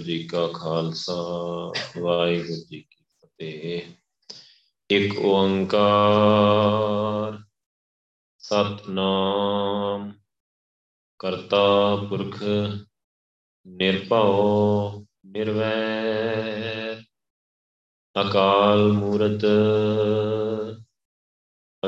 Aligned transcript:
ਵਾਹਿਗੁਰੂ 0.00 0.04
ਜੀ 0.04 0.26
ਕਾ 0.26 0.46
ਖਾਲਸਾ, 0.46 1.14
ਵਾਹਿਗੁਰੂ 2.00 2.48
ਜੀ 2.48 2.80
ਕੀ 2.80 3.04
ਫਤਿਹ। 3.04 3.82
ਇੱਕ 4.90 5.18
ਓੰਕਾਰ, 5.18 7.38
ਸਤਨਾਮ, 8.38 10.12
ਕਰਤਾ 11.18 11.96
ਪੁਰਖ, 11.96 12.44
ਨਿਰਭਉ, 13.66 15.06
ਨਿਰਵੈਰ, 15.26 17.02
ਅਕਾਲ 18.16 18.92
ਮੂਰਤ, 18.92 19.44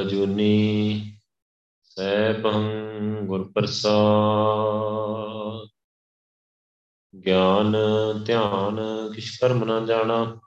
ਅਜੂਨੀ, 0.01 1.17
ਸੈਭੰ 1.83 2.63
ਗੁਰ 3.27 3.53
ਪ੍ਰਸਾਦ 3.53 5.32
ਗਿਆਨ, 7.15 7.77
ਧਿਆਨ, 8.27 8.77
ਕਿਛ 9.15 9.39
ਕਰਮ 9.41 9.65
ਨਾ 9.65 9.81
ਜਾਣਾ, 9.81 10.41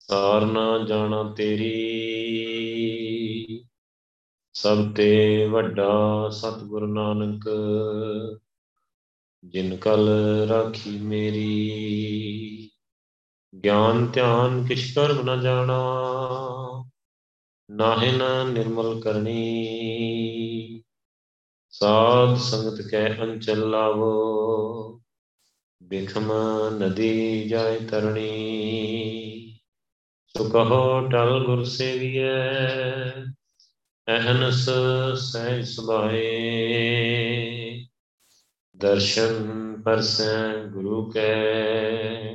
ਸਾਰ 0.00 0.46
ਨਾ 0.46 0.78
ਜਾਣਾ 0.78 1.34
ਤੇਰੀ। 1.36 1.72
ਸਭ 4.54 4.92
ਤੇ 4.96 5.46
ਵੱਡਾ 5.46 6.28
ਸਤਿਗੁਰ 6.28 6.86
ਨਾਨਕ, 6.86 7.48
ਜਿਨ 9.44 9.76
ਕਲ 9.76 10.08
ਰਾਖੀ 10.48 10.98
ਮੇਰੀ। 10.98 12.70
ਗਿਆਨ, 13.64 14.06
ਧਿਆਨ, 14.06 14.66
ਕਿਛ 14.66 14.94
ਕਰਮ 14.94 15.24
ਨਾ 15.24 15.36
ਜਾਣਾ, 15.36 15.78
ਨਾਹਿ 17.70 18.12
ਨ 18.12 18.22
ਨਿਰਮਲ 18.52 19.00
ਕਰਨੀ। 19.00 20.82
ਸਾਧ 21.70 22.36
ਸੰਗਤ 22.36 22.82
ਕੈ 22.90 23.18
ਅੰਚਲ 23.22 23.70
ਲਾਵੋ 23.70 25.01
ਬਿਖਮ 25.82 26.32
ਨਦੀ 26.78 27.48
ਜਾਇ 27.48 27.78
ਤਰਣੀ, 27.78 29.58
ਸੋ 30.26 30.48
ਕਹੋ 30.48 31.08
ਟਲ 31.08 31.44
ਗੁਰ 31.46 31.64
ਸੇਵੀਐ, 31.64 32.52
ਅਹਨਸ 34.08 34.70
ਸਹਿ 35.14 35.62
ਸੁਭਾਏ। 35.62 36.22
ਦਰਸ਼ਨ 38.76 39.42
ਪਰਸੈ 39.82 40.64
ਗੁਰੂ 40.64 41.10
ਕੈ, 41.10 42.34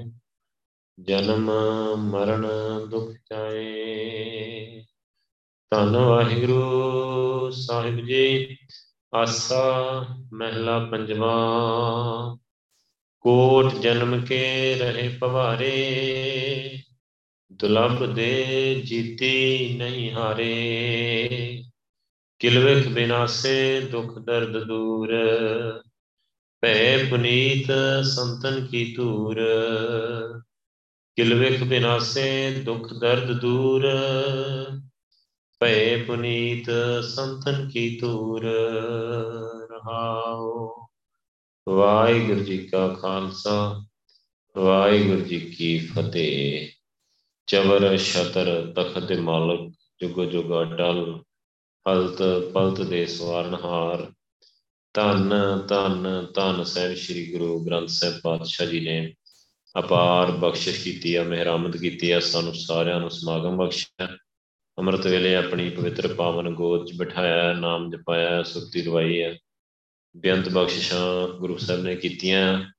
ਜਨਮ 1.00 1.52
ਮਰਨ 1.95 2.48
ਦੁਖ 2.90 3.12
ਜਾਏ। 3.12 4.86
ਧੰਨ 5.70 5.95
ਵਾਹਿਗੁਰੂ 5.95 7.50
ਸਾਹਿਬ 7.52 8.06
ਜੀ, 8.06 8.58
ਆਸਾ 9.14 10.06
ਮਹਿਲਾ 10.34 10.80
ਪੰਜਵਾ। 10.80 11.34
ਕੋਟ 13.19 13.73
ਜਨਮ 13.73 14.25
ਕੇ 14.25 14.75
ਰਹੇ 14.75 15.09
ਪਵਾਰੇ, 15.09 16.79
ਦੁਲਭ 17.53 18.05
ਦੇ 18.13 18.81
ਜੀਤੀ 18.85 19.75
ਨਹੀਂ 19.77 20.11
ਹਾਰੇ। 20.11 21.63
ਕਿਲਵਿਖ 22.39 22.88
ਬਿਨਾਸੇ, 22.88 23.81
ਦੁਖ 23.81 24.19
ਦਰਦ 24.19 24.63
ਦੂਰ, 24.63 25.13
ਭੈ 26.61 26.97
ਪੁਨੀਤ 27.09 27.72
ਸੰਤਨ 28.03 28.67
ਕੀ 28.67 28.94
ਤੂਰ 28.94 29.41
ਕਿਲਵਿਖ 31.16 31.63
ਬਿਨਾਸੇ, 31.63 32.51
ਦੁਖ 32.51 32.94
ਦਰਦ 32.94 33.39
ਦੂਰ, 33.39 33.88
ਭੈ 35.59 36.03
ਪੁਨੀਤ 36.03 36.72
ਸੰਤਨ 37.03 37.69
ਕੀ 37.69 37.97
ਤੂਰ 37.97 38.45
ਰਹਾਓ। 39.72 40.87
ਵਾਹਿਗੁਰੂ 41.67 42.39
ਜੀ 42.39 42.57
ਕਾ 42.57 42.88
ਖਾਲਸਾ, 42.88 43.85
ਵਾਹਿਗੁਰੂ 44.57 45.22
ਜੀ 45.22 45.39
ਕੀ 45.39 45.79
ਫਤਿਹ। 45.79 46.67
ਚਵਰ, 47.47 47.97
ਛਤਰ, 47.97 48.73
ਤਖਤ 48.75 49.03
ਦੇ 49.03 49.16
ਮਾਲਕ, 49.16 49.73
ਜੁਗ 50.01 50.23
ਜੁਗ 50.23 50.45
ਅਟਲ 50.61 51.22
ਹਲਤ 51.89 52.22
ਪਲਤ 52.53 52.81
ਦੇ 52.81 53.06
ਸਵਾਰਨਹਾਰ। 53.06 54.11
ਧੰਨ 54.94 55.33
ਧੰਨ 55.67 56.27
ਧੰਨ 56.35 56.63
ਸਾਹਿਬ 56.63 56.95
ਸ੍ਰੀ 56.95 57.31
ਗੁਰੂ 57.31 57.66
ਗ੍ਰੰਥ 57.66 57.89
ਸਾਹਿਬ 57.89 58.19
ਪਾਤਸ਼ਾਹ 58.23 58.67
ਜੀ 58.67 58.79
ਨੇ 58.79 59.13
ਅਪਾਰ 59.79 60.31
ਬਖਸ਼ਿਸ਼ 60.31 60.83
ਕੀਤੀ 60.83 61.16
ਆ, 61.16 61.23
ਮਿਹਰਮਤ 61.23 61.77
ਕੀਤੀ 61.77 62.11
ਆ, 62.11 62.19
ਸਾਨੂੰ 62.19 62.53
ਸਾਰਿਆਂ 62.53 63.00
ਨੂੰ 63.00 63.11
ਸਮਾਗਮ 63.11 63.57
ਬਖਸ਼ਿਆ। 63.57 64.07
ਅੰਮ੍ਰਿਤ 64.79 65.07
ਵੇਲੇ 65.07 65.35
ਆਪਣੀ 65.35 65.69
ਪਵਿੱਤਰ 65.69 66.13
ਪਾਵਨ 66.13 66.53
ਗੋਦ 66.53 66.88
'ਚ 66.88 66.94
ਬਿਠਾਇਆ, 66.94 67.53
ਨਾਮ 67.53 67.89
ਜਪਾਇਆ, 67.89 68.44
ਸੁਰਤੀ 68.44 68.81
ਰਵਾਈ 68.81 69.22
ਹੈ 69.22 69.38
ਬੇਅੰਤ 70.17 70.50
ਬਖਸ਼ਿਸ਼ਾਂ 70.50 71.28
ਗੁਰੂ 71.28 71.57
ਸਾਹਿਬ 71.57 71.81
ਨੇ 71.81 71.95
ਕੀਤੀਆਂ, 71.95 72.72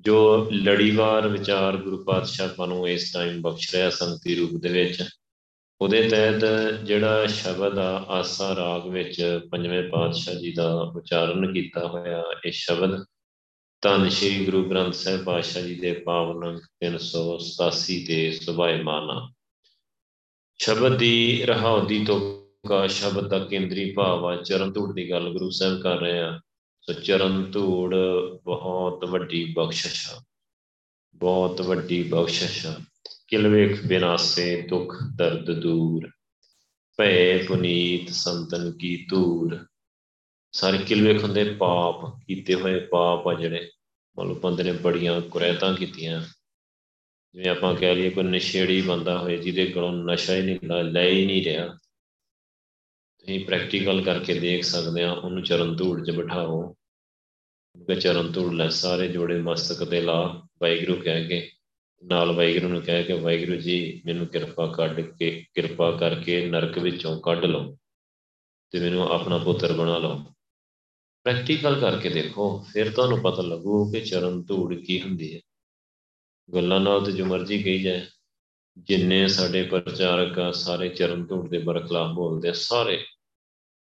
ਜੋ 0.00 0.48
ਲੜੀਵਾਰ 0.52 1.28
ਵਿਚਾਰ 1.28 1.76
ਗੁਰੂ 1.76 2.04
ਪਾਤਸ਼ਾਹ 2.04 2.48
ਸਾਨੂੰ 2.48 2.88
ਇਸ 2.88 3.12
ਟਾਈਮ 3.12 3.40
ਬਖਸ਼ 3.42 3.74
ਰਿਹਾ 3.74 3.90
ਸੰਗਤੀ 3.90 4.34
ਰੂਪ 4.34 4.50
ਦੇ 4.62 4.68
ਵਿੱਚ। 4.68 5.04
ਉਹਦੇ 5.80 6.08
ਤਹਿਤ 6.08 6.44
ਜਿਹੜਾ 6.84 7.26
ਸ਼ਬਦ 7.26 7.78
ਆ, 7.78 8.04
ਆਸਾ 8.08 8.54
ਰਾਗ 8.54 8.88
ਵਿੱਚ 8.88 9.40
ਪੰਜਵੇਂ 9.50 9.90
ਪਾਤਸ਼ਾਹ 9.90 10.34
ਜੀ 10.34 10.52
ਦਾ 10.52 10.80
ਉਚਾਰਨ 10.96 11.52
ਕੀਤਾ 11.52 11.86
ਹੋਇਆ 11.88 12.24
ਇਹ 12.46 12.52
ਸ਼ਬਦ, 12.52 13.04
ਧੰਨ 13.82 14.08
ਸ਼੍ਰੀ 14.08 14.44
ਗੁਰੂ 14.44 14.70
ਗ੍ਰੰਥ 14.70 14.94
ਸਾਹਿਬ 14.94 15.24
ਪਾਤਸ਼ਾਹ 15.24 15.62
ਜੀ 15.62 15.74
ਦੇ 15.74 15.92
ਪਾਵਨ 15.92 16.48
ਅੰਕ 16.48 16.62
387 16.80 18.06
ਤੇ 18.06 18.32
ਸੁਭਾਇਮਾਨਾ 18.32 19.32
ਸ਼ਬਦ 20.58 20.96
ਦੀ 20.96 21.42
ਰਹਾਉਦੀ 21.44 22.04
ਤੋਂ 22.04 22.20
ਕਾ 22.68 22.86
ਸ਼ਬਦ 22.86 23.28
ਦਾ 23.28 23.38
ਕੇਂਦਰੀ 23.38 23.92
ਭਾਵ 23.92 24.26
ਆ, 24.26 24.36
ਚਰਨ 24.36 24.72
ਧੂੜ 24.72 24.94
ਦੀ 24.94 25.10
ਗੱਲ 25.10 25.32
ਗੁਰੂ 25.32 25.50
ਸਾਹਿਬ 25.50 25.82
ਕਰ 25.82 25.96
ਰਹੇ 25.96 26.18
ਆ। 26.18 26.40
ਸੋ 26.88 26.94
ਚਰਨ 26.94 27.50
ਧੂੜ 27.50 27.96
ਬਹੁਤ 28.44 29.04
ਵੱਡੀ 29.04 29.52
ਬਖਸ਼ਿਸ਼ 29.52 30.10
ਆ। 30.10 30.24
ਬਹੁਤ 31.14 31.60
ਵੱਡੀ 31.60 32.02
ਬਖਸ਼ਿਸ਼ 32.02 32.66
ਆ। 32.66 32.80
ਕਿਲਵੇਖ 33.28 33.86
ਬਿਨਾਸੇ 33.86 34.62
ਦੁੱਖ 34.62 34.96
ਦਰਦ 35.16 35.60
ਦੂਰ। 35.60 36.10
ਭੈ 36.96 37.38
ਪੁਨੀਤ 37.44 38.10
ਸੰਤਨ 38.10 38.72
ਕੀ 38.72 39.06
ਤੂਰ 39.10 39.66
ਸਾਰੇ 40.52 40.78
ਕਿਲਵੇਖ 40.78 41.22
ਹੁੰਦੇ 41.24 41.44
ਪਾਪ, 41.54 42.20
ਕੀਤੇ 42.26 42.54
ਹੋਏ 42.54 42.80
ਪਾਪ 42.80 43.28
ਆ 43.28 43.34
ਜਿਹੜੇ। 43.34 43.70
ਮਤਲਬ 44.18 44.40
ਬੰਦੇ 44.40 44.62
ਨੇ 44.62 44.72
ਬੜੀਆਂ 44.72 45.20
ਕੁਰੈਤਾਂ 45.20 45.74
ਕੀਤੀਆਂ। 45.74 46.20
ਜਿਵੇਂ 47.34 47.50
ਆਪਾਂ 47.50 47.74
ਕਹਿ 47.74 47.94
ਲਈਏ 47.94 48.10
ਕੋਈ 48.10 48.24
ਨਸ਼ੇੜੀ 48.24 48.82
ਬੰਦਾ 48.82 49.18
ਹੋਏ, 49.18 49.36
ਜਿਹਦੇ 49.36 49.66
ਕੋਲੋਂ 49.66 49.92
ਨਸ਼ਾ 49.92 50.34
ਹੀ 50.34 50.42
ਨਹੀਂ 50.42 50.84
ਲੈ 50.84 51.08
ਹੀ 51.08 51.26
ਨਹੀਂ 51.26 51.44
ਰਿਹਾ। 51.44 51.68
ਤੁਸੀਂ 53.18 53.46
ਪ੍ਰੈਕਟੀਕਲ 53.46 54.02
ਕਰਕੇ 54.02 54.38
ਦੇਖ 54.38 54.64
ਸਕਦੇ 54.64 55.04
ਆ, 55.04 55.12
ਉਹਨੂੰ 55.12 55.42
ਚਰਨ 55.42 55.76
ਧੂੜ 55.76 56.06
'ਚ 56.06 56.10
ਬਿਠਾਓ। 56.10 56.74
ਉਹਦੇ 57.78 57.94
ਚਰਨ 57.94 58.32
ਧੂੜ 58.32 58.52
ਲੈ, 58.52 58.68
ਸਾਰੇ 58.68 59.08
ਜੋੜੇ 59.08 59.38
ਮਸਤਕ 59.38 59.84
ਤੇ 59.84 60.00
ਲਾ, 60.00 60.48
ਵਾਹਿਗੁਰੂ 60.62 61.00
ਕਹਿ 61.02 61.28
ਕੇ, 61.28 61.50
ਨਾਲ 62.04 62.32
ਵਾਹਿਗੁਰੂ 62.32 62.68
ਨੂੰ 62.68 62.82
ਕਹਿ 62.82 63.04
ਕੇ, 63.04 63.12
ਵਾਹਿਗੁਰੂ 63.12 63.56
ਜੀ, 63.56 64.02
ਮੈਨੂੰ 64.06 64.26
ਕਿਰਪਾ 64.26 64.66
ਕੱਢ 64.66 65.00
ਕੇ, 65.00 65.44
ਕਿਰਪਾ 65.54 65.90
ਕਰਕੇ 65.90 66.46
ਨਰਕ 66.46 66.78
ਵਿੱਚੋਂ 66.78 67.20
ਕੱਢ 67.20 67.44
ਲਓ 67.44 67.76
ਤੇ 68.70 68.80
ਮੈਨੂੰ 68.80 69.08
ਆਪਣਾ 69.08 69.38
ਪੁੱਤਰ 69.38 69.72
ਬਣਾ 69.72 69.98
ਲਓ। 69.98 70.24
ਪ੍ਰੈਕਟੀਕਲ 71.24 71.80
ਕਰਕੇ 71.80 72.08
ਦੇਖੋ, 72.08 72.64
ਫਿਰ 72.72 72.90
ਤੁਹਾਨੂੰ 72.92 73.20
ਪਤਾ 73.22 73.42
ਲੱਗੂ 73.42 73.92
ਕਿ 73.92 74.00
ਚਰਨ 74.00 74.42
ਧੂੜ 74.42 74.74
ਕੀ 74.74 75.02
ਹੁੰਦੀ 75.02 75.34
ਹੈ। 75.34 75.40
ਗੱਲਾਂ 76.54 76.80
ਨਾਲ 76.80 77.04
ਤੇ 77.04 77.12
ਜੋ 77.12 77.24
ਮਰਜ਼ੀ 77.24 77.62
ਕਹੀ 77.62 77.82
ਜਾਏ, 77.82 78.06
ਜਿੰਨੇ 78.78 79.28
ਸਾਡੇ 79.28 79.62
ਪ੍ਰਚਾਰਕ 79.62 80.38
ਆ, 80.38 80.50
ਸਾਰੇ 80.52 80.88
ਚਰਨ 80.88 81.26
ਧੂੜ 81.26 81.48
ਦੇ 81.48 81.58
ਬਰਖਲਾਫ 81.58 82.14
ਬੋਲਦੇ 82.14 82.48
ਆ, 82.48 82.52
ਸਾਰੇ 82.52 83.04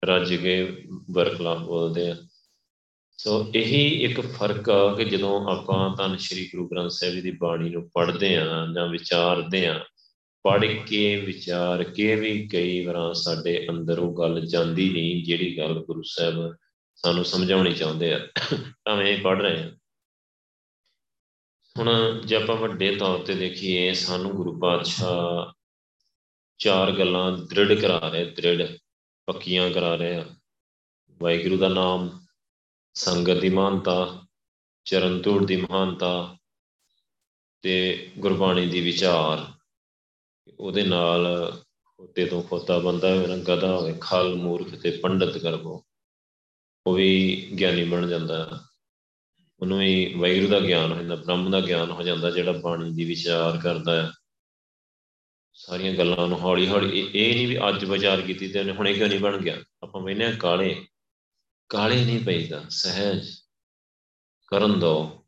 ਰੱਜ 0.05 0.35
ਕੇ 0.35 0.83
ਬਰਖਲਾਫ 1.11 1.57
ਬੋਲਦੇ 1.57 2.11
ਆ। 2.11 2.15
ਸੋ 3.19 3.33
ਇਹੀ 3.55 3.85
ਇੱਕ 4.05 4.19
ਫ਼ਰਕ 4.21 4.69
ਆ 4.69 4.93
ਕਿ 4.95 5.05
ਜਦੋਂ 5.05 5.33
ਆਪਾਂ 5.51 5.95
ਤਾਂ 5.97 6.17
ਸ੍ਰੀ 6.17 6.45
ਗੁਰੂ 6.45 6.67
ਗ੍ਰੰਥ 6.67 6.91
ਸਾਹਿਬ 6.91 7.13
ਜੀ 7.13 7.21
ਦੀ 7.21 7.31
ਬਾਣੀ 7.31 7.69
ਨੂੰ 7.69 7.89
ਪੜ੍ਹਦੇ 7.89 8.35
ਆ 8.37 8.43
ਜਾਂ 8.75 8.87
ਵਿਚਾਰਦੇ 8.87 9.65
ਆ, 9.67 9.83
ਪੜ੍ਹ 10.45 10.73
ਕੇ 10.87 11.15
ਵਿਚਾਰ 11.21 11.83
ਕੇ 11.83 12.15
ਵੀ 12.15 12.47
ਕਈ 12.47 12.85
ਵਾਰ 12.85 13.13
ਸਾਡੇ 13.13 13.65
ਅੰਦਰ 13.69 13.99
ਉਹ 13.99 14.13
ਗੱਲ 14.17 14.45
ਜਾਂਦੀ 14.45 14.89
ਨਹੀਂ 14.89 15.23
ਜਿਹੜੀ 15.23 15.57
ਗੱਲ 15.57 15.79
ਗੁਰੂ 15.79 16.03
ਸਾਹਿਬ 16.05 16.55
ਸਾਨੂੰ 16.95 17.25
ਸਮਝਾਉਣੀ 17.25 17.73
ਚਾਹੁੰਦੇ 17.73 18.13
ਆ, 18.13 18.19
ਭਾਵੇਂ 18.85 19.17
ਪੜ੍ਹ 19.21 19.41
ਰਹੇ 19.41 19.63
ਆ। 19.63 19.71
ਹੁਣ 21.75 22.21
ਜੇ 22.25 22.35
ਆਪਾਂ 22.35 22.55
ਵੱਡੇ 22.55 22.95
ਤੌਰ 22.95 23.23
ਤੇ 23.25 23.33
ਦੇਖੀਏ, 23.33 23.93
ਸਾਨੂੰ 23.93 24.31
ਗੁਰੂ 24.31 24.59
ਪਾਤਸ਼ਾਹ 24.59 25.51
ਚਾਰ 26.59 26.91
ਗੱਲਾਂ 26.91 27.31
ਦ੍ਰਿੜ 27.37 27.73
ਕਰਾ 27.73 27.97
ਰਹੇ 27.99 28.25
ਦ੍ਰਿੜ 28.25 28.67
ਪੱਕੀਆਂ 29.27 29.69
ਕਰਾ 29.69 29.95
ਰਹੇ 29.95 30.15
ਆ। 30.15 30.25
ਵਾਹਿਗੁਰੂ 31.19 31.57
ਦਾ 31.57 31.67
ਨਾਮ 31.67 32.09
ਸੰਗਤ 32.95 33.33
ਦੀ 33.33 33.49
ਮਹਾਨਤਾ 33.49 34.23
ਚਰਨ 34.85 35.21
ਧੂੜ 35.21 35.45
ਦੀ 35.45 35.55
ਮਹਾਨਤਾ 35.55 36.37
ਤੇ 37.61 38.07
ਗੁਰਬਾਣੀ 38.17 38.69
ਦੀ 38.69 38.81
ਵਿਚਾਰ। 38.81 39.51
ਉਹਦੇ 40.59 40.83
ਨਾਲ 40.83 41.51
ਖੋਤੇ 41.85 42.25
ਤੋਂ 42.25 42.43
ਖੋਤਾ 42.43 42.79
ਬੰਦਾ 42.79 43.15
ਹੋਵੇ 43.15 43.27
ਨਾ 43.27 43.37
ਗਦਾ 43.37 43.77
ਹੋਵੇ, 43.77 43.97
ਖਲ, 44.01 44.35
ਮੂਰਖ 44.35 44.75
ਤੇ 44.75 44.91
ਪੰਡਤ 44.91 45.37
ਕਰਬੋ 45.37 45.83
ਉਹ 46.87 46.93
ਵੀ 46.93 47.35
ਗਿਆਨੀ 47.59 47.83
ਬਣ 47.83 48.07
ਜਾਂਦਾ। 48.07 48.63
ਉਹਨੂੰ 49.59 49.79
ਵੀ 49.79 50.15
ਵੈਗਰੂ 50.17 50.47
ਦਾ 50.47 50.59
ਗਿਆਨ 50.59 50.91
ਹੋ 50.91 50.97
ਜਾਂਦਾ, 50.97 51.15
ਬ੍ਰਹਮ 51.15 51.51
ਦਾ 51.51 51.59
ਗਿਆਨ 51.61 51.91
ਹੋ 51.91 52.03
ਜਾਂਦਾ, 52.03 52.29
ਜਿਹੜਾ 52.29 52.51
ਬਾਣੀ 52.51 52.91
ਦੀ 52.91 53.05
ਵਿਚਾਰ 53.05 53.57
ਕਰਦਾ 53.57 54.03
ਹੈ। 54.03 54.11
ਸਾਰੀਆਂ 55.53 55.93
ਗੱਲਾਂ 55.93 56.27
ਨੂੰ 56.27 56.41
ਹੌਲੀ 56.41 56.67
ਹੌਲੀ 56.67 57.11
ਇਹ 57.15 57.35
ਨਹੀਂ 57.35 57.47
ਵੀ 57.47 57.57
ਅੱਜ 57.69 57.85
ਵਿਚਾਰ 57.85 58.21
ਕੀਤੀ 58.21 58.47
ਤੇ 58.47 58.59
ਉਹਨੇ 58.59 58.71
ਹੁਣੇ 58.71 58.93
ਕਿਉਂ 58.93 59.09
ਨਹੀਂ 59.09 59.19
ਬਣ 59.19 59.37
ਗਿਆ? 59.37 59.57
ਆਪਾਂ 59.83 60.01
ਮੈਨੇ 60.01 60.35
ਕਾਲੇ 60.39 60.85
ਕਾਲੇ 61.69 62.05
ਨਹੀਂ 62.05 62.25
ਪਈਦਾ 62.25 62.63
ਸਹਿਜ 62.69 63.27
ਕਰਨ 64.47 64.79
ਦੋ, 64.79 65.25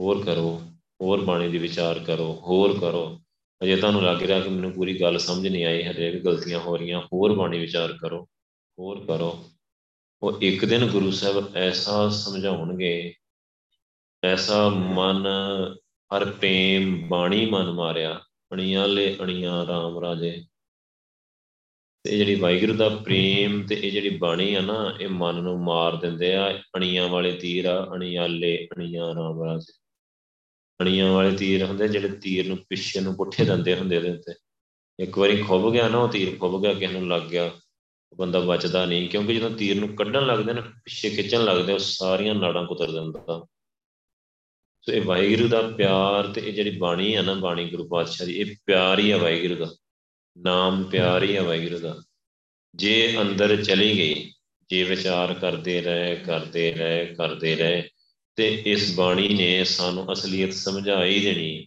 ਹੋਰ 0.00 0.24
ਕਰੋ, 0.24 0.62
ਹੋਰ 1.00 1.20
ਬਾਣੀ 1.20 1.48
ਦੀ 1.48 1.58
ਵਿਚਾਰ 1.58 1.98
ਕਰੋ, 1.98 2.42
ਹੋਰ 2.46 2.78
ਕਰੋ। 2.80 3.20
ਅਜੇ 3.62 3.76
ਤੁਹਾਨੂੰ 3.76 4.02
ਲੱਗ 4.02 4.22
ਰਿਹਾ 4.22 4.40
ਕਿ 4.40 4.48
ਮੈਨੂੰ 4.48 4.72
ਪੂਰੀ 4.72 5.00
ਗੱਲ 5.00 5.18
ਸਮਝ 5.18 5.48
ਨਹੀਂ 5.48 5.64
ਆਈ, 5.64 5.82
ਹਜੇ 5.82 6.10
ਵੀ 6.10 6.20
ਗਲਤੀਆਂ 6.20 6.60
ਹੋ 6.60 6.76
ਰਹੀਆਂ, 6.76 7.00
ਹੋਰ 7.12 7.32
ਬਾਣੀ 7.32 7.58
ਵਿਚਾਰ 7.58 7.92
ਕਰੋ, 7.92 8.28
ਹੋਰ 8.78 9.06
ਕਰੋ। 9.06 9.50
ਉਹ 10.22 10.38
ਇੱਕ 10.40 10.64
ਦਿਨ 10.64 10.86
ਗੁਰੂ 10.86 11.10
ਸਾਹਿਬ 11.10 11.56
ਐਸਾ 11.56 12.08
ਸਮਝਾਉਣਗੇ, 12.08 13.14
ਐਸਾ 14.24 14.68
ਮਨ 14.68 15.26
ਹਰ 16.16 16.30
ਪ੍ਰੇਮ 16.30 17.08
ਬਾਣੀ 17.08 17.46
ਮਨ 17.46 17.70
ਮਾਰਿਆ, 17.70 18.20
ਅਣੀਆਂ 18.52 18.88
ਲੈ 18.88 19.14
ਅਣੀਆਂ 19.22 19.66
ਰਾਮ 19.66 19.98
ਰਾਜੇ। 19.98 20.44
ਤੇ 22.04 22.16
ਜਿਹੜੀ 22.16 22.34
ਵਾਹਿਗੁਰੂ 22.34 22.74
ਦਾ 22.74 22.88
ਪ੍ਰੇਮ 22.88 23.66
ਤੇ 23.66 23.74
ਇਹ 23.74 23.92
ਜਿਹੜੀ 23.92 24.10
ਬਾਣੀ 24.10 24.54
ਆ 24.54 24.60
ਨਾ, 24.60 24.96
ਇਹ 25.00 25.08
ਮਨ 25.08 25.34
ਨੂੰ 25.34 25.64
ਮਾਰ 25.64 25.96
ਦਿੰਦੇ 25.96 26.34
ਆ। 26.34 26.62
ਅਣੀਆਂ 26.76 27.08
ਵਾਲੇ 27.08 27.32
ਤੀਰ 27.32 27.64
ਆ 27.64 27.94
ਅਣੀਆਲੇ 27.94 28.68
ਅਣੀਆਂ 28.76 29.14
ਰਾਮ 29.14 29.44
ਰਾਜੇ 29.44 29.72
ਅਣੀਆਂ 30.82 31.12
ਵਾਲੇ 31.12 31.36
ਤੀਰ 31.36 31.64
ਹੁੰਦੇ 31.64 31.88
ਜਿਹੜੇ 31.88 32.08
ਤੀਰ 32.08 32.48
ਨੂੰ 32.48 32.56
ਪਿੱਛੇ 32.56 33.00
ਨੂੰ 33.00 33.16
ਪੁੱਠੇ 33.16 33.44
ਦੰਦੇ 33.44 33.74
ਹੁੰਦੇ 33.74 33.96
ਉਹਦੇ 33.96 34.10
ਉੱਤੇ। 34.10 34.34
ਇੱਕ 34.98 35.18
ਵਾਰੀ 35.18 35.42
ਖੁੱਭ 35.42 35.72
ਗਿਆ 35.72 35.88
ਨਾ, 35.88 35.98
ਉਹ 35.98 36.08
ਤੀਰ 36.08 36.38
ਖੁੱਭ 36.38 36.62
ਗਿਆ, 36.62 36.74
ਕਿਸੇ 36.74 36.92
ਨੂੰ 36.92 37.08
ਲੱਗ 37.08 37.22
ਗਿਆ 37.22 37.50
ਬੰਦਾ 38.16 38.40
ਬਚਦਾ 38.40 38.86
ਨਹੀਂ। 38.86 39.08
ਕਿਉਂਕਿ 39.08 39.34
ਜਦੋਂ 39.34 39.50
ਤੀਰ 39.50 39.76
ਨੂੰ 39.76 39.96
ਕੱਢਣ 39.96 40.26
ਲੱਗਦੇ 40.26 40.52
ਨੇ, 40.52 40.60
ਪਿੱਛੇ 40.60 41.10
ਖਿੱਚਣ 41.10 41.44
ਲੱਗਦੇ, 41.44 41.72
ਉਹ 41.72 41.78
ਸਾਰੀਆਂ 41.78 42.34
ਨਾੜਾਂ 42.34 42.66
ਕੁਤਰ 42.66 42.90
ਦਿੰਦਾ। 42.90 43.46
ਸੋ 44.80 44.92
ਇਹ 44.92 45.02
ਵਾਹਿਗੁਰੂ 45.02 45.48
ਦਾ 45.48 45.62
ਪਿਆਰ 45.62 46.26
ਤੇ 46.26 46.40
ਇਹ 46.40 46.52
ਜਿਹੜੀ 46.52 46.78
ਬਾਣੀ 46.78 47.14
ਆ 47.14 47.22
ਨਾ, 47.22 47.34
ਬਾਣੀ 47.34 47.70
ਗੁਰੂ 47.70 47.88
ਪਾਤਸ਼ਾਹ 47.88 48.26
ਦੀ, 48.26 48.32
ਇਹ 48.32 48.56
ਪਿਆਰ 48.66 48.98
ਹੀ 48.98 49.10
ਆ 49.10 49.16
ਵਾਹਿਗੁਰੂ 49.16 49.54
ਦਾ। 49.54 49.74
ਨਾਮ 50.38 50.84
ਪਿਆਰ 50.84 51.22
ਹੀ 51.22 51.38
ਵਾਹਿਗੁਰੂ 51.38 51.78
ਦਾ। 51.78 52.02
ਜੇ 52.74 53.16
ਅੰਦਰ 53.20 53.64
ਚਲੀ 53.64 53.98
ਗਈ 53.98 54.32
ਜੇ 54.70 54.84
ਵਿਚਾਰ 54.84 55.34
ਕਰਦੇ 55.34 55.80
ਰਹੇ 55.80 56.16
ਕਰਦੇ 56.16 56.72
ਰਹੇ 56.72 57.06
ਕਰਦੇ 57.06 57.56
ਰਹੇ 57.56 57.88
ਤੇ 58.36 58.62
ਇਸ 58.66 58.94
ਬਾਣੀ 58.94 59.28
ਨੇ 59.28 59.64
ਸਾਨੂੰ 59.64 60.12
ਅਸਲੀਅਤ 60.12 60.52
ਸਮਝਾਈ 60.52 61.20
ਦੇਣੀ। 61.20 61.66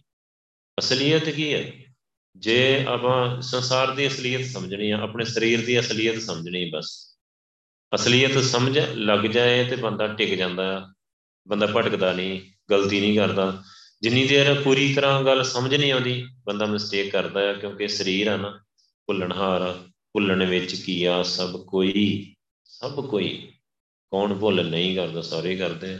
ਅਸਲੀਅਤ 0.78 1.28
ਕੀ 1.28 1.54
ਹੈ 1.54 1.72
ਜੇ 2.36 2.84
ਆਪਾਂ 2.88 3.40
ਸੰਸਾਰ 3.40 3.90
ਦੀ 3.90 4.08
ਅਸਲੀਅਤ 4.08 4.44
ਸਮਝਣੀ 4.44 4.90
ਆ 4.90 4.98
ਆਪਣੇ 4.98 5.24
ਸਰੀਰ 5.24 5.66
ਦੀ 5.66 5.80
ਅਸਲੀਅਤ 5.80 6.18
ਸਮਝਣੀ 6.18 6.70
ਬਸ। 6.70 7.18
ਅਸਲੀਅਤ 7.94 8.38
ਸਮਝ 8.38 8.78
ਲੱਗ 8.78 9.20
ਜਾਏ 9.20 9.64
ਤੇ 9.64 9.76
ਬੰਦਾ 9.76 10.06
ਟਿਕ 10.06 10.34
ਜਾਂਦਾ 10.34 10.92
ਬੰਦਾ 11.48 11.66
ਭਟਕਦਾ 11.66 12.12
ਨਹੀਂ 12.12 12.40
ਗਲਤੀ 12.70 13.00
ਨਹੀਂ 13.00 13.18
ਕਰਦਾ। 13.18 13.62
ਜਿੰਨੀ 14.02 14.28
ਦੇਰ 14.28 14.62
ਪੂਰੀ 14.62 14.94
ਤਰ੍ਹਾਂ 14.94 15.22
ਗੱਲ 15.22 15.44
ਸਮਝ 15.44 15.74
ਨਹੀਂ 15.74 15.92
ਆਉਂਦੀ, 15.92 16.26
ਬੰਦਾ 16.46 16.66
ਮਿਸਟੇਕ 16.66 17.12
ਕਰਦਾ 17.12 17.40
ਹੈ 17.40 17.52
ਕਿਉਂਕਿ 17.52 17.88
ਸਰੀਰ 17.88 18.26
ਆ 18.26 18.36
ਨਾ 18.36 18.64
ਭੁੱਲਣਹਾਰ 19.06 19.88
ਭੁੱਲਣ 19.88 20.46
ਵਿੱਚ 20.46 20.74
ਕੀ 20.74 21.04
ਆ, 21.04 21.22
ਸਭ 21.22 21.64
ਕੋਈ 21.64 22.34
ਸਭ 22.64 23.06
ਕੋਈ, 23.06 23.52
ਕੌਣ 24.10 24.34
ਭੁੱਲ 24.34 24.70
ਨਹੀਂ 24.70 24.96
ਕਰਦਾ, 24.96 25.22
ਸਾਰੇ 25.22 25.56
ਕਰਦੇ 25.56 25.98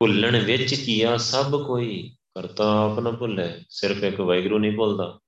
ਭੁੱਲਣ 0.00 0.44
ਵਿੱਚ 0.44 0.74
ਕੀ 0.74 1.02
ਆ, 1.02 1.16
ਸਭ 1.16 1.66
ਕੋਈ, 1.66 2.16
ਕਰਤਾ 2.34 2.84
ਆਪ 2.84 3.00
ਨਾ 3.00 3.10
ਭੁੱਲੇ, 3.10 3.64
ਸਿਰਫ 3.70 4.04
ਇੱਕ 4.04 4.20
ਵੈਗਰੂ 4.20 4.58
ਨਹੀਂ 4.58 4.76
ਭੁੱਲਦਾ। 4.76 5.18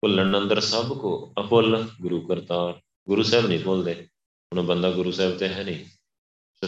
ਭੁੱਲਣ 0.00 0.38
ਅੰਦਰ 0.38 0.60
ਸਭ 0.60 0.98
ਕੋ, 0.98 1.34
ਅਭੁੱਲ, 1.40 1.88
ਗੁਰੂ 2.00 2.26
ਕਰਤਾਰ, 2.26 2.80
ਗੁਰੂ 3.08 3.22
ਸਾਹਿਬ 3.22 3.46
ਨਹੀਂ 3.46 3.60
ਭੁੱਲਦੇ। 3.60 4.08
ਹੁਣ 4.52 4.62
ਬੰਦਾ 4.62 4.90
ਗੁਰੂ 4.90 5.12
ਸਾਹਿਬ 5.12 5.38
ਤੇ 5.38 5.48
ਹੈ 5.48 5.64
ਨਹੀਂ। 5.64 5.84
ਸੋ 5.84 6.01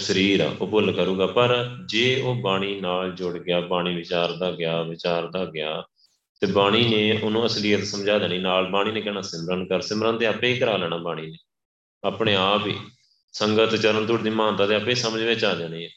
ਸਰੀਰ 0.00 0.40
ਆ, 0.40 0.54
ਉਹ 0.60 0.66
ਭੁੱਲ 0.66 0.92
ਕਰੂਗਾ, 0.92 1.26
ਪਰ 1.26 1.76
ਜੇ 1.86 2.20
ਉਹ 2.20 2.34
ਬਾਣੀ 2.34 2.80
ਨਾਲ 2.80 3.12
ਜੁੜ 3.12 3.38
ਗਿਆ, 3.38 3.60
ਬਾਣੀ 3.60 3.94
ਵਿਚਾਰਦਾ 3.94 4.50
ਗਿਆ 4.50 4.82
ਵਿਚਾਰਦਾ 4.82 5.44
ਗਿਆ, 5.44 5.84
ਤੇ 6.40 6.46
ਬਾਣੀ 6.46 6.88
ਨੇ 6.88 7.20
ਉਹਨੂੰ 7.20 7.46
ਅਸਲੀਅਤ 7.46 7.84
ਸਮਝਾ 7.84 8.18
ਦੇਣੀ, 8.18 8.38
ਨਾਲ 8.38 8.66
ਬਾਣੀ 8.66 8.92
ਨੇ 8.92 9.00
ਕਹਿਣਾ 9.00 9.20
ਸਿਮਰਨ 9.20 9.66
ਕਰ, 9.66 9.80
ਸਿਮਰਨ 9.80 10.18
ਤੇ 10.18 10.26
ਆਪੇ 10.26 10.54
ਹੀ 10.54 10.58
ਕਰਾ 10.58 10.76
ਲੈਣਾ 10.76 10.96
ਬਾਣੀ 10.96 11.26
ਨੇ। 11.26 11.38
ਆਪਣੇ 12.04 12.34
ਆਪ 12.34 12.66
ਹੀ 12.66 12.78
ਸੰਗਤ 13.32 13.76
ਚਰਨ 13.76 14.06
ਧੁਰ 14.06 14.22
ਦੀ 14.22 14.30
ਮਾਨਤਾ 14.30 14.66
ਤੇ 14.66 14.74
ਆਪੇ 14.74 14.94
ਸਮਝ 14.94 15.22
ਵਿੱਚ 15.22 15.44
ਆ 15.44 15.54
ਜਾਣੀ 15.54 15.84
ਹੈ। 15.84 15.88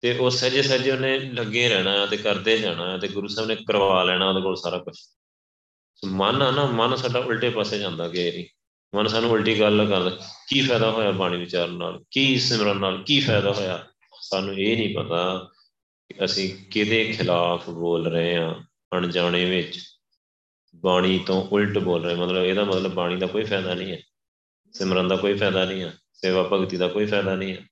ਤੇ 0.00 0.18
ਉਹ 0.18 0.30
ਸਹਜੇ 0.30 0.62
ਸਹਜੇ 0.62 0.90
ਉਹਨੇ 0.90 1.18
ਲੱਗੇ 1.18 1.68
ਰਹਿਣਾ 1.68 2.06
ਤੇ 2.06 2.16
ਕਰਦੇ 2.16 2.58
ਜਾਣਾ 2.58 2.98
ਤੇ 2.98 3.08
ਗੁਰੂ 3.08 3.28
ਸਾਹਿਬ 3.28 3.48
ਨੇ 3.48 3.56
ਕਰਵਾ 3.56 4.04
ਲੈਣਾ 4.04 4.28
ਉਹਦੇ 4.28 4.40
ਕੋਲ 4.40 4.56
ਸਾਰਾ 4.56 4.78
ਕੁਝ 4.78 4.96
ਮਨ 6.04 6.42
ਆ 6.42 6.50
ਨਾ, 6.50 6.66
ਮਨ 6.66 6.96
ਸਾਡਾ 6.96 7.18
ਉਲਟੇ 7.18 7.50
ਪਾਸੇ 7.50 7.78
ਜਾਂਦਾ, 7.78 8.08
ਗੇਰੀ 8.08 8.48
ਮਨ 8.94 9.06
ਸਾਨੂੰ 9.06 9.30
ਉਲਟੀ 9.30 9.60
ਗੱਲ 9.60 9.86
ਕਰਦਾ 9.86 10.10
ਕੀ 10.48 10.60
ਫਾਇਦਾ 10.60 10.90
ਹੋਇਆ 10.90 11.10
ਬਾਣੀ 11.10 11.36
ਵਿਚਾਰਨ 11.36 11.72
ਨਾਲ? 11.72 12.04
ਕੀ 12.10 12.38
ਸਿਮਰਨ 12.38 12.76
ਨਾਲ? 12.76 13.02
ਕੀ 13.02 13.20
ਫਾਇਦਾ 13.20 13.52
ਹੋਇਆ? 13.52 13.86
ਸਾਨੂੰ 14.20 14.54
ਇਹ 14.54 14.76
ਨਹੀਂ 14.76 14.94
ਪਤਾ 14.94 15.50
ਕਿ 16.08 16.24
ਅਸੀਂ 16.24 16.70
ਕਿਹਦੇ 16.70 17.04
ਖਿਲਾਫ 17.04 17.70
ਬੋਲ 17.70 18.06
ਰਹੇ 18.06 18.36
ਹਾਂ 18.36 18.54
ਅਣਜਾਣੇ 18.92 19.44
ਵਿੱਚ। 19.44 19.80
ਬਾਣੀ 20.76 21.18
ਤੋਂ 21.18 21.48
ਉਲਟ 21.52 21.78
ਬੋਲ 21.78 22.04
ਰਹੇ। 22.04 22.14
ਮਤਲਬ 22.14 22.44
ਇਹਦਾ 22.44 22.64
ਮਤਲਬ 22.64 22.92
ਬਾਣੀ 22.92 23.16
ਦਾ 23.16 23.26
ਕੋਈ 23.26 23.44
ਫਾਇਦਾ 23.44 23.74
ਨਹੀਂ 23.74 23.92
ਹੈ। 23.92 24.02
ਸਿਮਰਨ 24.72 25.08
ਦਾ 25.08 25.16
ਕੋਈ 25.16 25.34
ਫਾਇਦਾ 25.34 25.64
ਨਹੀਂ 25.64 25.82
ਹੈ। 25.82 25.98
ਸੇਵਾ 26.12 26.48
ਭਗਤੀ 26.52 26.76
ਦਾ 26.76 26.88
ਕੋਈ 26.88 27.06
ਫਾਇਦਾ 27.06 27.36
ਨਹੀਂ 27.36 27.56
ਹੈ। 27.56 27.68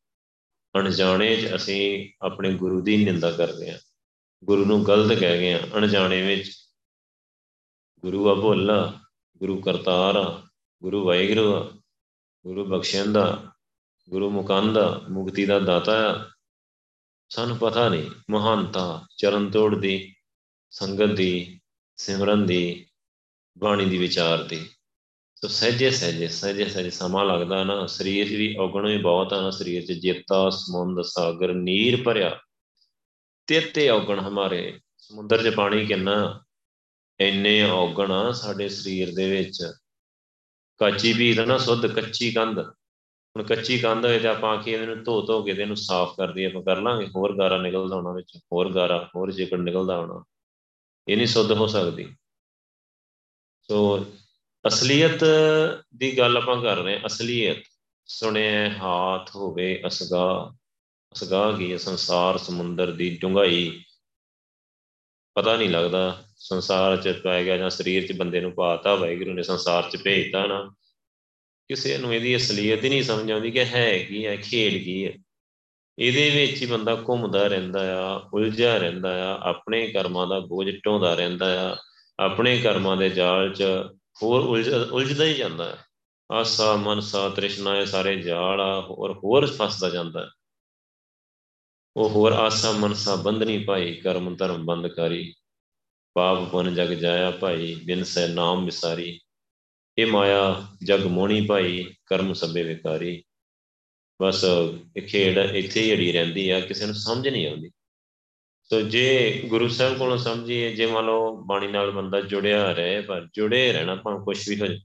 ਅਣਜਾਣੇ 0.77 1.37
'ਚ 1.37 1.55
ਅਸੀਂ 1.55 2.11
ਆਪਣੇ 2.23 2.55
ਗੁਰੂ 2.55 2.81
ਦੀ 2.81 3.05
ਨਿੰਦਾ 3.05 3.31
ਕਰਦੇ 3.31 3.73
ਹਾਂ। 3.73 3.79
ਗੁਰੂ 4.45 4.65
ਨੂੰ 4.65 4.87
ਗਲਤ 4.87 5.19
ਕਹਿ 5.19 5.39
ਗਏ 5.39 5.53
ਹਾਂ। 5.53 5.61
ਅਣਜਾਣੇ 5.77 6.23
ਵਿੱਚ 6.23 6.53
ਗੁਰੂ 8.01 8.31
ਆ 8.31 8.35
ਭੋਲਾ 8.35 8.99
ਗੁਰੂ 9.39 9.61
ਕਰਤਾਰ 9.61 10.17
ਆ। 10.17 10.50
ਗੁਰੂ 10.83 11.07
ਵਾਹਿਗੁਰੂ 11.07 11.55
ਆ 11.55 11.73
ਗੁਰੂ 12.47 12.65
ਬਖਸ਼ਿੰਦਾ 12.65 13.53
ਗੁਰੂ 14.11 14.31
ਮੁਕੰਦਾ 14.31 15.03
ਮੁਕਤੀ 15.11 15.45
ਦਾ 15.45 15.59
ਦਾਤਾ 15.59 16.13
ਆ। 16.13 16.31
ਸਾਨੂੰ 17.29 17.57
ਪਤਾ 17.57 17.89
ਨਹੀਂ, 17.89 18.11
ਮਹਾਨਤਾ, 18.31 19.07
ਚਰਨ 19.17 19.51
ਤੋੜ 19.51 19.79
ਦੀ, 19.79 20.15
ਸੰਗਤ 20.71 21.05
ਦੀ, 21.05 21.61
ਸਿਮਰਨ 21.97 22.47
ਦੀ, 22.47 22.87
ਬਾਣੀ 23.59 23.85
ਦੀ 23.85 23.99
ਵਿਚਾਰ 23.99 24.43
ਦੀ। 24.43 24.71
ਸੋ 25.35 25.49
ਸਹਜੇ 25.49 25.91
ਸਹਜੇ 25.91 26.29
ਸਹਜੇ 26.29 26.65
ਸਹਜੇ 26.65 26.91
ਸਮਾਂ 26.91 27.25
ਲੱਗਦਾ 27.25 27.65
ਨਾ, 27.65 27.87
ਸਰੀਰ 27.87 28.29
ਵੀ 28.29 28.57
ਔਗਣ 28.57 28.87
ਵੀ 28.87 28.99
ਬਹੁਤ 28.99 29.33
ਆ 29.33 29.41
ਨਾ, 29.41 29.51
ਸਰੀਰ 29.51 29.87
'ਚ 29.87 29.93
ਜੇਤਾ 29.93 30.51
ਸਮੁੰਦ, 30.51 31.03
ਸਾਗਰ, 31.03 31.53
ਨੀਰ 31.55 32.03
ਭਰਿਆ। 32.03 32.41
ਤੇਤੇ 33.47 33.89
ਔਗਣ 33.89 34.21
ਹਮਾਰੇ, 34.21 34.81
ਸਮੁੰਦਰ 34.99 35.51
'ਚ 35.51 35.55
ਪਾਣੀ 35.55 35.87
ਕਿੰਨਾ? 35.87 36.45
ਇੰਨੇ 37.21 37.71
ਔਗਣ 37.71 38.11
ਆ 38.11 38.33
ਸਾਡੇ 38.33 38.69
ਸਰੀਰ 38.69 39.15
ਦੇ 39.15 39.31
ਵਿੱਚ। 39.31 39.73
ਕੱਚੀ 40.81 41.13
ਵੀ 41.13 41.35
ਨਾ 41.47 41.57
ਸੁੱਧ 41.59 41.87
ਕੱਚੀ 41.95 42.31
ਕੰਧ। 42.33 42.59
ਹੁਣ 42.59 43.43
ਕੱਚੀ 43.47 43.79
ਕੰਧ 43.79 44.07
ਹੋਏ 44.07 44.19
ਤੇ 44.19 44.29
ਆਪਾਂ 44.29 44.57
ਆਖੀਏ 44.59 44.75
ਇਹਨੂੰ 44.75 45.03
ਧੋ 45.05 45.21
ਧੋ 45.27 45.43
ਕੇ 45.43 45.55
ਤੇ 45.55 45.63
ਇਹਨੂੰ 45.63 45.77
ਸਾਫ਼ 45.77 46.17
ਕਰ 46.17 46.33
ਦਈਏ, 46.33 46.47
ਆਪਾਂ 46.47 46.63
ਕਰ 46.63 46.81
ਲਾਂਗੇ। 46.83 47.07
ਹੋਰ 47.17 47.37
ਗਾਰਾ 47.39 47.57
ਨਿਕਲਦਾ 47.63 47.97
ਹੋਣਾ 47.97 48.13
ਵਿੱਚ, 48.13 48.37
ਹੋਰ 48.53 48.73
ਗਾਰਾ, 48.75 48.99
ਹੋਰ 49.17 49.33
ਚਿਕੜ 49.33 49.59
ਨਿਕਲਦਾ 49.59 49.97
ਹੋਣਾ, 49.97 50.23
ਇਹ 51.07 51.17
ਨਹੀਂ 51.17 51.27
ਸੁੱਧ 51.27 51.53
ਹੋ 51.53 51.67
ਸਕਦੀ। 51.67 52.07
ਸੋ 53.69 54.07
ਅਸਲੀਅਤ 54.65 55.25
ਦੀ 55.97 56.17
ਗੱਲ 56.19 56.37
ਆਪਾਂ 56.37 56.61
ਕਰ 56.63 56.77
ਰਹੇ 56.77 56.97
ਹਾਂ, 56.97 57.07
ਅਸਲੀਅਤ। 57.07 57.63
ਸੁਣਿਆ 58.09 58.69
ਹਾਥ 58.79 59.31
ਹੋਵੇ 59.37 59.83
ਅਸਗਾ 59.87 60.53
ਅਸਗਾ 61.13 61.51
ਕੀ 61.53 61.77
ਸੰਸਾਰ 61.79 62.39
ਸਮੁੰਦਰ 62.39 62.91
ਦੀ 62.93 63.09
ਡੁੰਗਾਈ 63.21 63.83
ਪਤਾ 65.37 65.57
ਨਹੀਂ 65.57 65.69
ਲੱਗਦਾ 65.71 66.25
ਸੰਸਾਰ 66.41 66.97
ਚ 66.97 67.21
ਪੈ 67.25 67.45
ਗਿਆ 67.45 67.57
ਜਾਂ 67.57 67.71
ਸਰੀਰ 67.71 68.07
ਚ 68.07 68.17
ਬੰਦੇ 68.17 68.41
ਨੂੰ 68.41 68.53
ਪਾਤਾ, 68.53 68.95
ਵਾਹਿਗੁਰੂ 68.95 69.33
ਨੇ 69.33 69.43
ਸੰਸਾਰ 69.43 69.91
ਚ 69.91 69.97
ਭੇਜਤਾ 69.97 70.47
ਨਾ। 70.47 70.75
ਕਿਸੇ 71.69 71.99
ਨੂੰ 71.99 72.15
ਇਹਦੀ 72.15 72.37
ਅਸਲੀਅਤ 72.37 72.85
ਹੀ 72.85 72.89
ਨਹੀਂ 72.89 73.03
ਸਮਝ 73.03 73.33
ਆਉਂਦੀ 73.33 73.51
ਕਿ 73.51 73.65
ਹੈ 73.65 73.99
ਕੀ 73.99 74.27
ਹੈ, 74.27 74.37
ਖੇਡ 74.37 74.85
ਕੀ 74.85 75.07
ਹੈ। 75.07 75.13
ਇਹਦੇ 75.99 76.31
ਵਿੱਚ 76.31 76.63
ਹੀ 76.63 76.67
ਬੰਦਾ 76.67 76.95
ਘੁੰਮਦਾ 77.09 77.47
ਰਹਿੰਦਾ 77.47 77.81
ਆ, 77.99 78.29
ਉਲਝਿਆ 78.35 78.77
ਰਹਿੰਦਾ 78.77 79.35
ਆ, 79.35 79.39
ਆਪਣੇ 79.51 79.87
ਕਰਮਾਂ 79.89 80.27
ਦਾ 80.27 80.41
ਬੋਝ 80.41 80.71
ਢੋਂਦਾ 80.87 81.15
ਰਹਿੰਦਾ 81.15 81.73
ਆ, 81.73 81.77
ਆਪਣੇ 82.19 82.59
ਕਰਮਾਂ 82.59 82.97
ਦੇ 82.97 83.09
ਜਾਲ 83.09 83.55
'ਚ 83.55 83.63
ਹੋਰ 84.23 84.41
ਉਲਝਦਾ 84.93 85.25
ਹੀ 85.25 85.35
ਜਾਂਦਾ 85.35 85.65
ਹੈ 85.65 85.85
ਆਸਾ, 86.33 86.77
ਮਨਸਾ, 86.77 87.29
ਤ੍ਰਿਸ਼ਨਾ, 87.29 87.81
ਇਹ 87.81 87.87
ਸਾਰੇ 87.87 88.17
ਜਾਲ 88.17 88.61
ਆ, 88.61 88.81
ਹੋਰ 88.81 89.21
ਹੋਰ 89.25 89.47
ਫਸਦਾ 89.47 89.91
ਜਾਂਦਾ 89.91 90.31
ਉਹ 91.97 92.11
ਹੋਰ 92.11 92.33
ਆਸਾ, 92.33 92.73
ਮਨਸਾ, 92.73 93.15
ਬੰਧਨੀ 93.15 93.65
ਭਾਈ, 93.65 93.95
ਕਰਮ 93.95 94.37
ਧਰਮ 94.37 94.65
ਬੰਦ 94.65 94.87
ਕਰੀ 94.89 95.35
ਪਾਪ 96.15 96.51
ਪੁਨ 96.51 96.75
ਜਗ 96.75 96.89
ਜਾਇਆ 96.89 97.31
ਭਾਈ, 97.31 97.75
ਬਿਨ 97.85 98.05
ਸੈ 98.05 98.27
ਨਾਮ 98.29 98.65
ਵਿਸਾਰੀ। 98.65 99.21
ਇਹ 99.99 100.07
ਮਾਇਆ, 100.07 100.67
ਜਗ 100.85 101.07
ਮੋਣੀ 101.07 101.47
ਭਾਈ, 101.47 101.95
ਕਰਮ 102.07 102.33
ਸਭੇ 102.33 102.63
ਵਿਕਾਰੀ। 102.63 103.23
ਬਸ 104.23 104.45
ਇਹ 104.97 105.03
ਖੇਡ 105.03 105.39
ਇੱਥੇ 105.39 105.83
ਹੀ 105.83 105.93
ਅੜੀ 105.93 106.13
ਰਹਿੰਦੀ 106.13 106.51
ਆ, 106.51 106.61
ਕਿਸੇ 106.61 106.87
ਨੂੰ 106.87 106.95
ਸਮਝ 106.95 107.29
ਨਹੀਂ 107.29 107.49
ਆਉਂਦੀ। 107.49 107.71
ਸੋ 108.63 108.81
ਜੇ 108.81 109.43
ਗੁਰੂ 109.47 109.69
ਸਾਹਿਬ 109.69 109.99
ਕੋਲੋਂ 109.99 110.19
ਸਮਝੀਏ, 110.19 110.75
ਜੇ 110.75 110.87
ਮੰਨ 110.87 111.07
ਲਓ 111.07 111.37
ਬਾਣੀ 111.37 111.69
ਨਾਲ 111.69 111.91
ਬੰਦਾ 111.91 112.21
ਜੁੜਿਆ 112.21 112.73
ਰਹੇ, 112.73 113.01
ਪਰ 113.01 113.29
ਜੁੜੇ 113.35 113.73
ਰਹਿਣਾ 113.73 113.95
ਭਾਵੇਂ 113.95 114.21
ਕੁਝ 114.21 114.49
ਵੀ 114.49 114.61
ਹੋ 114.61 114.67
ਜਾਏ, 114.67 114.79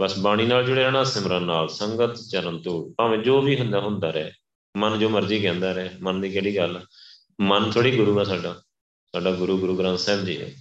ਬਸ 0.00 0.18
ਬਾਣੀ 0.18 0.46
ਨਾਲ 0.46 0.64
ਜੁੜੇ 0.64 0.82
ਰਹਿਣਾ, 0.82 1.04
ਸਿਮਰਨ 1.04 1.42
ਨਾਲ, 1.42 1.68
ਸੰਗਤ 1.68 2.16
ਚਰਨ 2.30 2.62
ਤੋਂ 2.62 2.94
ਭਾਵੇਂ 2.98 3.18
ਜੋ 3.18 3.40
ਵੀ 3.40 3.58
ਹੁੰਦਾ 3.60 3.80
ਹੁੰਦਾ 3.80 4.10
ਰਹੇ। 4.10 4.32
ਮਨ 4.76 4.98
ਜੋ 4.98 5.08
ਮਰਜ਼ੀ 5.08 5.42
ਕਹਿੰਦਾ 5.42 5.72
ਰਹੇ, 5.72 5.90
ਮਨ 6.00 6.20
ਦੀ 6.20 6.30
ਕਿਹੜੀ 6.30 6.56
ਗੱਲ 6.56 6.80
ਮਨ 7.40 7.70
ਥੋੜੀ 7.70 7.96
ਗੁਰੂ 7.96 8.18
ਆ 8.20 8.24
ਸਾਡਾ। 8.24 8.62
ਸਾਡਾ 9.12 9.32
ਗੁਰੂ 9.32 9.58
ਗੁਰੂ 9.58 9.78
ਗ੍ਰੰਥ 9.78 9.98
ਸਾਹਿਬ 9.98 10.24
ਜੀ 10.24 10.42
ਹੈ 10.42 10.52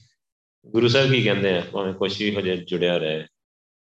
ਗੁਰੂ 0.68 0.88
ਸਾਹਿਬ 0.88 1.12
ਕੀ 1.12 1.24
ਕਹਿੰਦੇ 1.24 1.58
ਆ? 1.58 1.64
ਭਾਵੇਂ 1.72 1.94
ਕੁਛ 1.94 2.20
ਵੀ 2.20 2.36
ਹੋ 2.36 2.42
ਜਾਏ, 2.42 2.58
ਜੁੜਿਆ 2.58 2.98
ਰਹੇ। 2.98 3.26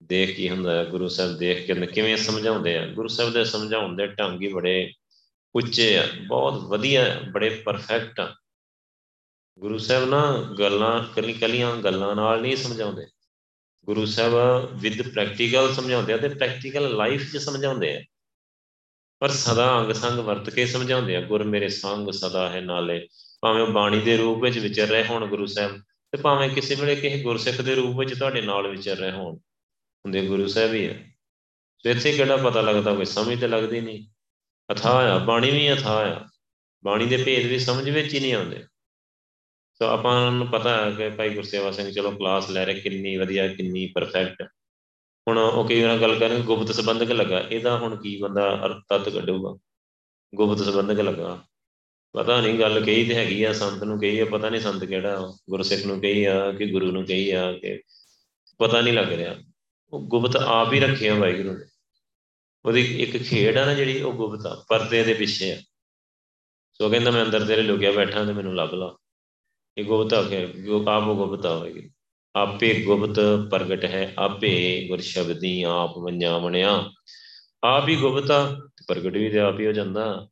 ਦੇਖ 0.04 0.36
ਕੀ 0.36 0.50
ਹੁੰਦਾ 0.50 0.78
ਹੈ? 0.78 0.86
ਗੁਰੂ 0.86 1.08
ਸਾਹਿਬ 1.08 1.38
ਦੇਖ 1.38 1.68
ਕੇ 1.68 1.86
ਕਿਵੇਂ 1.86 2.18
ਸਮਝਾਉਂਦੇ 2.18 2.78
ਆ? 2.78 2.88
ਗੁਰੂ 2.88 3.08
ਸਾਹਿਬ 3.08 3.34
ਦੇ 3.34 3.46
ਸਮਝਾਉਣ 3.46 3.96
ਦੇ 3.96 4.08
ਢੰਗ 4.08 4.42
ਹੀ 4.42 4.54
ਬੜੇ 4.54 4.92
ਉੱਚੇ 5.56 5.98
ਆ। 5.98 6.08
ਬਹੁਤ 6.28 6.54
ਵਧੀਆ, 6.54 7.22
ਬੜੇ 7.32 7.50
ਪਰਫੈਕਟ 7.50 8.20
ਆ। 8.20 8.36
ਗੁਰੂ 9.60 9.78
ਸਾਹਿਬ 9.78 10.10
ਨਾ 10.10 10.56
ਗੱਲਾਂ, 10.60 11.04
ਕੱਲੀ 11.16 11.34
ਕੱਲੀਆਂ 11.34 11.76
ਗੱਲਾਂ 11.76 12.16
ਨਾਲ 12.16 12.42
ਨਹੀਂ 12.42 12.56
ਸਮਝਾਉਂਦੇ। 12.56 13.08
ਗੁਰੂ 13.86 14.06
ਸਾਹਿਬ 14.06 14.34
ਵਿਦ 14.74 15.14
ਪ੍ਰੈਕਟੀਕਲ 15.14 15.74
ਸਮਝਾਉਂਦੇ 15.74 16.14
ਆ 16.14 16.18
ਤੇ 16.18 16.30
ਪ੍ਰੈਕਟੀਕਲ 16.30 16.96
ਲਾਈਫ 16.96 17.34
'ਚ 17.34 17.38
ਸਮਝਾਉਂਦੇ 17.38 17.98
ਆ। 17.98 18.02
ਪਰ 19.20 19.30
ਸਦਾ 19.30 19.80
ਅੰਗ 19.80 19.92
ਸੰਗ 19.92 20.20
ਵਰਤ 20.20 20.50
ਕੇ 20.50 20.66
ਸਮਝਾਉਂਦੇ 20.66 21.16
ਆ, 21.16 21.22
ਗੁਰ 21.22 21.44
ਮੇਰੇ 21.44 21.70
ਸੰਗ 21.70 22.12
ਸਦਾ 22.12 22.50
ਹੈ 22.50 22.62
ਨਾਲੇ। 22.62 23.08
ਭਾਵੇਂ 23.41 23.63
ਉਹ 23.63 23.67
ਬਾਣੀ 23.67 24.00
ਦੇ 24.00 24.17
ਰੂਪ 24.17 24.44
ਵਿੱਚ 24.44 24.60
ਵਿਚਰ 24.60 24.88
ਰਹੇ 24.88 25.03
ਹੋਣ 25.03 25.27
ਗੁਰੂ 25.27 25.46
ਸਾਹਿਬ 25.46 25.82
ਤੇ 25.82 26.17
ਭਾਵੇਂ 26.17 26.50
ਕਿਸੇ 26.50 26.75
ਵੇਲੇ 26.75 26.96
ਕਿਸੇ 26.96 27.24
ਗੁਰਸਿੱਖ 27.24 27.62
ਦੇ 27.62 27.75
ਰੂਪ 27.75 28.00
ਵਿੱਚ 28.00 28.20
ਤੁਹਾਡੇ 28.20 28.41
ਨਾਲ 28.41 28.67
ਵਿਚਰ 28.67 28.98
ਰਹੇ 28.98 29.12
ਹੋਣ, 29.12 29.36
ਹੁੰਦੇ 29.36 30.27
ਗੁਰੂ 30.27 30.48
ਸਾਹਿਬ 30.48 30.74
ਹੀ 30.74 30.86
ਆ। 30.86 30.94
ਤੇ 31.84 31.91
ਇੱਥੇ 31.91 32.13
ਕਿਹੜਾ 32.13 32.38
ਪਤਾ 32.38 32.62
ਲੱਗਦਾ 32.62 32.96
ਕੋਈ 32.96 33.06
ਸਮਝ 33.06 33.39
ਤੇ 33.39 33.48
ਲੱਗਦੀ 33.48 33.82
ਨਹੀਂ। 33.82 34.08
ਅਥਾਹ 34.72 34.94
ਆ, 34.94 35.17
ਬਾਣੀ 35.17 35.51
ਵੀ 35.51 35.74
ਅਥਾਹ 35.74 36.12
ਆ। 36.12 36.29
ਬਾਣੀ 36.84 37.06
ਦੇ 37.06 37.17
ਭੇਦ 37.17 37.46
ਵੀ 37.46 37.60
ਸਮਝ 37.60 37.89
ਵਿੱਚ 37.89 38.13
ਹੀ 38.13 38.20
ਨਹੀਂ 38.20 38.34
ਆਉਂਦੇ। 38.34 38.63
ਸੋ 39.74 39.86
ਆਪਾਂ 39.86 40.32
ਨੂੰ 40.32 40.48
ਪਤਾ 40.48 40.86
ਹੈ 40.86 40.91
ਕਿ 40.91 41.10
ਭਾਈ 41.10 41.29
ਗੁਰਸੇਵਾ 41.29 41.72
ਸਿੰਘ, 41.72 41.91
ਚਲੋ 41.91 42.12
ਕਲਾਸ 42.12 42.50
ਲੈ 42.50 42.65
ਰਹੇ, 42.65 42.79
ਕਿੰਨੀ 42.79 43.17
ਵਧੀਆ, 43.17 43.48
ਕਿੰਨੀ 43.48 43.91
ਪਰਫੈਕਟ 43.96 44.48
ਹੁਣ 45.27 45.38
ਉਹ 45.38 45.67
ਕਈ 45.67 45.84
ਵਾਰ 45.84 45.98
ਗੱਲ 45.98 46.20
ਕਰਨ, 46.20 46.41
ਗੁਪਤ 46.41 46.72
ਸੰਬੰਧਕ 46.72 47.12
ਲੱਗਾ। 47.12 47.39
ਇਹਦਾ 47.39 47.77
ਹੁਣ 47.77 47.96
ਕੀ 47.96 48.17
ਬੰਦਾ 48.22 48.65
ਅਰਥ 48.65 48.84
ਤਤ 48.89 49.10
ਕੱਢੂਗਾ? 49.10 49.58
ਗੁਪਤ 50.36 50.63
ਸੰਬੰਧਕ 50.63 51.00
ਲੱਗਾ। 51.01 51.44
ਪਤਾ 52.18 52.42
ਨਹੀਂ, 52.42 52.60
ਗੱਲ 52.60 52.86
ਕਹੀ 52.86 53.08
ਤੇ 53.08 53.16
ਹੈਗੀ 53.16 53.44
ਆ, 53.44 53.54
ਸੰਤ 53.54 53.84
ਨੂੰ 53.84 54.00
ਕਹੀ 54.00 54.20
ਆ, 54.20 54.26
ਪਤਾ 54.26 54.50
ਨਹੀਂ 54.50 54.62
ਸੰਤ 54.62 54.86
ਕਿਹੜਾ 54.86 55.34
ਗੁਰਸਿੱਖ 55.50 55.86
ਨੂੰ 55.86 56.02
ਕਹੀ 56.02 56.26
ਆ 56.26 56.52
ਕਿ 56.52 56.66
ਗੁਰੂ 56.66 56.92
ਨੂੰ 56.92 57.06
ਕਹੀ 57.06 57.32
ਆ 57.32 57.54
ਕਿ 57.54 57.82
ਪਤਾ 58.58 58.82
ਨਹੀਂ 58.82 58.94
ਲੱਗ 58.94 59.14
ਰਿਹਾ। 59.14 59.36
ਉਹ 59.94 60.00
ਗੁਪਤ 60.00 60.36
ਆਪ 60.36 60.74
ਹੀ 60.74 60.80
ਰੱਖਿਆ 60.80 61.16
ਵਾਹਿਗੁਰੂ 61.16 61.58
ਨੇ। 61.58 61.66
ਉਹਦੀ 62.66 63.04
ਇੱਕ 63.04 63.24
ਖੇਡ 63.24 63.58
ਆ 63.58 63.66
ਨਾ 63.66 63.74
ਜਿਹੜੀ, 63.74 64.02
ਉਹ 64.02 64.14
ਗੁਪਤ 64.14 64.46
ਆ, 64.46 64.66
ਪਰਦੇ 64.70 65.04
ਦੇ 65.04 65.14
ਪਿੱਛੇ 65.14 65.52
ਆ। 65.52 65.58
ਸੋ 66.74 66.90
ਕਹਿੰਦਾ, 66.90 67.12
ਮੈਂ 67.12 67.26
ਅੰਦਰ 67.26 67.46
ਤੇਰੇ 67.46 67.62
ਲੁਕਿਆ 67.62 67.92
ਬੈਠਾ 67.92 68.26
ਤੇ 68.26 68.34
ਮੈਨੂੰ 68.34 68.56
ਲੱਭ 68.56 68.74
ਲਾ। 68.74 68.98
ਇਹ 69.78 69.84
ਗੁਪਤ 69.84 70.14
ਆ 70.14 70.24
ਕੇ 70.24 70.44
ਆਪ 70.88 71.08
ਉਹ 71.08 71.28
ਗੁਪਤ 71.28 71.46
ਆ 71.46 71.58
ਵਾਹਿਗੁਰੂ। 71.58 71.90
ਆਪੇ 72.36 72.82
ਗੁਪਤ 72.82 73.20
ਪ੍ਰਗਟ 73.52 73.86
ਹੈ, 73.86 74.14
ਆਪੇ 74.18 74.86
ਗੁਰ 74.88 75.00
ਸ਼ਬਦੀ 75.00 75.64
ਆਪ 75.64 75.98
ਵੰਜਾ 75.98 76.38
ਬਣਿਆ 76.38 76.92
ਆਪ 77.64 77.88
ਹੀ 77.88 77.96
ਗੁਪਤ 77.96 78.32
ਆ 78.32 78.70
ਪ੍ਰਗਟ 78.88 79.12
ਵੀ 79.12 79.30
ਤੇ 79.30 79.40
ਆਪ 79.40 79.60
ਹੀ 79.60 79.68
ਹੋ 79.68 79.72
ਜਾਂਦਾ। 79.72 80.28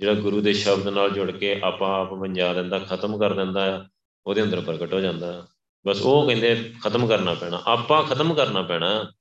ਜਿਹੜਾ 0.00 0.14
ਗੁਰੂ 0.14 0.40
ਦੇ 0.40 0.52
ਸ਼ਬਦ 0.52 0.88
ਨਾਲ 0.88 1.10
ਜੁੜ 1.10 1.30
ਕੇ 1.30 1.60
ਆਪਾ 1.60 2.00
ਆਪ 2.00 2.12
ਵੰਜਾ 2.12 2.52
ਦਿੰਦਾ, 2.52 2.78
ਖਤਮ 2.78 3.18
ਕਰ 3.18 3.32
ਦਿੰਦਾ 3.32 3.78
ਆ, 3.78 3.84
ਉਹਦੇ 4.26 4.42
ਅੰਦਰ 4.42 4.60
ਪ੍ਰਗਟ 4.60 4.94
ਹੋ 4.94 5.00
ਜਾਂਦਾ। 5.00 5.46
ਬਸ 5.86 6.02
ਉਹ 6.02 6.26
ਕਹਿੰਦੇ 6.26 6.72
ਖਤਮ 6.84 7.06
ਕਰਨਾ 7.06 7.34
ਪੈਣਾ। 7.34 7.62
ਆਪਾ 7.66 8.02
ਖਤਮ 8.02 8.34
ਕਰਨਾ 8.34 8.62
ਪੈਣਾ। 8.62 9.12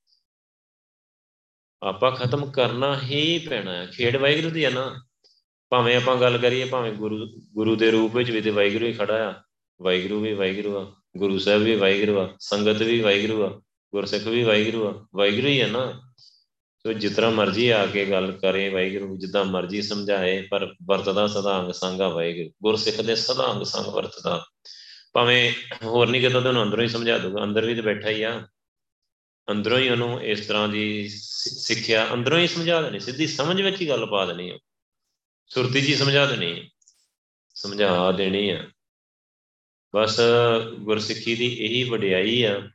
ਆਪਾ 1.83 2.12
ਖਤਮ 2.12 2.51
ਕਰਨਾ 2.51 3.00
ਹੀ 3.01 3.39
ਪੈਣਾ 3.39 3.74
ਹੈ 3.74 3.86
ਖੇਡ 3.86 4.15
ਵਾਹਿਗੁਰੂ 4.15 4.50
ਦੀ 4.50 4.65
ਹੈ 4.65 4.69
ਨਾ। 4.69 5.05
ਭਾਵੇਂ 5.69 5.98
ਆਪਾਂ 5.98 6.15
ਗੱਲ 6.15 6.38
ਕਰੀਏ, 6.38 6.65
ਭਾਵੇਂ 6.65 6.91
ਗੁਰੂ 6.91 7.27
ਗੁਰੂ 7.53 7.75
ਦੇ 7.75 7.91
ਰੂਪ 7.91 8.15
ਵਿੱਚ 8.15 8.31
ਵੀ 8.31 8.41
ਤੇ 8.41 8.50
ਵਾਹਿਗੁਰੂ 8.50 8.86
ਹੀ 8.86 8.93
ਖੜਾ 8.93 9.29
ਆ। 9.29 9.33
ਵਾਹਿਗੁਰੂ 9.81 10.21
ਵੀ 10.21 10.33
ਵਾਹਿਗੁਰੂ 10.33 10.77
ਆ। 10.77 10.93
ਗੁਰੂ 11.17 11.39
ਸਾਹਿਬ 11.39 11.62
ਵੀ 11.62 11.75
ਵਾਹਿਗੁਰੂ 11.75 12.19
ਆ। 12.19 12.33
ਸੰਗਤ 12.39 12.81
ਵੀ 12.81 13.01
ਵਾਹਿਗੁਰੂ 13.01 13.43
ਆ। 13.43 13.62
ਗੁਰਸਿੱਖ 13.91 14.27
ਵੀ 14.27 14.43
ਵਾਹਿਗੁਰੂ 14.43 14.88
ਆ। 14.88 15.07
ਵਾਹਿਗੁਰੂ 15.15 15.48
ਹੀ 15.48 15.62
ਹੈ 15.62 15.67
ਨਾ। 15.67 16.09
ਸੋ 16.79 16.93
ਜਿਤਨਾ 16.93 17.29
ਮਰਜ਼ੀ 17.29 17.69
ਆ 17.69 17.86
ਕੇ 17.86 18.05
ਗੱਲ 18.05 18.31
ਕਰੇ 18.31 18.69
ਵਾਹਿਗੁਰੂ, 18.69 19.17
ਜਿੱਦਾਂ 19.17 19.45
ਮਰਜ਼ੀ 19.45 19.81
ਸਮਝਾਏ, 19.81 20.41
ਪਰ 20.41 20.75
ਵਰਤਦਾ 20.86 21.27
ਸਦਾ 21.27 21.59
ਅੰਗ 21.59 21.71
ਸੰਗਾ 21.71 22.07
ਵਾਹਿਗੁਰੂ। 22.09 22.51
ਗੁਰਸਿੱਖ 22.63 23.01
ਦੇ 23.01 23.15
ਸਦਾ 23.15 23.51
ਅੰਗ 23.51 23.63
ਸੰਗ 23.63 23.86
ਵਰਤਦਾ। 23.86 24.45
ਭਾਵੇਂ 25.13 25.53
ਹੋਰ 25.83 26.07
ਨਹੀਂ 26.07 26.21
ਕਿਤੇ 26.21 26.41
ਤੁਹਾਨੂੰ 26.41 26.63
ਅੰਦਰੋਂ 26.63 26.83
ਹੀ 26.83 26.88
ਸਮਝਾ 26.88 27.17
ਦੂਗਾ 27.17 27.43
ਅੰਦਰ 27.43 27.65
ਵੀ 27.65 27.75
ਤੇ 27.75 27.81
ਬੈਠਾ 27.81 28.09
ਹੀ 28.09 28.24
ਆ। 28.24 28.48
ਅੰਦਰੋਂ 29.51 29.79
ਹੀ 29.79 29.89
ਉਹਨੂੰ 29.89 30.21
ਇਸ 30.24 30.45
ਤਰ੍ਹਾਂ 30.45 30.69
ਦੀ 30.69 31.09
ਸਿੱਖਿਆ 31.09 32.13
ਅੰਦਰੋਂ 32.13 32.39
ਹੀ 32.39 32.48
ਸਮਝਾ 32.48 32.81
ਦੇਣੀ। 32.81 33.00
ਸਿੱਧੀ 33.00 33.27
ਸਮਝ 33.27 33.62
ਵਿੱਚ 33.62 33.81
ਹੀ 33.81 33.89
ਗੱਲ 33.89 34.05
ਪਾ 34.05 34.25
ਦੇਣੀ 34.25 34.51
ਹੈ 34.51 34.59
ਸੁਰਤੀ 35.48 35.81
ਜੀ 35.81 35.95
ਸਮਝਾ 35.95 36.25
ਦੇਣੀ 36.25 36.59
ਹੈ 36.59 36.69
ਸਮਝਾ 37.55 38.12
ਦੇਣੀ 38.12 38.51
ਹੈ 38.51 38.67
ਬਸ 39.95 40.21
ਗੁਰਸਿੱਖੀ 40.79 41.36
ਦੀ 41.36 41.45
ਇਹੀ 41.45 41.83
ਵਡਿਆਈ 41.83 42.43
ਆ। 42.43 42.69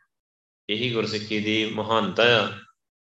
ਇਹੀ 0.71 0.93
ਗੁਰਸਿੱਖੀ 0.93 1.41
ਦੀ 1.41 1.67
ਮਹਾਨਤਾ 1.67 2.45
ਆ। 2.45 2.64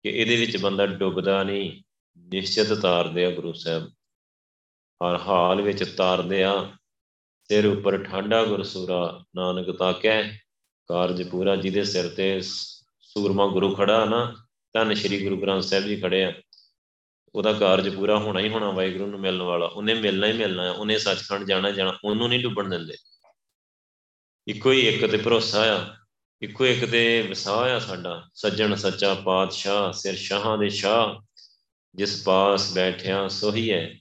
ਕਿ 0.03 0.09
ਇਹਦੇ 0.09 0.35
ਵਿੱਚ 0.35 0.57
ਬੰਦਾ 0.57 0.85
ਡੁੱਬਦਾ 0.85 1.43
ਨਹੀਂ, 1.43 1.81
ਨਿਸ਼ਚਿਤ 2.17 2.73
ਤਾਰਦੇ 2.73 3.25
ਆ 3.25 3.31
ਗੁਰੂ 3.31 3.53
ਸਾਹਿਬ। 3.53 3.87
ਹਰ 5.01 5.17
ਹਾਲ 5.17 5.61
ਵਿੱਚ 5.61 5.83
ਤਾਰਦੇ 5.83 6.43
ਆ, 6.43 6.71
ਸਿਰ 7.43 7.65
ਉੱਪਰ 7.65 8.03
ਠਾਂਡਾ 8.03 8.45
ਗੁਰਸੂਰਾ, 8.45 9.23
ਨਾਨਕ 9.35 9.77
ਤਾਕੈ, 9.77 10.37
ਕਾਰਜ 10.87 11.29
ਪੂਰਾ 11.29 11.55
ਜਿਹਦੇ 11.55 11.83
ਸਿਰ 11.83 12.09
ਤੇ 12.09 12.41
ਸੂਰਮਾ 13.01 13.47
ਗੁਰੂ 13.47 13.75
ਖੜਾ 13.75 14.05
ਨਾ, 14.05 14.35
ਧੰਨ 14.73 14.93
ਸ਼੍ਰੀ 14.93 15.23
ਗੁਰੂ 15.23 15.41
ਗ੍ਰੰਥ 15.41 15.63
ਸਾਹਿਬ 15.63 15.85
ਜੀ 15.85 16.01
ਖੜੇ 16.01 16.23
ਆ। 16.23 16.33
ਉਹਦਾ 17.35 17.53
ਕਾਰਜ 17.53 17.95
ਪੂਰਾ 17.95 18.17
ਹੋਣਾ 18.17 18.39
ਹੀ 18.39 18.49
ਹੋਣਾ, 18.49 18.71
ਵਾਹਿਗੁਰੂ 18.71 19.07
ਨੂੰ 19.07 19.19
ਮਿਲਣ 19.19 19.41
ਵਾਲਾ। 19.41 19.65
ਉਹਨੇ 19.65 19.93
ਮਿਲਣਾ 19.93 20.27
ਹੀ 20.27 20.33
ਮਿਲਣਾ 20.33 20.63
ਹੈ 20.63 20.71
ਉਹਨੇ 20.71 20.97
ਸੱਚਖੰਡ 20.97 21.47
ਜਾਣਾ 21.47 21.71
ਜਾਣਾ, 21.71 21.97
ਉਹਨੂੰ 22.03 22.29
ਨਹੀਂ 22.29 22.39
ਡੁੱਬਣ 22.39 22.69
ਦਿੰਦੇ। 22.69 22.93
ਇੱਕੋ 24.47 24.71
ਹੀ 24.71 24.87
ਇੱਕ 24.87 25.11
ਤੇ 25.11 25.17
ਭਰੋਸਾ 25.17 25.77
ਆ 25.77 25.98
ਇੱਕੋ 26.41 26.65
ਇੱਕ 26.65 26.85
ਤੇ 26.85 27.21
ਵਿਸਾਹ 27.21 27.59
ਆ 27.59 27.79
ਸਾਡਾ, 27.79 28.23
ਸੱਜਣ, 28.33 28.75
ਸੱਚਾ, 28.75 29.13
ਪਾਤਸ਼ਾਹ, 29.13 29.91
ਸਿਰ 29.91 30.15
ਸ਼ਾਹਾਂ 30.15 30.57
ਦੇ 30.57 30.69
ਸ਼ਾਹ, 30.69 31.25
ਜਿਸ 31.95 32.23
ਪਾਸ 32.23 32.73
ਬੈਠਿਆ 32.73 33.27
ਸੋਹੀ 33.27 33.71
ਹੈ 33.71 33.95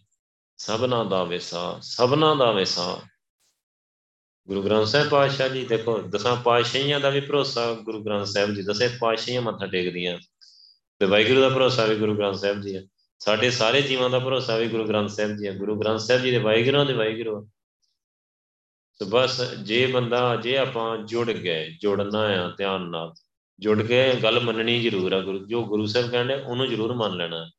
ਸਭਨਾ 0.56 1.04
ਦਾ 1.04 1.24
ਵਿਸਾ, 1.24 1.78
ਸਭਨਾ 1.82 2.34
ਦਾ 2.34 2.52
ਵਿਸਾ। 2.52 3.02
ਗੁਰੂ 4.48 4.62
ਗ੍ਰੰਥ 4.62 4.86
ਸਾਹਿਬ 4.86 5.08
ਪਾਤਸ਼ਾਹ 5.08 5.48
ਜੀ, 5.48 5.66
ਦੇਖੋ, 5.66 5.98
ਦਸਾਂ 5.98 6.36
ਪਾਤਸ਼ਾਹੀਆਂ 6.36 7.00
ਦਾ 7.00 7.10
ਵੀ 7.10 7.20
ਭਰੋਸਾ, 7.20 7.72
ਗੁਰੂ 7.72 8.04
ਗ੍ਰੰਥ 8.04 8.26
ਸਾਹਿਬ 8.26 8.54
ਜੀ 8.54 8.62
ਦਸੇ 8.62 8.88
ਪਾਤਸ਼ਾਹੀਆਂ 9.00 9.42
ਮੱਥਾ 9.42 9.66
ਟੇਕਦੀਆਂ। 9.66 10.18
ਤੇ 10.98 11.06
ਵਾਹਿਗੁਰੂ 11.06 11.40
ਦਾ 11.40 11.48
ਭਰੋਸਾ 11.48 11.84
ਵੀ 11.84 11.96
ਗੁਰੂ 11.96 12.16
ਗ੍ਰੰਥ 12.16 12.34
ਸਾਹਿਬ 12.34 12.60
ਜੀ 12.60 12.76
ਹੈ 12.76 12.82
ਸਾਡੇ 13.18 13.50
ਸਾਰੇ 13.50 13.82
ਜੀਵਾਂ 13.82 14.10
ਦਾ 14.10 14.18
ਭਰੋਸਾ 14.18 14.56
ਵੀ 14.56 14.68
ਗੁਰੂ 14.68 14.88
ਗ੍ਰੰਥ 14.88 15.10
ਸਾਹਿਬ 15.10 15.36
ਜੀ 15.36 15.46
ਹੈ 15.46 15.52
ਗੁਰੂ 15.52 15.80
ਗ੍ਰੰਥ 15.80 16.00
ਸਾਹਿਬ 16.00 16.22
ਜੀ 16.22 16.30
ਦੇ 16.30 16.38
ਵਾਹਿਗੁਰੂ 16.38 16.84
ਦੇ 16.84 16.92
ਵਾਹਿਗੁਰੂ 16.92 17.50
ਸੋ 19.02 19.06
ਬਸ 19.06 19.54
ਜੇ 19.54 19.86
ਬੰਦਾ, 19.86 20.36
ਜੇ 20.36 20.56
ਆਪਾਂ 20.56 20.98
ਜੁੜ 20.98 21.30
ਗਏ, 21.30 21.76
ਜੁੜਨਾ 21.80 22.18
ਆ 22.18 22.54
ਧਿਆਨ 22.58 22.82
ਨਾਲ, 22.82 23.14
ਜੁੜ 23.58 23.82
ਕੇ 23.82 24.14
ਗੱਲ 24.22 24.40
ਮੰਨਣੀ 24.40 24.80
ਜ਼ਰੂਰ 24.80 25.12
ਆ 25.12 25.20
ਗੁਰੂ, 25.20 25.46
ਜੋ 25.46 25.64
ਗੁਰੂ 25.64 25.86
ਸਾਹਿਬ 25.86 26.10
ਕਹਿੰਦੇ 26.10 26.34
ਉਹਨੂੰ 26.34 26.68
ਜ਼ਰੂਰ 26.68 26.94
ਮੰਨ 26.94 27.16
ਲੈਣਾ। 27.16 27.50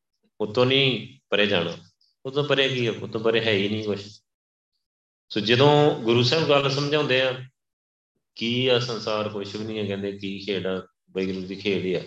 ਉਤੋਂ 0.41 0.65
ਨਹੀਂ 0.65 1.19
ਪਰੇ 1.29 1.45
ਜਾਣਾ। 1.45 1.77
ਉਤੋਂ 2.25 2.43
ਪਰੇ 2.43 2.69
ਕੀ 2.69 2.87
ਹੈ 2.87 2.91
ਉਤੋਂ 2.91 3.21
ਪਰੇ 3.21 3.41
ਹੈ 3.41 3.51
ਹੀ 3.51 3.69
ਨਹੀਂ 3.69 3.83
ਕੁਝ 3.83 3.99
ਸੋ 5.29 5.39
ਜਦੋਂ 5.39 5.95
ਗੁਰੂ 5.95 6.23
ਸਾਹਿਬ 6.23 6.49
ਗੱਲ 6.49 6.69
ਸਮਝਾਉਂਦੇ 6.69 7.21
ਆ, 7.21 7.43
ਕੀ 8.35 8.67
ਆ 8.67 8.79
ਸੰਸਾਰ? 8.79 9.29
ਕੁਝ 9.29 9.55
ਵੀ 9.55 9.63
ਨਹੀਂ 9.63 9.79
ਹੈ 9.79 9.85
ਕਹਿੰਦੇ 9.85 10.11
ਕੀ 10.11 10.39
ਖੇਡ 10.39 10.67
ਆ? 10.67 10.87
ਵਾਹਿਗੁਰੂ 11.11 11.41
ਦੀ 11.41 11.55
ਖੇਡ 11.55 11.85
ਹੀ 11.85 11.93
ਆ। 11.93 12.01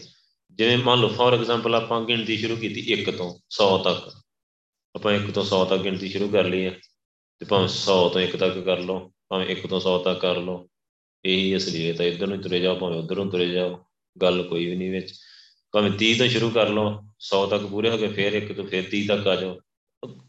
ਜਿਵੇਂ 0.50 0.78
ਮੰਨ 0.78 1.00
ਲਓ 1.00 1.08
ਫੋਰ 1.08 1.34
ਐਗਜ਼ਾਮਪਲ 1.34 1.74
ਆਪਾਂ 1.74 2.04
ਗਿਣਤੀ 2.04 2.36
ਸ਼ੁਰੂ 2.36 2.56
ਕੀਤੀ 2.56 2.92
1 2.92 3.10
ਤੋਂ 3.10 3.38
100 3.50 3.78
ਤੱਕ। 3.78 4.12
ਆਪਾਂ 4.94 5.12
1 5.12 5.30
ਤੋਂ 5.30 5.44
100 5.44 5.64
ਤੱਕ 5.64 5.82
ਗਿਣਤੀ 5.82 6.08
ਸ਼ੁਰੂ 6.08 6.28
ਕਰ 6.28 6.44
ਲਈ 6.44 6.64
ਹੈ 6.64 6.78
ਤੇ 7.38 7.46
ਭਾਵੇਂ 7.46 7.68
100 7.68 8.08
ਤੋਂ 8.08 8.20
1 8.20 8.36
ਤੱਕ 8.36 8.58
ਕਰ 8.58 8.78
ਲਓ। 8.78 9.11
ਭਾਵੇਂ 9.32 9.46
1 9.46 9.66
ਤੋਂ 9.66 9.80
100 9.80 9.98
ਤੱਕ 9.98 10.20
ਕਰ 10.20 10.36
ਲਓ। 10.36 10.68
ਇਹੀ 11.24 11.56
ਅਸਲੀਅਤ 11.56 12.00
ਹੈ 12.00 12.06
ਇਧਰ 12.06 12.26
ਨੂੰ 12.26 12.38
ਤੁਰੇ 12.38 12.60
ਜਾਓ, 12.60 12.78
ਭਾਵੇਂ 12.78 12.98
ਉਧਰ 12.98 13.16
ਨੂੰ 13.16 13.30
ਤੁਰੇ 13.30 13.48
ਜਾਓ, 13.48 13.84
ਗੱਲ 14.22 14.42
ਕੋਈ 14.42 14.66
ਵੀ 14.66 14.76
ਨਹੀਂ 14.76 14.90
ਵਿੱਚ। 14.90 15.14
ਭਾਵੇਂ 15.72 15.90
30 15.90 16.18
ਤੋਂ 16.18 16.28
ਸ਼ੁਰੂ 16.28 16.50
ਕਰ 16.50 16.68
ਲਓ 16.68 17.02
100 17.18 17.46
ਤੱਕ 17.46 17.66
ਪੂਰੇ 17.66 17.90
ਹੋ 17.90 17.98
ਗਏ 17.98 18.08
ਫਿਰ 18.08 18.32
1 18.32 18.52
ਤੋਂ 18.52 18.64
ਫਿਰ 18.64 18.84
30 18.90 19.08
ਤੱਕ 19.08 19.26
ਆ 19.26 19.36
ਜਾਓ। 19.36 19.58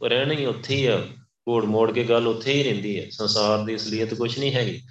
ਰਹਿਣਾ 0.06 0.34
ਹੀ 0.34 0.46
ਉੱਥੇ 0.46 0.76
ਹੀ 0.76 0.86
ਆ। 0.86 1.08
ਕੋੜ 1.46 1.66
ਮੋੜ 1.66 1.92
ਕੇ 1.92 2.04
ਗੱਲ 2.04 2.28
ਉੱਥੇ 2.28 2.54
ਹੀ 2.54 2.64
ਰਹਿੰਦੀ 2.64 3.00
ਹੈ। 3.00 3.10
ਸੰਸਾਰ 3.10 3.66
ਦੀ 3.66 3.76
ਅਸਲੀਅਤ 3.76 4.14
ਕੁਝ 4.14 4.40
ਨਹੀਂ 4.40 4.52
ਹੈਗੀ। 4.52 4.82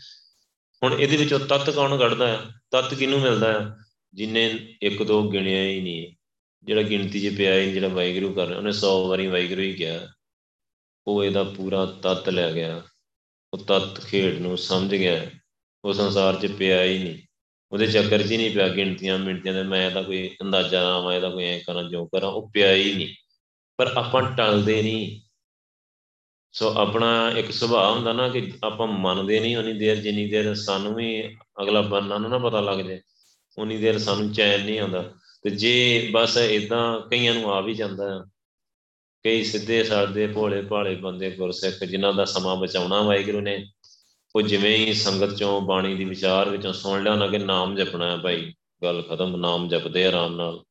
ਹੁਣ 0.82 0.94
ਇਹਦੇ 0.94 1.16
ਵਿੱਚੋਂ 1.16 1.38
ਤੱਤ 1.38 1.70
ਕੌਣ 1.70 1.98
ਕੱਢਦਾ 1.98 2.26
ਹੈ? 2.26 2.40
ਤੱਤ 2.70 2.94
ਕਿਹਨੂੰ 2.94 3.20
ਮਿਲਦਾ 3.20 3.60
ਹੈ? 3.60 3.76
ਜਿਨੇ 4.14 4.76
ਇੱਕ 4.82 5.02
ਦੋ 5.02 5.30
ਗਿਣਿਆ 5.30 5.62
ਹੀ 5.62 5.80
ਨਹੀਂ 5.80 6.14
ਜਿਹੜਾ 6.64 6.82
ਗਿਣਤੀ 6.82 7.20
'ਚ 7.20 7.36
ਪਿਆ 7.36 7.58
ਹੀ 7.58 7.72
ਜਿਹੜਾ 7.72 7.88
ਵਾਹਿਗੁਰੂ 7.88 8.34
ਕਰ 8.34 8.46
ਰਿਹਾ, 8.46 8.58
ਉਹਨੇ 8.58 8.72
100 8.72 9.08
ਵਾਰੀ 9.08 9.26
ਵਾਹਿਗੁਰੂ 9.26 9.60
ਹੀ 9.60 9.72
ਕਿਹਾ। 9.72 10.08
ਉਹ 11.06 11.24
ਇਹਦਾ 11.24 11.44
ਪੂਰਾ 11.44 11.86
ਤੱਤ 11.86 12.28
ਲੈ 12.28 12.52
ਗਿਆ। 12.52 12.82
ਉਹ 13.54 13.58
ਤੱਤ 13.58 14.00
ਖੇਡ 14.00 14.38
ਨੂੰ 14.38 14.58
ਸਮਝ 14.58 14.94
ਗਿਆ। 14.94 15.26
ਉਹ 15.84 15.92
ਸੰਸਾਰ 15.92 16.40
'ਚ 16.40 16.46
ਪਿਆ 16.46 16.82
ਹੀ 16.82 16.98
ਨਹੀਂ। 16.98 17.18
ਉਹਦੇ 17.72 17.86
ਚੱਕਰ 17.86 18.22
'ਚ 18.22 18.30
ਹੀ 18.30 18.36
ਨਹੀਂ 18.36 18.50
ਪਿਆ 18.50 18.68
ਗਿਣਤੀਆਂ 18.68 19.18
ਮਿੰਟੀਆਂ 19.18 19.54
ਦੇ 19.54 19.62
ਮੈਂ 19.62 19.90
ਤਾਂ 19.90 20.02
ਕੋਈ 20.02 20.36
ਅੰਦਾਜ਼ਾ 20.42 20.82
ਲਾਵਾਂ 20.82 21.14
ਇਹਦਾ 21.14 21.30
ਕੋਈ 21.30 21.44
ਐ 21.44 21.58
ਕਰਾਂ 21.58 21.84
ਜੋ 21.84 22.06
ਕਰਾਂ, 22.06 22.28
ਉਹ 22.28 22.50
ਪਿਆ 22.50 22.72
ਹੀ 22.72 22.94
ਨਹੀਂ। 22.94 23.08
ਪਰ 23.76 23.86
ਆਪਾਂ 23.86 24.22
ਟਲਦੇ 24.22 24.82
ਨਹੀਂ। 24.82 25.20
ਸੋ 26.52 26.74
ਆਪਣਾ 26.76 27.32
ਇੱਕ 27.36 27.50
ਸੁਭਾਅ 27.50 27.90
ਹੁੰਦਾ 27.90 28.12
ਨਾ 28.12 28.28
ਕਿ 28.28 28.52
ਆਪਾਂ 28.64 28.86
ਮੰਨਦੇ 28.86 29.40
ਨਹੀਂ 29.40 29.56
ਉਨੀ 29.56 29.72
ਦੇਰ 29.72 29.96
ਜਿੰਨੀ 29.96 30.30
ਦੇਰ 30.30 30.54
ਸਾਨੂੰ 30.54 30.94
ਵੀ 30.94 31.36
ਅਗਲਾ 31.62 31.80
ਬੰਨਾ 31.80 32.18
ਨੂੰ 32.18 32.30
ਨਾ 32.30 32.38
ਪਤਾ 32.38 32.60
ਲੱਗ 32.60 32.78
ਜਾਏ 32.78 33.00
ਉਨੀ 33.58 33.76
ਦੇਰ 33.76 33.98
ਸਾਨੂੰ 33.98 34.32
ਚੈਨ 34.32 34.64
ਨਹੀਂ 34.64 34.80
ਆਉਂਦਾ। 34.80 35.12
ਤੇ 35.42 35.50
ਜੇ 35.50 36.08
ਬਸ 36.12 36.36
ਇਦਾਂ 36.36 37.00
ਕਈਆਂ 37.00 37.34
ਨੂੰ 37.34 37.52
ਆ 37.52 37.60
ਵੀ 37.60 37.74
ਜਾਂਦਾ। 37.74 38.26
ਕਈ 39.24 39.44
ਸਿੱਧੇ 39.44 39.84
ਸਾਦੇ 39.84 40.26
ਭੋਲੇ 40.26 40.62
ਭਾਲੇ 40.62 40.94
ਬੰਦੇ 40.94 41.30
ਗੁਰਸਿੱਖ 41.30 41.84
ਜਿਨ੍ਹਾਂ 41.84 42.12
ਦਾ 42.12 42.24
ਸਮਾਂ 42.24 42.56
ਬਚਾਉਣਾ 42.56 43.02
ਵਾਹਿਗੁਰੂ 43.02 43.40
ਨੇ, 43.40 43.66
ਉਹ 44.36 44.42
ਜਿਵੇਂ 44.42 44.76
ਹੀ 44.76 44.92
ਸੰਗਤ 44.92 45.36
ਚੋਂ 45.36 45.60
ਬਾਣੀ 45.60 45.94
ਦੀ 45.94 46.04
ਵਿਚਾਰ 46.04 46.48
ਵਿੱਚੋਂ 46.48 46.72
ਸੁਣ 46.72 47.02
ਲਿਆ, 47.02 47.12
ਉਹਨਾਂ 47.12 47.28
ਕਿ 47.28 47.38
ਨਾਮ 47.38 47.76
ਜਪਣਾ 47.76 48.10
ਹੈ 48.10 48.16
ਭਾਈ। 48.16 48.54
ਗੱਲ 48.82 49.02
ਖਤਮ, 49.02 49.36
ਨਾਮ 49.36 49.68
ਜਪਦੇ 49.68 50.06
ਆਰਾਮ 50.06 50.36
ਨਾਲ। 50.36 50.62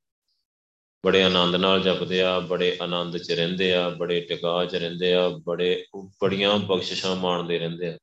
ਬੜੇ 1.06 1.24
ਆਨੰਦ 1.24 1.56
ਨਾਲ 1.56 1.82
ਜਪਦੇ 1.82 2.22
ਆ, 2.22 2.40
ਬੜੇ 2.40 2.78
ਆਨੰਦ 2.82 3.18
ਚ 3.18 3.32
ਰਹਿੰਦੇ 3.32 3.74
ਆ, 3.74 3.90
ਬੜੇ 3.90 4.22
ਟਿਕਾ 4.22 4.66
ਚ 4.66 4.76
ਰਹਿੰਦੇ 4.76 5.14
ਆ, 5.14 5.30
ਬੜੇ, 5.30 5.86
ਬੜੀਆਂ 5.98 6.58
ਬਖਸ਼ਿਸ਼ਾਂ 6.58 7.16
ਮਾਣਦੇ 7.16 7.60
ਰਹਿੰਦੇ 7.60 7.88
ਆ। 7.88 7.98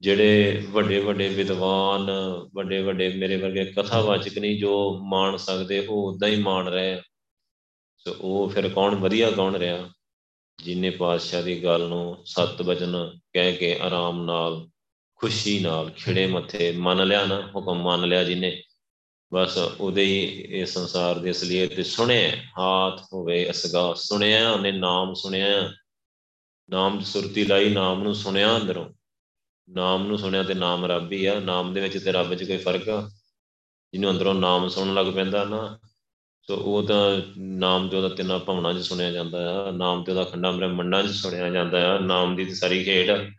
ਜਿਹੜੇ 0.00 0.62
ਵੱਡੇ 0.70 1.00
ਵੱਡੇ 1.00 1.28
ਵਿਦਵਾਨ, 1.28 2.10
ਵੱਡੇ 2.54 2.82
ਵੱਡੇ 2.82 3.08
ਮੇਰੇ 3.08 3.36
ਵਰਗੇ 3.36 3.64
ਕਥਾਵਾਚਕ 3.64 4.38
ਨਹੀਂ 4.38 4.58
ਜੋ 4.58 4.98
ਮਾਣ 5.02 5.36
ਸਕਦੇ, 5.36 5.86
ਉਹ 5.86 6.14
ਉਦਾਂ 6.14 6.28
ਹੀ 6.28 6.36
ਮਾਣ 6.36 6.68
ਰਹੇ 6.68 7.00
ਸੋ 8.08 8.16
ਉਹ 8.20 8.48
ਫਿਰ 8.48 8.68
ਕੌਣ 8.68 8.94
ਵਧੀਆ 8.94 9.30
ਕੌਣ 9.30 9.56
ਰਿਹਾ? 9.56 9.90
ਜਿਨੇ 10.64 10.90
ਪਾਤਸ਼ਾਹ 10.90 11.42
ਦੀ 11.42 11.64
ਗੱਲ 11.64 11.88
ਨੂੰ 11.88 12.22
ਸਤ 12.26 12.62
ਵਚਨ 12.62 13.18
ਕਹਿ 13.32 13.52
ਕੇ 13.52 13.78
ਆਰਾਮ 13.78 14.24
ਨਾਲ, 14.24 14.68
ਖੁਸ਼ੀ 15.16 15.60
ਨਾਲ 15.60 15.90
ਖਿੜੇ 15.90 16.26
ਮੱਥੇ, 16.26 16.72
ਮੰਨ 16.72 17.06
ਲਿਆ 17.06 17.26
ਨਾ, 17.26 17.50
ਹੁਕਮ 17.54 17.82
ਮੰਨ 17.82 18.08
ਲਿਆ 18.08 18.24
ਜਿਨੇ 18.24 18.62
ਬਸ 19.34 19.58
ਉਹਦੇ 19.58 20.04
ਹੀ 20.04 20.44
ਇਸ 20.48 20.74
ਸੰਸਾਰ 20.74 21.18
ਦੇ 21.18 21.30
ਅਸਲੀਅਤ 21.30 21.70
ਤੇ 21.70 21.82
ਸੁਣਿਆ 21.82 22.36
ਹਾਥ 22.58 23.00
ਹੋਵੇ 23.12 23.50
ਅਸਗਾ, 23.50 23.94
ਸੁਣਿਆ, 23.94 24.52
ਉਹਨੇ 24.52 24.72
ਨਾਮ 24.72 25.14
ਸੁਣਿਆ। 25.14 25.72
ਨਾਮ 26.70 26.98
ਦੀ 26.98 27.04
ਸੁਰਤੀ 27.04 27.44
ਲਾਈ, 27.44 27.70
ਨਾਮ 27.70 28.02
ਨੂੰ 28.02 28.14
ਸੁਣਿਆ 28.14 28.56
ਅੰਦਰੋਂ। 28.56 28.92
ਨਾਮ 29.70 30.06
ਨੂੰ 30.06 30.18
ਸੁਣਿਆ 30.18 30.42
ਤੇ 30.42 30.54
ਨਾਮ 30.54 30.84
ਰੱਬ 30.84 31.12
ਹੀ 31.12 31.26
ਆ। 31.26 31.40
ਨਾਮ 31.40 31.74
ਦੇ 31.74 31.80
ਵਿੱਚ 31.80 32.04
ਤੇ 32.04 32.12
ਰੱਬ 32.12 32.34
'ਚ 32.34 32.44
ਕੋਈ 32.44 32.56
ਫ਼ਰਕ 32.56 32.88
ਆ। 32.88 33.10
ਜਿਹਨੂੰ 33.92 34.10
ਅੰਦਰੋਂ 34.10 34.34
ਨਾਮ 34.34 34.68
ਸੁਣਨ 34.68 34.94
ਲੱਗ 34.94 35.06
ਪੈਂਦਾ 35.06 35.44
ਨਾ 35.44 35.78
ਸੋ 36.48 36.56
ਉਹ 36.56 36.82
ਤਾਂ 36.82 37.20
ਨਾਮ 37.38 37.88
ਤੇ 37.88 37.96
ਉਹਦਾ 37.96 38.08
ਤਿੰਨਾਂ 38.08 38.38
ਭਾਵਨਾ 38.38 38.72
'ਚ 38.72 38.76
ਸੁਣਿਆ 38.76 39.10
ਜਾਂਦਾ 39.10 39.62
ਆ, 39.62 39.70
ਨਾਮ 39.70 40.04
ਤੇ 40.04 40.12
ਉਹਦਾ 40.12 40.24
ਖੰਡਾ 40.24 40.50
ਮੰਡਾਂ 40.50 41.02
'ਚ 41.02 41.10
ਸੁਣਿਆ 41.10 41.50
ਜਾਂਦਾ 41.50 41.94
ਆ, 41.94 41.98
ਨਾਮ 41.98 42.36
ਦੀ 42.36 42.54
ਸਾਰੀ 42.54 42.84
ਖੇਡ 42.84 43.30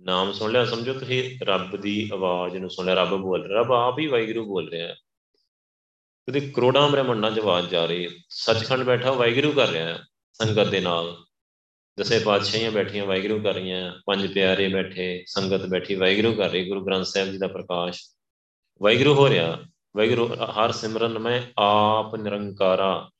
ਨਾਮ 0.00 0.32
ਸੁਣ 0.32 0.52
ਲਿਆ, 0.52 0.64
ਸਮਝੋ 0.64 0.92
ਤੁਸੀਂ, 0.92 1.38
ਰੱਬ 1.42 1.76
ਦੀ 1.76 2.10
ਆਵਾਜ਼ 2.12 2.56
ਨੂੰ 2.56 2.70
ਸੁਣ 2.70 2.84
ਲਿਆ, 2.84 2.94
ਰੱਬ 2.94 3.16
ਬੋਲ 3.16 3.46
ਰਿਹਾ, 3.46 3.60
ਰੱਬ 3.60 3.72
ਆਪ 3.72 3.98
ਹੀ 3.98 4.06
ਵਾਹਿਗੁਰੂ 4.06 4.46
ਬੋਲ 4.46 4.70
ਰਿਹਾ। 4.70 4.86
ਹੈ 4.86 4.96
ਉਹਦੇ 6.28 6.40
ਕਰੋੜਾਂ 6.40 6.88
ਬ੍ਰਹਮੰਡਾਂ 6.88 7.30
'ਚ 7.30 7.38
ਆਵਾਜ਼ 7.38 7.68
ਜਾ 7.68 7.86
ਰਹੀ 7.86 8.04
ਹੈ 8.04 8.10
ਸੱਚਖੰਡ 8.28 8.82
ਬੈਠਾ, 8.82 9.12
ਵਾਹਿਗੁਰੂ 9.12 9.52
ਕਰ 9.52 9.68
ਰਿਹਾ 9.68 9.86
ਹੈ 9.86 10.04
ਸੰਗਤ 10.32 10.68
ਦੇ 10.68 10.80
ਨਾਲ। 10.80 11.16
ਦਸੇ 11.98 12.18
ਪਾਤਸ਼ਾਹੀਆਂ 12.18 12.70
ਬੈਠੀਆਂ, 12.70 13.06
ਵਾਹਿਗੁਰੂ 13.06 13.42
ਕਰ 13.42 13.54
ਰਹੀਆਂ 13.54 13.92
ਪੰਜ 14.06 14.34
ਪਿਆਰੇ 14.34 14.68
ਬੈਠੇ, 14.68 15.24
ਸੰਗਤ 15.26 15.66
ਬੈਠੀ, 15.66 15.94
ਵਾਹਿਗੁਰੂ 15.94 16.34
ਕਰ 16.34 16.50
ਰਹੀ, 16.50 16.68
ਗੁਰੂ 16.68 16.86
ਗ੍ਰੰਥ 16.86 17.06
ਸਾਹਿਬ 17.06 17.30
ਜੀ 17.30 17.38
ਦਾ 17.38 17.48
ਪ੍ਰਕਾਸ਼। 17.48 18.02
ਵਾਹਿਗੁਰੂ 18.82 19.14
ਹੋ 19.14 19.28
ਰਿਹਾ। 19.28 19.62
ਵਾਹਿਗੁਰੂ, 19.96 20.28
ਹਰ 20.28 20.72
ਸਿਮਰਨ 20.72 21.18
ਮੈਂ 21.18 21.42
ਆਪ 21.58 22.14
ਨਿਰੰਕਾਰਾ। 22.14 23.10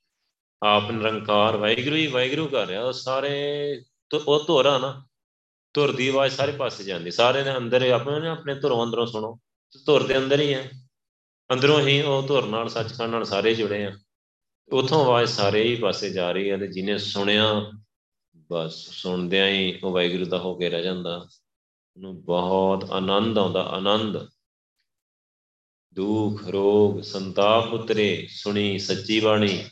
ਆਪ 0.62 0.90
ਨਿਰੰਕਾਰ, 0.90 1.57
ਵਾਹਿਗੁਰੂ 1.57 1.97
ਹੀ 1.97 2.07
ਵਾਹਿਗੁਰੂ 2.07 2.47
ਕਰ 2.47 2.66
ਰਿਹਾ। 2.66 2.85
ਉਹ 2.85 2.93
ਸਾਰੇ 2.93 3.35
ਉਹ 4.26 4.45
ਧੋਰਾ 4.45 4.78
ਨਾ 4.78 5.07
ਧੁਰ 5.75 5.97
ਦੀ 5.97 6.09
ਆਵਾਜ਼ 6.09 6.37
ਸਾਰੇ 6.37 6.52
ਪਾਸੇ 6.52 6.85
ਜਾਂਦੀ। 6.85 7.11
ਸਾਰੇ 7.11 7.43
ਦੇ 7.43 7.57
ਅੰਦਰ 7.57 7.90
ਆਪਣੇ 7.90 8.28
ਆਪਣੇ 8.28 8.54
ਧੁਰੋਂ 8.54 8.85
ਅੰਦਰੋਂ 8.85 9.07
ਸੁਣੋ। 9.07 9.38
ਧੁਰ 9.87 10.02
ਦੇ 10.02 10.19
ਅੰਦਰ 10.19 10.40
ਹੀ 10.40 10.54
ਹੈ 10.54 10.71
ਅੰਦਰੋਂ 11.52 11.81
ਹੀ 11.81 12.02
ਉਹ 12.02 12.23
ਧੁਰ 12.23 12.47
ਨਾਲ, 12.47 12.69
ਸੱਚਖੰਡ 12.69 13.11
ਨਾਲ 13.11 13.25
ਸਾਰੇ 13.25 13.54
ਜੁੜੇ 13.54 13.87
ਆ। 13.87 13.93
ਉਥੋਂ 14.73 15.04
ਆਵਾਜ਼ 15.04 15.33
ਸਾਰੇ 15.33 15.62
ਹੀ 15.62 15.76
ਪਾਸੇ 15.76 16.11
ਜਾ 16.11 16.33
ਰਹੀ 16.33 16.50
ਹੈ 16.50 16.57
ਤੇ 16.57 16.66
ਜਿਹਨੇ 16.66 16.99
ਸੁਣਿਆ, 16.99 17.71
ਬਸ 18.37 18.75
ਸੁਣਦਿਆਂ 18.75 19.49
ਹੀ 19.49 19.81
ਉਹ 19.85 19.93
ਵਾਹਿਗੁਰੂ 19.93 20.25
ਦਾ 20.25 20.38
ਹੋ 20.38 20.54
ਕੇ 20.54 20.71
ਰਹਿ 20.71 20.83
ਜਾਂਦਾ। 20.83 21.16
ਉਹਨੂੰ 21.97 22.25
ਬਹੁਤ 22.25 22.90
ਆਨੰਦ 22.90 23.38
ਆਉਂਦਾ, 23.38 23.62
ਆਨੰਦ। 23.62 24.28
ਦੁੱਖ, 25.94 26.48
ਰੋਗ, 26.48 27.00
ਸੰਤਾਪ 27.00 27.72
ਉਤਰੇ, 27.72 28.28
ਸੁਣੀ 28.30 28.78
ਸੱਚੀ 28.78 29.20
ਬਾਣੀ। 29.20 29.64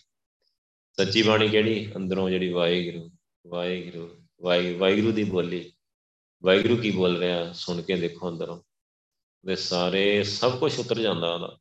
ਸੱਚੀ 0.96 1.22
ਬਾਣੀ 1.22 1.48
ਕਿਹੜੀ? 1.48 1.92
ਅੰਦਰੋਂ 1.96 2.30
ਜਿਹੜੀ 2.30 2.48
ਵਾਹਿਗੁਰੂ 2.48 3.10
ਵਾਹਿਗੁਰੂ 3.46 4.10
ਵਾਹਿਗੁਰੂ 4.78 5.12
ਦੀ 5.12 5.24
ਬੋਲੀ। 5.24 5.72
ਵਾਹਿਗੁਰੂ 6.44 6.76
ਕੀ 6.76 6.90
ਬੋਲ 6.90 7.18
ਰਿਹਾ? 7.18 7.52
ਸੁਣ 7.52 7.82
ਕੇ 7.82 7.96
ਦੇਖੋ 7.96 8.28
ਅੰਦਰੋਂ। 8.28 8.60
ਦੇ 9.46 9.56
ਸਾਰੇ, 9.56 10.22
ਸਭ 10.22 10.58
ਕੁਝ 10.58 10.78
ਉਤਰ 10.78 10.98
ਜਾਂਦਾ 10.98 11.34
ਉਹਦਾ। 11.34 11.58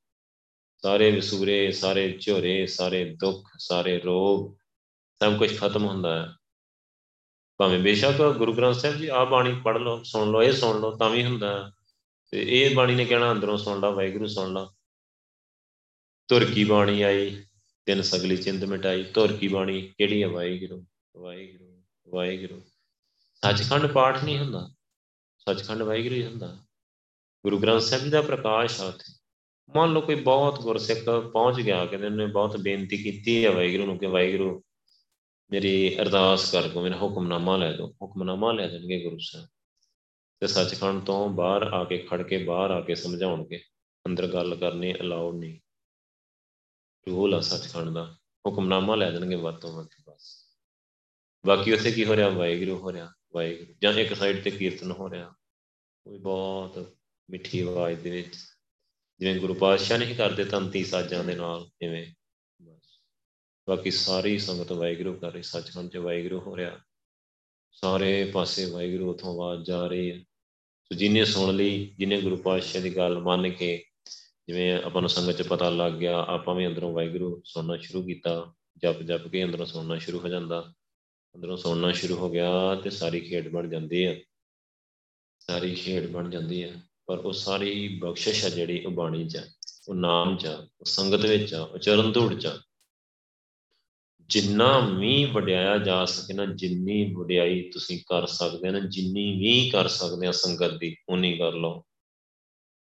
ਸਾਰੇ 0.82 1.12
ਵਿਸੂਰੇ, 1.12 1.72
ਸਾਰੇ 1.72 2.18
ਝੋਰੇ, 2.22 2.68
ਸਾਰੇ 2.68 3.16
ਦੁੱਖ, 3.16 3.50
ਸਾਰੇ 3.58 4.00
ਰੋਗ, 4.00 4.56
ਸਭ 5.20 5.38
ਕੁਝ 5.38 5.58
ਖਤਮ 5.58 5.86
ਹੁੰਦਾ 5.86 6.22
ਹੈ। 6.22 6.36
ਭਾਵੇਂ 7.58 7.80
ਬੇਸ਼ੱਕ 7.80 8.16
ਗੁਰੂ 8.38 8.54
ਗ੍ਰੰਥ 8.54 8.76
ਸਾਹਿਬ 8.76 8.96
ਜੀ 8.96 9.08
ਆ 9.08 9.26
ਬਾਣੀ 9.26 9.62
ਪੜ੍ਹ 9.64 9.80
ਲਓ, 9.80 10.04
ਸੁਣ 10.04 10.32
ਲਓ, 10.32 10.44
ਇਹ 10.44 10.54
ਸੁਣ 10.54 10.82
ਲਓ, 10.82 10.98
ਤਾਂ 10.98 11.10
ਵੀ 11.10 11.26
ਹੁੰਦਾ 11.26 11.72
ਤੇ 12.32 12.62
ਇਹ 12.62 12.76
ਬਾਣੀ 12.76 12.96
ਨੇ 12.96 13.06
ਕਹਿਣਾ 13.06 13.32
ਅੰਦਰੋਂ 13.32 13.58
ਸੁਣ 13.58 13.80
ਲਾ, 13.80 13.90
ਵਾਹਿਗੁਰੂ 13.90 14.28
ਸੁਣ 14.28 14.54
ਲਾ। 14.54 14.74
ਤੁਰ 16.28 16.46
ਕੀ 16.46 16.64
ਬਾਣੀ 16.64 17.02
ਆਈ 17.02 17.44
ਤਿੰਨ 17.86 18.02
ਸਗਲੀ 18.02 18.38
ਚਿੰਤ 18.38 18.64
ਮਿਟਾਈ। 18.64 19.04
ਤੁਰ 19.04 19.34
ਕੀ 19.34 19.48
ਬਾਣੀ 19.48 19.94
ਕਿਹੜੀ 19.98 20.24
ਹੈ 20.24 20.28
ਵਾਹਿਗੁਰੂ 20.28 20.86
ਵਾਹਿਗੁਰੂ 21.18 21.84
ਵਾਹਿਗੁਰੂ। 22.10 22.62
ਸੱਚਖੰਡ 23.34 23.86
ਪਾਠ 23.86 24.24
ਨਹੀਂ 24.24 24.40
ਹੁੰਦਾ। 24.40 24.74
ਸੱਚਖੰਡ 25.38 25.82
ਵਾਹਿਗੁਰੂ 25.82 26.16
ਹੀ 26.16 26.26
ਹੁੰਦਾ। 26.26 26.58
ਗੁਰੂ 27.44 27.60
ਗ੍ਰੰਥ 27.60 27.82
ਸਾਹਿਬ 27.82 28.04
ਜੀ 28.04 28.10
ਦਾ 28.10 28.22
ਪ੍ਰਕਾਸ਼ 28.22 28.82
ਆ 28.82 28.86
ਉੱਥੇ। 28.86 29.14
ਮੰਨ 29.76 29.94
ਲਓ 29.94 30.02
ਕੋਈ 30.02 30.16
ਬਹੁਤ 30.16 30.62
ਗੁਰਸਿੱਖ 30.62 31.00
ਪਹੁੰਚ 31.34 31.62
ਗਿਆ, 31.62 31.86
ਕਹਿੰਦੇ 31.86 32.10
ਨੇ 32.10 32.26
ਬਹੁਤ 32.26 32.58
ਬੇਨਤੀ 32.58 32.98
ਕੀਤੀ 32.98 33.46
ਹੈ 33.46 33.52
ਵਾਹਿਗੁਰੂ 33.52 33.86
ਨੂੰ 33.86 33.98
ਕਿ 33.98 34.06
ਵਾਹਿਗੁਰੂ 34.06 34.64
ਮੇਰੀ 35.52 35.98
ਅਰਦਾਸ 36.00 36.52
ਕਰ 36.52 36.70
ਕੋ 36.70 36.84
ਮੇਰਾ 36.84 36.98
ਹੁਕਮਨਾਮਾ 36.98 37.58
ਲੈ 37.58 37.72
ਦਿਓ। 37.72 37.92
ਹੁਕਮਨਾਮਾ 38.02 38.52
ਲੈ 38.52 38.68
ਦੇਣਗੇ 38.68 39.04
ਗੁਰੂ 39.04 39.18
ਸਾਹਿਬ। 39.22 39.48
ਤੇ 40.42 40.48
ਸੱਚਖੰਡ 40.48 41.06
ਤੋਂ 41.06 41.30
ਬਾਹਰ 41.30 41.62
ਆ 41.62 41.84
ਕੇ 41.84 41.98
ਖੜ 41.98 42.22
ਕੇ 42.22 42.44
ਬਾਹਰ 42.44 42.72
ਆ 42.72 42.82
ਕੇ 42.82 42.96
ਸਮਝਾਉਣਗੇ। 42.96 43.64
ਅੰਦਰ 44.08 44.28
ਗੱਲ 44.28 44.56
ਕਰਨੀ 44.56 44.94
ਅਲਾਉਡ 44.94 45.36
ਨਹੀਂ। 45.36 45.60
ਰੂਲ 47.10 47.34
ਆ 47.34 47.40
ਸੱਚਖੰਡ 47.40 47.90
ਦਾ। 47.90 48.18
ਹੁਕਮਨਾਮਾ 48.48 48.96
ਲੈ 48.96 49.12
ਦੇਣਗੇ 49.12 49.36
ਵੱਧ 49.36 49.56
ਤੋਂ 49.56 49.74
ਵੱਧ, 49.74 49.88
ਬਸ। 50.08 50.46
ਬਾਕੀ 51.46 51.74
ਉੱਥੇ 51.74 51.92
ਕੀ 51.92 52.06
ਹੋ 52.06 52.16
ਰਿਹਾ? 52.16 52.30
ਵਾਹਿਗੁਰੂ 52.30 52.78
ਹੋ 52.78 52.92
ਰਿਹਾ, 52.92 53.14
ਵਾਹਿਗੁਰੂ। 53.34 53.74
ਜਾਂ 53.82 53.94
ਇੱਕ 53.94 54.14
ਸਾਈਡ 54.14 54.44
ਤੇ 54.44 54.52
ਕੀਰਤਨ 54.52 54.92
ਹੋ 54.92 55.10
ਰਿਹਾ। 55.10 55.30
ਕੋਈ 56.04 56.20
ਬਹੁਤ 56.20 56.98
ਮਿੱਠੀ 57.30 57.62
ਆਵਾਜ਼ 57.62 58.00
ਦੇ 58.00 58.10
ਵਿੱਚ। 58.10 58.36
ਜਿਵੇਂ 59.20 59.40
ਗੁਰੂ 59.40 59.54
ਪਾਤਸ਼ਾਹ 59.54 59.98
ਨਹੀਂ 59.98 60.16
ਕਰਦੇ 60.16 60.46
ਤੰਤੀ 60.46 60.84
ਸਾਜਾਂ 60.84 61.24
ਦੇ 61.24 61.36
ਨਾਲ 61.36 61.70
ਇਵੇਂ 61.82 62.14
ਬਸ। 62.62 63.02
ਬਾਕੀ 63.70 63.92
ਸਾਰੀ 63.92 64.40
ਸੰਗਤ 64.40 64.72
ਵਾਹਿਗੁਰੂ 64.72 65.14
ਕਰ 65.14 65.32
ਰਹੀ, 65.32 65.44
ਸੱਚਖੰਡ 65.44 65.92
'ਚ 65.92 65.98
ਵਾਹਿਗੁਰੂ 65.98 66.40
ਹੋ 66.40 66.58
ਰਿਹਾ। 66.58 66.80
ਸਾਰੇ 67.72 68.32
ਪਾਸੇ 68.34 68.66
ਵਾਹਿਗੁਰੂ 68.66 69.12
ਉਥੋਂ 69.12 69.34
ਆਵਾਜ਼ 69.34 69.66
ਜਾ 69.66 69.88
ਰਹੀ 69.88 70.12
ਹੈ। 70.12 70.26
ਸੋ 70.92 70.96
ਜਿਨੇ 70.96 71.26
ਸੁਣ 71.26 71.56
ਲਈ, 71.56 71.96
ਜਿਨੇ 72.00 72.22
ਗੁਰੂ 72.22 72.36
ਪਾਤਸ਼ਾਹ 72.36 72.82
ਦੀ 72.82 72.96
ਗੱਲ 72.96 73.20
ਮੰਨ 73.20 73.50
ਕੇ, 73.50 73.86
ਜਿਵੇਂ 74.48 74.84
ਆਪਾਂ 74.84 75.02
ਨੂੰ 75.02 75.10
ਸੰਗਤ 75.10 75.42
'ਚ 75.42 75.48
ਪਤਾ 75.48 75.70
ਲੱਗ 75.70 75.94
ਗਿਆ, 75.94 76.26
ਆਪਾਂ 76.28 76.56
ਵੀ 76.56 76.68
ਅੰਦਰੋਂ 76.68 76.94
ਵਾਹਿਗੁਰੂ 76.94 77.42
ਸੁਣਨਾ 77.46 77.78
ਸ਼ੁਰੂ 77.78 78.04
ਕੀਤਾ, 78.04 78.54
ਜਪ 78.78 79.02
ਜਪ 79.02 79.28
ਕੇ 79.28 79.44
ਅੰਦਰੋਂ 79.44 79.66
ਸੁਣਨਾ 79.66 79.98
ਸ਼ੁਰੂ 79.98 80.20
ਹੋ 80.20 80.28
ਜਾਂਦਾ। 80.28 80.74
ਅੰਦਰੋਂ 81.36 81.58
ਸੁਣਨਾ 81.58 81.92
ਸ਼ੁਰੂ 81.92 82.16
ਹੋ 82.16 82.30
ਗਿਆ 82.30 82.76
ਤੇ 82.76 82.90
ਸਾਰੀ 82.90 83.20
ਖੇਡ 83.20 83.48
ਬਣ 83.50 83.70
ਜਾਂਦੀ 83.70 84.06
ਹੈ 84.06 84.22
ਸਾਰੀ 85.40 85.76
ਖੇਡ 85.76 86.08
ਬਣ 86.12 86.30
ਜਾਂਦੀ 86.30 86.64
ਹੈ 86.64 86.82
ਪਰ 87.06 87.18
ਉਹ 87.18 87.34
ਸਾਰੀ 87.34 88.00
ਬਖਸ਼ਿਸ਼ 88.02 88.46
ਹੈ 88.46 88.50
ਜਿਹੜੀ 88.50 88.86
ਉਹ 88.86 88.92
ਬਾਣੀ 88.92 89.28
'ਚ 89.28 89.40
ਉਹ 89.90 89.96
ਨਾਮ 89.96 90.38
'ਚ 90.38 90.46
ਉਹ 90.48 90.86
ਸੰਗਤ 90.86 91.26
ਵਿੱਚ 91.26 91.54
ਆ। 91.54 91.64
ਉਹ 91.64 91.78
ਚਰਨ 91.78 92.12
ਧੂੜ 92.12 92.34
'ਚ 92.34 92.48
ਜਿੰਨਾ 94.30 94.80
ਵੀ 94.80 95.26
ਵਡਿਆਇਆ 95.26 95.78
ਜਾ 95.78 96.06
ਸਕੇ 96.06 96.34
ਨਾ, 96.34 96.46
ਜਿੰਨੀ 96.46 97.14
ਵਡਿਆਈ 97.14 97.70
ਤੁਸੀਂ 97.70 98.00
ਕਰ 98.00 98.26
ਸਕਦੇ 98.26 98.72
ਨਾ, 98.72 98.80
ਜਿੰਨੀ 98.80 99.40
ਵੀ 99.40 99.70
ਕਰ 99.70 99.88
ਸਕਦੇ 99.88 100.28
ਆ 100.28 100.32
ਸੰਗਤ 100.32 100.78
ਦੀ 100.78 100.96
ਉਨੀ 101.10 101.38
ਕਰ 101.38 101.52
ਲਓ। 101.52 101.84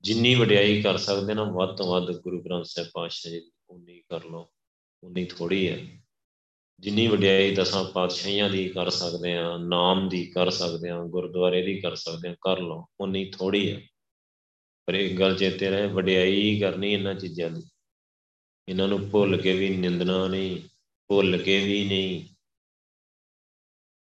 ਜਿੰਨੀ 0.03 0.35
ਵਡਿਆਈ 0.35 0.83
ਕਰ 0.83 0.97
ਸਕਦੇ 0.97 1.35
ਨਾ, 1.35 1.45
ਵੱਧ 1.45 1.77
ਤੋਂ 1.77 1.87
ਵੱਧ 1.87 2.17
ਗੁਰੂ 2.17 2.43
ਗ੍ਰੰਥ 2.43 2.65
ਸਾਹਿਬ 2.65 2.89
ਪਾਤਸ਼ਾਹ 2.95 3.33
ਜੀ 3.33 3.51
ਉਨੀ 3.71 4.03
ਕਰ 4.09 4.25
ਲਓ 4.25 4.49
ਉਨੀ 5.05 5.25
ਥੋੜੀ 5.25 5.69
ਹੈ। 5.69 6.03
ਜਿੰਨੀ 6.81 7.07
ਵਡਿਆਈ 7.07 7.55
ਦਸਾਂ 7.55 7.85
ਪਾਤਸ਼ਾਹੀਆਂ 7.85 8.51
ਦੀ 8.51 8.69
ਕਰ 8.69 8.91
ਸਕਦੇ 8.91 9.37
ਆ 9.37 9.57
ਨਾਮ 9.57 10.09
ਦੀ 10.09 10.27
ਕਰ 10.27 10.51
ਸਕਦੇ 10.51 10.91
ਆ 10.91 11.05
ਗੁਰਦੁਆਰੇ 11.05 11.63
ਦੀ 11.63 11.81
ਕਰ 11.81 11.95
ਸਕਦੇ 11.95 12.29
ਆ 12.29 12.35
ਕਰ 12.41 12.59
ਲਓ 12.59 12.87
ਉਨੀ 13.01 13.31
ਥੋੜੀ 13.31 13.73
ਹੈ। 13.73 13.83
ਪਰ 14.87 14.95
ਇੱਕ 14.95 15.19
ਗੱਲ 15.19 15.37
ਚੇਤੇ 15.37 15.71
ਰਹੇ, 15.71 15.87
ਵਡਿਆਈ 15.87 16.61
ਕਰਨੀ 16.61 16.93
ਇਹਨਾਂ 16.93 17.15
ਚੀਜ਼ਾਂ 17.15 17.51
ਦੀ। 17.51 17.63
ਇਹਨਾਂ 18.69 18.89
ਨੂੰ 18.89 19.11
ਭੁੱਲ 19.11 19.37
ਕੇ 19.37 19.53
ਵੀ 19.53 19.69
ਨਿੰਦਣਾ 19.69 20.29
ਨਹੀਂ। 20.29 20.61
ਭੁੱਲ 21.09 21.43
ਕੇ 21.43 21.65
ਵੀ 21.65 21.85
ਨਹੀਂ। 21.85 22.35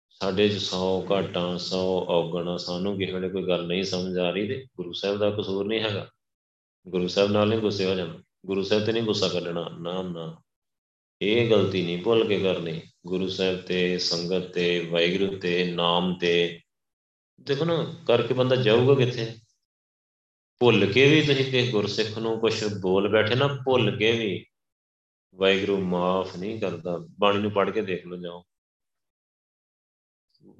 ਸਾਡੇ 0.09 0.49
ਚ 0.49 0.57
100 0.57 1.07
ਘਾਟਾਂ 1.11 1.59
100 1.59 2.05
ਔਗਣਾ, 2.09 2.57
ਸਾਨੂੰ 2.57 2.97
ਕਿਸੇ 2.97 3.11
ਵੇਲੇ 3.11 3.29
ਕੋਈ 3.29 3.47
ਗੱਲ 3.47 3.67
ਨਹੀਂ 3.67 3.83
ਸਮਝ 3.83 4.17
ਆ 4.17 4.29
ਰਹੀ 4.29 4.47
ਤੇ 4.47 4.65
ਗੁਰੂ 4.75 4.93
ਸਾਹਿਬ 4.93 5.17
ਦਾ 5.17 5.29
ਕਸੂਰ 5.29 5.67
ਨਹੀਂ 5.67 5.79
ਹੈਗਾ। 5.79 6.09
ਗੁਰੂ 6.87 7.07
ਸਾਹਿਬ 7.07 7.31
ਨਾਲ 7.31 7.47
ਨਹੀਂ 7.47 7.59
ਗੁੱਸੇ 7.59 7.85
ਹੋ 7.85 7.95
ਜਾਣਾ। 7.95 8.23
ਗੁਰੂ 8.45 8.63
ਸਾਹਿਬ 8.63 8.85
ਤੇ 8.85 8.91
ਨਹੀਂ 8.91 9.03
ਗੁੱਸਾ 9.03 9.27
ਕੱਢਣਾ। 9.27 9.69
ਨਾ 9.69 10.01
ਨਾ। 10.01 10.41
ਇਹ 11.21 11.51
ਗਲਤੀ 11.51 11.85
ਨਹੀਂ 11.85 12.03
ਭੁੱਲ 12.03 12.27
ਕੇ 12.27 12.39
ਕਰਨੀ। 12.39 12.81
ਗੁਰੂ 13.07 13.27
ਸਾਹਿਬ 13.27 13.61
ਤੇ, 13.61 13.97
ਸੰਗਤ 13.97 14.53
ਤੇ, 14.53 14.79
ਵਾਹਿਗੁਰੂ 14.79 15.37
ਤੇ, 15.37 15.71
ਨਾਮ 15.71 16.17
ਤੇ। 16.17 16.61
ਦੇਖੋ 17.41 17.65
ਨਾ, 17.65 17.95
ਕਰਕੇ 18.07 18.33
ਬੰਦਾ 18.33 18.55
ਜਾਊਗਾ 18.55 18.95
ਕਿੱਥੇ? 18.95 19.35
ਭੁੱਲ 20.59 20.91
ਕੇ 20.91 21.09
ਵੀ 21.09 21.21
ਤੁਸੀਂ 21.21 21.51
ਕਿ 21.51 21.71
ਗੁਰਸਿੱਖ 21.71 22.17
ਨੂੰ 22.17 22.39
ਕੁਝ 22.39 22.65
ਬੋਲ 22.81 23.09
ਬੈਠੇ 23.09 23.35
ਨਾ, 23.35 23.47
ਭੁੱਲ 23.47 23.97
ਕੇ 23.97 24.11
ਵੀ। 24.11 24.45
ਵਾਹਿਗੁਰੂ 25.35 25.81
ਮਾਫ 25.81 26.37
ਨਹੀਂ 26.37 26.61
ਕਰਦਾ, 26.61 26.97
ਬਾਣੀ 27.19 27.37
ਨੂੰ 27.37 27.51
ਪੜ੍ਹ 27.51 27.71
ਕੇ 27.71 27.81
ਦੇਖ 27.81 28.05
ਲਓ 28.05 28.17
ਜਾਓ। 28.17 28.43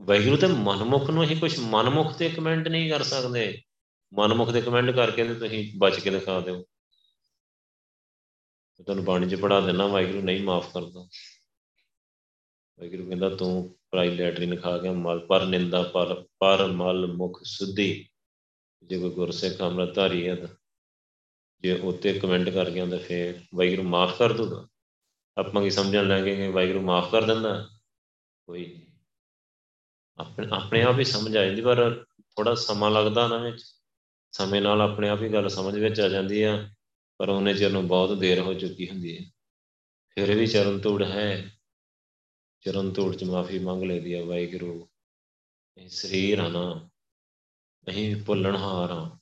ਵਾਹਿਗੁਰੂ 0.02 0.38
ਤੇ 0.38 0.48
ਮਨਮੁਖ 0.48 1.10
ਨੂੰ 1.10 1.24
ਹੀ 1.24 1.40
ਕੁਝ 1.40 1.60
ਮਨਮੁਖ 1.60 2.18
ਤੇ 2.18 2.30
ਕਮੈਂਟ 2.30 2.68
ਨਹੀਂ 2.68 2.90
ਕਰ 2.90 3.04
ਸਕਦੇ। 3.04 3.62
ਮਨਮੁਖ 4.14 4.50
ਦੇ 4.50 4.62
ਕਮੈਂਟ 4.62 4.92
ਕਰਕੇ 4.92 5.24
ਤੇ 5.24 5.34
ਤੁਸੀਂ 5.34 5.74
ਬਚ 5.78 6.00
ਕੇ 6.00 6.10
ਦਿਖਾ 6.10 6.40
ਦਿਓ। 6.40 6.64
ਤੁਹਾਨੂੰ 8.84 9.04
ਬਾਣੀ 9.04 9.30
'ਚ 9.30 9.36
ਪੜਾ 9.36 9.62
ਦੇਣਾ 9.62 9.88
ਵਾਹਿਗੁਰੂ 9.88 10.22
ਨਹੀਂ 10.22 10.44
ਮਾਫ 10.44 10.74
ਕਰਦਾ। 10.74 11.00
ਵਾਹਿਗੁਰੂ 12.80 13.08
ਕਹਿੰਦਾ, 13.08 13.30
ਤੂੰ 13.30 13.80
ਪ੍ਰਾਈ 13.92 14.16
ਲੈਟਰਿਨ 14.16 14.62
ਖਾ 14.62 14.78
ਕੇ 14.78 14.90
ਮਲ, 14.90 15.20
ਪਰ 15.20 15.46
ਨਿੰਦਾ 15.46 15.84
ਪਰ 15.84 16.26
ਪਰ 16.40 16.68
ਮਲ 16.68 17.08
ਮੁਖ 17.08 17.44
ਸੁਧੀ। 17.44 18.10
ਜੇ 18.84 19.00
ਕੋਈ 19.00 19.10
ਗੁਰਸਿੱਖ 19.10 19.62
ਅੰਮ੍ਰਿਤਧਾਰੀ 19.62 20.28
ਹੈ 20.28 20.36
ਤਾਂ 20.36 20.48
ਜੇ 21.64 21.80
ਉੱਤੇ 21.80 22.20
ਕਮੈਂਟ 22.20 22.50
ਕਰ 22.50 22.70
ਗਿਆ 22.72 22.86
ਤਾਂ 22.86 23.00
ਫੇਰ 23.00 23.42
ਵਾਹਿਗੁਰੂ 23.56 23.84
ਮਾਫ 23.84 24.18
ਕਰ 24.20 24.34
ਦੂਗਾ 24.34 24.68
ਆਪਾਂ 25.38 25.64
ਕੀ 25.64 25.70
ਸਮਝਣ 25.70 26.08
ਲੱਗੇ 26.08 26.36
ਕਿ 26.36 26.48
ਵਾਹਿਗੁਰੂ 26.48 26.82
ਮਾਫ 26.82 27.12
ਕਰ 27.12 27.22
ਦਿੰਦਾ? 27.22 27.70
ਕੋਈ 28.48 28.66
ਨਹੀਂ 28.66 28.82
ਆਪਣੇ 30.18 30.48
ਆਪਣੇ 30.52 30.84
ਆਪ 30.84 31.00
ਹੀ 31.00 31.04
ਸਮਝ 31.04 31.38
ਆ 31.38 31.46
ਜਾਂਦੀ, 31.46 31.62
ਪਰ 31.62 32.06
ਥੋੜਾ 32.20 32.56
ਸਮਾਂ 32.56 32.92
ਲੱਗਦਾ 32.92 33.28
ਨਾ 33.28 33.38
ਵਿੱਚ। 33.38 33.64
ਸਮੇਂ 34.32 34.62
ਨਾਲ 34.62 34.82
ਆਪਣੇ 34.82 35.10
ਆਪ 35.10 35.22
ਹੀ 35.22 35.34
ਗੱਲ 35.34 35.50
ਸਮਝ 35.50 35.80
ਵਿੱਚ 35.80 36.00
ਆ 36.00 36.10
ਜਾਂਦੀ 36.10 36.44
ਆ, 36.44 36.70
ਪਰ 37.18 37.30
ਉਹਨੇ 37.30 37.54
ਚਿਰ 37.54 37.72
ਨੂੰ 37.72 37.88
ਬਹੁਤ 37.88 38.18
ਦੇਰ 38.18 38.40
ਹੋ 38.40 38.54
ਚੁੱਕੀ 38.54 38.90
ਹੁੰਦੀ 38.90 39.18
ਹੈ। 39.18 39.24
ਫਿਰ 40.16 40.36
ਵੀ 40.36 40.48
ਚਰਨ 40.48 40.80
ਤੋੜ 40.80 41.04
ਹੈ। 41.04 41.58
ਚਰਨ 42.62 42.94
ਤੋੜ 42.94 43.16
ਚ 43.16 43.24
ਮਾਫੀ 43.24 43.60
ਮੰਗ 43.60 43.84
ਲੈਦੀ 43.84 44.14
ਆ 44.14 44.26
ਵਾਹਿਗੁਰੂ। 44.26 44.90
ਇਹ 45.78 45.90
ਸਰੀਰ 45.90 46.40
ਆ 46.40 46.48
ਨਾ, 46.48 46.90
ਅਸੀਂ 47.90 48.24
ਭੁੱਲਣਹਾਰ 48.24 48.92
ਆ, 48.92 49.18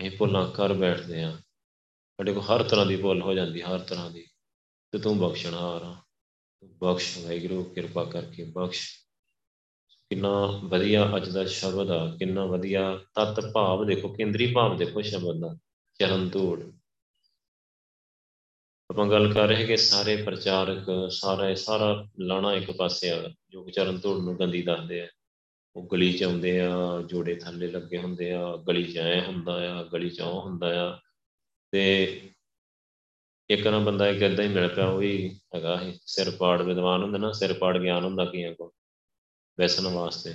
ਅਸੀਂ 0.00 0.18
ਭੁੱਲਾਂ 0.18 0.50
ਕਰ 0.52 0.72
ਬੈਠਦੇ 0.72 1.22
ਆ। 1.22 1.40
ਸਾਡੇ 2.18 2.32
ਕੋਲ 2.32 2.42
ਹਰ 2.42 2.62
ਤਰ੍ਹਾਂ 2.62 2.86
ਦੀ 2.86 2.96
ਭੁੱਲ 2.96 3.22
ਹੋ 3.22 3.34
ਜਾਂਦੀ, 3.34 3.62
ਹਰ 3.62 3.78
ਤਰ੍ਹਾਂ 3.78 4.10
ਦੀ। 4.10 4.26
ਤੇ 4.92 4.98
ਤੂੰ 4.98 5.18
ਬਖਸ਼ਣਹਾਰ 5.18 5.82
ਆ 5.82 5.96
ਬਖਸ਼, 6.64 7.18
ਵਾਹਿਗੁਰੂ, 7.18 7.64
ਕਿਰਪਾ 7.64 8.04
ਕਰਕੇ 8.04 8.44
ਬਖਸ਼। 8.44 8.88
ਕਿੰਨਾ 10.10 10.46
ਵਧੀਆ 10.64 11.16
ਅੱਜ 11.16 11.28
ਦਾ 11.28 11.44
ਸ਼ਬਦ 11.44 11.90
ਆ, 11.90 12.16
ਕਿੰਨਾ 12.18 12.44
ਵਧੀਆ 12.44 13.00
ਤਤ 13.14 13.52
ਭਾਵ 13.54 13.86
ਦੇਖੋ, 13.86 14.08
ਕੇਂਦਰੀ 14.08 14.52
ਭਾਵ 14.52 14.76
ਦੇਖੋ 14.76 15.02
ਸ਼ਬਦ 15.02 15.40
ਦਾ, 15.40 15.56
ਚਰਨ 15.98 16.28
ਧੂੜ। 16.28 16.72
ਆਪਾਂ 18.90 19.06
ਗੱਲ 19.06 19.32
ਕਰ 19.32 19.48
ਰਹੇ 19.48 19.66
ਕਿ 19.66 19.76
ਸਾਰੇ 19.76 20.22
ਪ੍ਰਚਾਰਕ, 20.22 21.08
ਸਾਰਾ 21.10 21.54
ਸਾਰਾ 21.54 22.08
ਲਾਣਾ 22.20 22.54
ਇੱਕ 22.54 22.70
ਪਾਸੇ 22.70 23.10
ਆ, 23.10 23.30
ਜੋ 23.50 23.70
ਚਰਨ 23.70 23.98
ਧੂੜ 23.98 24.22
ਨੂੰ 24.22 24.38
ਗੰਦੀ 24.38 24.62
ਦੱਸਦੇ 24.62 25.00
ਆ। 25.00 25.08
ਉਹ 25.76 25.88
ਗਲੀ 25.92 26.12
ਚ 26.12 26.24
ਆਉਂਦੇ 26.24 26.60
ਆ, 26.60 27.02
ਜੋੜੇ 27.06 27.34
ਥੱਲੇ 27.34 27.66
ਲੱਗੇ 27.66 27.98
ਹੁੰਦੇ 27.98 28.32
ਆ, 28.32 28.56
ਗਲੀ 28.56 28.92
ਚ 28.92 28.98
ਐ 28.98 29.26
ਹੁੰਦਾ 29.26 29.78
ਆ, 29.78 29.82
ਗਲੀ 29.82 30.10
ਚ 30.10 30.20
ਉਹ 30.20 30.42
ਹੁੰਦਾ 30.42 30.90
ਆ। 30.90 31.07
ਤੇ 31.72 31.84
ਇੱਕ 33.50 33.66
ਨਾ 33.66 33.78
ਬੰਦਾ 33.78 34.08
ਇੱਕ 34.08 34.22
ਇਦਾਂ 34.22 34.44
ਹੀ 34.44 34.48
ਮਿਲ 34.48 34.68
ਪਿਆ, 34.68 34.86
ਉਹ 34.86 34.98
ਵੀ 34.98 35.40
ਹੈਗਾ 35.54 35.80
ਇਹ 35.82 35.92
ਸਿਰ 36.06 36.30
ਪਾੜ 36.30 36.60
ਵਿਦਵਾਨ 36.62 37.02
ਹੁੰਦਾ 37.02 37.18
ਨਾ, 37.18 37.32
ਸਿਰ 37.32 37.52
ਪਾੜ 37.52 37.76
ਗਿਆਨ 37.78 38.04
ਹੁੰਦਾ 38.04 38.24
ਕੀਆਂ 38.24 38.54
ਕੋ 38.54 38.72
ਬੈਸਣ 39.58 39.86
ਵਾਸਤੇ। 39.86 40.34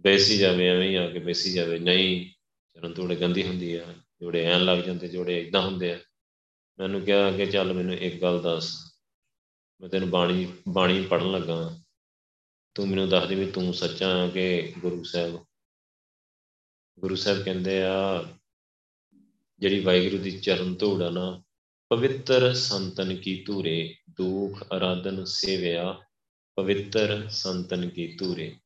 ਬੈਸੀ 0.00 0.38
ਜਾਵੇ, 0.38 0.68
ਐਵੇਂ 0.68 0.88
ਹੀ 0.88 0.94
ਆ 0.94 1.08
ਕੇ 1.10 1.18
ਬੈਸੀ 1.18 1.52
ਜਾਵੇ, 1.52 1.78
ਨਹੀਂ 1.78 2.26
ਚਰਨ 2.76 2.92
ਤੋੜੇ 2.94 3.16
ਗੰਦੀ 3.16 3.46
ਹੁੰਦੀ 3.46 3.74
ਆ, 3.74 3.94
ਜੋੜੇ 4.20 4.44
ਐਂ 4.44 4.58
ਲੱਗ 4.60 4.78
ਜਾਂਦੇ, 4.78 5.08
ਜੋੜੇ 5.08 5.38
ਇਦਾਂ 5.40 5.62
ਹੁੰਦੇ 5.62 5.92
ਆ। 5.92 5.98
ਮੈਨੂੰ 6.78 7.00
ਕਿਹਾ 7.00 7.30
ਕਿ 7.30 7.46
ਚੱਲ 7.46 7.72
ਮੈਨੂੰ 7.72 7.94
ਇੱਕ 7.94 8.20
ਗੱਲ 8.22 8.42
ਦੱਸ, 8.42 8.74
ਮੈਂ 9.80 9.88
ਤੈਨੂੰ 9.88 10.10
ਬਾਣੀ 10.10 10.46
ਬਾਣੀ 10.68 11.04
ਪੜਨ 11.06 11.30
ਲੱਗਾ 11.30 11.78
ਤੂੰ 12.76 12.88
ਮੈਨੂੰ 12.88 13.08
ਦੱਸ 13.08 13.28
ਦੇ 13.28 13.34
ਵੀ 13.34 13.50
ਤੂੰ 13.50 13.72
ਸੱਚਾ 13.74 14.08
ਹੈ 14.18 14.28
ਕਿ 14.28 14.72
ਗੁਰੂ 14.78 15.02
ਸਾਹਿਬ? 15.04 15.44
ਗੁਰੂ 16.98 17.16
ਸਾਹਿਬ 17.16 17.42
ਕਹਿੰਦੇ 17.44 17.82
ਆ 17.82 18.22
ਜਿਹੜੀ 19.58 19.80
ਵਾਹਿਗੁਰੂ 19.80 20.22
ਦੀ 20.22 20.40
ਚਰਨ 20.40 20.74
ਧੂੜ 20.74 21.02
ਆ 21.02 21.10
ਨਾ, 21.10 21.42
ਪਵਿੱਤਰ 21.88 22.54
ਸੰਤਨ 22.54 23.16
ਕੀ 23.16 23.44
ਧੂਰੇ, 23.46 23.96
ਦੁਖ 24.10 24.64
ਅਰਾਧਨ 24.76 25.24
ਸੇਵਿਆ, 25.24 26.00
ਪਵਿੱਤਰ 26.56 27.28
ਸੰਤਨ 27.28 27.88
ਕੀ 27.88 28.16
ਧੂਰੇ। 28.16 28.56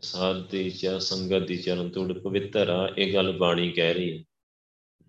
ਸਾਧ 0.00 0.50
ਦੀ 0.50 0.70
ਚਾ 0.70 0.98
ਸੰਗਤ 0.98 1.46
ਦੀ 1.46 1.56
ਚਰਨ 1.56 1.90
ਧੂੜ 1.90 2.12
ਪਵਿੱਤਰ 2.12 2.68
ਆ, 2.68 2.94
ਇਹ 2.98 3.14
ਗੱਲ 3.14 3.38
ਬਾਣੀ 3.38 3.72
ਕਹਿ 3.72 3.94
ਰਹੀ 3.94 4.24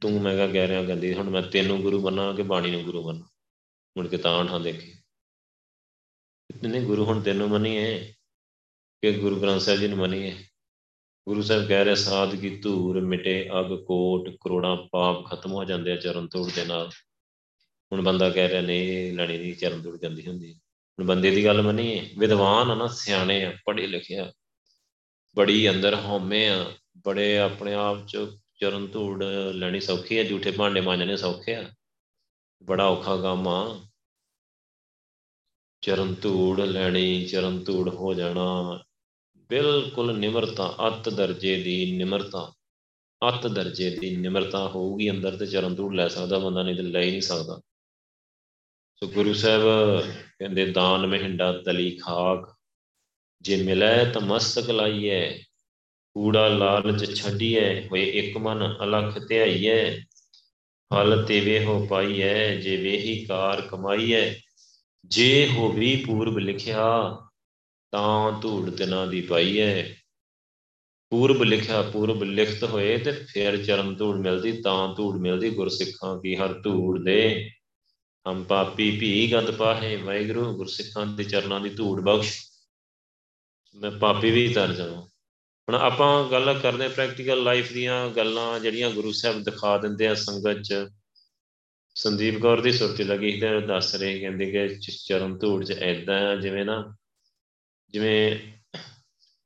ਤੂੰ 0.01 0.21
ਮੈਂ 0.21 0.47
ਕਹ 0.47 0.53
ਕਹਿ 0.53 0.67
ਰਿਹਾ 0.67 0.83
ਗੰਦੀ 0.83 1.13
ਹੁਣ 1.13 1.29
ਮੈਂ 1.29 1.41
ਤੈਨੂੰ 1.41 1.81
ਗੁਰੂ 1.81 2.01
ਮੰਨਾਂ 2.01 2.33
ਕਿ 2.33 2.43
ਬਾਣੀ 2.43 2.71
ਨੂੰ 2.71 2.83
ਗੁਰੂ 2.83 3.07
ਮੰਨਾਂ 3.07 3.27
ਮੁੜ 3.97 4.07
ਕੇ 4.07 4.17
ਤਾਂ 4.17 4.45
ਠਾਂ 4.45 4.59
ਦੇਖੀ। 4.59 4.93
ਨਹੀਂ, 6.67 6.81
ਗੁਰੂ 6.81 7.05
ਹੁਣ 7.05 7.21
ਤੈਨੂੰ 7.21 7.49
ਮੰਨੀਏ 7.49 8.13
ਕਿ 9.01 9.11
ਗੁਰੂ 9.11 9.41
ਗ੍ਰੰਥ 9.41 9.61
ਸਾਹਿਬ 9.61 9.79
ਜੀ 9.79 9.87
ਨੂੰ 9.87 9.97
ਮੰਨੀਏ। 9.97 10.45
ਗੁਰੂ 11.27 11.41
ਸਾਹਿਬ 11.41 11.67
ਕਹਿ 11.67 11.85
ਰਹੇ, 11.85 11.95
ਸਾਧ 11.95 12.35
ਕੀ 12.35 12.57
ਧੂਰ 12.57 13.01
ਮਿਟੇ 13.01 13.49
ਅਗ 13.59 13.83
ਕੋਟ, 13.83 14.29
ਕਰੋੜਾਂ 14.29 14.77
ਪਾਪ 14.91 15.31
ਖਤਮ 15.31 15.51
ਹੋ 15.51 15.63
ਜਾਂਦੇ 15.63 15.91
ਆ 15.91 15.95
ਚਰਨ 15.95 16.27
ਧੂੜ 16.27 16.51
ਦੇ 16.51 16.65
ਨਾਲ। 16.65 16.89
ਹੁਣ 17.91 18.01
ਬੰਦਾ 18.01 18.29
ਕਹਿ 18.29 18.49
ਰਿਹਾ, 18.49 18.61
ਨਹੀਂ 18.61 19.13
ਲੜੀ 19.13 19.37
ਨਹੀਂ, 19.37 19.55
ਚਰਨ 19.55 19.81
ਧੂੜ 19.81 19.97
ਜਾਂਦੀ 19.97 20.27
ਹੁੰਦੀ 20.27 20.53
ਹੁਣ 20.53 21.05
ਬੰਦੇ 21.05 21.31
ਦੀ 21.31 21.45
ਗੱਲ 21.45 21.61
ਮੰਨੀਏ, 21.61 22.09
ਵਿਦਵਾਨ 22.17 22.71
ਆ 22.71 22.75
ਨਾ, 22.75 22.87
ਸਿਆਣੇ 22.87 23.45
ਆ, 23.45 23.53
ਪੜ੍ਹੇ 23.65 23.87
ਲਿਖੇ 23.87 24.17
ਆ। 24.17 24.33
ਬੜੀ 25.35 25.69
ਅੰਦਰ 25.69 25.95
ਹਉਮੈ 25.95 26.49
ਆ, 26.49 26.71
ਬੜੇ 27.05 27.37
ਆਪਣੇ 27.37 27.73
ਆਪ 27.73 28.07
ਚ 28.07 28.17
ਚਰਨ 28.61 28.87
ਧੂੜ 28.87 29.23
ਲੈਣੀ 29.51 29.79
ਸੌਖੀ 29.79 30.17
ਆ, 30.17 30.23
ਝੂਠੇ 30.23 30.51
ਭਾਂਡੇ 30.51 30.81
ਮਾਂਜਣੇ 30.81 31.17
ਸੌਖੇ 31.17 31.55
ਆ। 31.55 31.71
ਬੜਾ 32.63 32.85
ਔਖਾ 32.85 33.17
ਕੰਮ 33.17 33.47
ਆ। 33.47 33.85
ਚਰਨ 35.81 36.13
ਧੂੜ 36.13 36.61
ਲੈਣੀ, 36.61 37.25
ਚਰਨ 37.25 37.63
ਧੂੜ 37.63 37.89
ਹੋ 37.89 38.13
ਜਾਣਾ 38.13 38.83
ਬਿਲਕੁਲ 39.51 40.17
ਨਿਮਰਤਾ, 40.17 40.75
ਅਤ 40.87 41.09
ਦਰਜੇ 41.09 41.63
ਦੀ 41.63 41.91
ਨਿਮਰਤਾ। 41.97 42.53
ਅਤ 43.29 43.47
ਦਰਜੇ 43.47 43.97
ਦੀ 43.97 44.15
ਨਿਮਰਤਾ 44.15 44.67
ਹੋਊਗੀ, 44.67 45.09
ਅੰਦਰ 45.09 45.37
ਤੇ 45.37 45.45
ਚਰਨ 45.45 45.75
ਧੂੜ 45.75 45.95
ਲੈ 45.95 46.07
ਸਕਦਾ, 46.07 46.39
ਬੰਦਾ 46.39 46.63
ਨਹੀਂ 46.63 46.75
ਤੇ 46.75 46.81
ਲੈ 46.81 47.01
ਹੀ 47.01 47.11
ਨਹੀਂ 47.11 47.21
ਸਕਦਾ। 47.21 47.61
ਸੋ 48.95 49.07
ਗੁਰੂ 49.07 49.33
ਸਾਹਿਬ 49.33 49.61
ਕਹਿੰਦੇ, 50.39 50.65
ਦਾਨ 50.65 51.07
ਮਹਿੰਡਾ 51.07 51.61
ਤਲੀ 51.65 51.97
ਖਾਕ। 51.97 52.55
ਜੇ 53.41 53.63
ਮਿਲੇ 53.63 54.11
ਤਾਂ 54.11 54.21
ਮਸਤਕ 54.21 54.69
ਲਾਈਏ 54.69 55.43
ਕੂੜਾ 56.13 56.47
ਲਾਲਚ 56.47 57.13
ਛੱਡੀਏ 57.13 57.87
ਹੋਏ 57.87 58.03
ਇੱਕ 58.03 58.37
ਮਨ 58.37 58.77
ਅਲਖ 58.83 59.27
ਧਿਆਈਏ 59.27 59.99
ਫਲ 60.93 61.25
ਤੇਵੇ 61.25 61.65
ਹੋ 61.65 61.87
ਪਾਈਐ, 61.87 62.55
ਜੇ 62.55 62.77
ਵੇਹੀ 62.77 63.25
ਕਾਰ 63.25 63.61
ਕਮਾਈਐ। 63.61 64.33
ਜੇ 65.05 65.47
ਹੋਵੀ 65.47 66.03
ਪੂਰਬ 66.07 66.37
ਲਿਖਿਆ 66.37 67.17
ਤਾਂ 67.91 68.39
ਧੂੜ 68.41 68.69
ਤਿਨਾਂ 68.69 69.07
ਦੀ 69.07 69.21
ਪਾਈ 69.21 69.59
ਹੈ 69.61 69.97
ਪੂਰਬ 71.09 71.43
ਲਿਖਿਆ, 71.43 71.81
ਪੂਰਬ 71.81 72.23
ਲਿਖਤ 72.23 72.63
ਹੋਏ 72.63 72.97
ਤੇ 72.97 73.11
ਫਿਰ 73.11 73.65
ਚਰਨ 73.65 73.95
ਧੂੜ 73.95 74.15
ਮਿਲਦੀ, 74.15 74.61
ਤਾਂ 74.61 74.95
ਧੂੜ 74.95 75.15
ਮਿਲਦੀ 75.15 75.49
ਗੁਰਸਿੱਖਾਂ 75.49 76.21
ਕੀ 76.21 76.35
ਹਰ 76.35 76.53
ਧੂੜ 76.53 77.03
ਦੇ। 77.03 77.49
ਹਮ 78.27 78.43
ਪਾਪੀ 78.43 78.97
ਭੀ 78.99 79.31
ਗੰਦ 79.31 79.51
ਪਾਹੇ, 79.51 79.95
ਵਾਹਿਗੁਰੂ 79.95 80.57
ਗੁਰਸਿੱਖਾਂ 80.57 81.05
ਦੇ 81.05 81.23
ਚਰਨਾਂ 81.23 81.59
ਦੀ 81.59 81.69
ਧੂੜ 81.69 82.01
ਬਖਸ਼। 82.01 82.39
ਮੈਂ 83.75 83.91
ਪਾਪੀ 83.91 84.31
ਵੀ 84.31 84.53
ਤਰ 84.53 84.73
ਜਾਵਾਂ। 84.73 85.01
ਹੁਣ 85.67 85.75
ਆਪਾਂ 85.75 86.31
ਗੱਲ 86.31 86.59
ਕਰਦੇ 86.59 86.87
ਪ੍ਰੈਕਟੀਕਲ 86.87 87.43
ਲਾਈਫ 87.43 87.73
ਦੀਆਂ 87.73 88.09
ਗੱਲਾਂ 88.09 88.59
ਜਿਹੜੀਆਂ 88.59 88.89
ਗੁਰੂ 88.89 89.11
ਸਾਹਿਬ 89.11 89.43
ਦਿਖਾ 89.43 89.77
ਦਿੰਦੇ 89.77 90.07
ਆ 90.07 90.13
ਸੰਗਤ 90.13 90.61
'ਚ। 90.61 90.73
ਸੰਦੀਪ 91.95 92.41
ਕੌਰ 92.41 92.61
ਦੀ 92.61 92.71
ਸੁਰਤੀ 92.71 93.03
ਲੱਗੀ 93.03 93.39
ਤੇ 93.39 93.61
ਦੱਸ 93.61 93.95
ਰਹੇ, 93.95 94.19
ਕਹਿੰਦੇ 94.19 94.51
ਕਿ 94.51 94.75
ਚਰਨ 95.07 95.37
ਧੂੜ 95.37 95.63
'ਚ 95.65 95.71
ਐਦਾਂ 95.71 96.35
ਜਿਵੇਂ 96.35 96.65
ਨਾ 96.65 96.95
ਜਿਵੇਂ 97.91 98.39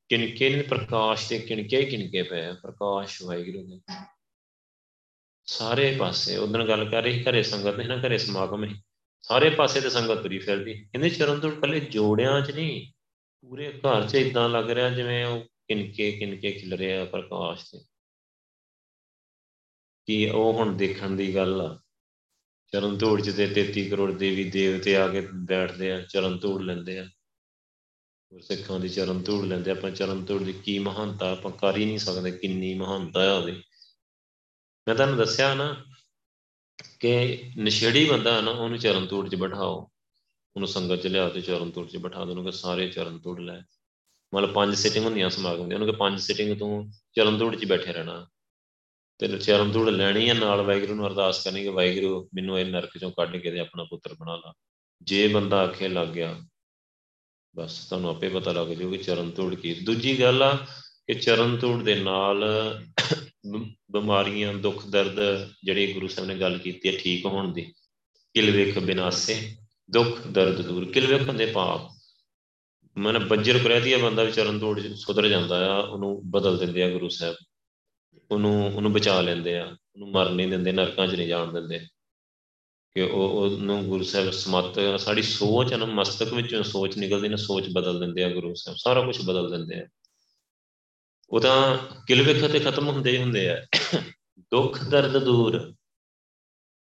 ਕਿਣਕੇ 0.09 0.55
ਨੇ 0.55 0.61
ਪ੍ਰਕਾਸ਼ 0.61 1.29
ਤੇ 1.29 1.39
ਕਿਣਕੇ 1.39 1.77
ਹੀ 1.77 1.85
ਕਿਣਕੇ 1.85 2.23
ਪਏ 2.23 2.53
ਪ੍ਰਕਾਸ਼, 2.53 3.23
ਵਾਹਿਗੁਰੂ 3.23 3.67
ਦੇ 3.67 4.03
ਸਾਰੇ 5.45 5.95
ਪਾਸੇ 5.99 6.37
ਉਦੋਂ 6.37 6.67
ਗੱਲ 6.67 6.89
ਕਰ 6.89 7.03
ਰਹੀ 7.03 7.23
ਘਰੇ 7.23 7.43
ਸੰਗਤ 7.43 7.75
ਨਹੀਂ 7.75 7.87
ਨਾ, 7.87 7.97
ਘਰੇ 7.97 8.17
ਸਮਾਗਮ 8.17 8.65
ਹੈ। 8.65 8.83
ਸਾਰੇ 9.21 9.49
ਪਾਸੇ 9.49 9.81
ਤੇ 9.81 9.89
ਸੰਗਤ 9.89 10.17
ਤੁਰੀ 10.17 10.39
ਫਿਰਦੀ। 10.39 10.73
ਕਹਿੰਦੇ 10.73 11.09
ਚਰਨ 11.09 11.39
ਧੂੜ 11.39 11.53
ਕੱਲੇ 11.53 11.79
ਜੋੜਿਆਂ 11.79 12.41
'ਚ 12.41 12.51
ਨਹੀਂ, 12.51 12.93
ਪੂਰੇ 13.41 13.71
ਘਰ 13.71 14.09
'ਚ 14.09 14.15
ਇਦਾਂ 14.15 14.49
ਲੱਗ 14.49 14.71
ਰਿਹਾ 14.71 14.89
ਜਿਵੇਂ 14.89 15.25
ਉਹ 15.25 15.41
ਕਿਣਕੇ 15.41 16.11
ਕਿਣਕੇ 16.11 16.51
ਖਿਲ 16.51 16.73
ਰਿਹਾ 16.73 17.05
ਪ੍ਰਕਾਸ਼ 17.05 17.65
ਤੇ। 17.71 17.79
ਕਿ 20.05 20.29
ਉਹ 20.29 20.53
ਹੁਣ 20.53 20.77
ਦੇਖਣ 20.77 21.09
ਦੀ 21.09 21.35
ਗੱਲ 21.35 21.61
ਆ। 21.61 21.81
ਚਰਨ 22.71 22.97
ਧੂੜ 22.97 23.21
'ਚ 23.21 23.29
ਤੇ 23.29 23.47
33 23.47 23.89
ਕਰੋੜ 23.89 24.11
ਦੇਵੀ, 24.11 24.49
ਦੇਵਤੇ 24.49 24.97
ਆ 24.97 25.07
ਕੇ 25.07 25.27
ਬੈਠਦੇ 25.33 25.91
ਆ, 25.91 26.01
ਚਰਨ 26.01 26.37
ਧੂੜ 26.39 26.61
ਲੈਂਦੇ 26.61 26.99
ਆ। 26.99 27.09
ਗੁਰਸਿੱਖਾਂ 28.35 28.79
ਦੀ 28.79 28.89
ਚਰਨ 28.89 29.21
ਧੂੜ 29.21 29.45
ਲੈਂਦੇ, 29.45 29.71
ਆਪਾਂ 29.71 29.91
ਚਰਨ 29.91 30.25
ਧੂੜ 30.25 30.43
ਦੀ 30.43 30.53
ਕੀ 30.53 30.79
ਮਹਾਨਤਾ, 30.79 31.31
ਆਪਾਂ 31.31 31.51
ਕਰ 31.51 31.77
ਹੀ 31.77 31.85
ਨਹੀਂ 31.85 31.99
ਸਕਦੇ 31.99 32.31
ਕਿੰਨੀ 32.31 32.73
ਮਹਾਨਤਾ 32.73 33.21
ਹੈ 33.21 33.33
ਉਹਦੀ। 33.33 33.51
ਮੈਂ 34.87 34.95
ਤੁਹਾਨੂੰ 34.95 35.17
ਦੱਸਿਆ 35.17 35.53
ਨਾ 35.53 35.83
ਕਿ 36.99 37.43
ਨਸ਼ੇੜੀ 37.59 38.09
ਬੰਦਾ 38.09 38.41
ਨਾ, 38.41 38.51
ਉਹਨੂੰ 38.51 38.77
ਚਰਨ 38.77 39.07
ਧੂੜ 39.07 39.29
'ਚ 39.29 39.35
ਬਿਠਾਓ। 39.35 39.79
ਉਹਨੂੰ 40.55 40.67
ਸੰਗਤ 40.67 40.95
'ਚ 40.95 41.07
ਲਿਆ 41.07 41.29
ਤੇ 41.29 41.41
ਚਰਨ 41.41 41.71
ਧੂੜ 41.71 41.87
'ਚ 41.87 41.97
ਬਿਠਾ 41.97 42.25
ਦੇਣਗੇ, 42.25 42.51
ਸਾਰੇ 42.51 42.89
ਚਰਨ 42.89 43.19
ਧੂੜ 43.19 43.39
ਲੈ। 43.39 43.61
ਮਤਲਬ 44.35 44.53
ਪੰਜ 44.53 44.75
ਸਿਟਿੰਗ 44.75 45.05
ਹੁੰਦੀਆਂ 45.05 45.29
ਸਮਾਗਮ 45.29 45.69
ਦੀਆਂ, 45.69 45.79
ਉਹਨੂੰ 45.79 45.93
ਕਿ 45.93 45.97
ਪੰਜ 45.99 46.19
ਸਿਟਿੰਗ 46.19 46.59
ਤੂੰ 46.59 46.91
ਚਰਨ 47.13 47.37
ਧੂੜ 47.37 47.55
'ਚ 47.55 47.65
ਬੈਠੇ 47.65 47.93
ਰਹਿਣਾ। 47.93 48.27
ਤੇ 49.19 49.27
ਚਰਨ 49.27 49.71
ਧੂੜ 49.71 49.89
ਲੈਣੀ 49.89 50.29
ਹੈ 50.29 50.33
ਨਾਲ 50.33 50.61
ਵਾਹਿਗੁਰੂ 50.61 50.95
ਨੂੰ 50.95 51.07
ਅਰਦਾਸ 51.07 51.43
ਕਰਨੀ 51.43 51.63
ਕਿ 51.63 51.69
ਵਾਹਿਗੁਰੂ 51.69 52.29
ਮੈਨੂੰ 52.33 52.59
ਇਹ 52.59 52.65
ਨਰਕ 52.65 52.89
'ਚੋਂ 52.97 53.11
ਕੱਢ 53.11 53.37
ਕੇ 53.37 53.51
ਤੇ 53.51 53.59
ਆਪਣਾ 53.59 53.83
ਪੁੱਤਰ 53.83 54.13
ਬਣਾ 54.13 54.35
ਲਾ। 54.35 54.53
ਜੇ 55.01 55.27
ਬੰਦਾ 55.27 55.61
ਆਖੇ 55.61 55.87
ਲੱਗ 55.87 56.07
ਗਿਆ 56.07 56.41
ਬਸ 57.55 57.85
ਤੁਹਾਨੂੰ 57.85 58.09
ਆਪੇ 58.09 58.29
ਪਤਾ 58.29 58.51
ਲੱਗ 58.51 58.67
ਜਾਊ 58.67 58.91
ਕਿ 58.91 58.97
ਚਰਨ 58.97 59.29
ਤੋੜ 59.31 59.55
ਕੀ। 59.55 59.73
ਦੂਜੀ 59.73 60.19
ਗੱਲ 60.21 60.43
ਆ 60.43 60.55
ਕਿ 61.07 61.13
ਚਰਨ 61.13 61.57
ਤੋੜ 61.57 61.83
ਦੇ 61.83 61.95
ਨਾਲ 61.95 62.45
ਬਿਮਾਰੀਆਂ, 63.91 64.53
ਦੁੱਖ, 64.53 64.85
ਦਰਦ 64.87 65.49
ਜਿਹੜੇ 65.63 65.93
ਗੁਰੂ 65.93 66.07
ਸਾਹਿਬ 66.07 66.29
ਨੇ 66.29 66.35
ਗੱਲ 66.35 66.57
ਕੀਤੀ 66.57 66.89
ਹੈ, 66.89 66.93
ਠੀਕ 66.99 67.25
ਹੋਣ 67.25 67.53
ਦੀ। 67.53 67.61
ਕਿਲ 68.33 68.51
ਵੇਖ 68.51 68.79
ਬਿਨਾਸੇ, 68.79 69.55
ਦੁੱਖ, 69.91 70.27
ਦਰਦ 70.27 70.61
ਦੂਰ। 70.61 70.85
ਕਿਲ 70.91 71.07
ਵੇਖ 71.07 71.27
ਹੁੰਦੇ 71.27 71.45
ਪਾਪ 71.45 71.81
ਮਨ 72.97 73.19
ਬੱਜਰ 73.27 73.57
ਕਰਿਆ 73.59 73.79
ਦੀ 73.79 73.95
ਬੰਦਾ 73.95 74.23
ਵੀ 74.23 74.31
ਚਰਨ 74.31 74.59
ਤੋੜ 74.59 74.79
ਸੁਧਰ 74.95 75.27
ਜਾਂਦਾ 75.27 75.75
ਆ, 75.75 75.79
ਉਹਨੂੰ 75.79 76.21
ਬਦਲ 76.31 76.57
ਦਿੰਦੇ 76.57 76.83
ਆ 76.83 76.89
ਗੁਰੂ 76.89 77.09
ਸਾਹਿਬ। 77.09 77.35
ਉਹਨੂੰ 78.31 78.75
ਉਹਨੂੰ 78.75 78.93
ਬਚਾ 78.93 79.21
ਲੈਂਦੇ 79.21 79.57
ਆ। 79.57 79.65
ਉਹਨੂੰ 79.65 80.11
ਮਰ 80.11 80.29
ਨਹੀਂ 80.29 80.47
ਦਿੰਦੇ, 80.47 80.71
ਨਰਕਾਂ 80.71 81.07
'ਚ 81.07 81.15
ਨਹੀਂ 81.15 81.27
ਜਾਣ 81.27 81.53
ਦਿੰਦੇ। 81.53 81.79
ਕਿ 82.95 83.01
ਉਹ 83.01 83.29
ਉਹਨੂੰ 83.29 83.83
ਗੁਰੂ 83.85 84.03
ਸਾਹਿਬ 84.03 84.29
ਸਮਤ 84.31 84.79
ਸਾਡੀ 84.99 85.21
ਸੋਚ 85.21 85.73
ਨਾ, 85.73 85.85
ਮਸਤਕ 85.85 86.33
ਵਿੱਚੋਂ 86.33 86.63
ਸੋਚ 86.63 86.97
ਨਿਕਲਦੀ 86.97 87.29
ਨਾ, 87.29 87.35
ਸੋਚ 87.35 87.69
ਬਦਲ 87.73 87.99
ਦਿੰਦੇ 87.99 88.23
ਆ 88.23 88.29
ਗੁਰੂ 88.29 88.53
ਸਾਹਿਬ, 88.53 88.77
ਸਾਰਾ 88.77 89.01
ਕੁਝ 89.01 89.17
ਬਦਲ 89.25 89.49
ਦਿੰਦੇ 89.51 89.79
ਆ। 89.81 89.87
ਉਹ 91.29 91.39
ਤਾਂ 91.39 91.77
ਕਿਲਵੇਖ 92.07 92.45
ਤੇ 92.51 92.59
ਖਤਮ 92.59 92.87
ਹੁੰਦੇ 92.87 93.11
ਹੀ 93.11 93.17
ਹੁੰਦੇ 93.17 93.49
ਆ। 93.49 93.65
ਦੁੱਖ, 94.39 94.83
ਦਰਦ 94.83 95.17
ਦੂਰ, 95.23 95.73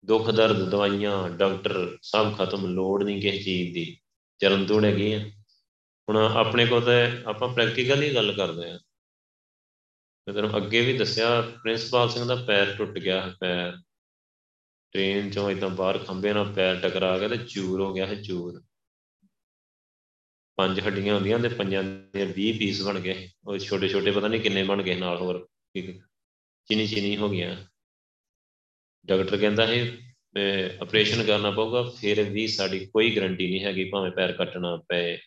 ਦੁੱਖ, 0.04 0.30
ਦਰਦ 0.30 0.68
ਦਵਾਈਆਂ, 0.70 1.30
ਡਾਕਟਰ 1.30 1.98
ਸਭ 2.02 2.34
ਖਤਮ, 2.38 2.66
ਲੋੜ 2.66 3.02
ਨਹੀਂ 3.02 3.20
ਕਿਸੇ 3.22 3.42
ਚੀਜ਼ 3.42 3.74
ਦੀ, 3.74 3.98
ਚਰਨ 4.38 4.66
ਤੋੜ 4.66 4.84
ਹੈਗੀ 4.84 5.12
ਆ। 5.12 5.18
ਹੁਣ 6.08 6.16
ਆਪਣੇ 6.16 6.66
ਕੋਲ 6.66 6.82
ਤਾਂ 6.82 7.10
ਆਪਾਂ 7.26 7.48
ਪ੍ਰੈਕਟੀਕਲੀ 7.48 8.14
ਗੱਲ 8.14 8.32
ਕਰਦੇ 8.32 8.70
ਆ। 8.70 8.78
ਮੈਂ 10.26 10.34
ਤੈਨੂੰ 10.34 10.56
ਅੱਗੇ 10.56 10.80
ਵੀ 10.80 10.96
ਦੱਸਿਆ, 10.98 11.40
ਪ੍ਰਿੰਸਪਾਲ 11.40 12.08
ਸਿੰਘ 12.10 12.24
ਦਾ 12.24 12.34
ਪੈਰ 12.36 12.74
ਟੁੱਟ 12.76 12.98
ਗਿਆ, 12.98 13.32
ਪੈਰ 13.40 13.76
ਟ੍ਰੇਨ 14.94 15.30
ਚੋਂ 15.30 15.50
ਇਦਾਂ 15.50 15.68
ਬਾਹਰ 15.70 15.98
ਖੰਬੇ 15.98 16.32
ਨਾਲ 16.32 16.52
ਪੈਰ 16.54 16.80
ਟਕਰਾ 16.80 17.16
ਗਿਆ 17.18 17.28
ਤੇ 17.28 17.36
ਚੂਰ 17.44 17.80
ਹੋ 17.80 17.92
ਗਿਆ 17.94 18.06
ਹੈ 18.06 18.14
ਚੂਰ। 18.22 18.60
ਪੰਜ 20.58 20.80
ਹੱਡੀਆਂ 20.80 21.14
ਹੁੰਦੀਆਂ 21.14 21.38
ਤੇ 21.38 21.48
ਪੰਜਾਂ 21.50 21.82
ਦੇ 21.84 22.24
20 22.26 22.52
ਪੀਸ 22.58 22.82
ਬਣ 22.82 22.98
ਗਏ। 23.00 23.28
ਉਹ 23.46 23.58
ਛੋਟੇ 23.58 23.88
ਛੋਟੇ 23.88 24.10
ਪਤਾ 24.10 24.28
ਨਹੀਂ 24.28 24.40
ਕਿੰਨੇ 24.40 24.62
ਬਣ 24.64 24.82
ਗਏ 24.82 24.94
ਨਾਲ 24.94 25.16
ਹੋਰ 25.16 25.46
ਚੀਨੀ 26.68 26.86
ਚੀਨੀ 26.86 27.16
ਹੋ 27.16 27.28
ਗਿਆ 27.28 27.56
ਡਾਕਟਰ 29.08 29.36
ਕਹਿੰਦਾ 29.36 29.66
ਹੈ 29.66 29.78
ਆਪਰੇਸ਼ਨ 30.82 31.24
ਕਰਨਾ 31.26 31.50
ਪਊਗਾ, 31.50 31.82
ਫਿਰ 31.90 32.22
ਵੀ 32.30 32.46
ਸਾਡੀ 32.46 32.84
ਕੋਈ 32.86 33.14
ਗਰੰਟੀ 33.16 33.50
ਨਹੀਂ 33.50 33.64
ਹੈਗੀ 33.64 33.84
ਭਾਵੇਂ 33.90 34.10
ਪੈਰ 34.12 34.32
ਕੱਟਣਾ 34.32 34.76
ਪਏ। 34.88 35.18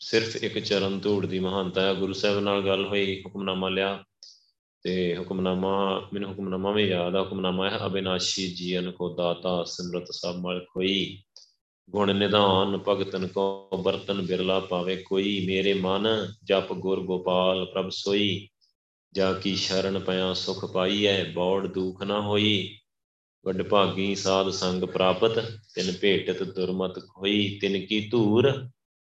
ਸਿਰਫ 0.00 0.36
ਇੱਕ 0.36 0.58
ਚਰਨ 0.58 0.98
ਧੂੜ 1.00 1.24
ਦੀ 1.26 1.38
ਮਹਾਨਤਾ 1.38 1.86
ਹੈ 1.86 1.94
ਗੁਰੂ 1.94 2.12
ਸਾਹਿਬ 2.12 2.40
ਨਾਲ 2.40 2.66
ਗੱਲ 2.66 2.84
ਹੋਈ, 2.86 3.22
ਹੁਕਮਨਾਮਾ 3.22 3.68
ਲਿਆ। 3.68 4.04
ਤੇ 4.86 5.16
ਹੁਕਮਨਾਮਾ, 5.16 6.08
ਮੈਨੂੰ 6.12 6.30
ਹੁਕਮਨਾਮਾ 6.30 6.70
ਵੀ 6.70 6.82
ਯਾਦ 6.84 7.16
ਆ, 7.16 7.20
ਹੁਕਮਨਾਮਾ 7.20 7.70
ਹੈ, 7.70 7.78
ਅਬਿਨਾਸ਼ੀ 7.86 8.54
ਜੀਵਨ 8.54 8.90
ਕੋ 8.90 9.14
ਦਾਤਾ 9.14 9.64
ਸਿਮਰਤ 9.64 10.06
ਸਭ 10.10 10.34
ਮਲ 10.36 10.66
ਕੋਈ 10.72 11.22
ਗੁਣ 11.90 12.14
ਨਿਧਾਨ 12.14 12.78
ਭਗਤਨ 12.88 13.26
ਕੋ 13.26 13.68
ਬਰਤਨ 13.84 14.22
ਬਿਰਲਾ 14.22 14.60
ਪਾਵੇ 14.60 14.96
ਕੋਈ। 14.96 15.46
ਮੇਰੇ 15.46 15.74
ਮਨ 15.74 16.06
ਜਪ 16.44 16.72
ਗੁਰ 16.72 17.00
ਗੋਪਾਲ 17.00 17.64
ਪ੍ਰਭ 17.64 17.88
ਸੋਈ। 17.90 18.48
ਜਾ 19.14 19.32
ਕੀ 19.32 19.56
ਸ਼ਰਨ 19.56 19.98
ਪਿਆ 19.98 20.34
ਸੁਖ 20.34 20.72
ਪਾਈਐ, 20.72 21.24
ਬੌੜ 21.24 21.66
ਦੁਖ 21.66 22.02
ਨਾ 22.02 22.20
ਹੋਈ। 22.20 22.78
ਵੱਡ 23.46 23.62
ਭਾਗੀ 23.62 24.14
ਸਾਧ 24.14 24.50
ਸੰਗ 24.50 24.82
ਪ੍ਰਾਪਤ, 24.82 25.38
ਤਿਨ 25.74 25.92
ਭੇਟਤ 26.00 26.42
ਦੁਰਮਤ 26.42 26.98
ਖੋਈ। 26.98 27.58
ਤਿਨ 27.62 27.86
ਕੀ 27.86 28.08
ਧੂਰ, 28.08 28.68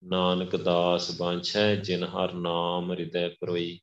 ਨਾਨਕ 0.05 0.57
ਦਾਸ 0.57 1.19
ਬਾਂਛੈ, 1.19 1.77
ਜਿਨ 1.77 2.05
ਹਰ 2.05 2.33
ਨਾਮ 2.33 2.93
ਹਿਰਦੈ 2.93 3.29
ਪਰੋਈ। 3.29 3.81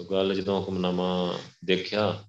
ਸੋ 0.00 0.04
ਗੱਲ 0.04 0.34
ਜਦੋਂ 0.34 0.60
ਹੁਕਮਨਾਮਾ 0.60 1.38
ਦੇਖਿਆ, 1.64 2.24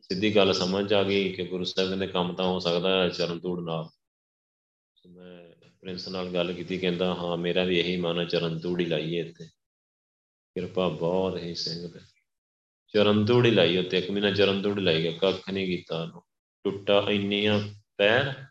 ਸਿੱਧੀ 0.00 0.36
ਗੱਲ 0.36 0.52
ਸਮਝ 0.52 0.92
ਆ 0.92 1.02
ਗਈ 1.02 1.32
ਕਿ 1.32 1.44
ਗੁਰੂ 1.44 1.64
ਸਾਹਿਬ 1.64 1.98
ਦੇ 1.98 2.06
ਕੰਮ 2.06 2.34
ਤਾਂ 2.34 2.44
ਹੋ 2.44 2.58
ਸਕਦਾ 2.58 3.02
ਹੈ 3.02 3.08
ਚਰਨ 3.08 3.38
ਧੂੜ 3.38 3.60
ਨਾਲ। 3.60 3.88
ਮੈਂ 5.06 5.70
ਪ੍ਰਿੰਸ 5.80 6.08
ਨਾਲ 6.08 6.34
ਗੱਲ 6.34 6.52
ਕੀਤੀ, 6.52 6.78
ਕਹਿੰਦਾ, 6.78 7.14
ਹਾਂ, 7.14 7.36
ਮੇਰਾ 7.36 7.64
ਵੀ 7.64 7.78
ਇਹੀ 7.78 7.96
ਮਨ 7.96 8.20
ਹੈ, 8.20 8.24
ਚਰਨ 8.24 8.58
ਧੂੜ 8.58 8.80
ਹੀ 8.80 8.84
ਲਾਈਏ 8.84 9.20
ਇੱਥੇ। 9.20 9.44
ਕਿਰਪਾ 10.54 10.88
ਬਹੁਤ 10.88 11.38
ਹੀ 11.38 11.54
ਸਿੰਘ 11.54 11.88
ਤੇ। 11.88 12.00
ਚਰਨ 12.86 13.24
ਧੂੜ 13.24 13.46
ਹੀ 13.46 13.50
ਲਾਈ 13.50 13.78
ਉੱਤੇ 13.78 13.98
ਇੱਕ 13.98 14.10
ਮਹੀਨਾ 14.10 14.30
ਚਰਨ 14.30 14.62
ਧੂੜ 14.62 14.78
ਲਾਈ 14.78 15.02
ਗਿਆ 15.02 15.12
ਕੱਖ 15.12 15.50
ਨਹੀਂ 15.50 15.66
ਕੀਤਾ 15.66 16.02
ਉਹਨੂੰ। 16.02 16.22
ਟੁੱਟਾ 16.64 17.06
ਇੰਨੀਆਂ 17.10 17.68
ਪੈਰ, 17.96 18.44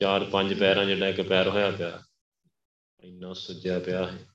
ਚਾਰ 0.00 0.24
ਪੰਜ 0.24 0.54
ਪੈਰਾਂ 0.54 0.84
ਜਿਹੜਾ 0.84 1.08
ਇੱਕ 1.08 1.20
ਪੈਰ 1.20 1.48
ਹੋਇਆ 1.48 1.70
ਪਿਆ, 1.70 2.02
ਇੰਨਾ 3.00 3.32
ਸੁੱਜਿਆ 3.32 3.78
ਪਿਆ 3.78 4.06
ਹੈ। 4.06 4.16
ਦੇਖੋ 4.16 4.33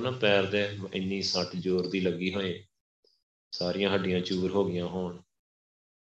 ਨਾ, 0.00 0.10
ਪੈਰ 0.10 0.46
ਦੇ 0.46 0.78
ਇੰਨੀ 0.94 1.22
ਸੱਟ 1.22 1.56
ਜ਼ੋਰ 1.56 1.88
ਦੀ 1.90 2.00
ਲੱਗੀ 2.00 2.34
ਹੋਏ, 2.34 2.64
ਸਾਰੀਆਂ 3.52 3.94
ਹੱਡੀਆਂ 3.94 4.20
ਚੂਰ 4.20 4.50
ਹੋ 4.50 4.64
ਗਈਆਂ 4.64 4.86
ਹੋਣ, 4.86 5.16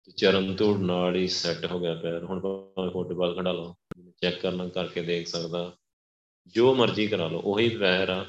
ਤੇ 0.05 0.13
ਚਰਨ 0.13 0.55
ਧੂੜ 0.57 0.79
ਨਾਲ 0.79 1.17
ਹੀ 1.17 1.29
ਸੈੱਟ 1.29 1.67
ਹੋ 1.67 1.81
ਗਿਆ 1.81 1.95
ਪੈਰ। 1.95 2.25
ਹੁਣ 2.25 2.41
ਭਾਵੇਂ 2.41 2.91
ਫੁੱਟਬਾਲ 2.91 3.35
ਖੜਾ 3.35 3.53
ਲਓ 3.53 3.75
ਚੈੱਕ 4.23 4.41
ਕਰਨਾ 4.41 4.69
ਕਰਕੇ 4.69 5.03
ਦੇਖ 5.03 5.27
ਸਕਦਾ। 5.29 5.77
ਜੋ 6.47 6.75
ਮਰਜ਼ੀ 6.75 7.07
ਕਰਾ 7.07 7.29
ਲਓ, 7.29 7.41
ਉਹੀ 7.41 7.69
ਪੈਰ 7.69 8.09
ਆ। 8.09 8.25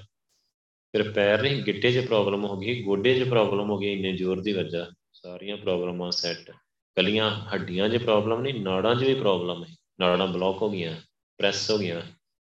ਫਿਰ 0.91 1.11
ਪੈਰ 1.11 1.41
ਨਹੀਂ, 1.41 1.63
ਗਿੱਟੇ 1.63 1.91
'ਚ 1.91 2.05
ਪ੍ਰੋਬਲਮ 2.05 2.45
ਹੋ 2.45 2.57
ਗਈ, 2.57 2.81
ਗੋਡੇ 2.83 3.19
'ਚ 3.19 3.29
ਪ੍ਰੋਬਲਮ 3.29 3.69
ਹੋ 3.69 3.77
ਗਈ, 3.77 3.93
ਇੰਨੇ 3.93 4.11
ਜ਼ੋਰ 4.13 4.41
ਦੀ 4.41 4.53
ਵਜ੍ਹਾ 4.53 4.91
ਸਾਰੀਆਂ 5.13 5.57
ਪ੍ਰੋਬਲਮਾਂ 5.57 6.11
ਸੈੱਟ 6.11 6.51
ਕਲੀਆਂ 6.97 7.31
ਹੱਡੀਆਂ 7.53 7.89
'ਚ 7.89 7.97
ਪ੍ਰੋਬਲਮ 7.97 8.41
ਨਹੀਂ, 8.41 8.53
ਨਾੜਾਂ 8.53 8.95
'ਚ 8.95 9.03
ਵੀ 9.03 9.13
ਪ੍ਰੋਬਲਮ 9.15 9.63
ਹੈ। 9.63 9.75
ਨਾੜਾਂ 9.99 10.27
ਬਲੌਕ 10.27 10.61
ਹੋ 10.61 10.69
ਗਈਆਂ 10.69 10.95
ਪ੍ਰੈਸ 11.37 11.71
ਹੋ 11.71 11.77
ਗਈਆਂ। 11.77 12.01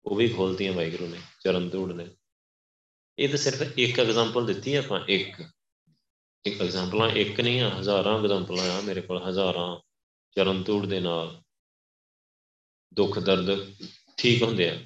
ਉਹ 0.05 0.15
ਵੀ 0.15 0.27
ਖੋਲਤੀਆਂ 0.29 0.73
ਵਾਹਿਗੁਰੂ 0.73 1.07
ਨੇ, 1.07 1.17
ਚਰਨ 1.43 1.69
ਧੂੜ 1.69 1.91
ਨੇ। 1.91 2.07
ਇਹ 3.19 3.29
ਤਾਂ 3.29 3.37
ਸਿਰਫ 3.37 3.79
ਇੱਕ 3.79 3.99
ਐਗਜ਼ਾਮਪਲ 3.99 4.45
ਦਿੱਤੀ 4.45 4.75
ਆਪਾਂ, 4.75 5.05
ਇੱਕ। 5.07 5.43
ਇੱਕ 6.45 6.61
ਐਗਜ਼ਾਮਪਲਾਂ 6.61 7.09
ਇੱਕ 7.09 7.41
ਨਹੀਂ 7.41 7.61
ਆ, 7.61 7.79
ਹਜ਼ਾਰਾਂ 7.79 8.19
ਐਗਜ਼ਾਮਪਲਾਂ 8.19 8.69
ਆ 8.69 8.81
ਮੇਰੇ 8.81 9.01
ਕੋਲ, 9.01 9.23
ਹਜ਼ਾਰਾਂ 9.29 9.79
ਚਰਨ 10.35 10.63
ਧੂੜ 10.63 10.85
ਦੇ 10.85 10.99
ਨਾਲ। 10.99 11.41
ਦੁੱਖ, 12.93 13.19
ਦਰਦ 13.19 13.75
ਠੀਕ 14.17 14.43
ਹੁੰਦੇ 14.43 14.69
ਆ। 14.69 14.85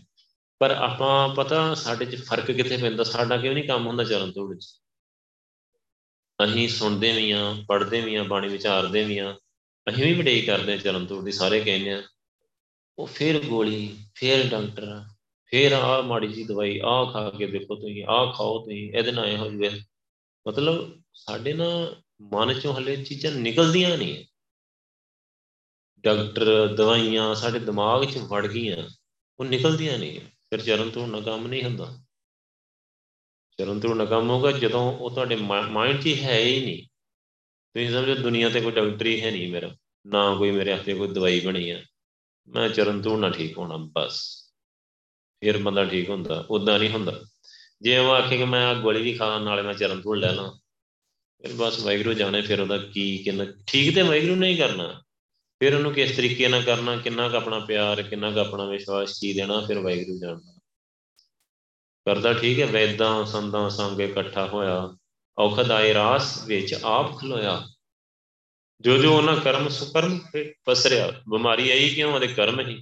ਪਰ 0.60 0.72
ਆਪਾਂ, 0.72 1.36
ਪਤਾ, 1.36 1.74
ਸਾਡੇ 1.74 2.06
'ਚ 2.06 2.24
ਫ਼ਰਕ 2.24 2.52
ਕਿੱਥੇ 2.52 2.78
ਪੈਂਦਾ? 2.78 3.04
ਸਾਡਾ 3.04 3.38
ਕਿਉਂ 3.38 3.54
ਨਹੀਂ 3.54 3.64
ਕੰਮ 3.64 3.88
ਹੁੰਦਾ 3.88 4.04
ਚਰਨ 4.04 4.32
ਧੂੜ 4.32 4.58
'ਚ 4.58 4.66
ਅਸੀਂ 6.44 6.70
ਸੁਣਦੇ 6.70 7.14
ਵੀ 7.14 7.32
ਆ, 7.32 7.56
ਪੜ੍ਹਦੇ 7.68 8.02
ਵੀ 8.02 8.16
ਆ, 8.16 8.24
ਬਾਣੀ 8.24 8.48
ਵਿਚਾਰਦੇ 8.48 9.04
ਵੀ 9.04 9.18
ਆ। 9.18 9.38
ਅਸੀਂ 9.90 10.06
ਵੀ 10.06 10.14
ਵਡੇਈ 10.14 10.46
ਕਰਦੇ 10.46 10.74
ਆ 10.74 10.78
ਚਰਨ 10.78 11.06
ਧੂੜ 11.06 11.24
ਦੀ, 11.24 11.32
ਸਾਰੇ 11.32 11.60
ਕਹਿੰਦੇ 11.60 11.94
ਆ। 11.94 12.04
ਉਹ 12.98 13.08
ਫਿਰ 13.08 13.46
ਗੋਲੀ, 13.46 13.98
ਫਿਰ 14.16 14.48
ਡਾਕਟਰ 14.48 15.04
ਫਿਰ 15.54 15.72
ਆ 15.72 16.02
ਮਾੜੀ 16.02 16.28
ਜੀ 16.28 16.44
ਦਵਾਈ 16.44 16.80
ਆ 16.84 17.12
ਖਾ 17.14 17.30
ਕੇ 17.30 17.48
ਦੇਖੋ 17.48 17.76
ਤੁਸੀਂ 17.76 18.06
ਆ 18.10 18.34
ਖਾਓ 18.38 18.66
ਤੁਸੀਂ, 18.66 18.94
ਇਹਦੇ 18.94 19.12
ਨਾਲ 19.12 19.26
ਇਹ 19.26 19.38
ਹੋ 19.38 19.50
ਜਵੇ 19.50 19.82
ਮਤਲਬ 20.48 21.04
ਸਾਡੇ 21.14 21.54
ਨਾ 21.54 21.96
ਮਨ 22.22 22.60
ਚੋਂ 22.60 22.74
ਹਲੇ 22.74 23.04
ਚੀਜ਼ਾਂ 23.04 23.32
ਨਿਕਲਦੀਆਂ 23.32 23.98
ਨਹੀਂ। 23.98 24.26
ਡਾਕਟਰ, 26.00 26.68
ਦਵਾਈਆਂ 26.68 27.36
ਸਾਡੇ 27.36 27.60
ਦਿਮਾਗ 27.60 28.06
'ਚ 28.06 28.18
ਵੜ 28.18 28.48
ਗਈਆਂ, 28.48 28.90
ਉਹ 29.40 29.46
ਨਿਕਲਦੀਆਂ 29.46 30.00
ਨਹੀਂ। 30.00 30.20
ਫਿਰ 30.20 30.62
ਚਰਨ 30.62 30.90
ਤੋਂ 30.90 31.08
ਨਾ 31.08 31.22
ਕੰਮ 31.22 31.48
ਨਹੀਂ 31.48 31.64
ਹੁੰਦਾ। 31.64 31.98
ਚਰਨ 33.58 33.80
ਤੋਂ 33.80 33.96
ਨਾ 33.96 34.06
ਕੰਮ 34.06 34.30
ਹੋਗਾ 34.30 34.52
ਜਦੋਂ 34.52 34.94
ਉਹ 34.94 35.12
ਤੁਹਾਡੇ 35.12 35.36
ਮਾਈਂਡ 35.36 36.02
'ਚ 36.02 36.08
ਹੈ 36.08 36.40
ਹੀ 36.40 36.66
ਨਹੀਂ। 36.66 36.84
ਤੁਸੀਂ 37.74 37.92
ਸਮਝੋ 37.92 38.16
ਦੁਨੀਆ 38.16 38.50
ਤੇ 38.50 38.62
ਕੋਈ 38.62 38.72
ਡਾਕਟਰ 38.72 39.06
ਹੀ 39.06 39.22
ਹੈ 39.22 39.32
ਨਹੀਂ 39.32 39.52
ਮੇਰਾ। 39.52 39.76
ਨਾ 40.08 40.36
ਕੋਈ 40.36 40.52
ਮੇਰੇ 40.52 40.74
ਹੱਥੇ 40.74 40.94
ਕੋਈ 40.94 41.08
ਦਵਾਈ 41.08 41.40
ਬਣੀ 41.40 41.70
ਆ। 41.70 41.84
ਮੈਂ 42.48 42.70
ਚਰਨ 42.70 43.02
ਤੋਂ 43.02 43.18
ਨਾ 43.18 43.30
ਠੀਕ 43.30 43.58
ਹੋਣਾ, 43.58 43.78
ਬਸ। 43.78 44.43
ਫਿਰ 45.44 45.58
ਬੰਦਾ 45.58 45.86
ਠੀਕ 45.86 46.10
ਹੁੰਦਾ 46.10 46.46
ਉਦਾਂ 46.50 46.80
ਨਹੀਂ 46.80 46.90
ਹੁੰਦਾ। 46.90 47.20
ਜੇ 47.82 47.98
ਉਹ 47.98 48.12
ਆਖੇ 48.12 48.38
ਕਿ 48.38 48.46
ਮੈਂ 48.46 48.66
ਆ 48.68 48.74
ਗੋਲੀ 48.74 49.02
ਵੀ 49.02 49.14
ਖਾਣ 49.14 49.42
ਨਾਲੇ 49.42 49.62
ਮੈਂ 49.62 49.74
ਚਰਨ 49.74 50.02
ਧੂੜ 50.02 50.18
ਲੈ 50.18 50.32
ਲਾਂ, 50.34 50.52
ਫਿਰ 51.44 51.54
ਬਸ 51.54 51.80
ਵਾਹਿਗੁਰੂ 51.80 52.14
ਜਾਣੇ 52.14 52.42
ਫਿਰ 52.42 52.62
ਉਹਦਾ 52.62 52.78
ਕੀ 52.78 53.18
ਕਿੰਨਾ, 53.18 53.46
ਠੀਕ 53.68 53.96
ਤੇ 53.96 54.02
ਵਾਹਿਗੁਰੂ 54.02 54.36
ਨਹੀਂ 54.36 54.58
ਕਰਨਾ। 54.58 54.88
ਫਿਰ 55.62 55.76
ਉਹਨੂੰ 55.76 55.92
ਕਿਸ 55.94 56.16
ਤਰੀਕੇ 56.18 56.48
ਨਾਲ 56.48 56.62
ਕਰਨਾ, 56.62 56.96
ਕਿੰਨਾ 56.98 57.28
ਕੁ 57.30 57.36
ਆਪਣਾ 57.36 57.60
ਪਿਆਰ, 57.60 58.02
ਕਿੰਨਾ 58.02 58.32
ਕੁ 58.32 58.40
ਆਪਣਾ 58.40 58.66
ਵਿਸ਼ਵਾਸ, 58.66 59.20
ਕੀ 59.20 59.34
ਦੇਣਾ, 59.34 59.60
ਫਿਰ 59.60 59.80
ਵਾਹਿਗੁਰੂ 59.80 60.18
ਜਾਣਦਾ। 60.20 60.60
ਕਰਦਾ 62.08 62.34
ਠੀਕ 62.34 62.60
ਹੈ, 62.60 62.66
ਵੈਦਾਂ 62.66 63.26
ਸੰਦਾਂ 63.26 63.70
ਸੰਗ 63.70 64.00
ਇਕੱਠਾ 64.00 64.46
ਹੋਇਆ, 64.48 64.96
ਔਖਦ 65.38 65.72
ਆਏ 65.72 65.94
ਰਾਸ 65.94 66.44
ਵਿੱਚ 66.46 66.74
ਆਪ 66.84 67.18
ਖਲੋਇਆ। 67.20 67.62
ਜੋ 68.82 68.98
ਜੋ 68.98 69.16
ਉਹਨਾਂ 69.18 69.36
ਕਰਮ 69.36 69.70
ਸੁਕਰਮ 69.70 70.20
ਪਸਰਿਆ, 70.66 71.12
ਬਿਮਾਰੀ 71.30 71.70
ਆਈ 71.72 71.90
ਕਿਉਂ, 71.90 72.14
ਉਹਦੇ 72.14 72.28
ਕਰਮ 72.28 72.60
ਹੀ। 72.60 72.82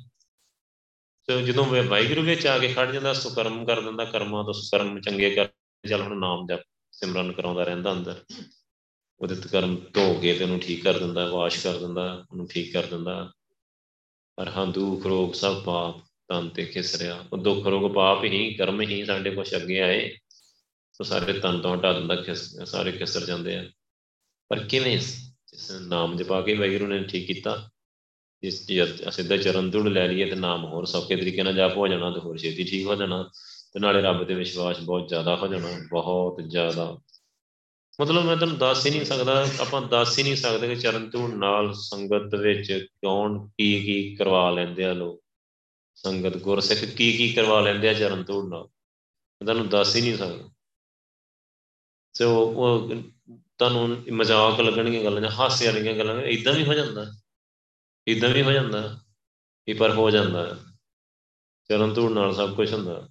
ਤੇ 1.27 1.41
ਜਦੋਂ 1.41 1.65
ਵਾਹਿਗੁਰੂ 1.65 2.21
ਵਿੱਚ 2.21 2.47
ਆ 2.47 2.57
ਕੇ 2.59 2.67
ਖੜ 2.73 2.91
ਜਾਂਦਾ, 2.91 3.13
ਸੁਕਰਮ 3.13 3.65
ਕਰ 3.65 3.81
ਦਿੰਦਾ, 3.81 4.05
ਕਰਮਾਂ 4.05 4.43
ਤੋਂ 4.43 4.53
ਸੁਕਰਮ 4.53 4.99
ਚੰਗੇ 5.01 5.29
ਕਰ 5.31 5.47
ਚੱਲ 5.89 6.01
ਹੁਣ 6.01 6.19
ਨਾਮ 6.19 6.45
ਜਪ, 6.47 6.61
ਸਿਮਰਨ 6.91 7.31
ਕਰਾਉਂਦਾ 7.31 7.63
ਰਹਿੰਦਾ 7.63 7.91
ਅੰਦਰ। 7.91 8.23
ਉਹਦੇ 9.21 9.35
ਤੇ 9.35 9.49
ਕਰਮ 9.49 9.75
ਧੋ 9.93 10.13
ਕੇ 10.13 10.33
ਤੇ 10.33 10.43
ਉਹਨੂੰ 10.43 10.59
ਠੀਕ 10.59 10.83
ਕਰ 10.83 10.97
ਦਿੰਦਾ, 10.99 11.25
ਵਾਸ਼ 11.25 11.63
ਕਰ 11.63 11.77
ਦਿੰਦਾ, 11.77 12.25
ਉਹਨੂੰ 12.31 12.47
ਠੀਕ 12.47 12.73
ਕਰ 12.73 12.85
ਦਿੰਦਾ। 12.85 13.31
ਪਰ 14.37 14.49
ਹਾਂ, 14.49 14.67
ਦੁੱਖ 14.67 15.05
ਰੋਗ 15.05 15.33
ਸਭ 15.33 15.63
ਪਾਪ, 15.63 15.99
ਤਨ 16.27 16.49
ਤੇ 16.49 16.65
ਖਿਸਰਿਆ। 16.65 17.25
ਉਹ 17.33 17.37
ਦੁੱਖ 17.37 17.67
ਰੋਗ 17.67 17.91
ਪਾਪ 17.93 18.23
ਹੀ, 18.23 18.53
ਕਰਮ 18.53 18.81
ਹੀ 18.81 19.05
ਸਾਡੇ 19.05 19.31
ਕੁਛ 19.31 19.55
ਅੱਗੇ 19.55 19.81
ਆਏ 19.81 20.09
ਸੋ 20.93 21.03
ਸਾਰੇ 21.03 21.33
ਤਨ 21.33 21.61
ਤੋਂ 21.61 21.75
ਹਟਾ 21.75 21.93
ਦਿੰਦਾ 21.93 22.23
ਸਾਰੇ 22.65 22.91
ਖਿਸਰ 22.91 23.25
ਜਾਂਦੇ 23.25 23.57
ਆ। 23.57 23.65
ਪਰ 24.51 24.59
ਕਿਵੇਂ 24.63 24.97
ਜਿਸ 24.97 25.71
ਨਾਮ 25.71 26.17
ਜਪਾ 26.17 26.41
ਕੇ 26.41 26.53
ਵਾਹਿਗੁਰੂ 26.53 26.87
ਨੇ 26.87 27.03
ਠੀਕ 27.03 27.27
ਕੀਤਾ 27.27 27.69
ਇਸ 28.43 28.65
ਸਿੱਧਾ 29.11 29.37
ਚਰਨ 29.37 29.69
ਧੂੜ 29.71 29.87
ਲੈ 29.87 30.07
ਲਈਏ 30.07 30.29
ਤੇ 30.29 30.35
ਨਾਮ 30.35 30.65
ਹੋਰ 30.65 30.85
ਸੌਖੇ 30.85 31.15
ਤਰੀਕੇ 31.15 31.43
ਨਾਲ 31.43 31.53
ਜਪ 31.53 31.77
ਹੋ 31.77 31.87
ਜਾਣਾ 31.87 32.11
ਤੇ 32.11 32.19
ਹੋਰ 32.19 32.37
ਛੇਤੀ 32.37 32.63
ਠੀਕ 32.63 32.87
ਹੋ 32.87 32.95
ਜਾਣਾ 32.95 33.23
ਤੇ 33.73 33.79
ਨਾਲੇ 33.79 34.01
ਰੱਬ 34.01 34.23
ਤੇ 34.23 34.33
ਵਿਸ਼ਵਾਸ 34.33 34.79
ਬਹੁਤ 34.79 35.07
ਜ਼ਿਆਦਾ 35.09 35.35
ਹੋ 35.35 35.47
ਜਾਣਾ, 35.47 35.67
ਬਹੁਤ 35.91 36.41
ਜ਼ਿਆਦਾ। 36.47 36.97
ਮਤਲਬ 38.01 38.25
ਮੈਂ 38.25 38.35
ਤੁਹਾਨੂੰ 38.37 38.57
ਦੱਸ 38.57 38.85
ਹੀ 38.85 38.91
ਨਹੀਂ 38.91 39.05
ਸਕਦਾ, 39.05 39.47
ਆਪਾਂ 39.59 39.81
ਦੱਸ 39.81 40.17
ਹੀ 40.19 40.23
ਨਹੀਂ 40.23 40.35
ਸਕਦੇ 40.35 40.67
ਕਿ 40.67 40.75
ਚਰਨ 40.75 41.09
ਧੂੜ 41.09 41.29
ਨਾਲ 41.33 41.73
ਸੰਗਤ 41.73 42.35
ਵਿੱਚ 42.35 42.71
ਕੌਣ 43.05 43.37
ਕੀ 43.47 43.83
ਕੀ 43.83 44.15
ਕਰਵਾ 44.15 44.49
ਲੈਂਦੇ 44.49 44.85
ਆ 44.85 44.93
ਲੋਕ। 44.93 45.21
ਸੰਗਤ 45.95 46.37
ਗੁਰਸਿੱਖ 46.37 46.85
ਕੀ 46.95 47.11
ਕੀ 47.17 47.31
ਕਰਵਾ 47.33 47.59
ਲੈਂਦੇ 47.61 47.89
ਆ 47.89 47.93
ਚਰਨ 47.93 48.23
ਧੂੜ 48.23 48.43
ਨਾਲ। 48.49 48.61
ਮੈਂ 48.61 49.45
ਤੁਹਾਨੂੰ 49.45 49.69
ਦੱਸ 49.69 49.95
ਹੀ 49.95 50.01
ਨਹੀਂ 50.01 50.17
ਸਕਦਾ। 50.17 50.49
ਸੋ 52.13 52.29
ਉਹ 52.45 52.89
ਤੁਹਾਨੂੰ 53.57 54.03
ਮਜ਼ਾਕ 54.11 54.59
ਲੱਗਣਗੀਆਂ 54.61 55.03
ਗੱਲਾਂ 55.03 55.21
ਜਾਂ 55.21 55.31
ਹਾਸੇ 55.31 55.65
ਵਾਲੀਆਂ 55.65 55.93
ਗੱਲਾਂ, 55.93 56.21
ਇਦਾਂ 56.21 56.53
ਵੀ 56.53 56.65
ਹੋ 56.65 56.73
ਜਾਂਦਾ। 56.73 57.05
ਇਦਾਂ 58.07 58.29
ਵੀ 58.29 58.41
ਹੋ 58.41 58.51
ਜਾਂਦਾ 58.51 58.99
ਇਹ 59.67 59.75
ਪਰ 59.75 59.93
ਹੋ 59.93 60.11
ਜਾਂਦਾ। 60.11 60.57
ਚਰਨ 61.69 61.93
ਧੂੜ 61.93 62.11
ਨਾਲ 62.11 62.35
ਸਭ 62.35 62.55
ਕੁਝ 62.55 62.73
ਹੁੰਦਾ। 62.73 63.07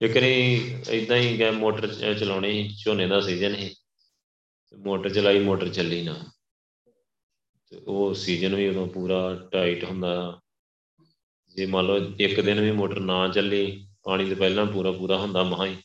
ਇੱਕ 0.00 0.16
ਨਹੀਂ 0.16 0.76
ਇਦਾਂ 0.90 1.16
ਹੀ 1.16 1.38
ਗਏ 1.38 1.50
ਮੋਟਰ 1.50 2.14
ਚਲਾਉਣੀ 2.14 2.68
ਝੋਨੇ 2.84 3.06
ਦਾ 3.06 3.20
ਸੀਜ਼ਨ 3.20 3.56
ਸੀ। 3.56 3.74
ਮੋਟਰ 4.78 5.08
ਚਲਾਈ, 5.08 5.38
ਮੋਟਰ 5.38 5.68
ਚੱਲੀ 5.68 6.02
ਨਾ। 6.02 6.24
ਤੇ 7.66 7.76
ਉਹ 7.76 8.14
ਸੀਜ਼ਨ 8.14 8.54
ਵੀ 8.54 8.68
ਉਦੋਂ 8.68 8.86
ਪੂਰਾ 8.86 9.48
ਟਾਈਟ 9.52 9.84
ਹੁੰਦਾ। 9.84 10.40
ਜੇ 11.56 11.66
ਮੰਨ 11.66 11.86
ਲਓ 11.86 11.98
ਇੱਕ 12.18 12.40
ਦਿਨ 12.40 12.60
ਵੀ 12.60 12.70
ਮੋਟਰ 12.70 13.00
ਨਾ 13.00 13.28
ਚੱਲੀ, 13.28 13.86
ਪਾਣੀ 14.02 14.28
ਤੇ 14.28 14.34
ਪਹਿਲਾਂ 14.34 14.66
ਪੂਰਾ 14.66 14.92
ਪੂਰਾ 14.92 15.18
ਹੁੰਦਾ 15.18 15.42
ਮਹਾ 15.42 15.66
ਹੀ। 15.66 15.76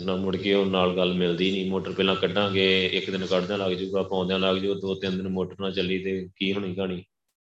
ਨਾ 0.00 0.16
ਮੁੜ 0.16 0.36
ਕੇ 0.36 0.54
ਉਹ 0.54 0.66
ਨਾਲ 0.66 0.96
ਗੱਲ 0.96 1.14
ਮਿਲਦੀ 1.14 1.52
ਨਹੀਂ, 1.52 1.70
ਮੋਟਰ 1.70 1.92
ਪਹਿਲਾਂ 1.92 2.16
ਕੱਢਾਂਗੇ, 2.16 2.86
ਇੱਕ 2.86 3.10
ਦਿਨ 3.10 3.26
ਕੱਢਦਿਆਂ 3.26 3.58
ਲੱਗ 3.58 3.72
ਜਾਊਗਾ, 3.72 4.02
ਪਾਉਂਦਿਆਂ 4.02 4.38
ਲੱਗ 4.38 4.56
ਜਾਊ 4.56 4.74
ਦੋ 4.74 4.94
ਤਿੰਨ 4.94 5.16
ਦਿਨ 5.16 5.28
ਮੋਟਰ 5.28 5.56
ਨਾ 5.60 5.70
ਚੱਲੀ 5.70 6.04
ਤੇ 6.04 6.28
ਕੀ 6.36 6.52
ਹੋਣੀ 6.52 6.74
ਕਹਾਣੀ? 6.74 7.04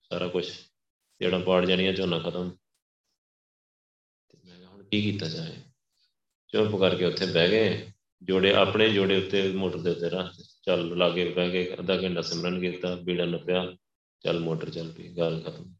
ਸਾਰਾ 0.02 0.28
ਕੁਝ 0.28 0.46
ਜਿਹੜਾ 1.20 1.38
ਪਾੜ 1.38 1.66
ਜਾਣੀ 1.66 1.86
ਆ 1.86 1.92
ਝੋਨਾ 1.92 2.18
ਖਤਮ। 2.18 2.50
ਤੇ 4.28 4.38
ਮੈਂ 4.44 4.66
ਹੁਣ 4.66 4.82
ਕੀ 4.82 5.02
ਕੀਤਾ 5.02 5.28
ਜਾਏ? 5.28 5.52
ਚੁੱਪ 6.48 6.80
ਕਰਕੇ 6.80 7.04
ਉੱਥੇ 7.04 7.26
ਬਹਿ 7.26 7.50
ਗਏ। 7.50 7.92
ਜੋੜੇ 8.22 8.54
ਆਪਣੇ 8.54 8.90
ਜੋੜੇ 8.90 9.26
ਉੱਤੇ 9.26 9.52
ਮੋਟਰ 9.52 9.78
ਦੇ 9.78 9.90
ਉੱਤੇ 9.90 10.08
ਰੱਖ 10.08 10.34
ਚੱਲ 10.66 10.98
ਲਾਗੇ 10.98 11.28
ਬਹਿ 11.28 11.50
ਗਏ, 11.50 11.74
ਅੱਧਾ 11.78 12.02
ਘੰਟਾ 12.02 12.20
ਸਿਮਰਨ 12.20 12.60
ਕੀਤਾ, 12.60 12.94
ਬੀੜਾ 12.94 13.24
ਨੱਪਿਆ। 13.24 13.76
ਚੱਲ 14.20 14.40
ਮੋਟਰ 14.40 14.70
ਚੱਲ 14.70 14.92
ਪਈ, 14.92 15.08
ਗੱਲ 15.08 15.40
ਖਤਮ। 15.40 15.74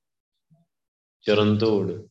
ਚਰਨ 1.22 1.58
ਤੋੜ 1.58 2.08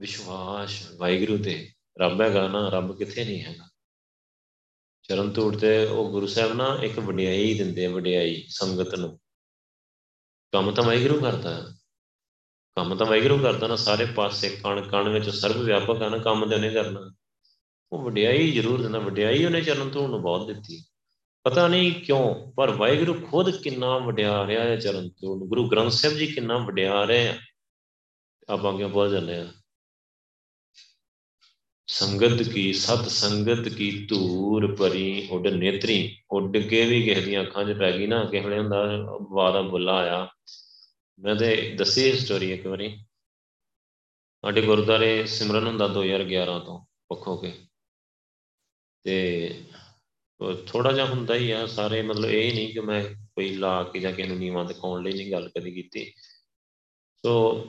ਵਿਸ਼ਵਾਸ, 0.00 0.92
ਵਾਹਿਗੁਰੂ 0.96 1.38
ਤੇ 1.38 1.70
ਰੱਬ 2.00 2.20
ਹੈਗਾ 2.20 2.48
ਨਾ, 2.48 2.68
ਰੱਬ 2.68 2.98
ਕਿੱਥੇ 2.98 3.24
ਨਹੀਂ 3.24 3.42
ਹੈਗਾ। 3.42 3.68
ਚਰਨ 5.02 5.30
ਤੋੜ 5.30 5.56
ਤੇ 5.56 5.84
ਉਹ 5.84 6.10
ਗੁਰੂ 6.10 6.26
ਸਾਹਿਬ 6.26 6.52
ਨਾ 6.52 6.78
ਇੱਕ 6.82 6.98
ਵਡਿਆਈ 6.98 7.54
ਦਿੰਦੇ 7.54 7.86
ਆ, 7.86 7.90
ਵਡਿਆਈ 7.90 8.46
ਸੰਗਤ 8.48 8.94
ਨੂੰ। 8.94 9.20
ਕੰਮ 10.52 10.70
ਤਾਂ 10.70 10.84
ਵਾਹਿਗੁਰੂ 10.84 11.20
ਕਰਦਾ 11.20 11.72
ਕੰਮ 12.76 12.94
ਤਾਂ 12.94 13.06
ਵਾਹਿਗੁਰੂ 13.06 13.38
ਕਰਦਾ 13.38 13.66
ਨਾ, 13.66 13.76
ਸਾਰੇ 13.76 14.04
ਪਾਸੇ 14.04 14.48
ਕਣ 14.64 14.88
ਕਣ 14.88 15.08
ਵਿੱਚ 15.08 15.30
ਸਰਵ 15.30 15.62
ਵਿਆਪਕ 15.62 16.02
ਹੈ 16.02 16.08
ਨਾ, 16.08 16.18
ਕੰਮ 16.18 16.48
ਤੇ 16.48 16.54
ਉਹਨੇ 16.54 16.70
ਕਰਨਾ। 16.70 17.14
ਉਹ 17.92 18.02
ਵਡਿਆਈ 18.02 18.52
ਜ਼ਰੂਰ 18.52 18.82
ਦਿੰਦਾ, 18.82 18.98
ਵਡਿਆਈ 18.98 19.44
ਉਹਨੇ 19.44 19.60
ਚਰਨ 19.60 19.90
ਤੋੜ 19.90 20.10
ਨੂੰ 20.10 20.22
ਬਹੁਤ 20.22 20.46
ਦਿੱਤੀ। 20.46 20.84
ਪਤਾ 21.44 21.68
ਨਹੀਂ 21.68 21.92
ਕਿਉਂ, 21.92 22.52
ਪਰ 22.52 22.70
ਵਾਹਿਗੁਰੂ 22.70 23.14
ਖੁਦ 23.14 23.62
ਕਿੰਨਾ 23.62 23.98
ਵਡਿਆ 23.98 24.46
ਰਿਹਾ 24.46 24.64
ਹੈ 24.64 24.76
ਚਰਨ 24.76 25.08
ਤੋੜ 25.08 25.38
ਨੂੰ। 25.38 25.48
ਗੁਰੂ 25.48 25.68
ਗ੍ਰੰਥ 25.68 25.92
ਸਾਹਿਬ 25.92 26.16
ਜੀ 26.16 26.26
ਕਿੰਨਾ 26.26 26.58
ਵਡਿਆ 26.58 27.04
ਰਹੇ 27.04 27.28
ਆ। 27.28 27.38
ਆਪਾਂ 28.48 28.78
ਕਿਉਂ 28.78 28.90
ਭੁੱਲ 28.90 29.10
ਜਾਂਦੇ 29.10 29.36
ਆ 29.36 29.52
ਸੰਗਤ 31.88 32.42
ਕੀ 32.42 32.72
ਸਤ 32.72 33.08
ਸੰਗਤ 33.08 33.68
ਕੀ 33.68 34.06
ਧੂਰ 34.06 34.74
ਪਰੀ 34.74 35.28
ਉੱਡ 35.30 35.46
ਨੇਤਰੀ। 35.46 36.16
ਉੱਡ 36.30 36.56
ਕੇ 36.58 36.84
ਵੀ 36.86 37.02
ਕਿਸੇ 37.02 37.20
ਦੀਆਂ 37.20 37.42
ਅੱਖਾਂ 37.42 37.64
'ਚ 37.64 37.78
ਪੈ 37.78 37.98
ਗਈ 37.98 38.06
ਨਾ, 38.06 38.24
ਕਿਸੇ 38.24 38.44
ਵੇਲੇ 38.44 38.58
ਹੁੰਦਾ 38.58 38.82
ਵਾਦਾ 39.32 39.62
ਬੁੱਲਾ 39.62 39.96
ਆਇਆ। 39.96 40.28
ਮੈਂ 41.18 41.34
ਤੇ 41.34 41.74
ਦੱਸੀ 41.78 42.12
ਸਟੋਰੀ 42.12 42.52
ਇੱਕ 42.52 42.66
ਵਾਰੀ। 42.66 42.96
ਸਾਡੇ 44.42 44.62
ਗੁਰਦਾਰੇ 44.62 45.26
ਸਿਮਰਨ 45.26 45.66
ਹੁੰਦਾ 45.66 45.88
2011 45.88 46.58
ਤੋਂ 46.58 46.80
ਪੱਖੋ 47.08 47.36
ਕੇ। 47.36 47.52
ਤੇ 49.04 49.50
ਥੋੜਾ 50.66 50.92
ਜਿਹਾ 50.92 51.06
ਹੁੰਦਾ 51.06 51.34
ਹੀ 51.34 51.50
ਆ, 51.50 51.66
ਸਾਰੇ 51.66 52.02
ਮਤਲਬ 52.02 52.30
ਇਹ 52.30 52.54
ਨਹੀਂ 52.54 52.72
ਕਿ 52.72 52.80
ਮੈਂ 52.80 53.04
ਕੋਈ 53.04 53.48
ਲਾ 53.54 53.82
ਕੇ 53.82 53.98
ਜਾਂ 53.98 54.12
ਕਿਸੇ 54.12 54.28
ਨੂੰ 54.28 54.38
ਨੀਵਾਂ 54.38 54.64
ਦਿਖਾਉਣ 54.64 55.02
ਲਈ 55.02 55.12
ਨਹੀਂ 55.12 55.32
ਗੱਲ 55.32 55.48
ਕਦੀ 55.48 55.70
ਕੀਤੀ। 55.70 56.12
ਸੋ 57.26 57.64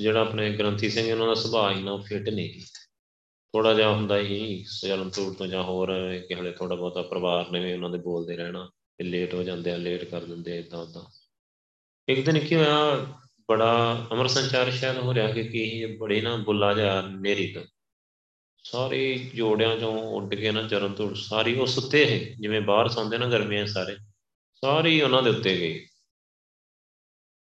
ਜਿਹੜਾ 0.00 0.20
ਆਪਣੇ 0.20 0.56
ਗ੍ਰੰਥੀ 0.56 0.90
ਸਿੰਘ 0.90 1.12
ਉਹਨਾਂ 1.12 1.26
ਦਾ 1.26 1.34
ਸੁਭਾਅ 1.34 1.74
ਹੀ 1.74 1.82
ਨਾ 1.82 1.96
ਫਿੱਟ 1.96 2.28
ਨਹੀਂ 2.28 2.60
ਸੀ। 2.60 2.81
ਥੋੜਾ 3.52 3.74
ਜਿਹਾ 3.74 3.90
ਹੁੰਦਾ 3.90 4.18
ਹੀ 4.18 4.64
ਸਜਲਨ 4.68 5.10
ਤੂਰ 5.10 5.34
ਤੋਂ 5.34 5.46
ਜਾਂ 5.46 5.62
ਹੋਰ 5.62 6.18
ਕਿਸੇ 6.28 6.52
ਥੋੜਾ 6.52 6.74
ਬਹੁਤਾ 6.74 7.02
ਪਰਿਵਾਰ 7.02 7.50
ਨੇ 7.50 7.60
ਵੀ 7.60 7.72
ਉਹਨਾਂ 7.72 7.90
ਦੇ 7.90 7.98
ਬੋਲਦੇ 7.98 8.36
ਰਹਿਣਾ 8.36 8.70
ਤੇ 8.98 9.04
ਲੇਟ 9.04 9.34
ਹੋ 9.34 9.42
ਜਾਂਦੇ 9.42 9.72
ਆ 9.72 9.76
ਲੇਟ 9.76 10.04
ਕਰ 10.04 10.24
ਦਿੰਦੇ 10.24 10.52
ਆ 10.52 10.54
ਇਦਾਂ 10.54 10.78
ਉਦਾਂ 10.78 11.02
ਇੱਕ 12.08 12.26
ਦਿਨ 12.26 12.38
ਕੀ 12.38 12.54
ਹੋਇਆ, 12.54 13.06
ਬੜਾ 13.50 14.06
ਅਮਰ 14.12 14.26
ਸੰਚਾਰ 14.26 14.70
ਸ਼ਾਇਦ 14.70 14.98
ਹੋ 14.98 15.14
ਰਿਹਾ 15.14 15.32
ਕਿ 15.32 15.44
ਕੀ 15.44 15.96
ਬੜੇ 15.96 16.20
ਨਾ 16.20 16.36
ਬੁੱਲਾ 16.36 16.74
ਜਾ 16.74 17.02
ਨੇਰੀ 17.02 17.52
ਤੋਂ। 17.52 17.62
ਸਾਰੇ 18.64 19.30
ਜੋੜਿਆਂ 19.34 19.76
ਚੋਂ 19.76 19.92
ਉੱਡ 19.92 20.34
ਕੇ 20.34 20.50
ਨਾ 20.50 20.68
ਚਰਨ 20.68 20.92
ਤੋਂ 20.92 21.14
ਸਾਰੀ 21.14 21.54
ਉਹ 21.58 21.66
ਸੁੱਤੇ 21.66 22.04
ਹੈ 22.06 22.34
ਜਿਵੇਂ 22.40 22.60
ਬਾਹਰ 22.60 22.88
ਸੌਂਦੇ 22.88 23.18
ਨਾ 23.18 23.26
ਗਰਮੀਆਂ 23.26 23.66
ਸਾਰੇ 23.66 23.96
ਸਾਰੇ 24.54 25.02
ਉਹਨਾਂ 25.02 25.22
ਦੇ 25.22 25.30
ਉੱਤੇ 25.30 25.56
ਗਏ। 25.56 25.86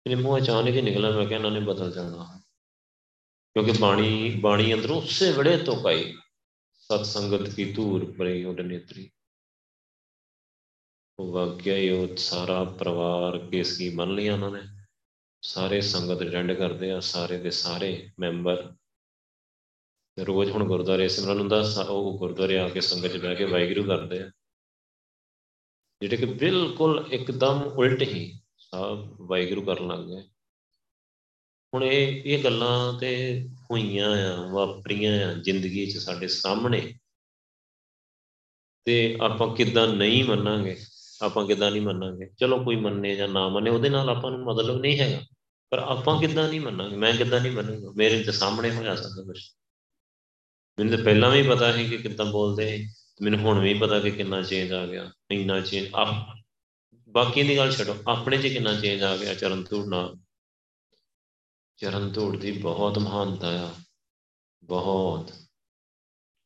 ਮੇਰੇ 0.07 0.15
ਮੂੰਹ 0.15 0.39
ਅਚਾਨਕ 0.39 0.75
ਹੀ 0.75 0.81
ਨਿਕਲਿਆ, 0.81 1.11
ਮੈਂ 1.11 1.27
ਕਿਹਾ 1.27 1.39
ਇਹਨਾਂ 1.39 1.51
ਨੇ 1.51 1.61
ਬਦਲ 1.61 1.93
ਜਾਣਾ। 1.93 2.38
ਕਿਉਂਕਿ 3.59 3.79
ਬਾਣੀ 3.81 4.39
ਬਾਣੀ 4.41 4.75
ਅੰਦਰੋਂ 4.75 5.03
ਉਸੇ 5.03 5.33
ਵੇਲੇ 5.33 5.57
ਤੋਂ 5.57 5.83
ਪਾਈ। 5.83 6.17
ਸਤ 6.73 7.07
ਸੰਗਤ 7.07 7.49
ਕੀ 7.49 7.73
ਧੂਰ 7.73 8.15
ਪਰੇ 8.19 8.45
ਉਹ 8.45 8.55
ਨੇਤਰੀ। 8.55 9.11
ਉਹ 11.19 11.33
ਵਾਕਿਆ 11.33 11.77
ਹੀ 11.77 11.91
ਉਹ 11.91 12.17
ਸਾਰਾ 12.17 12.65
ਪਰਿਵਾਰ, 12.65 13.39
ਕੇਸ 13.39 13.79
ਕੀ 13.79 13.91
ਮੰਨ 13.91 14.15
ਲਿਆ 14.15 14.35
ਉਹਨਾਂ 14.35 14.51
ਨੇ। 14.51 14.61
ਸਾਰੇ 15.43 15.81
ਸੰਗਤ 15.81 16.23
ਅਟੈਂਡ 16.23 16.53
ਕਰਦੇ 16.53 16.91
ਆ, 16.91 17.01
ਸਾਰੇ 17.01 17.39
ਦੇ 17.39 17.51
ਸਾਰੇ 17.51 18.11
ਮੈਂਬਰ। 18.21 18.75
ਰੋਜ਼ 20.27 20.51
ਹੁਣ 20.51 20.65
ਗੁਰਦੁਆਰੇ 20.65 21.09
ਸਿਮਰਨ 21.09 21.41
ਹੁੰਦਾ 21.41 21.85
ਉਹ 21.89 22.19
ਗੁਰਦੁਆਰੇ 22.19 22.59
ਆ 22.59 22.69
ਕੇ 22.69 22.81
ਸੰਗਤ 22.81 23.09
'ਚ 23.09 23.17
ਬਹਿ 23.17 23.37
ਕੇ 23.37 23.45
ਵਾਹਿਗੁਰੂ 23.45 23.87
ਕਰਦੇ 23.87 24.23
ਆ। 24.23 24.31
ਜਿਹੜੇ 26.01 26.17
ਕਿ 26.17 26.27
ਬਿਲਕੁਲ 26.27 27.09
ਇੱਕਦਮ 27.11 27.63
ਉਲਟ 27.63 28.03
ਹੀ 28.03 28.41
ਸਭ 28.59 29.17
ਵਾਹਿਗੁਰੂ 29.21 29.63
ਕਰਨ 29.63 29.89
ਲੱਗ 29.89 29.99
ਗਏ। 29.99 30.29
ਹੁਣ 31.75 31.85
ਇਹ 31.85 32.23
ਇਹ 32.25 32.45
ਗੱਲਾਂ 32.45 32.93
ਤੇ 32.93 33.45
ਹੋਈਆਂ 33.71 34.11
ਆ, 34.11 34.49
ਵਾਪਰੀਆਂ 34.53 35.31
ਆ 35.31 35.33
ਜ਼ਿੰਦਗੀ 35.33 35.87
'ਚ 35.87 35.97
ਸਾਡੇ 35.97 36.29
ਸਾਹਮਣੇ। 36.29 36.95
ਤੇ 38.85 39.19
ਆਪਾਂ 39.21 39.57
ਕਿਦਾਂ 39.57 39.89
ਨਹੀਂ 39.89 40.25
ਮੰਨਾਂਗੇ, 40.25 40.77
ਆਪਾਂ 41.23 41.47
ਕਿਦਾਂ 41.47 41.71
ਨਹੀਂ 41.71 41.83
ਮੰਨਾਂਗੇ? 41.83 42.31
ਚਲੋ 42.41 42.65
ਕੋਈ 42.65 42.77
ਮੰਨੇ 42.77 43.17
ਜਾਂ 43.17 43.29
ਨਾ 43.29 43.49
ਮੰਨੇ, 43.49 43.71
ਉਹਦੇ 43.71 43.89
ਨਾਲ 43.89 44.09
ਆਪਾਂ 44.09 44.31
ਨੂੰ 44.31 44.41
ਮਤਲਬ 44.41 44.81
ਨਹੀਂ 44.81 44.99
ਹੈਗਾ। 44.99 45.21
ਪਰ 45.71 45.79
ਆਪਾਂ 45.79 46.21
ਕਿਦਾਂ 46.21 46.49
ਨਹੀਂ 46.49 46.61
ਮੰਨਾਂਗੇ, 46.61 46.97
ਮੈਂ 46.97 47.15
ਕਿਦਾਂ 47.15 47.41
ਨਹੀਂ 47.41 47.53
ਮੰਨੂਗਾ? 47.53 47.93
ਮੇਰੇ 47.97 48.23
ਤੇ 48.23 48.33
ਸਾਹਮਣੇ 48.33 48.71
ਹੋਇਆ 48.71 48.95
ਸਕਦਾ 48.95 49.23
ਕੁਝ 49.23 49.41
ਮੈਨੂੰ 50.79 50.97
ਤਾਂ 50.97 51.05
ਪਹਿਲਾਂ 51.05 51.31
ਵੀ 51.31 51.43
ਪਤਾ 51.43 51.73
ਸੀ 51.73 51.89
ਕਿ 51.89 51.97
ਕਿਦਾਂ 51.97 52.27
ਬੋਲਦੇ 52.27 52.87
ਮੈਨੂੰ 53.23 53.41
ਹੁਣ 53.41 53.59
ਵੀ 53.59 53.75
ਪਤਾ 53.75 54.01
ਕਿ 54.01 54.11
ਕਿੰਨਾ 54.11 54.43
ਚੇਂਜ 54.43 54.73
ਆ 54.73 54.87
ਗਿਆ, 54.87 55.11
ਇੰਨਾ 55.31 55.61
ਚੇਂਜ 55.61 55.89
ਆ 55.97 56.35
ਬਾਕੀ 57.09 57.43
ਦੀ 57.43 57.57
ਗੱਲ 57.57 57.73
ਛੱਡੋ, 57.73 57.97
ਆਪਣੇ 58.09 58.39
'ਚ 58.39 58.47
ਕਿੰਨਾ 58.47 58.81
ਚੇਂਜ 58.81 59.03
ਆ 59.03 59.17
ਗਿਆ, 59.17 59.35
ਚਰਨ 59.35 59.65
ਧੂੜ 59.71 59.87
ਨਾਲ। 59.87 60.17
ਚਰਨ 61.79 62.13
ਧੂੜ 62.13 62.37
ਦੀ 62.37 62.53
ਬਹੁਤ 62.53 62.99
ਮਹਾਨਤਾ 62.99 63.69
ਆ। 63.69 63.75
ਬਹੁਤ। 64.65 65.31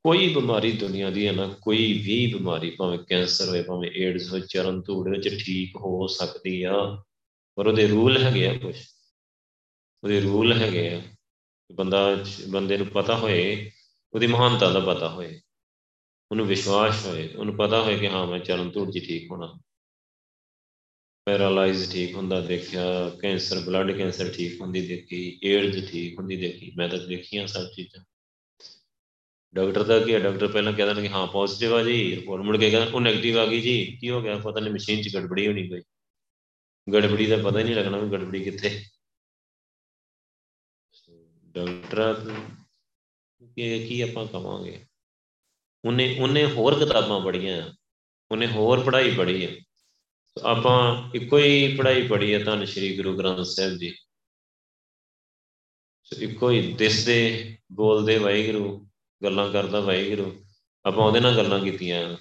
ਕੋਈ 0.05 0.35
ਬਿਮਾਰੀ 0.35 0.73
ਦੁਨੀਆ 0.73 1.11
ਦੀ 1.11 1.27
ਹੈ 1.27 1.33
ਨਾ, 1.33 1.55
ਕੋਈ 1.63 1.77
ਵੀ 1.77 2.35
ਬਿਮਾਰੀ, 2.35 2.71
ਭਾਵੇਂ 2.71 2.99
ਕੈਂਸਰ 2.99 3.49
ਹੋਵੇ 3.49 3.63
ਭਾਵੇਂ 3.63 3.91
ਏਡਸ 3.91 4.29
ਹੋਵੇ 4.29 4.41
ਚਰਨ 4.41 4.81
ਧੂੜ 4.81 5.09
ਵਿੱਚ 5.09 5.45
ਠੀਕ 5.45 5.77
ਹੋ 5.77 6.07
ਸਕਦੀ 6.07 6.63
ਆ। 6.63 7.03
ਪਰ 7.55 7.67
ਉਹਦੇ 7.67 7.87
ਰੂਲ 7.87 8.23
ਹੈਗੇ 8.23 8.49
ਆ 8.49 8.59
ਕੁਝ 8.59 8.77
ਉਹਦੇ 10.05 10.21
ਰੂਲ 10.21 10.53
ਹੈਗੇ 10.53 10.95
ਆ। 10.95 11.03
ਬੰਦਾ, 11.75 12.25
ਬੰਦੇ 12.49 12.77
ਨੂੰ 12.77 12.87
ਪਤਾ 12.87 13.17
ਹੋਏ, 13.17 13.71
ਉਹਦੀ 14.15 14.27
ਮਹਾਨਤਾ 14.27 14.71
ਦਾ 14.71 14.81
ਪਤਾ 14.81 15.09
ਹੋਏ। 15.09 15.41
ਉਹਨੂੰ 16.31 16.47
ਵਿਸ਼ਵਾਸ 16.47 17.07
ਹੋਏ। 17.07 17.35
ਉਹਨੂੰ 17.35 17.57
ਪਤਾ 17.57 17.83
ਹੋਏ 17.83 17.99
ਕਿ 17.99 18.09
ਹਾਂ, 18.09 18.27
ਮੈਂ 18.27 18.39
ਚਰਨ 18.39 18.71
ਧੂੜ 18.71 18.91
ਜੀ 18.91 19.01
ਠੀਕ 19.01 19.31
ਹੋਣਾ। 19.31 19.59
ਪੈਰਾਲਾਈਜ਼ 21.27 21.93
ਠੀਕ 21.93 22.15
ਹੁੰਦਾ 22.15 22.41
ਦੇਖਿਆ, 22.41 22.83
ਕੈਂਸਰ, 23.21 23.61
ਬਲੱਡ 23.61 23.91
ਕੈਂਸਰ 23.93 24.33
ਠੀਕ 24.33 24.61
ਹੁੰਦੀ 24.61 24.87
ਦੇਖੀ, 24.89 25.41
ਏਡਜ਼ 25.45 25.91
ਠੀਕ 25.91 26.19
ਹੁੰਦੀ 26.19 26.37
ਦੇਖੀ, 26.37 26.73
ਮੈਂ 26.77 26.89
ਤਾਂ 26.89 26.99
ਦੇਖੀਆਂ 26.99 27.47
ਸਭ 27.47 27.69
ਚੀਜ਼ਾਂ। 27.69 28.05
ਡਾਕਟਰ 29.55 29.83
ਦਾ 29.83 29.99
ਕੀ 30.01 30.15
ਹੈ 30.15 30.19
ਡਾਕਟਰ 30.19 30.49
ਪਹਿਲਾਂ 30.49 30.73
ਕਹਿੰਦਾ 30.73 31.01
ਕਿ 31.03 31.09
ਹਾਂ 31.09 31.27
ਪੋਜ਼ਿਟਿਵ 31.27 31.75
ਆ 31.75 31.83
ਜੀ 31.83 32.17
ਰਿਪੋਰਟ 32.17 32.43
ਮੁੜ 32.43 32.57
ਕੇ 32.57 32.71
ਕਹਿੰਦਾ, 32.71 32.91
ਉਹ 32.95 33.01
네ਗੇਟਿਵ 33.01 33.39
ਆ 33.39 33.47
ਗਈ 33.47 33.61
ਜੀ, 33.61 33.85
ਕੀ 34.01 34.11
ਹੋ 34.11 34.21
ਗਿਆ? 34.23 34.39
ਪਤਾ 34.39 34.61
ਨਹੀਂ 34.61 34.75
ਮਸ਼ੀਨ 34.75 35.03
'ਚ 35.03 35.15
ਗੜਬੜੀ 35.15 35.47
ਹੋਣੀ 35.47 35.69
ਕੋਈ 35.69 35.83
ਗੜਬੜੀ 36.93 37.27
ਦਾ 37.27 37.37
ਪਤਾ 37.37 37.59
ਹੀ 37.59 37.65
ਨਹੀਂ 37.65 37.75
ਲੱਗਣਾ 37.75 37.99
ਵੀ 37.99 38.11
ਗੜਬੜੀ 38.11 38.45
ਕਿੱਥੇ। 38.45 38.85
ਡਾਕਟਰ 41.55 42.15
ਕਿ 43.57 43.87
ਕੀ 43.87 44.01
ਆਪਾਂ 44.01 44.27
ਕਵਾਂਗੇ? 44.27 44.87
ਉਹਨੇ 45.85 46.17
ਉਹਨੇ 46.21 46.45
ਹੋਰ 46.47 46.79
ਕਿਤਾਬਾਂ 46.79 47.21
ਪੜ੍ਹੀਆਂ, 47.21 47.73
ਉਹਨੇ 48.31 48.47
ਹੋਰ 48.47 48.85
ਪੜ੍ਹਾਈ 48.85 49.15
ਪੜ੍ਹੀ 49.17 49.45
ਹੈ 49.47 49.57
ਆਪਾਂ 50.37 51.11
ਇੱਕੋ 51.15 51.39
ਹੀ 51.39 51.77
ਪੜ੍ਹਾਈ 51.77 52.07
ਪੜ੍ਹੀ 52.09 52.35
ਹੈ 52.35 52.45
ਤਾਂ 52.45 52.67
ਸ਼੍ਰੀ 52.67 52.97
ਗੁਰੂ 52.97 53.19
ਗ੍ਰੰਥ 53.19 53.47
ਸਾਹਿਬ 53.47 53.77
ਜੀ। 53.79 53.95
ਇੱਕੋ 56.13 56.51
ਹੀ 56.51 56.73
ਦਿਸਦੇ 56.73 57.57
ਬੋਲਦੇ 57.73 58.19
ਵਾਹਿਗੁਰੂ, 58.19 58.89
ਗੱਲਾਂ 59.25 59.53
ਕਰਦਾ 59.53 59.81
ਵਾਹਿਗੁਰੂ, 59.81 60.45
ਆਪਾਂ 60.85 61.07
ਉਹਦੇ 61.07 61.21
ਨਾਲ 61.21 61.37
ਗੱਲਾਂ 61.37 61.61
ਕੀਤੀਆਂ। 61.61 62.17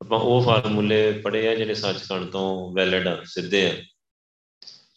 ਆਪਾਂ 0.00 0.18
ਉਹ 0.18 0.42
ਫਾਰਮੂਲੇ 0.42 1.12
ਪੜ੍ਹੇ 1.12 1.48
ਆ 1.48 1.54
ਜਿਹੜੇ 1.54 1.74
ਸੱਚਖੰਡ 1.74 2.30
ਤੋਂ 2.30 2.74
ਵੈਲਿਡ 2.74 3.08
ਆ, 3.08 3.22
ਸਿੱਧੇ 3.24 3.70
ਆ। 3.70 3.82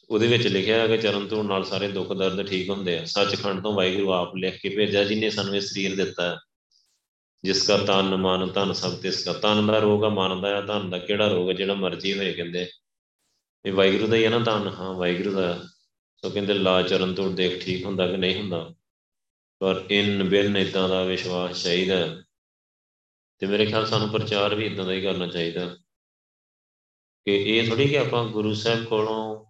ਉਹਦੇ 0.10 0.28
ਵਿੱਚ 0.28 0.47
ਲਿਖਿਆ 0.47 0.80
ਹੈ 0.80 0.88
ਕਿ 0.88 0.97
ਚਰਨ 0.97 1.28
ਤੋਂ 1.28 1.43
ਨਾਲ 1.43 1.63
ਸਾਰੇ 1.63 1.88
ਦੁੱਖ 1.88 2.13
ਦਰਦ 2.13 2.47
ਠੀਕ 2.47 2.69
ਹੁੰਦੇ 2.69 3.00
ਆ। 3.00 3.06
ਸੱਚਖੰਡ 3.06 3.63
ਤੋਂ 3.63 3.73
ਵਾਹਿਗੁਰੂ 3.73 4.13
ਆਪ 4.13 4.36
ਲਿਖ 4.36 4.62
ਕੇ 4.62 4.69
ਭੇਜਿਆ, 4.69 5.04
ਜਿਨੇ 5.04 5.30
ਸਾਨੂੰ 5.30 5.56
ਇਹ 5.56 5.62
ਸਰੀਰ 5.62 5.95
ਦਿੱਤਾ। 5.95 6.39
ਜਿਸ 7.43 7.67
ਦਾ 7.67 7.78
ਤਨ 7.78 8.15
ਮਨ 8.15 8.50
ਧਨ 8.52 8.73
ਸਭ 8.73 8.93
ਤਿਸ 8.93 9.26
ਦਾ 9.26 9.34
ਤਨ 9.34 9.67
ਦਾ 9.67 9.80
ਰੋਗ 9.80 10.04
ਆ, 10.04 10.10
ਮਨ 10.10 10.41
ਦਾ 10.41 10.58
ਆ 10.58 10.62
ਧਨ 10.62 10.89
ਦਾ 10.89 10.97
ਕਿਹੜਾ 10.97 11.28
ਰੋਗ 11.28 11.50
ਹੈ 11.50 11.54
ਜਿਹੜਾ 11.54 11.73
ਮਰਜ਼ੀ 11.73 12.17
ਹੋਏ 12.17 12.34
ਕਹਿੰਦੇ। 12.34 12.69
ਇਹ 13.65 13.73
ਵਾਹਿਗੁਰੂ 13.73 14.08
ਦਾ 14.08 14.15
ਹੀ 14.15 14.26
ਹੈ 14.26 14.30
ਨਾ 14.30 14.39
ਧਨ, 14.39 14.67
ਹਾਂ 14.67 14.93
ਵਾਹਿਗੁਰੂ 14.93 15.32
ਦਾ। 15.32 15.64
ਸੋ 16.18 16.30
ਕਹਿੰਦੇ 16.30 16.53
ਲਾ 16.53 16.82
ਚਰਨ 16.82 17.14
ਤੋਂ 17.14 17.32
ਦੇਖ 17.32 17.66
ਠੀਕ 17.66 17.86
ਹੁੰਦਾ 17.86 18.07
ਕਿ 18.07 18.18
ਨਹੀਂ 18.18 18.36
ਹੁੰਦਾ। 18.36 18.74
ਪਰ 19.59 19.86
ਇਨ 19.91 20.30
ਬਿਨ 20.30 20.57
ਇਦਾਂ 20.57 20.89
ਦਾ 20.89 21.03
ਵਿਸ਼ਵਾਸ 21.03 21.64
ਚਾਹੀਦਾ। 21.64 22.22
ਤੇ 23.39 23.47
ਮੇਰੇ 23.47 23.66
ਖਿਆਲ 23.66 23.86
ਸਾਨੂੰ 23.86 24.09
ਪ੍ਰਚਾਰ 24.09 24.55
ਵੀ 24.55 24.66
ਇਦਾਂ 24.66 24.86
ਦਾ 24.86 24.91
ਹੀ 24.91 25.01
ਕਰਨਾ 25.01 25.28
ਚਾਹੀਦਾ। 25.28 25.78
ਕਿ 27.26 27.36
ਇਹ 27.36 27.70
ਥੋੜੀ 27.70 27.88
ਕਿ 27.88 27.97
ਆਪਾਂ 27.97 28.26
ਗੁਰੂ 28.26 28.53
ਸਾਹਿਬ 28.53 28.86
ਕੋਲੋਂ 28.86 29.45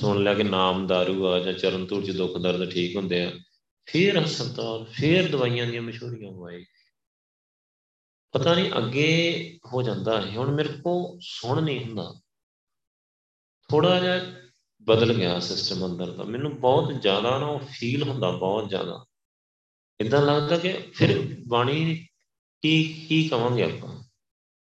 ਸੁਣ 0.00 0.22
ਲਿਆ 0.22 0.34
ਕਿ 0.34 0.42
ਨਾਮ 0.42 0.86
दारू 0.86 1.24
ਆ 1.24 1.38
ਜਾਂ 1.38 1.52
ਚਰਨ 1.52 1.86
ਧੂੜ 1.86 2.04
ਚ 2.04 2.10
ਦੁੱਖ 2.10 2.38
ਦਰਦ 2.38 2.70
ਠੀਕ 2.70 2.96
ਹੁੰਦੇ 2.96 3.24
ਆ। 3.24 3.32
ਫੇਰ 3.86 4.24
ਹਸਪਤਾਲ, 4.24 4.84
ਫੇਰ 4.84 5.30
ਦਵਾਈਆਂ 5.30 5.66
ਦੀਆਂ 5.66 5.82
ਮਸ਼ਹੂਰੀਆਂ 5.82 6.32
ਹੋਏ 6.32 6.64
ਪਤਾ 8.34 8.54
ਨਹੀਂ 8.54 8.70
ਅੱਗੇ 8.78 9.10
ਹੋ 9.66 9.82
ਜਾਂਦਾ 9.82 10.20
ਹੈ 10.20 10.36
ਹੁਣ 10.36 10.50
ਮੇਰੇ 10.52 10.68
ਕੋ 10.68 11.18
ਸੁਣ 11.22 11.62
ਨਹੀਂ 11.62 11.84
ਹੁੰਦਾ। 11.84 12.14
ਥੋੜਾ 13.70 14.00
ਜਿਹਾ 14.00 14.20
ਬਦਲ 14.82 15.12
ਗਿਆ 15.14 15.38
ਸਿਸਟਮ 15.40 15.86
ਅੰਦਰ 15.86 16.10
ਦਾ 16.12 16.24
ਮੈਨੂੰ 16.24 16.60
ਬਹੁਤ 16.60 16.92
ਜ਼ਿਆਦਾ 17.02 17.38
ਨਾ 17.38 17.46
ਉਹ 17.46 17.60
ਫੀਲ 17.60 18.02
ਹੁੰਦਾ, 18.02 18.30
ਬਹੁਤ 18.30 18.68
ਜ਼ਿਆਦਾ। 18.68 19.04
ਇਦਾਂ 20.00 20.22
ਲੱਗਦਾ 20.22 20.58
ਕਿ 20.58 20.72
ਫਿਰ 20.94 21.36
ਬਾਣੀ 21.48 22.06
ਕੀ 22.62 23.06
ਕੀ 23.08 23.28
ਕਵਾਂਗੇ 23.28 23.62
ਆਪਾਂ? 23.62 24.02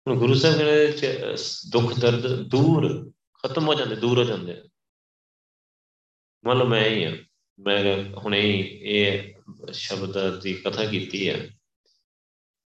ਹੁਣ 0.06 0.18
ਗੁਰੂ 0.18 0.34
ਸਾਹਿਬ 0.34 0.58
ਦੇ 0.58 0.92
ਦੁੱਖ, 1.68 1.98
ਦਰਦ 1.98 2.42
ਦੂਰ, 2.42 3.12
ਖਤਮ 3.42 3.66
ਹੋ 3.68 3.74
ਜਾਂਦੇ, 3.74 3.96
ਦੂਰ 3.96 4.18
ਹੋ 4.18 4.24
ਜਾਂਦੇ 4.24 4.62
ਮੰਨ 6.44 6.58
ਲਓ 6.58 6.64
ਮੈਂ 6.64 6.84
ਹੀ 6.90 7.04
ਆ। 7.04 7.16
ਮੈਂ 7.58 8.04
ਹੁਣੇ 8.14 8.40
ਇਹ 8.82 9.34
ਸ਼ਬਦ 9.72 10.40
ਦੀ 10.40 10.54
ਕਥਾ 10.54 10.84
ਕੀਤੀ 10.84 11.28
ਹੈ 11.28 11.57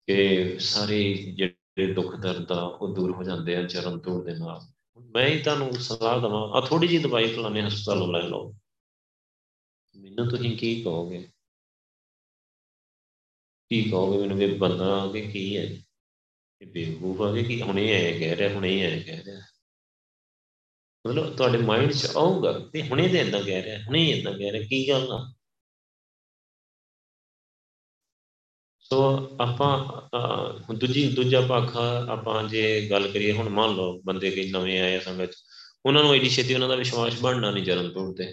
ਕਿ 0.06 0.58
ਸਾਰੇ 0.58 1.14
ਜਿਹੜੇ 1.14 1.94
ਦੁੱਖ 1.94 2.16
ਦਰਦ 2.16 2.52
ਆ, 2.52 2.62
ਉਹ 2.62 2.94
ਦੂਰ 2.94 3.12
ਹੋ 3.12 3.22
ਜਾਂਦੇ 3.22 3.56
ਆ 3.56 3.62
ਚਰਨ 3.62 3.98
ਤੋੜ 3.98 4.24
ਦੇ 4.24 4.34
ਨਾਲ। 4.34 4.60
ਮੈਂ 5.02 5.28
ਹੀ 5.28 5.42
ਤੁਹਾਨੂੰ 5.42 5.72
ਸਲਾਹ 5.72 6.20
ਦਵਾਂ 6.20 6.48
ਆ 6.48 6.60
ਥੋੜੀ 6.60 6.88
ਜੀ 6.88 6.98
ਦਵਾਈ 6.98 7.32
ਫਲਾਣੇ 7.34 7.62
ਹਸਪਤਾਲੋਂ 7.62 8.12
ਲੈ 8.12 8.22
ਲਓ। 8.22 8.54
ਮੈਨੂੰ 9.96 10.28
ਤੁਸੀਂ 10.28 10.58
ਕੀ 10.58 10.82
ਕਹੋਗੇ? 10.82 11.28
ਕੀ 13.68 13.90
ਕਹੋਗੇ 13.90 14.18
ਮੈਨੂੰ 14.18 14.38
ਵੀ 14.38 14.54
ਬੰਦਾ 14.54 15.02
ਆ 15.02 15.12
ਕੇ 15.12 15.20
ਕੀ 15.20 15.56
ਹੈ? 15.56 15.62
ਇਹ 16.60 16.66
ਬੇਵਕੂਫ 16.66 17.20
ਆ 17.20 17.34
ਕੇ 17.34 17.42
ਕੀ 17.42 17.62
ਹੁਣੇ 17.62 17.92
ਐ 17.92 18.18
ਕਹਿ 18.18 18.36
ਰਿਹਾ, 18.36 18.54
ਹੁਣੇ 18.54 18.80
ਐ 18.80 19.02
ਕਹਿ 19.02 19.24
ਰਿਹਾ? 19.24 19.40
ਮਤਲਬ 21.06 21.36
ਤੁਹਾਡੇ 21.36 21.58
ਮਾਈਂਡ 21.58 21.92
'ਚ 21.92 22.06
ਆਊਗਾ 22.16 22.58
ਤੇ 22.58 22.82
ਹੁਣੇ 22.88 23.08
ਤੇ 23.08 23.18
ਇਦਾਂ 23.18 23.42
ਕਹਿ 23.42 23.62
ਰਿਹਾ, 23.62 23.82
ਹੁਣੇ 23.82 24.10
ਇਦਾਂ 24.10 24.38
ਕਹਿ 24.38 24.52
ਰਿਹਾ, 24.52 24.62
ਕੀ 24.66 24.88
ਗੱਲ 24.88 25.12
ਆ? 25.12 25.34
ਸੋ 28.92 29.02
ਆਪਾਂ 29.40 30.74
ਦੂਜੀ, 30.74 31.06
ਦੂਜਾ 31.14 31.40
ਪੱਖ 31.40 31.76
ਆਪਾਂ 32.08 32.42
ਜੇ 32.48 32.88
ਗੱਲ 32.90 33.08
ਕਰੀਏ 33.08 33.32
ਹੁਣ 33.32 33.48
ਮੰਨ 33.48 33.74
ਲਓ 33.74 34.00
ਬੰਦੇ 34.02 34.30
ਕਈ 34.30 34.50
ਨਵੇਂ 34.50 34.80
ਆਏ 34.80 34.98
ਸੰਗਤ 35.00 35.30
ਚ 35.30 35.36
ਉਹਨਾਂ 35.86 36.02
ਨੂੰ 36.02 36.12
ਐਡੀ 36.14 36.28
ਛੇਤੀ 36.28 36.54
ਉਹਨਾਂ 36.54 36.68
ਦਾ 36.68 36.74
ਵਿਸ਼ਵਾਸ 36.76 37.20
ਬਣਨਾ 37.20 37.50
ਨਹੀਂ 37.50 37.64
ਜਰਨ 37.64 37.88
ਤੋੜ 37.90 38.16
ਤੇ, 38.16 38.32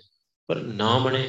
ਪਰ 0.49 0.55
ਨਾ 0.55 0.97
ਬਣੇ, 0.99 1.23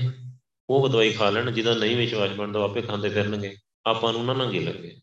ਉਹ 0.69 0.89
ਦਵਾਈ 0.89 1.13
ਖਾ 1.13 1.31
ਲੈਣ 1.31 1.51
ਜਿਹਦਾ 1.51 1.75
ਨਹੀਂ 1.75 1.97
ਵਿਸ਼ਵਾਸ 1.97 2.31
ਬਣਦਾ 2.31 2.65
ਆਪੇ 2.65 2.83
ਖਾਂਦੇ 2.83 3.09
ਫਿਰਨਗੇ, 3.09 3.55
ਆਪਾਂ 3.87 4.13
ਨੂੰ 4.13 4.21
ਉਹਨਾਂ 4.21 4.35
ਨਾਲ 4.35 4.51
ਕੀ 4.53 4.59
ਲੱਗੇ? 4.59 4.97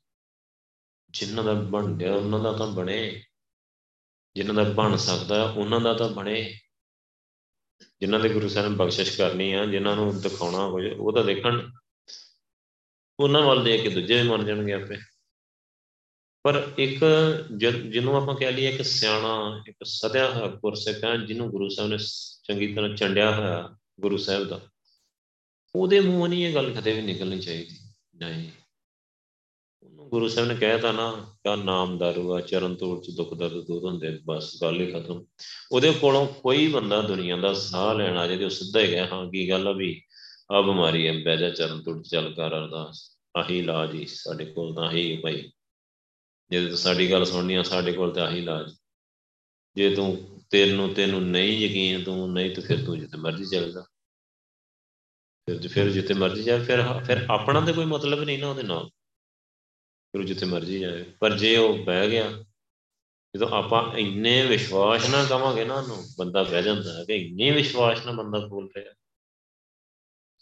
ਜਿਨ੍ਹਾਂ 1.10 1.46
ਦਾ 1.46 1.54
ਬਣਦਿਆ 1.54 2.16
ਉਹਨਾਂ 2.16 2.40
ਦਾ 2.40 2.52
ਤਾਂ 2.54 2.68
ਬਣੇ 2.68 3.00
ਜਿਨ੍ਹਾਂ 4.36 4.56
ਦਾ 4.56 4.64
ਬਣ 4.74 4.96
ਸਕਦਾ 4.98 5.44
ਉਹਨਾਂ 5.44 5.82
ਦਾ 5.82 5.94
ਤਾਂ 5.94 6.10
ਬਣੇ। 6.10 6.54
ਜਿਨ੍ਹਾਂ 8.02 8.20
ਦੇ 8.22 8.30
ਗੁਰੂ 8.30 8.48
ਸਾਹਿਬ 8.48 8.70
ਨੇ 8.70 8.76
ਬਖਸ਼ਿਸ਼ 8.76 9.18
ਕਰਨੀ 9.18 9.52
ਆ 9.54 9.66
ਜਿਨ੍ਹਾਂ 9.66 9.96
ਨੂੰ 9.96 10.22
ਦਿਖਾਉਣਾ 10.22 10.58
ਹੋਵੇ 10.58 10.92
ਉਹ 10.92 11.14
ਤਾਂ 11.14 11.24
ਦੇਖਣ। 11.24 11.72
ਉਹਨਾਂ 13.20 13.42
ਵੱਲ 13.42 13.64
ਦੇਖ 13.64 13.82
ਕੇ 13.84 13.90
ਦੂਜੇ 13.90 14.22
ਵੀ 14.22 14.28
ਮਰ 14.30 14.44
ਜਾਣਗੇ 14.44 14.74
ਆਪੇ। 14.74 14.98
ਪਰ 16.46 16.62
ਇੱਕ 16.78 17.00
ਜਿਹਨੂੰ 17.54 18.16
ਆਪਾਂ 18.18 18.36
ਕਹਿ 18.36 18.52
ਲਈਏ 18.52 18.70
ਇੱਕ 18.70 18.82
ਸਿਆਣਾ, 18.82 19.64
ਇੱਕ 19.68 19.78
ਸਦਿਆ 19.86 20.30
ਹੋਇਆ 20.32 20.48
ਗੁਰਸਿੱਖ 20.62 21.04
ਹੈ 21.04 21.16
ਜਿਹਨੂੰ 21.18 21.50
ਗੁਰੂ 21.52 21.70
ਸਾਹਿਬ 21.70 21.90
ਨੇ 21.92 21.98
ਚੰਗੀ 22.44 22.74
ਤਰ੍ਹਾਂ 22.74 22.96
ਚੰਡਿਆ 22.96 23.32
ਹੋਇਆ 23.36 23.76
ਗੁਰੂ 24.00 24.18
ਸਾਹਿਬ 24.18 24.44
ਦਾ, 24.44 24.60
ਉਹਦੇ 25.76 26.00
ਮੂੰਹੋਂ 26.00 26.28
ਨਹੀਂ 26.28 26.46
ਇਹ 26.46 26.54
ਗੱਲ 26.56 26.74
ਕਦੇ 26.74 26.94
ਵੀ 26.94 27.02
ਨਿਕਲਣੀ 27.02 27.40
ਚਾਹੀਦੀ। 27.40 27.78
ਨਹੀਂ। 28.16 28.50
ਗੁਰੂ 30.10 30.28
ਸਾਹਿਬ 30.28 30.48
ਨੇ 30.50 30.56
ਕਹਿਤਾ 30.56 30.92
ਨਾ, 30.92 31.12
ਕਾ 31.44 31.56
ਨਾਮ 31.56 31.98
ਦਾਰੂ 31.98 32.34
ਆ, 32.34 32.40
ਚਰਨ 32.42 32.76
ਤੋੜ 32.76 33.00
ਚ 33.04 33.10
ਦੁੱਖ 33.10 33.34
ਦਰਦ 33.34 33.66
ਦੂਰ 33.66 33.84
ਹੁੰਦੇ, 33.84 34.18
ਬਸ 34.26 34.52
ਗੱਲ 34.62 34.80
ਹੀ 34.82 34.92
ਖਤਮ। 34.92 35.24
ਉਹਦੇ 35.72 35.92
ਕੋਲੋਂ 35.92 36.28
ਕੋਈ 36.34 36.68
ਬੰਦਾ 36.68 37.02
ਦੁਨੀਆ 37.02 37.38
ਦਾ 37.38 37.54
ਸਾਹ 37.54 37.94
ਲੈਣ 37.96 38.18
ਆ 38.18 38.28
ਜੇ 38.28 38.38
ਤੇ 38.38 38.46
ਉਹ 38.46 38.50
ਸਿੱਧਾ 38.50 38.80
ਹੀ 38.80 38.88
ਗਿਆ 38.88 39.08
ਹਾਂ, 39.08 39.30
ਕੀ 39.32 39.50
ਗੱਲ 39.50 39.68
ਆ 39.68 39.72
ਵੀ 39.72 40.02
ਆ 40.52 40.62
ਬਿਮਾਰੀ 40.62 41.08
ਹੈ 41.08 41.14
ਬਹਿ 41.14 41.38
ਜਾ 41.38 41.50
ਚਰਨ 41.50 41.82
ਤੋੜ 41.82 42.04
ਚੱਲ 42.04 42.34
ਕਰ 42.34 42.48
ਅਰਦਾਸ 42.48 43.18
ਆਹੀ 43.38 43.60
ਇਲਾਜ 43.60 43.94
ਹੀ 43.94 44.06
ਸਾਡੇ 44.06 44.46
ਕੋਲ 44.46 44.76
ਤਾਂ 44.76 44.84
ਆਹੀ 44.84 45.18
ਭਾਈ। 45.18 45.52
ਜੇ 46.50 46.68
ਤੂੰ 46.68 46.78
ਸਾਡੀ 46.78 47.12
ਗੱਲ 47.12 47.26
ਸੁਣਨੀ 47.26 47.56
ਆ, 47.56 47.64
ਸਾਡੇ 47.64 47.94
ਕੋਲ 47.94 48.14
ਤਾਂ 48.14 48.28
ਆਹੀ 48.28 48.38
ਇਲਾਜ। 48.38 48.76
ਜੇ 49.76 49.96
ਤੂੰ 49.96 50.42
ਤੈਨੂੰ 50.50 50.94
ਤੈਨੂੰ 50.94 51.22
ਨਹੀਂ 51.22 51.58
ਯਕੀਨ, 51.58 52.04
ਤੂੰ 52.04 52.34
ਨਹੀਂ, 52.34 52.56
ਤਾਂ 52.56 52.64
ਫਿਰ 52.64 52.86
ਤੂੰ 52.86 53.00
ਜਿੱਥੇ 53.00 53.18
ਮਰਜ਼ੀ 53.18 53.46
ਚੱਲ 53.46 53.72
ਜਾ। 53.72 53.82
ਫਿਰ 55.46 55.68
ਫਿਰ 55.68 55.90
ਜਿੱਥੇ 55.90 56.14
ਮਰਜ਼ੀ 56.14 56.44
ਜਾ, 56.44 56.64
ਫਿਰ 56.64 57.04
ਫਿਰ 57.04 57.26
ਆਪਣਾ 57.30 57.62
ਤੇ 57.62 57.74
ਕੋਈ 57.74 57.86
ਮਤਲਬ 57.86 58.24
ਨਹੀਂ 58.24 58.40
ਨਾ 58.40 58.50
ਉਹਦੇ 58.50 58.64
ਨਾਲ। 58.64 58.90
ਫਿਰ 60.08 60.24
ਜਿੱਥੇ 60.24 60.46
ਮਰਜ਼ੀ 60.46 60.80
ਜਾਏ 60.80 61.04
ਪਰ 61.04 61.38
ਜੇ 61.38 61.58
ਉਹ 61.58 61.78
ਬਹਿ 61.78 62.10
ਗਿਆ, 62.10 62.32
ਜਦੋਂ 63.36 63.50
ਆਪਾਂ 63.50 63.98
ਇੰਨੇ 63.98 64.46
ਵਿਸ਼ਵਾਸ 64.46 65.10
ਨਾਲ 65.10 65.26
ਕਵਾਂਗੇ 65.26 65.66
ਨਾ 65.66 65.76
ਉਹਨੂੰ, 65.76 66.06
ਬੰਦਾ 66.18 66.44
ਬਹਿ 66.44 66.64
ਜਾਂਦਾ 66.64 67.00
ਹੈ 67.00 67.04
ਕਿ 67.04 67.14
ਇੰਨੇ 67.14 67.52
ਵਿਸ਼ਵਾਸ 67.52 68.06
ਨਾਲ 68.06 68.16
ਬੰਦਾ 68.16 68.48
ਬੋਲ 68.48 68.70
ਰਿਹਾ। 68.76 68.94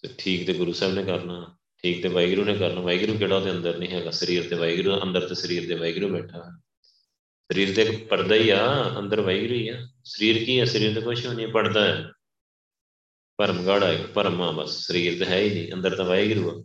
ਤੇ 0.05 0.13
ਠੀਕ 0.17 0.47
ਤੇ 0.47 0.53
ਗੁਰੂ 0.53 0.73
ਸਾਹਿਬ 0.73 0.93
ਨੇ 0.93 1.03
ਕਰਨਾ, 1.03 1.57
ਠੀਕ 1.83 2.03
ਤੇ 2.03 2.09
ਵਾਹਿਗੁਰੂ 2.09 2.45
ਨੇ 2.45 2.55
ਕਰਨਾ। 2.55 2.81
ਵਾਹਿਗੁਰੂ 2.81 3.17
ਕਿਹੜਾ 3.17 3.35
ਉਹਦੇ 3.35 3.51
ਅੰਦਰ 3.51 3.77
ਨਹੀਂ 3.77 3.89
ਹੈਗਾ? 3.89 4.11
ਸਰੀਰ 4.11 4.49
ਤੇ 4.49 4.55
ਵਾਹਿਗੁਰੂ, 4.55 5.03
ਅੰਦਰ 5.03 5.29
ਤੇ 5.29 5.35
ਸਰੀਰ 5.35 5.67
ਦੇ 5.67 5.75
ਵਾਹਿਗੁਰੂ 5.75 6.07
ਬੈਠਾ। 6.09 6.59
ਸਰੀਰ 7.51 7.75
ਤੇ 7.75 7.81
ਇੱਕ 7.81 8.07
ਪਰਦਾ 8.07 8.35
ਹੀ 8.35 8.49
ਆ, 8.49 8.89
ਅੰਦਰ 8.99 9.21
ਵਾਹਿਗੁਰੂ 9.21 9.53
ਹੀ 9.53 9.69
ਆ। 9.69 9.87
ਸਰੀਰ 10.03 10.43
ਕੀ 10.43 10.59
ਹੈ 10.59 10.65
ਸਰੀਰ 10.65 10.95
ਤੇ 10.95 11.01
ਕੁਝ 11.01 11.27
ਨਹੀਂ 11.27 11.47
ਪੜਦਾ 11.47 11.85
ਹੈ। 11.85 12.11
ਭਰਮ 13.37 13.65
ਗਾੜਾ 13.65 13.87
ਹੈ 13.87 14.07
ਭਰਮਾ 14.07 14.51
ਬਸ। 14.51 14.87
ਸਰੀਰ 14.87 15.19
ਤੇ 15.19 15.25
ਹੈ 15.25 15.39
ਹੀ 15.39 15.49
ਨਹੀਂ, 15.49 15.73
ਅੰਦਰ 15.73 15.95
ਤਾਂ 15.95 16.05
ਵਾਹਿਗੁਰੂ 16.05 16.49
ਆ। 16.49 16.63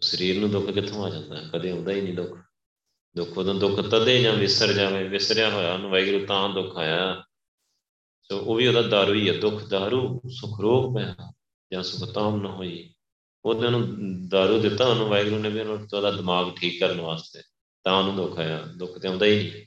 ਸਰੀਰ 0.00 0.40
ਨੂੰ 0.40 0.50
ਦੁੱਖ 0.50 0.70
ਕਿੱਥੋਂ 0.70 1.04
ਆ 1.04 1.10
ਜਾਂਦਾ? 1.10 1.48
ਕਦੇ 1.54 1.70
ਆਉਂਦਾ 1.70 1.92
ਹੀ 1.92 2.00
ਨਹੀਂ 2.00 2.14
ਦੁੱਖ। 2.14 2.38
ਦੁੱਖ 3.16 3.38
ਉਦੋਂ 3.38 3.54
ਦੁੱਖ 3.54 3.80
ਤਦੇ 3.80 4.22
ਜਾਂ 4.22 4.34
ਵਿਸਰ 4.34 4.72
ਜਾਵੇ, 4.72 5.08
ਵਿਸਰਿਆ 5.08 5.50
ਹੋਇਆ 5.50 5.72
ਉਹਨੂੰ 5.72 5.90
ਵਾਹਿਗੁਰੂ 5.90 6.26
ਤਾਂ 6.26 6.48
ਦੁੱਖ 6.48 6.76
ਆਇਆ। 6.76 7.24
ਸੋ 8.22 8.38
ਉਹ 8.38 8.54
ਵੀ 8.54 8.66
ਉਹਦਾ 8.66 8.82
ਦਾਰੂ 8.82 9.14
ਹੀ 9.14 9.28
ਹੈ 9.28 9.36
ਦੁੱਖ, 9.38 9.64
ਦਾਰੂ, 9.64 10.20
ਸੁਖ, 10.30 10.60
ਰੋਗ 10.60 10.96
ਪਿਆ। 10.96 11.32
ਜਾਂ 11.72 11.82
ਸੁਖ 11.82 12.12
ਤਾਮ 12.12 12.42
ਨਾ 12.42 12.50
ਹੋਈ 12.50 12.92
ਉਹਦੇ 13.44 13.70
ਨੂੰ 13.70 14.28
ਦਾਰੂ 14.28 14.60
ਦਿੱਤਾ, 14.60 14.86
ਉਹਨੂੰ 14.86 15.08
ਵਾਹਿਗੁਰੂ 15.08 15.38
ਨੇ 15.38 15.48
ਵੀ 15.48 15.60
ਉਹਨੂੰ 15.60 15.88
ਉਹਦਾ 15.94 16.10
ਦਿਮਾਗ 16.10 16.54
ਠੀਕ 16.56 16.80
ਕਰਨ 16.80 17.00
ਵਾਸਤੇ, 17.00 17.42
ਤਾਂ 17.84 17.92
ਉਹਨੂੰ 17.94 18.16
ਦੁੱਖ 18.16 18.38
ਆਇਆ, 18.38 18.62
ਦੁੱਖ 18.76 18.98
ਤੇ 18.98 19.08
ਆਉਂਦਾ 19.08 19.26
ਹੀ 19.26 19.36
ਨਹੀਂ। 19.36 19.66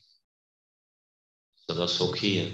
ਸਦਾ 1.55 1.85
ਸੁਖ 1.85 2.23
ਹੀ 2.23 2.37
ਹੈ 2.37 2.51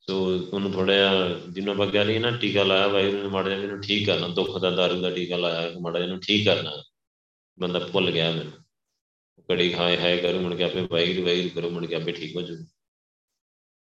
ਸੋ 0.00 0.14
ਉਹਨੂੰ 0.52 0.72
ਥੋੜਾ 0.72 0.92
ਜਿਹਾ 0.92 1.28
ਜਿਹਨੂੰ 1.48 1.74
ਆਪਾਂ 1.74 1.86
ਕਹਿ 1.86 2.04
ਲਈ 2.04 2.18
ਨਾ 2.18 2.30
ਟੀਕਾ 2.30 2.62
ਲਾਇਆ, 2.62 2.88
ਵਾਹਿਗੁਰੂ 2.88 3.22
ਨੇ 3.22 3.28
ਮਾੜਾ 3.28 3.48
ਜਿਹਾ 3.48 3.60
ਮੈਨੂੰ 3.60 3.80
ਠੀਕ 3.80 4.06
ਕਰਨਾ, 4.06 4.28
ਦੁੱਖ 4.28 4.58
ਦਾ, 4.58 4.70
ਦਾਰੂ 4.70 5.00
ਦਾ 5.00 5.10
ਟੀਕਾ 5.10 5.36
ਲਾਇਆ 5.36 5.78
ਮਾੜਾ 5.78 5.98
ਜਿਹਾ 5.98 6.08
ਇਹਨੂੰ 6.08 6.20
ਠੀਕ 6.20 6.44
ਕਰਨਾ। 6.44 6.82
ਬੰਦਾ 7.58 7.78
ਭੁੱਲ 7.78 8.10
ਗਿਆ 8.10 8.30
ਮੈਨੂੰ 8.30 8.52
ਕੜੀ 9.48 9.70
ਖਾਏ 9.70 9.96
ਹਾਏ 9.96 10.18
ਕਰੂ, 10.18 10.40
ਮੁੜ 10.40 10.54
ਕੇ 10.54 10.64
ਆਪੇ 10.64 10.86
ਵਾਹਿਗੁਰੂ 10.90 11.26
ਵਾਹਿਗੁਰੂ 11.26 11.48
ਕਰੋ, 11.54 11.70
ਮੁੜ 11.70 11.86
ਕੇ 11.86 11.94
ਆਪੇ 11.94 12.12
ਠੀਕ 12.12 12.36
ਹੋ 12.36 12.42
ਜੂ। 12.42 12.56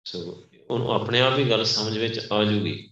ਸੋ 0.04 0.44
ਉਹਨੂੰ 0.70 0.92
ਆਪਣੇ 0.92 1.20
ਆਪ 1.20 1.38
ਹੀ 1.38 1.50
ਗੱਲ 1.50 1.64
ਸਮਝ 1.64 1.98
ਵਿੱਚ 1.98 2.20
ਆ 2.32 2.44
ਜੂਗੀ। 2.44 2.89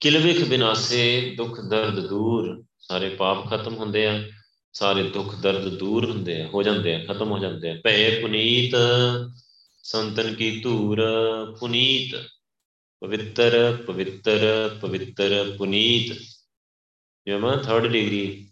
ਕਿਲਵਿਖ 0.00 0.44
ਬਿਨਾਸੇ, 0.44 1.34
ਦੁੱਖ 1.36 1.60
ਦਰਦ 1.60 2.06
ਦੂਰ। 2.06 2.64
ਸਾਰੇ 2.78 3.08
ਪਾਪ 3.08 3.50
ਖਤਮ 3.50 3.74
ਹੁੰਦੇ 3.74 4.06
ਆ, 4.06 4.28
ਸਾਰੇ 4.72 5.02
ਦੁੱਖ 5.02 5.34
ਦਰਦ 5.34 5.68
ਦੂਰ 5.68 6.10
ਹੁੰਦੇ 6.10 6.42
ਆ, 6.42 6.46
ਹੋ 6.46 6.62
ਜਾਂਦੇ 6.62 6.94
ਆ, 6.94 7.04
ਖਤਮ 7.04 7.30
ਹੋ 7.30 7.38
ਜਾਂਦੇ 7.38 7.70
ਆ। 7.70 7.80
ਭੈ 7.84 8.20
ਪੁਨੀਤ, 8.20 8.72
ਸੰਤਨ 9.84 10.34
ਕੀ 10.34 10.60
ਧੂਰ, 10.60 11.06
ਪੁਨੀਤ। 11.60 12.24
ਪਵਿੱਤਰ 13.00 13.76
ਪਵਿੱਤਰ 13.86 14.70
ਪਵਿੱਤਰ 14.82 15.54
ਪੁਨੀਤ। 15.58 16.12
ਜਮਾ 17.28 17.56
ਥਰਡ 17.56 17.86
ਡਿਗਰੀ 17.86 18.50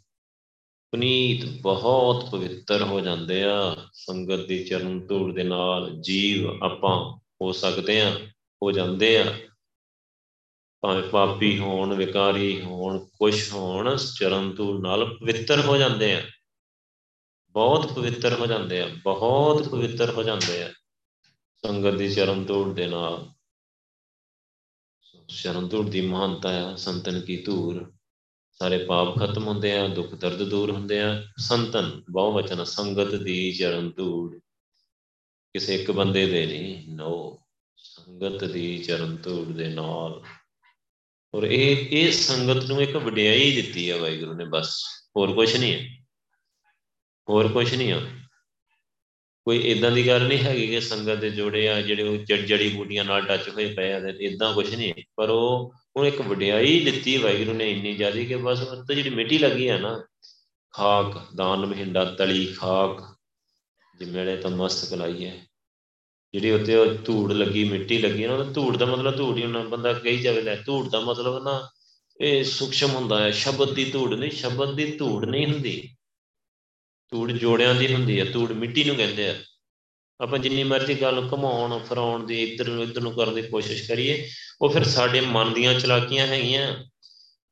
ਪੁਨੀਤ 0.91 1.45
ਬਹੁਤ 1.45 2.31
ਪਵਿੱਤਰ 2.31 2.83
ਹੋ 2.83 3.01
ਜਾਂਦੇ 3.01 3.45
ਆ। 3.45 3.77
ਸੰਗਤ 3.93 4.47
ਦੀ 4.47 4.65
ਚਰਨ 4.65 5.07
ਧੂੜ 5.07 5.35
ਦੇ 5.35 5.43
ਨਾਲ 5.43 5.91
ਜੀਵ 6.01 6.65
ਆਪਾਂ 6.65 7.19
ਹੋ 7.43 7.53
ਸਕਦੇ 7.53 8.01
ਆ, 8.01 8.19
ਹੋ 8.63 8.73
ਜਾਂਦੇ 8.73 9.19
ਆ। 9.19 9.35
ਭਾਵੇਂ 10.81 11.03
ਪਾਪੀ 11.03 11.59
ਹੋਣ, 11.59 11.95
ਵਿਕਾਰੀ 11.95 12.61
ਹੋਣ, 12.63 12.99
ਕੁਛ 12.99 13.53
ਹੋਣ 13.53 13.97
ਚਰਨ 13.97 14.55
ਧੂੜ 14.55 14.83
ਨਾਲ 14.83 15.17
ਪਵਿੱਤਰ 15.17 15.61
ਹੋ 15.61 15.77
ਜਾਂਦੇ 15.77 16.15
ਆ। 16.15 16.23
ਬਹੁਤ 17.51 17.93
ਪਵਿੱਤਰ 17.93 18.35
ਹੋ 18.35 18.47
ਜਾਂਦੇ 18.47 18.81
ਆ, 18.81 18.91
ਬਹੁਤ 19.03 19.69
ਪਵਿੱਤਰ 19.69 20.11
ਹੋ 20.11 20.23
ਜਾਂਦੇ 20.23 20.63
ਆ। 20.63 20.73
ਸੰਗਤ 21.67 21.95
ਦੀ 21.95 22.15
ਚਰਨ 22.15 22.45
ਧੂੜ 22.45 22.75
ਦੇ 22.75 22.87
ਨਾਲ। 22.87 23.29
ਚਰਨ 25.29 25.69
ਧੂੜ 25.69 25.89
ਦੀ 25.89 26.01
ਮਹਾਨਤਾ 26.01 26.71
ਆ, 26.71 26.75
ਸੰਤਨ 26.75 27.21
ਕੀ 27.21 27.37
ਧੂੜ। 27.37 27.91
ਸਾਰੇ 28.53 28.85
ਪਾਪ 28.85 29.19
ਖਤਮ 29.19 29.49
ਹੁੰਦੇ 29.49 29.79
ਆ, 29.79 29.89
ਦੁੱਖ 29.89 30.15
ਦਰਦ 30.15 30.49
ਦੂਰ 30.49 30.71
ਹੁੰਦੇ 30.71 31.01
ਆ। 31.01 31.27
ਸੰਤਨ, 31.39 32.03
ਬਹੁ 32.11 32.33
ਵਚਨ, 32.33 32.65
ਸੰਗਤ 32.65 33.15
ਦੀ 33.15 33.53
ਚਰਨ 33.53 33.91
ਧੂੜ। 33.91 34.39
ਕਿਸੇ 35.53 35.75
ਇੱਕ 35.75 35.91
ਬੰਦੇ 35.91 36.27
ਦੇ 36.27 36.47
ਨਹੀਂ, 36.47 36.89
ਨੋ। 36.89 37.41
ਸੰਗਤ 37.77 38.45
ਦੀ 38.45 38.79
ਚਰਨ 38.79 39.17
ਧੂੜ 39.17 39.49
ਦੇ 39.49 39.69
ਨਾਲ। 39.69 40.23
ਔਰ 41.35 41.43
ਇਹ 41.43 41.87
ਇਹ 41.91 42.13
ਸੰਗਤ 42.13 42.65
ਨੂੰ 42.65 42.83
ਇੱਕ 42.83 42.97
ਵਡਿਆਈ 42.97 43.63
ਦਿੱਤੀ 43.63 43.91
ਹੈ 43.91 43.97
ਵਾਹਿਗੁਰੂ 43.97 44.35
ਨੇ, 44.35 44.45
ਬਸ। 44.45 44.85
ਹੋਰ 45.17 45.33
ਕੁਝ 45.33 45.57
ਨਹੀਂ 45.57 45.73
ਹੈ 45.75 45.99
ਹੋਰ 47.29 47.53
ਕੁਝ 47.53 47.75
ਨਹੀਂ 47.75 47.93
ਆ। 47.93 48.01
ਕੋਈ 49.45 49.59
ਇਦਾਂ 49.59 49.91
ਦੀ 49.91 50.07
ਗੱਲ 50.07 50.29
ਨਹੀਂ 50.29 50.39
ਹੈਗੀ 50.39 50.67
ਕਿ 50.67 50.81
ਸੰਗਤ 50.81 51.15
ਦੇ 51.15 51.31
ਜੋੜੇ 51.31 51.69
ਆ, 51.69 51.83
ਜਿਹੜੇ 51.83 52.03
ਉਹ 52.03 52.17
ਜੜ 52.17 52.37
ਜੜੀ 52.37 52.69
ਬੂਟੀਆਂ 52.69 53.05
ਨਾਲ 53.05 53.23
ਟੱਚ 53.23 53.49
ਹੋਏ 53.49 53.75
ਪਏ 53.75 53.93
ਆ 53.93 54.01
ਤੇ 54.01 54.09
ਇਦਾਂ 54.21 54.55
ਕੁਝ 54.55 54.75
ਨਹੀਂ 54.75 54.95
ਪਰ 55.17 55.31
ਉਹ 55.31 55.73
ਉਹ 55.97 56.07
ਇੱਕ 56.07 56.21
ਵਡਿਆਈ 56.21 56.81
ਦਿੱਤੀ 56.81 57.17
ਵਾਹਿਗੁਰੂ 57.17 57.53
ਨੇ 57.53 57.71
ਇੰਨੀ 57.71 57.95
ਜ਼ਿਆਦੀ 57.95 58.27
ਕਿ 58.27 58.37
ਬਸ 58.37 58.61
ਉੱਤੇ 58.61 58.95
ਜਿਹੜੀ 58.95 59.11
ਮਿੱਟੀ 59.11 59.39
ਲੱਗੀ 59.39 59.69
ਹੈ 59.69 59.79
ਨਾ, 59.79 60.05
ਖਾਕ, 60.73 61.35
ਦਾਨ 61.35 61.67
ਮਹਿੰਡਾ 61.67 62.05
ਤਲੀ 62.05 62.47
ਖਾਕ 62.47 63.17
ਜਿਵੇਂ 63.99 64.39
ਤਾਂ 64.39 64.51
ਮਸਤਕ 64.51 64.95
ਲਾਈ 64.95 65.25
ਹੈ। 65.25 65.47
ਜਿਹੜੀ 66.35 66.51
ਉੱਤੇ 66.51 66.77
ਉਹ 66.77 66.87
ਧੂੜ 66.87 67.33
ਲੱਗੀ, 67.33 67.65
ਮਿੱਟੀ 67.65 67.99
ਲੱਗੀ 67.99 68.27
ਨਾ 68.27 68.35
ਉਹ 68.35 68.45
ਧੂੜ 68.45 68.77
ਦਾ 68.77 68.87
ਮਤਲਬ 68.87 69.17
ਧੂੜ 69.17 69.37
ਹੀ 69.37 69.45
ਹੁੰਦਾ, 69.45 69.63
ਬੰਦਾ 69.63 69.93
ਕਹੀ 69.93 70.19
ਜਾਵੇ 70.19 70.43
ਲੈ, 70.43 70.57
ਧੂੜ 70.57 70.91
ਦਾ 70.91 71.01
ਮਤਲਬ 71.01 71.43
ਨਾ 71.43 71.69
ਇਹ 72.21 72.45
ਸੂਖਸ਼ਮ 72.45 72.91
ਹੁੰਦਾ 72.91 73.23
ਹੈ, 73.23 73.31
ਸ਼ਬਦ 73.31 73.73
ਦੀ 73.73 73.85
ਧੂੜ 73.85 74.15
ਨਹੀਂ, 74.15 74.31
ਸ਼ਬਦ 74.31 74.75
ਦੀ 74.75 74.97
ਧੂੜ 74.97 75.25
ਨਹੀਂ 75.25 75.47
ਹੁੰਦੀ। 75.47 75.95
ਧੂੜ 77.11 77.33
ਜੋੜਿਆਂ 77.33 77.75
ਦੀ 77.75 77.95
ਹੁੰਦੀ 77.95 78.21
ਹੈ, 78.21 78.25
ਧੂੜ 78.25 78.53
ਮਿੱਟੀ 78.53 78.85
ਨੂੰ 78.85 78.97
ਕਹਿੰਦੇ 78.97 79.29
ਆ। 79.29 79.35
ਆਪਾਂ 80.21 80.39
ਜਿੰਨੀ 80.39 80.65
ਮਰਜ਼ੀ 80.65 80.95
ਗੱਲ 80.95 81.29
ਘਮਾਉਣ, 81.35 81.79
ਫਰਾਉਣ 81.79 82.27
ਦੀ, 82.27 82.43
ਇੱਧਰ 82.43 82.69
ਨੂੰ 82.69 82.83
ਇੱਧਰ 82.83 83.01
ਨੂੰ 83.01 83.13
ਕਰਨ 83.13 83.35
ਦੀ 83.35 83.43
ਕੋਸ਼ਿਸ਼ 83.43 83.89
ਕਰੀਏ, 83.89 84.29
ਉਹ 84.63 84.69
ਫਿਰ 84.69 84.85
ਸਾਡੇ 84.85 85.21
ਮਨ 85.21 85.53
ਦੀਆਂ 85.53 85.81
ਚਲਾਕੀਆਂ 85.81 86.27
ਹੈਗੀਆਂ। 86.27 86.85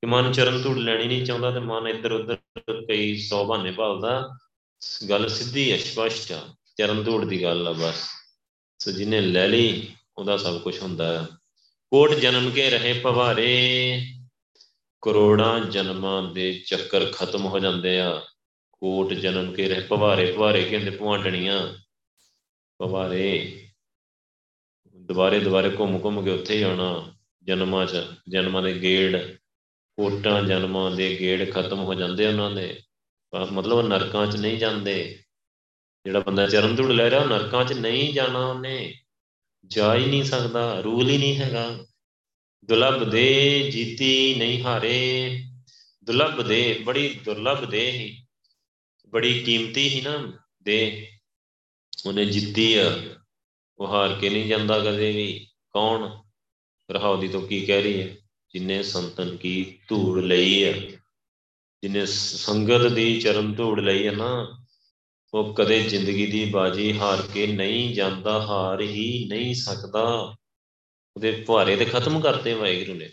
ਕਿ 0.03 0.07
ਮਨ 0.07 0.33
ਚਰਨ 0.33 0.63
ਧੂੜ 0.63 0.79
ਲੈਣੀ 0.79 1.05
ਨਹੀਂ 1.05 1.27
ਚਾਹੁੰਦਾ 1.27 1.51
ਤੇ 1.51 1.61
ਮਨ 1.61 1.89
ਇੱਧਰ 1.89 2.13
ਉੱਧਰ 2.13 2.37
ਕਈ 2.89 3.17
ਸੌ 3.17 3.45
ਬਹਾਨੇ 3.45 3.71
ਭਾਲਦਾ। 3.71 4.29
ਗੱਲ 5.11 5.29
ਸਿੱਧੀ 5.29 5.73
ਹੈ, 5.73 5.79
ਸਪਸ਼ਟ 5.79 6.33
ਆ, 6.33 6.41
ਚਰਨ 6.79 7.03
ਧੂੜ 7.03 7.25
ਦੀ 7.25 7.43
ਗੱਲ 7.43 7.69
ਆ 7.69 7.73
ਬਸ। 7.73 8.16
ਸੋ 8.79 8.91
ਜਿਹਨੇ 8.93 9.21
ਲੈ 9.21 9.49
ਲਈ, 9.49 9.89
ਉਹਦਾ 10.19 10.37
ਸਭ 10.37 10.61
ਕੁਝ 10.61 10.79
ਹੁੰਦਾ। 10.79 11.23
ਹੈ 11.23 11.27
ਕੋਟ 11.93 12.15
ਜਨਮ 12.15 12.51
ਕੇ 12.51 12.71
ਰਹੇ 12.71 12.93
ਪਵਾਰੇ, 12.93 14.03
ਕਰੋੜਾਂ 15.03 15.61
ਜਨਮਾਂ 15.61 16.23
ਦੇ 16.23 16.53
ਚੱਕਰ 16.67 17.07
ਖਤਮ 17.13 17.47
ਹੋ 17.47 17.59
ਜਾਂਦੇ 17.59 18.01
ਆ। 18.01 18.23
ਕੋਟ 18.73 19.13
ਜਨਮ 19.13 19.53
ਕੇ 19.55 19.69
ਰਹਿ 19.69 19.81
ਪਵਾਰੇ 19.81 20.33
ਪਵਾਰੇ 20.33 20.65
ਕਹਿੰਦੇ 20.65 20.91
ਪੁਆਂਟਣੀਆਂ। 20.91 21.75
ਪਵਾਰੇ, 22.79 23.63
ਦੁਬਾਰੇ 24.97 25.41
ਦੁਬਾਰੇ 25.41 25.77
ਘੁੰਮ 25.79 26.01
ਘੁੰਮ 26.05 26.25
ਕੇ 26.25 26.31
ਉੱਥੇ 26.31 26.57
ਹੀ 26.57 26.63
ਆਉਣਾ, 26.63 27.15
ਜਨਮਾਂ 27.43 27.87
'ਚ, 27.87 28.07
ਜਨਮਾਂ 28.29 28.63
ਦੇ 28.63 28.83
ਗੇੜ। 28.83 29.37
ਕੋਟਾਂ 29.99 30.43
ਜਨਮਾਂ 30.43 30.91
ਦੇ 30.91 31.17
ਗੇੜ 31.21 31.53
ਖਤਮ 31.53 31.79
ਹੋ 31.79 31.95
ਜਾਂਦੇ 31.95 32.27
ਉਹਨਾਂ 32.27 32.51
ਦੇ। 32.51 32.81
ਮਤਲਬ 33.53 33.89
ਨਰਕਾਂ 33.89 34.27
'ਚ 34.27 34.37
ਨਹੀਂ 34.37 34.59
ਜਾਂਦੇ। 34.59 35.19
ਜਿਹੜਾ 36.07 36.21
ਬੰਦਾ 36.21 36.47
ਚਰਨ 36.47 36.77
ਧੂੜ 36.77 36.93
ਲੈ 36.93 37.11
ਰਿਹਾ 37.11 37.25
ਨਰਕਾਂ 37.25 37.65
'ਚ 37.65 37.73
ਨਹੀਂ 37.73 38.15
ਜਾਣਾ 38.15 38.47
ਉਹਨੇ। 38.47 38.95
ਜਾ 39.67 39.95
ਹੀ 39.95 40.07
ਨਹੀਂ 40.07 40.25
ਸਕਦਾ, 40.25 40.81
ਰੂਲ 40.81 41.09
ਹੀ 41.09 41.19
ਨਹੀਂ 41.19 41.37
ਹੈਗਾ। 41.37 41.87
ਦੁਲਬ 42.65 43.11
ਦੇ 43.11 43.61
ਜੀਤੀ 43.71 44.35
ਨਹੀਂ 44.35 44.63
ਹਾਰੇ। 44.63 45.43
ਦੁਲਬ 46.05 46.43
ਦੇ 46.43 46.81
ਬੜੀ 46.85 47.21
ਦੁਰਲਭ 47.25 47.65
ਦੇ 47.65 47.91
ਹੀ। 47.91 48.27
ਬੜੀ 49.09 49.43
ਕੀਮਤੀ 49.43 49.89
ਹੀ 49.89 50.01
ਨਾ 50.01 50.33
ਦੇ 50.63 51.09
ਉਹਨੇ 52.07 52.25
ਜਿੱਤੀ 52.25 52.75
ਆ। 52.75 53.03
ਉਹ 53.79 53.87
ਹਾਰ 53.87 54.15
ਕੇ 54.21 54.31
ਨਹੀਂ 54.31 54.47
ਜਾਂਦਾ 54.47 54.79
ਕਦੇ 54.79 55.13
ਵੀ। 55.13 55.49
ਕੌਣ? 55.71 56.23
ਰਹਾਉਦੀ 56.91 57.29
ਤੋਂ 57.29 57.43
ਕੀ 57.43 57.67
ਕਹਿ 57.67 57.83
ਰਹੀ 57.83 58.03
ਹੈ? 58.03 58.17
ਜਿਨੇ 58.53 58.83
ਸੰਤਨ 58.83 59.37
ਕੀ 59.37 59.79
ਧੂੜ 59.89 60.25
ਲਈ 60.25 60.65
ਹੈ 60.65 60.73
ਜਿਨੇ 61.83 62.07
ਸੰਗਤ 62.07 62.87
ਦੀ 62.87 63.21
ਚਰਨ 63.21 63.55
ਧੂੜ 63.55 63.81
ਲਈ 63.81 64.07
ਹੈ 64.07 64.13
ਨਾ। 64.13 64.63
ਉਹ 65.37 65.55
ਕਦੇ 65.55 65.83
ਜ਼ਿੰਦਗੀ 65.83 66.27
ਦੀ 66.27 66.45
ਬਾਜੀ 66.45 66.99
ਹਾਰ 66.99 67.23
ਕੇ 67.23 67.47
ਨਹੀਂ 67.47 67.95
ਜਾਂਦਾ, 67.95 68.47
ਹਾਰ 68.47 68.81
ਹੀ 68.81 69.27
ਨਹੀਂ 69.29 69.55
ਸਕਦਾ। 69.55 70.03
ਉਹਦੇ 71.17 71.45
ਭਾਰੇ 71.47 71.77
ਤੇ 71.77 71.85
ਖਤਮ 71.85 72.21
ਕਰਤੇ 72.21 72.55
ਵਾਹਿਗੁਰੂ 72.55 72.99
ਨੇ। 72.99 73.11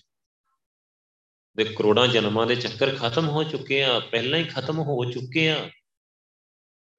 ਦੇ 1.57 1.63
ਕਰੋੜਾਂ 1.63 2.07
ਜਨਮਾਂ 2.07 2.47
ਦੇ 2.47 2.55
ਚੱਕਰ 2.55 2.95
ਖਤਮ 2.95 3.29
ਹੋ 3.29 3.43
ਚੁੱਕੇ 3.43 3.83
ਆ, 3.83 3.99
ਪਹਿਲਾਂ 3.99 4.39
ਹੀ 4.39 4.43
ਖਤਮ 4.43 4.79
ਹੋ 4.79 5.11
ਚੁੱਕੇ 5.11 5.49
ਆ। 5.49 5.69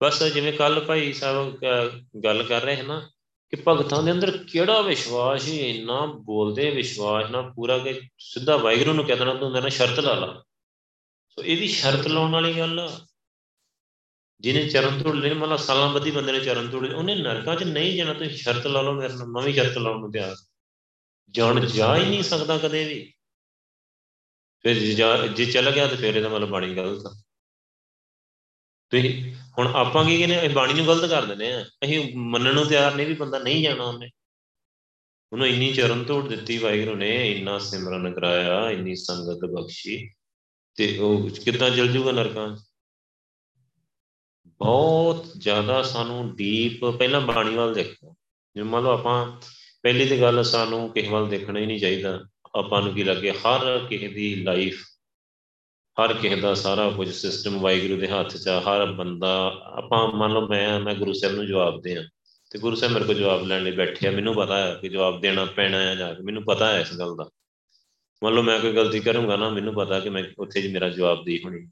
ਬਸ 0.02 0.22
ਜਿਵੇਂ 0.22 0.52
ਕੱਲ 0.52 0.80
ਭਾਈ 0.80 1.12
ਸਾਹਿਬ 1.12 1.58
ਗੱਲ 2.24 2.42
ਕਰ 2.42 2.60
ਰਹੇ 2.60 2.76
ਹਨ 2.76 2.86
ਨਾ 2.86 3.10
ਕਿ 3.48 3.62
ਭਗਤਾਂ 3.68 4.02
ਦੇ 4.02 4.12
ਅੰਦਰ 4.12 4.38
ਕਿਹੜਾ 4.52 4.80
ਵਿਸ਼ਵਾਸ 4.80 5.44
ਹੀ 5.46 5.58
ਇੰਨਾ 5.58 6.06
ਬੋਲਦੇ 6.06 6.70
ਵਿਸ਼ਵਾਸ 6.70 7.30
ਨਾਲ 7.30 7.52
ਪੂਰਾ 7.52 7.78
ਕਿ 7.78 8.00
ਸਿੱਧਾ 8.18 8.56
ਵਾਹਿਗੁਰੂ 8.56 8.92
ਨੂੰ 8.92 9.04
ਕਹਿ 9.04 9.16
ਦੇਣਾ, 9.16 9.34
ਤੂੰ 9.34 9.50
ਮੇਰੇ 9.50 9.60
ਨਾਲ 9.60 9.70
ਸ਼ਰਤ 9.70 10.00
ਲਾ 10.00 10.14
ਲਾ। 10.14 10.44
ਸੋ 11.28 11.42
ਇਹ 11.42 11.56
ਵੀ 11.56 11.68
ਸ਼ਰਤ 11.68 12.06
ਲਾਉਣ 12.06 12.30
ਵਾਲੀ 12.30 12.58
ਗੱਲ 12.58 12.80
ਆ। 12.80 13.06
ਜਿਹਨੇ 14.40 14.66
ਚਰਨ 14.68 15.02
ਤੋੜ 15.02 15.14
ਲੈਣੇ, 15.14 15.34
ਮਤਲਬ 15.34 15.56
ਸਾਲਾਂ 15.58 15.92
ਬੱਧੀ 15.94 16.10
ਬੰਦੇ 16.10 16.32
ਨੇ 16.32 16.40
ਚਰਨ 16.40 16.68
ਤੋੜੇ 16.70 16.88
ਉਹਨੇ 16.88 17.14
ਨਰਕਾਂ 17.14 17.56
'ਚ 17.56 17.62
ਨਹੀਂ 17.64 17.96
ਜਾਣਾ, 17.96 18.12
ਤੁਸੀਂ 18.14 18.36
ਸ਼ਰਤ 18.36 18.66
ਲਾ 18.66 18.80
ਲਓ 18.82 18.92
ਮੇਰੇ 18.92 19.14
ਨਾਲ, 19.14 19.26
ਮੈਂ 19.26 19.42
ਵੀ 19.42 19.52
ਸ਼ਰਤ 19.52 19.78
ਲਾਉਣ 19.78 20.00
ਨੂੰ 20.00 20.10
ਤਿਆਰ 20.12 20.34
ਜਾਣ 21.34 21.66
ਜਾ 21.66 21.96
ਹੀ 21.96 22.04
ਨਹੀਂ 22.04 22.22
ਸਕਦਾ 22.22 22.56
ਕਦੇ 22.58 22.84
ਵੀ। 22.84 23.12
ਫਿਰ 24.64 24.78
ਜੇ 25.28 25.44
ਚੱਲ 25.46 25.70
ਗਿਆ 25.70 25.86
ਤੇ 25.86 25.96
ਫਿਰ 25.96 26.16
ਇਹਦਾ 26.16 26.28
ਮਤਲਬ 26.28 26.48
ਬਾਣੀ 26.48 26.74
ਗਲਤ 26.76 27.06
ਆ 27.06 27.10
ਤੁਸੀਂ, 28.92 29.34
ਹੁਣ 29.58 29.66
ਆਪਾਂ 29.76 30.04
ਕੀ 30.04 30.16
ਕਹਿੰਦੇ 30.18 30.38
ਅਸੀਂ 30.38 30.50
ਬਾਣੀ 30.50 30.74
ਨੂੰ 30.74 30.86
ਗਲਤ 30.86 31.10
ਕਰ 31.10 31.24
ਦਿੰਦੇ 31.24 31.52
ਆ 31.52 31.62
ਅਸੀਂ 31.84 32.16
ਮੰਨਣ 32.16 32.54
ਨੂੰ 32.54 32.66
ਤਿਆਰ 32.66 32.94
ਨਹੀਂ 32.94 33.06
ਵੀ 33.06 33.14
ਬੰਦਾ 33.14 33.38
ਨਹੀਂ 33.38 33.62
ਜਾਣਾ 33.64 33.84
ਉਹਨੇ। 33.84 34.10
ਉਹਨੂੰ 35.32 35.46
ਇੰਨੀ 35.46 35.72
ਚਰਨ 35.72 36.04
ਤੋੜ 36.04 36.26
ਦਿੱਤੀ 36.28 36.58
ਵਾਹਿਗੁਰੂ 36.58 36.94
ਨੇ, 36.96 37.10
ਇੰਨਾ 37.30 37.58
ਸਿਮਰਨ 37.60 38.12
ਕਰਾਇਆ, 38.14 38.70
ਇੰਨੀ 38.70 38.94
ਸੰਗਤ 38.96 39.44
ਬਖਸ਼ੀ, 39.52 39.96
ਤੇ 40.78 40.96
ਉਹ 40.98 41.28
ਕਿੱਦਾਂ 41.44 41.70
ਚਲ 41.70 41.88
ਜੂਗਾ 41.88 42.12
ਨਰਕਾਂ 42.12 42.48
ਬਹੁਤ 44.58 45.26
ਜ਼ਿਆਦਾ 45.38 45.82
ਸਾਨੂੰ 45.82 46.36
ਡੀਪ 46.36 46.84
ਪਹਿਲਾਂ 46.84 47.20
ਬਾਣੀ 47.20 47.54
ਵੱਲ 47.54 47.74
ਦੇਖੋ। 47.74 48.16
ਜਿਵੇਂ 48.54 48.70
ਮੰਨ 48.70 48.84
ਲਓ 48.84 48.90
ਆਪਾਂ 48.90 49.40
ਪਹਿਲੀ 49.82 50.08
ਤੇ 50.08 50.20
ਗੱਲ 50.20 50.42
ਸਾਨੂੰ 50.42 50.90
ਕਿਸੇ 50.90 51.08
ਵੱਲ 51.08 51.28
ਦੇਖਣਾ 51.28 51.60
ਹੀ 51.60 51.66
ਨਹੀਂ 51.66 51.80
ਚਾਹੀਦਾ। 51.80 52.24
ਆਪਾਂ 52.54 52.82
ਨੂੰ 52.82 52.94
ਕੀ 52.94 53.04
ਲੱਗੇ? 53.04 53.30
ਹਰ 53.30 53.86
ਕਿਸੇ 53.90 54.08
ਦੀ 54.08 54.34
ਲਾਈਫ 54.34 54.84
ਹਰ 56.04 56.12
ਕਿਸੇ 56.12 56.36
ਦਾ 56.36 56.54
ਸਾਰਾ 56.54 56.90
ਕੁਝ 56.90 57.12
ਸਿਸਟਮ 57.12 57.60
ਵਾਹਿਗੁਰੂ 57.60 58.00
ਦੇ 58.00 58.08
ਹੱਥ 58.08 58.36
'ਚ 58.36 58.48
ਆ, 58.48 58.60
ਹਰ 58.60 58.92
ਬੰਦਾ, 58.92 59.62
ਆਪਾਂ 59.64 60.08
ਮੰਨ 60.08 60.32
ਲਓ 60.32 60.48
ਮੈਂ 60.48 60.80
ਮੈਂ 60.80 60.94
ਗੁਰੂ 60.94 61.12
ਸਾਹਿਬ 61.12 61.34
ਨੂੰ 61.34 61.46
ਜਵਾਬ 61.46 61.80
ਦੇ 61.82 61.96
ਆ 61.96 62.04
ਤੇ 62.50 62.58
ਗੁਰੂ 62.58 62.76
ਸਾਹਿਬ 62.76 62.94
ਮੇਰੇ 62.94 63.04
ਕੋਲ 63.04 63.14
ਜਵਾਬ 63.14 63.46
ਲੈਣ 63.46 63.64
ਲਈ 63.64 63.70
ਬੈਠੇ 63.70 64.08
ਆ। 64.08 64.10
ਮੈਨੂੰ 64.10 64.34
ਪਤਾ 64.34 64.58
ਹੈ 64.58 64.74
ਕਿ 64.74 64.88
ਜਵਾਬ 64.88 65.20
ਦੇਣਾ 65.20 65.44
ਪੈਣਾ 65.44 65.78
ਹੈ 65.78 65.94
ਜਾ 65.94 66.14
ਕੇ 66.14 66.22
ਮੈਨੂੰ 66.22 66.44
ਪਤਾ 66.44 66.72
ਹੈ 66.72 66.80
ਇਸ 66.80 66.98
ਗੱਲ 66.98 67.16
ਦਾ। 67.16 67.30
ਮੰਨ 68.24 68.34
ਲਓ 68.34 68.42
ਮੈਂ 68.42 68.60
ਕੋਈ 68.60 68.72
ਗਲਤੀ 68.72 69.00
ਕਰੂੰਗਾ 69.00 69.36
ਨਾ, 69.36 69.48
ਮੈਨੂੰ 69.48 69.74
ਪਤਾ 69.74 70.00
ਕਿ 70.00 70.10
ਮੈਂ 70.10 70.24
ਉੱਥੇ 70.38 70.62
ਜੀ 70.62 70.68
ਮੇਰਾ 70.68 70.88
ਜਵਾਬ 70.88 71.24
ਦੇ 71.24 71.40
ਹੋਣੀ। 71.44 71.66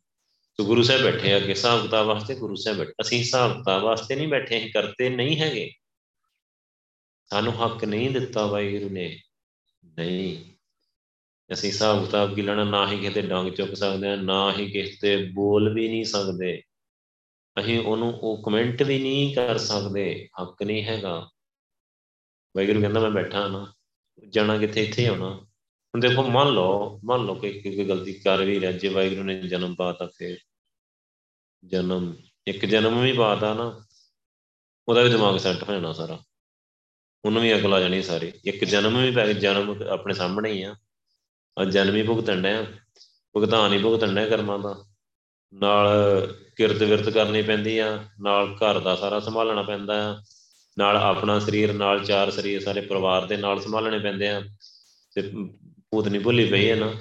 ਤੇ 0.58 0.64
ਗੁਰੂ 0.64 0.82
ਸਾਹਿਬ 0.82 1.02
ਬੈਠੇ 1.02 1.32
ਆ 1.32 1.40
ਕਿ 1.40 1.48
ਹਿਸਾਬ 1.48 1.82
ਕਿਤਾਬ 1.82 2.06
ਵਾਸਤੇ 2.06 2.34
ਗੁਰੂ 2.34 2.54
ਸਾਹਿਬ 2.54 2.78
ਬੈਠੇ 2.78 2.92
ਅਸੀਂ 3.02 3.18
ਹਿਸਾਬ 3.18 3.58
ਕਿਤਾਬ 3.58 3.82
ਵਾਸਤੇ 3.82 4.16
ਨਹੀਂ 4.16 4.28
ਬੈਠੇ, 4.28 4.58
ਅਸੀਂ 4.58 4.72
ਕਰਤੇ 4.72 5.10
ਨਹੀਂ 5.10 5.40
ਹੈਗੇ। 5.40 5.72
ਸਾਨੂੰ 7.30 7.64
ਹੱਕ 7.64 7.84
ਨਹੀਂ 7.84 8.10
ਦਿੱਤਾ 8.10 8.46
ਵਾਹਿਗੁਰੂ 8.46 8.90
ਨੇ। 8.90 9.22
ਨਹੀਂ। 9.84 10.44
ਅਸੀਂ 11.52 11.70
ਹਿਸਾਬ 11.70 12.06
ਕਿਤਾਬ 12.06 12.34
ਕੀ 12.34 12.42
ਲੈਣਾ, 12.42 12.64
ਨਾ 12.64 12.92
ਹੀ 12.92 12.98
ਕਿਤੇ 12.98 13.22
ਡੰਗ 13.22 13.52
ਚੁੱਕ 13.52 13.74
ਸਕਦੇ 13.74 14.08
ਆ, 14.08 14.16
ਨਾ 14.16 14.52
ਹੀ 14.52 14.70
ਕਿਸੇ 14.70 14.96
ਤੇ 15.00 15.16
ਬੋਲ 15.16 15.74
ਵੀ 15.74 15.88
ਨਹੀਂ 15.88 16.04
ਸਕਦੇ। 16.04 16.62
ਅਸੀਂ 17.60 17.80
ਉਹਨੂੰ, 17.80 18.14
ਉਹ 18.14 18.42
ਕਮੈਂਟ 18.42 18.82
ਵੀ 18.82 18.98
ਨਹੀਂ 18.98 19.34
ਕਰ 19.34 19.58
ਸਕਦੇ। 19.58 20.28
ਹੱਕ 20.42 20.62
ਨਹੀਂ 20.62 20.84
ਹੈਗਾ। 20.84 21.30
ਵਾਹਿਗੁਰੂ 22.56 22.80
ਕਹਿੰਦਾ 22.80 23.00
ਮੈਂ 23.00 23.10
ਬੈਠਾ 23.10 23.48
ਨਾ। 23.48 23.74
ਜਾਣਾ 24.28 24.58
ਕਿੱਥੇ, 24.58 24.84
ਇੱਥੇ 24.84 25.06
ਆਉਣਾ। 25.06 25.46
ਹੁਣ 25.94 26.00
ਦੇਖੋ 26.00 26.22
ਮੰਨ 26.22 26.48
ਲਓ 26.48 27.00
ਮੰਨ 27.04 27.24
ਲਓ 27.24 27.34
ਕਿ 27.34 27.52
ਕੋਈ 27.52 27.84
ਗਲਤੀ 27.84 28.12
ਕਰ 28.12 28.44
ਵੀ 28.44 28.60
ਰਿਹਾ, 28.60 28.72
ਜੇ 28.72 28.88
ਵਾਹਿਗੁਰੂ 28.88 29.22
ਨੇ 29.22 29.42
ਜਨਮ 29.42 29.74
ਪਾਤਾ 29.74 30.08
ਫਿਰ। 30.18 30.38
ਜਨਮ, 31.64 32.16
ਇੱਕ 32.46 32.66
ਜਨਮ 32.66 33.02
ਵੀ 33.02 33.12
ਪਾਤਾ 33.12 33.54
ਨਾ, 33.54 33.84
ਉਹਦਾ 34.88 35.02
ਵੀ 35.02 35.10
ਦਿਮਾਗ 35.10 35.36
ਸੈੱਟ 35.36 35.62
ਹੋ 35.62 35.72
ਜਾਣਾ 35.72 35.92
ਸਾਰਾ। 35.92 36.18
ਉਹਨੂੰ 37.24 37.42
ਵੀ 37.42 37.60
ਅਕਲ 37.60 37.74
ਆ 37.74 37.80
ਜਾਣੀ 37.80 38.02
ਸਾਰੀ। 38.02 38.32
ਇੱਕ 38.44 38.64
ਜਨਮ 38.64 39.02
ਵੀ 39.02 39.10
ਪੈ, 39.10 39.32
ਜਨਮ 39.32 39.82
ਆਪਣੇ 39.82 40.14
ਸਾਹਮਣੇ 40.14 40.52
ਹੀ 40.52 40.62
ਆ। 40.62 40.76
ਆ 41.58 41.64
ਜਨਮ 41.64 41.94
ਹੀ 41.94 42.02
ਭੁਗਤਣ 42.02 42.42
ਡਿਆ। 42.42 42.66
ਭੁਗਤਾਨ 43.32 43.72
ਹੀ 43.72 43.82
ਭੁਗਤਣ 43.82 44.14
ਡਿਆ 44.14 44.28
ਕਰਮਾਂ 44.28 44.58
ਦਾ। 44.58 44.84
ਨਾਲ 45.54 45.88
ਕਿਰਤ 46.56 46.82
ਵਿਰਤ 46.82 47.08
ਕਰਨੀ 47.08 47.42
ਪੈਂਦੀ 47.42 47.78
ਆ। 47.78 48.04
ਨਾਲ 48.20 48.56
ਘਰ 48.56 48.78
ਦਾ 48.78 48.96
ਸਾਰਾ 48.96 49.20
ਸੰਭਾਲਣਾ 49.20 49.62
ਪੈਂਦਾ 49.62 50.12
ਆ। 50.12 50.22
ਨਾਲ 50.78 50.96
ਆਪਣਾ 50.96 51.38
ਸਰੀਰ, 51.38 51.72
ਨਾਲ 51.72 52.04
ਚਾਰ 52.04 52.30
ਸਰੀਰ 52.30 52.62
ਸਾਰੇ 52.62 52.80
ਪਰਿਵਾਰ 52.80 53.26
ਦੇ 53.26 53.36
ਨਾਲ 53.36 53.60
ਸੰਭਾਲਣੇ 53.60 53.98
ਪੈਂਦੇ 53.98 54.28
ਆ। 54.28 54.42
ਤੇ 55.14 55.32
ਭੂਤ 55.92 56.08
ਨਹੀਂ 56.08 56.20
ਭੁੱਲੀ 56.20 56.50
ਪਈ 56.50 56.70
ਹੈ 56.70 56.76
ਨਾ। 56.76 56.94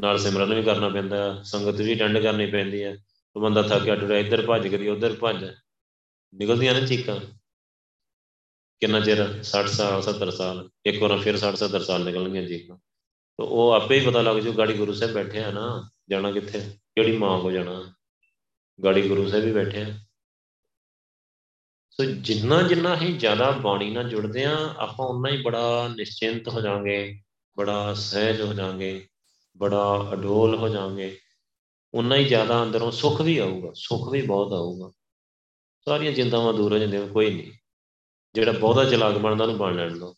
ਨਾਲ 0.00 0.18
ਸਿਮਰਨ 0.18 0.54
ਵੀ 0.54 0.62
ਕਰਨਾ 0.62 0.88
ਪੈਂਦਾ, 0.88 1.42
ਸੰਗਤ 1.42 1.74
ਵੀ 1.74 1.94
ਡੰਡ 1.94 2.18
ਕਰਨੀ 2.18 2.46
ਪੈਂਦੀ 2.46 2.82
ਹੈ। 2.82 2.96
ਉਹ 3.36 3.42
ਬੰਦਾ 3.42 3.62
ਥੱਕਿਆ 3.62 3.96
ਟੁਰਿਆ 3.96 4.18
ਇੱਧਰ 4.18 4.46
ਭੱਜ 4.46 4.68
ਕਰੀ, 4.68 4.88
ਉੱਧਰ 4.88 5.12
ਭੱਜ। 5.12 5.44
ਨਿਕਲਦੀਆਂ 6.34 6.80
ਨੇ 6.80 6.86
ਚੀਕਾਂ। 6.86 7.20
ਕਿੰਨਾ 8.80 9.00
ਚਿਰ? 9.00 9.42
60 9.42 9.68
ਸਾਲ 9.68 10.02
70 10.02 10.30
ਸਾਲ। 10.30 10.70
ਇੱਕ 10.86 11.02
ਵਾਰ 11.02 11.18
ਫਿਰ 11.18 11.36
60 11.36 11.56
70 11.56 11.80
ਸਾਲ 11.80 12.04
ਨਿਕਲਣਗੀਆਂ 12.04 12.48
ਚੀਕਾਂ। 12.48 12.76
ਤਾਂ 13.38 13.44
ਉਹ 13.46 13.72
ਆਪੇ 13.72 14.00
ਹੀ 14.00 14.06
ਪਤਾ 14.06 14.22
ਲੱਗ 14.22 14.36
ਜੂ, 14.36 14.52
ਗਾੜੀ 14.52 14.74
ਗੁਰੂ 14.74 14.92
ਸਾਹਿਬ 14.92 15.14
ਬੈਠੇ 15.14 15.44
ਆ 15.44 15.50
ਨਾ। 15.50 15.90
ਜਾਣਾ 16.10 16.32
ਕਿੱਥੇ? 16.32 16.60
ਕਿਹੜੀ 16.60 17.16
ਮਾਂ 17.16 17.40
ਕੋ 17.40 17.50
ਜਾਣਾ? 17.50 17.94
ਗਾੜੀ 18.84 19.08
ਗੁਰੂ 19.08 19.28
ਸਾਹਿਬ 19.28 19.44
ਵੀ 19.44 19.52
ਬੈਠੇ 19.52 19.82
ਆ। 19.82 19.98
ਸੋ 21.90 22.04
ਜਿੰਨਾ 22.04 22.62
ਜਿੰਨਾ 22.62 22.96
ਹੀ 22.96 23.18
ਜ਼ਿਆਦਾ 23.18 23.50
ਬਾਣੀ 23.50 23.90
ਨਾਲ 23.90 24.08
ਜੁੜਦੇ 24.08 24.44
ਆ 24.44 24.74
ਆਪਾਂ 24.78 25.06
ਉਨਾ 25.06 25.30
ਹੀ 25.30 25.42
ਬੜਾ 25.42 25.88
ਨਿਸ਼ਚਿੰਤ 25.96 26.48
ਹੋ 26.48 26.60
ਜਾਾਂਗੇ 26.60 27.21
ਬੜਾ 27.56 27.94
ਸਹਿਜ 27.94 28.40
ਹੋ 28.40 28.52
ਜਾਾਂਗੇ 28.52 29.08
ਬੜਾ 29.56 30.10
ਅਡੋਲ 30.12 30.54
ਹੋ 30.54 30.68
ਜਾਾਂਗੇ 30.68 31.18
ਉਨਾ 31.94 32.16
ਹੀ 32.16 32.24
ਜ਼ਿਆਦਾ 32.24 32.62
ਅੰਦਰੋਂ 32.62 32.90
ਸੁੱਖ 32.90 33.20
ਵੀ 33.20 33.38
ਆਊਗਾ, 33.38 33.72
ਸੁੱਖ 33.74 34.12
ਵੀ 34.12 34.22
ਬਹੁਤ 34.22 34.52
ਆਊਗਾ। 34.52 34.92
ਸਾਰੀਆਂ 35.84 36.12
ਚਿੰਤਾਵਾਂ 36.12 36.54
ਦੂਰ 36.54 36.72
ਹੋ 36.72 36.78
ਜਾਂਦੀਆਂ, 36.78 37.08
ਕੋਈ 37.08 37.34
ਨਹੀਂ। 37.34 37.52
ਜਿਹੜਾ 38.34 38.52
ਬਹੁਤਾ 38.52 38.84
ਚਲਾਕ 38.84 39.14
ਬਣਦਾ, 39.14 39.44
ਉਹਨੂੰ 39.44 39.58
ਬਣ 39.58 39.76
ਲੈਣ 39.76 39.98
ਦੋ। 39.98 40.16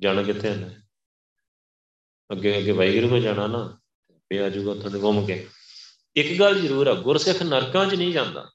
ਜਾਣਾ 0.00 0.22
ਕਿੱਥੇ 0.22 0.48
ਹੈ 0.48 0.82
ਅੱਗੇ 2.32 2.58
ਅੱਗੇ 2.58 2.72
ਵਾਹਿਗੁਰੂ 2.72 3.08
ਕੋ 3.08 3.18
ਜਾਣਾ 3.18 3.46
ਨਾ 3.46 3.80
ਤੇ 4.28 4.42
ਆ 4.42 4.48
ਜਾਊਗਾ 4.48 4.70
ਉੱਥੋਂ 4.70 4.90
ਦੇ 4.90 5.00
ਘੁੰਮ 5.00 5.26
ਕੇ। 5.26 5.48
ਇੱਕ 6.16 6.40
ਗੱਲ 6.40 6.60
ਜ਼ਰੂਰ 6.60 6.86
ਆ, 6.86 6.94
ਗੁਰਸਿੱਖ 6.94 7.42
ਨਰਕਾਂ 7.42 7.86
'ਚ 7.86 7.94
ਨਹੀਂ 7.94 8.12
ਜਾਂਦਾ। 8.12 8.50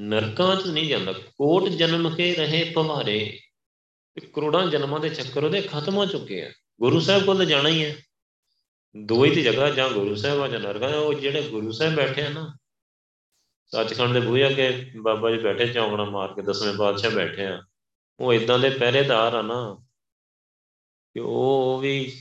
ਨਰਕਾਂ 0.00 0.56
'ਚ 0.56 0.66
ਨਹੀਂ 0.66 0.88
ਜਾਂਦਾ। 0.88 1.12
ਕੋਟ 1.12 1.68
ਜਨਮ 1.68 2.14
ਕੇ 2.14 2.34
ਰਹੇ 2.34 2.72
ਭਵਾਰੇ। 2.74 3.40
ਕਰੋੜਾਂ 4.34 4.66
ਜਨਮਾਂ 4.66 5.00
ਦੇ 5.00 5.08
ਚੱਕਰ 5.08 5.44
ਉਹਦੇ 5.44 5.62
ਖਤਮ 5.62 5.96
ਹੋ 5.96 6.06
ਚੁੱਕੇ 6.06 6.44
ਆ। 6.44 6.52
ਗੁਰੂ 6.80 7.00
ਸਾਹਿਬ 7.00 7.24
ਕੋਲ 7.24 7.36
ਤਾਂ 7.36 7.44
ਜਾਣਾ 7.44 7.68
ਹੀ 7.68 7.84
ਹੈ। 7.84 7.96
ਦੋ 8.94 9.24
ਹੀ 9.24 9.34
ਤੇ 9.34 9.42
ਜਗ੍ਹਾ 9.42 9.70
ਜਾਂ 9.70 9.88
ਗੁਰੂ 9.90 10.14
ਸਾਹਿਬ 10.14 10.42
ਆ 10.42 10.48
ਜਾਂ 10.48 10.60
ਨਰਕਾਂ 10.60 10.88
ਉਹ 10.90 11.14
ਜਿਹੜੇ 11.14 11.42
ਗੁਰੂ 11.48 11.72
ਸਾਹਿਬ 11.72 11.94
ਬੈਠੇ 11.94 12.22
ਆ 12.22 12.28
ਨਾ, 12.28 12.56
ਸੱਚਖੰਡ 13.72 14.12
ਦੇ 14.12 14.20
ਬੂਹੇ 14.20 14.46
ਅੱਗੇ 14.48 14.90
ਬਾਬਾ 14.96 15.30
ਜੀ 15.30 15.38
ਬੈਠੇ 15.38 15.66
ਚੌਂਕਣਾ 15.66 16.04
ਮਾਰ 16.04 16.32
ਕੇ 16.34 16.42
ਦਸਵੇਂ 16.42 16.74
ਪਾਤਸ਼ਾਹ 16.74 17.10
ਬੈਠੇ 17.10 17.46
ਆ। 17.46 17.62
ਉਹ 18.20 18.32
ਇਦਾਂ 18.32 18.58
ਦੇ 18.58 18.70
ਪਹਿਰੇਦਾਰ 18.70 19.34
ਆ 19.34 19.42
ਨਾ 19.42 19.58
ਕਿ 21.16 21.20
ਉਹ 21.20 21.78
ਵੀ 21.82 22.12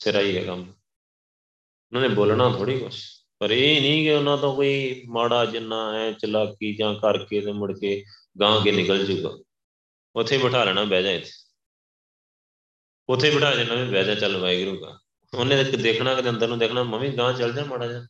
ਸਿਰਾ 0.00 0.20
ਹੀ 0.20 0.36
ਹੈ 0.36 0.44
ਕੰਮ। 0.44 0.60
ਉਹਨਾਂ 0.60 2.02
ਨੇ 2.02 2.14
ਬੋਲਣਾ 2.14 2.50
ਥੋੜੀ 2.58 2.78
ਕੁਛ, 2.78 2.96
ਪਰ 3.38 3.50
ਇਹ 3.50 3.80
ਨਹੀਂ 3.80 4.04
ਕਿ 4.04 4.12
ਉਹਨਾਂ 4.12 4.38
ਤੋਂ 4.38 4.54
ਕੋਈ 4.56 5.02
ਮਾੜਾ 5.08 5.44
ਜਿੰਨਾ 5.46 5.80
ਐ 5.92 6.12
ਚਲਾਕੀ 6.12 6.74
ਜਾਂ 6.76 6.94
ਕਰਕੇ 6.94 7.40
ਤੇ 7.40 7.52
ਮੁੜ 7.52 7.72
ਕੇ 7.78 8.02
ਗਾਂ 8.40 8.60
ਕੇ 8.60 8.72
ਨਿਕਲ 8.72 9.06
ਜੂਗਾ। 9.06 9.36
ਉੱਥੇ 10.16 10.38
ਬਿਠਾ 10.38 10.64
ਲੈਣਾ, 10.64 10.84
ਬਹਿ 10.84 11.02
ਜਾ 11.02 11.10
ਇੱਥੇ। 11.10 11.39
ਉੱਥੇ 13.10 13.30
ਬਿਠਾ 13.30 13.54
ਦੇਣਾ, 13.54 13.74
ਵੀ 13.74 13.90
ਬਹਿ 13.90 14.04
ਜਾ 14.04 14.14
ਚੱਲ 14.14 14.36
ਵਾਹਿਗੁਰੂ 14.36 14.80
ਦਾ। 14.80 15.00
ਉਹਨੇ 15.34 15.64
ਦੇਖਣਾ 15.64 16.20
ਕਿ 16.20 16.28
ਅੰਦਰ 16.28 16.48
ਨੂੰ 16.48 16.58
ਦੇਖਣਾ, 16.58 16.82
ਮੈਂ 16.82 16.98
ਵੀ 16.98 17.16
ਗਾਂ 17.16 17.32
ਚੱਲ 17.32 17.52
ਜਾ 17.52 17.64
ਮਾੜਾ 17.64 17.86
ਜਾ 17.86 18.06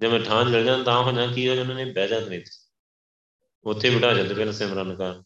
ਜੇ 0.00 0.08
ਮੈਂ 0.08 0.20
ਠਾਂ 0.20 0.44
ਚੱਲ 0.44 0.64
ਜਾਂ 0.64 0.84
ਤਾਂ 0.84 1.02
ਹੋ 1.02 1.12
ਜਾ, 1.12 1.26
ਕੀ 1.26 1.48
ਹੋ 1.48 1.60
ਉਹਨਾਂ 1.60 1.74
ਨੇ 1.74 1.84
ਬਹਿ 1.84 2.08
ਜਾ 2.08 2.20
ਤੇ 2.20 2.44
ਉੱਥੇ 3.64 3.90
ਬਿਠਾ 3.90 4.14
ਜਾਂਦੇ 4.14 4.34
ਫਿਰ 4.34 4.52
ਸਿਮਰਨ 4.52 4.96
ਕਰ 4.96 5.22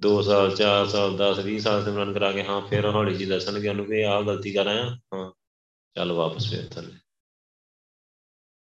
2 0.00 0.22
ਸਾਲ 0.22 0.56
4 0.56 0.86
ਸਾਲ 0.86 1.16
10 1.16 1.38
20 1.38 1.58
ਸਾਲ 1.58 1.84
ਸਿਮਰਨ 1.84 2.12
ਕਰਾ 2.12 2.32
ਕੇ, 2.32 2.44
ਹਾਂ, 2.44 2.60
ਫਿਰ 2.60 2.86
ਹੌਲੀ 2.86 3.14
ਜੀ 3.14 3.26
ਦੱਸਣਗੇ 3.26 3.68
ਉਹਨੂੰ 3.68 3.86
ਕਿ 3.86 4.04
ਆਹ 4.04 4.22
ਗਲਤੀ 4.22 4.52
ਕਰ 4.52 4.66
ਆਇਆ, 4.66 4.98
ਹਾਂ, 5.14 5.32
ਚੱਲ 5.94 6.12
ਵਾਪਸ 6.12 6.50
ਫੇਰ 6.50 6.66
ਥੱਲੇ 6.66 6.92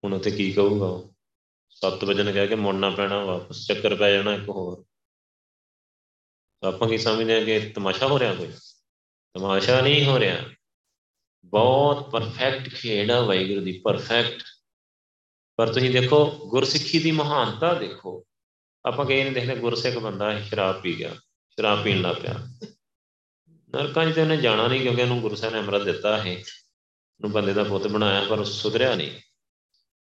ਹੁਣ 0.04 0.12
ਉੱਥੇ 0.12 0.30
ਕੀ 0.30 0.52
ਕਹੂਗਾ 0.52 1.14
ਸੱਤ 1.70 2.04
ਵਜੇ 2.04 2.22
ਨੇ 2.22 2.32
ਕਹਿ 2.32 2.48
ਕੇ 2.48 2.54
ਮੁੜਨਾ 2.54 2.90
ਪੈਣਾ 2.90 3.24
ਵਾਪਸ, 3.24 3.66
ਚੱਕਰ 3.66 3.94
ਪੈ 3.94 4.12
ਜਾਣਾ 4.12 4.34
ਇੱਕ 4.34 4.48
ਹੋਰ। 4.48 4.84
ਆਪਾਂ 6.66 6.88
ਕੀ 6.88 6.98
ਸਮਝਦੇ 6.98 7.36
ਆ 7.36 7.44
ਕਿ 7.44 7.60
ਤਮਾਸ਼ਾ 7.60 8.06
ਹੋ 8.06 8.18
ਰਿਹਾ 8.18 8.34
ਕੋਈ? 8.34 8.52
ਤਮਾਸ਼ਾ 9.34 9.80
ਨਹੀਂ 9.80 10.04
ਹੋ 10.06 10.18
ਰਿਹਾ। 10.18 10.42
ਬਹੁਤ 11.44 12.10
ਪਰਫੈਕਟ 12.10 12.68
ਖੇਡ 12.68 13.10
ਆ 13.10 13.20
ਵਾਹਿਗੁਰੂ 13.20 13.60
ਦੀ 13.60 13.78
ਪਰਫੈਕਟ 13.78 14.42
ਪਰ 15.58 15.72
ਤੁਸੀਂ 15.72 15.90
ਦੇਖੋ, 15.90 16.48
ਗੁਰਸਿੱਖੀ 16.48 16.98
ਦੀ 16.98 17.10
ਮਹਾਨਤਾ 17.10 17.72
ਦੇਖੋ। 17.74 18.24
ਆਪਾਂ 18.84 19.04
ਕਹੇ 19.06 19.22
ਨਹੀਂ 19.24 19.32
ਦੇਖਦੇ 19.32 19.56
ਗੁਰਸਿੱਖ 19.56 19.96
ਬੰਦਾ 19.98 20.40
ਸ਼ਰਾਬ 20.40 20.80
ਪੀ 20.80 20.98
ਗਿਆ, 20.98 21.14
ਸ਼ਰਾਬ 21.50 21.82
ਪੀਣ 21.84 22.00
ਲੱਗ 22.00 22.16
ਪਿਆ। 22.16 22.34
ਨਰਕਾਂ 23.74 24.06
'ਚ 24.06 24.14
ਤੇ 24.14 24.20
ਉਹਨੇ 24.20 24.36
ਜਾਣਾ 24.36 24.66
ਨਹੀਂ 24.68 24.80
ਕਿਉਂਕਿ 24.82 25.02
ਉਹਨੂੰ 25.02 25.20
ਗੁਰੂ 25.20 25.36
ਸਾਹਿਬ 25.36 25.54
ਨੇ 25.54 25.60
ਅੰਮ੍ਰਿਤ 25.60 25.82
ਦਿੱਤਾ 25.82 26.16
ਹੈ 26.22 26.32
ਉਹਨੂੰ 26.32 27.30
ਬੰਦੇ 27.32 27.52
ਦਾ 27.52 27.64
ਪੁੱਤ 27.64 27.86
ਬਣਾਇਆ, 27.86 28.24
ਪਰ 28.24 28.44
ਸੁਧਰਿਆ 28.44 28.94
ਨਹੀਂ। 28.94 29.10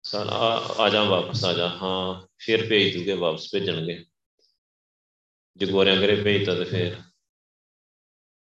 ਸਾਲ, 0.03 0.29
ਆ 0.29 0.89
ਜਾ 0.89 1.03
ਵਾਪਸ, 1.03 1.45
ਆ 1.45 1.53
ਜਾ। 1.53 1.67
ਹਾਂ, 1.67 2.27
ਫਿਰ 2.37 2.67
ਭੇਜ 2.69 2.97
ਦੂਗੇ, 2.97 3.13
ਵਾਪਸ 3.13 3.49
ਭੇਜਣਗੇ। 3.53 4.03
ਜੇ 5.57 5.65
ਗੋਰਿਆਂ 5.65 6.01
ਕਰੇ 6.01 6.15
ਭੇਜਤਾ 6.23 6.55
ਤੇ 6.55 6.63
ਫਿਰ 6.63 6.97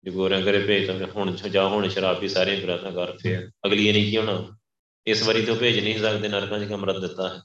ਜੇ 0.09 0.14
ਗੋਰਿਆਂ 0.14 0.42
ਕਰੇ 0.42 0.66
ਭੇਜਤਾ 0.66 1.06
ਹੁਣ 1.06 1.36
ਜਾ 1.36 1.68
ਹੁਣ 1.68 1.88
ਸ਼ਰਾਬੀ 1.88 2.28
ਸਾਰੀਆਂ 2.28 2.61
ਬਰਾਤਾਂ 2.61 2.92
ਕਰ 2.92 3.18
ਫਿਰ 3.18 3.50
ਅਗਲੀ 3.66 3.92
ਨਹੀਂ 3.92 4.11
ਕੀ 4.11 4.16
ਹੋਣਾ? 4.16 4.59
ਇਸ 5.06 5.22
ਵਾਰੀ 5.22 5.46
ਤੋਂ 5.46 5.56
ਭੇਜ 5.56 5.80
ਨਹੀਂ 5.80 5.98
ਸਕਦੇ, 5.98 6.28
ਨਰਕਾਂ 6.28 6.64
'ਚ 6.64 6.72
ਅੰਮ੍ਰਿਤ 6.72 6.96
ਦਿੱਤਾ। 6.96 7.36
ਹੈ 7.36 7.42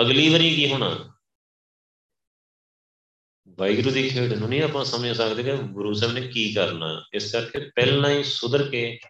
ਅਗਲੀ 0.00 0.28
ਵਾਰੀ 0.28 0.54
ਕੀ 0.54 0.70
ਹੋਣਾ? 0.70 1.14
ਵਾਹਿਗੁਰੂ 3.48 3.90
ਦੀ 3.90 4.08
ਖੇਡ 4.08 4.32
ਨੂੰ 4.32 4.48
ਨਹੀਂ 4.48 4.62
ਆਪਾਂ 4.62 4.84
ਸਮਝ 4.84 5.16
ਸਕਦੇ 5.16 5.42
ਕਿ 5.42 5.56
ਗੁਰੂ 5.56 5.94
ਸਾਹਿਬ 5.94 6.14
ਨੇ 6.14 6.20
ਕੀ 6.20 6.54
ਕਰਨਾ। 6.54 7.04
ਇਸ 7.14 7.32
ਕਰਕੇ 7.32 7.58
ਪਹਿਲਾਂ 7.58 8.10
ਹੀ 8.10 8.24
ਸੁਧਰ 8.24 8.70
ਕੇ, 8.70 9.00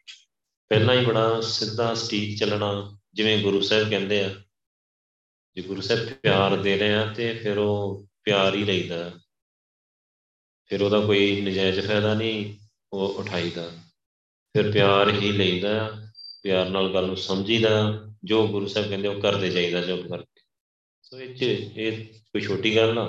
ਪਹਿਲਾਂ 0.68 0.94
ਹੀ 0.94 1.06
ਬੜਾ 1.06 1.40
ਸਿੱਧਾ 1.40 1.94
ਸਟੀਕ 1.94 2.38
ਚੱਲਣਾ, 2.38 2.98
ਜਿਵੇਂ 3.14 3.42
ਗੁਰੂ 3.42 3.60
ਸਾਹਿਬ 3.60 3.90
ਕਹਿੰਦੇ 3.90 4.24
ਆ। 4.24 4.34
ਜੇ 5.54 5.62
ਗੁਰੂ 5.62 5.80
ਸਾਹਿਬ 5.80 6.12
ਪਿਆਰ 6.12 6.56
ਦੇ 6.56 6.78
ਰਹੇ 6.78 6.94
ਆ 6.94 7.12
ਤੇ 7.12 7.34
ਫਿਰ 7.34 7.58
ਉਹ 7.58 8.06
ਪਿਆਰ 8.24 8.54
ਹੀ 8.54 8.64
ਲਈਦਾ। 8.64 9.12
ਫਿਰ 10.64 10.82
ਉਹਦਾ 10.82 11.00
ਕੋਈ 11.00 11.40
ਨਜਾਇਜ਼ 11.40 11.86
ਫਾਇਦਾ 11.86 12.14
ਨਹੀਂ। 12.14 12.59
ਉਹ 12.92 13.08
ਉਠਾਈਦਾ। 13.08 13.70
ਫਿਰ 14.52 14.72
ਪਿਆਰ 14.72 15.10
ਹੀ 15.10 15.32
ਲਈਦਾ 15.32 15.96
ਪਿਆਰ 16.42 16.68
ਨਾਲ 16.68 16.94
ਗੱਲ 16.94 17.06
ਨੂੰ 17.06 17.16
ਸਮਝੀਦਾ, 17.16 18.04
ਜੋ 18.24 18.48
ਗੁਰੂ 18.48 18.66
ਸਾਹਿਬ 18.66 18.88
ਕਹਿੰਦੇ 18.88 19.08
ਉਹ 19.08 19.20
ਕਰਦੇ 19.20 19.50
ਜਾਈਦਾ 19.50 19.80
ਜੋ 19.80 19.96
ਕਰਕੇ। 19.96 20.40
ਸੋ 21.02 21.20
ਇਹ 21.20 21.70
ਇਹ 21.76 22.04
ਕੋਈ 22.04 22.40
ਛੋਟੀ 22.40 22.76
ਗੱਲ 22.76 22.94
ਨਾ 22.94 23.08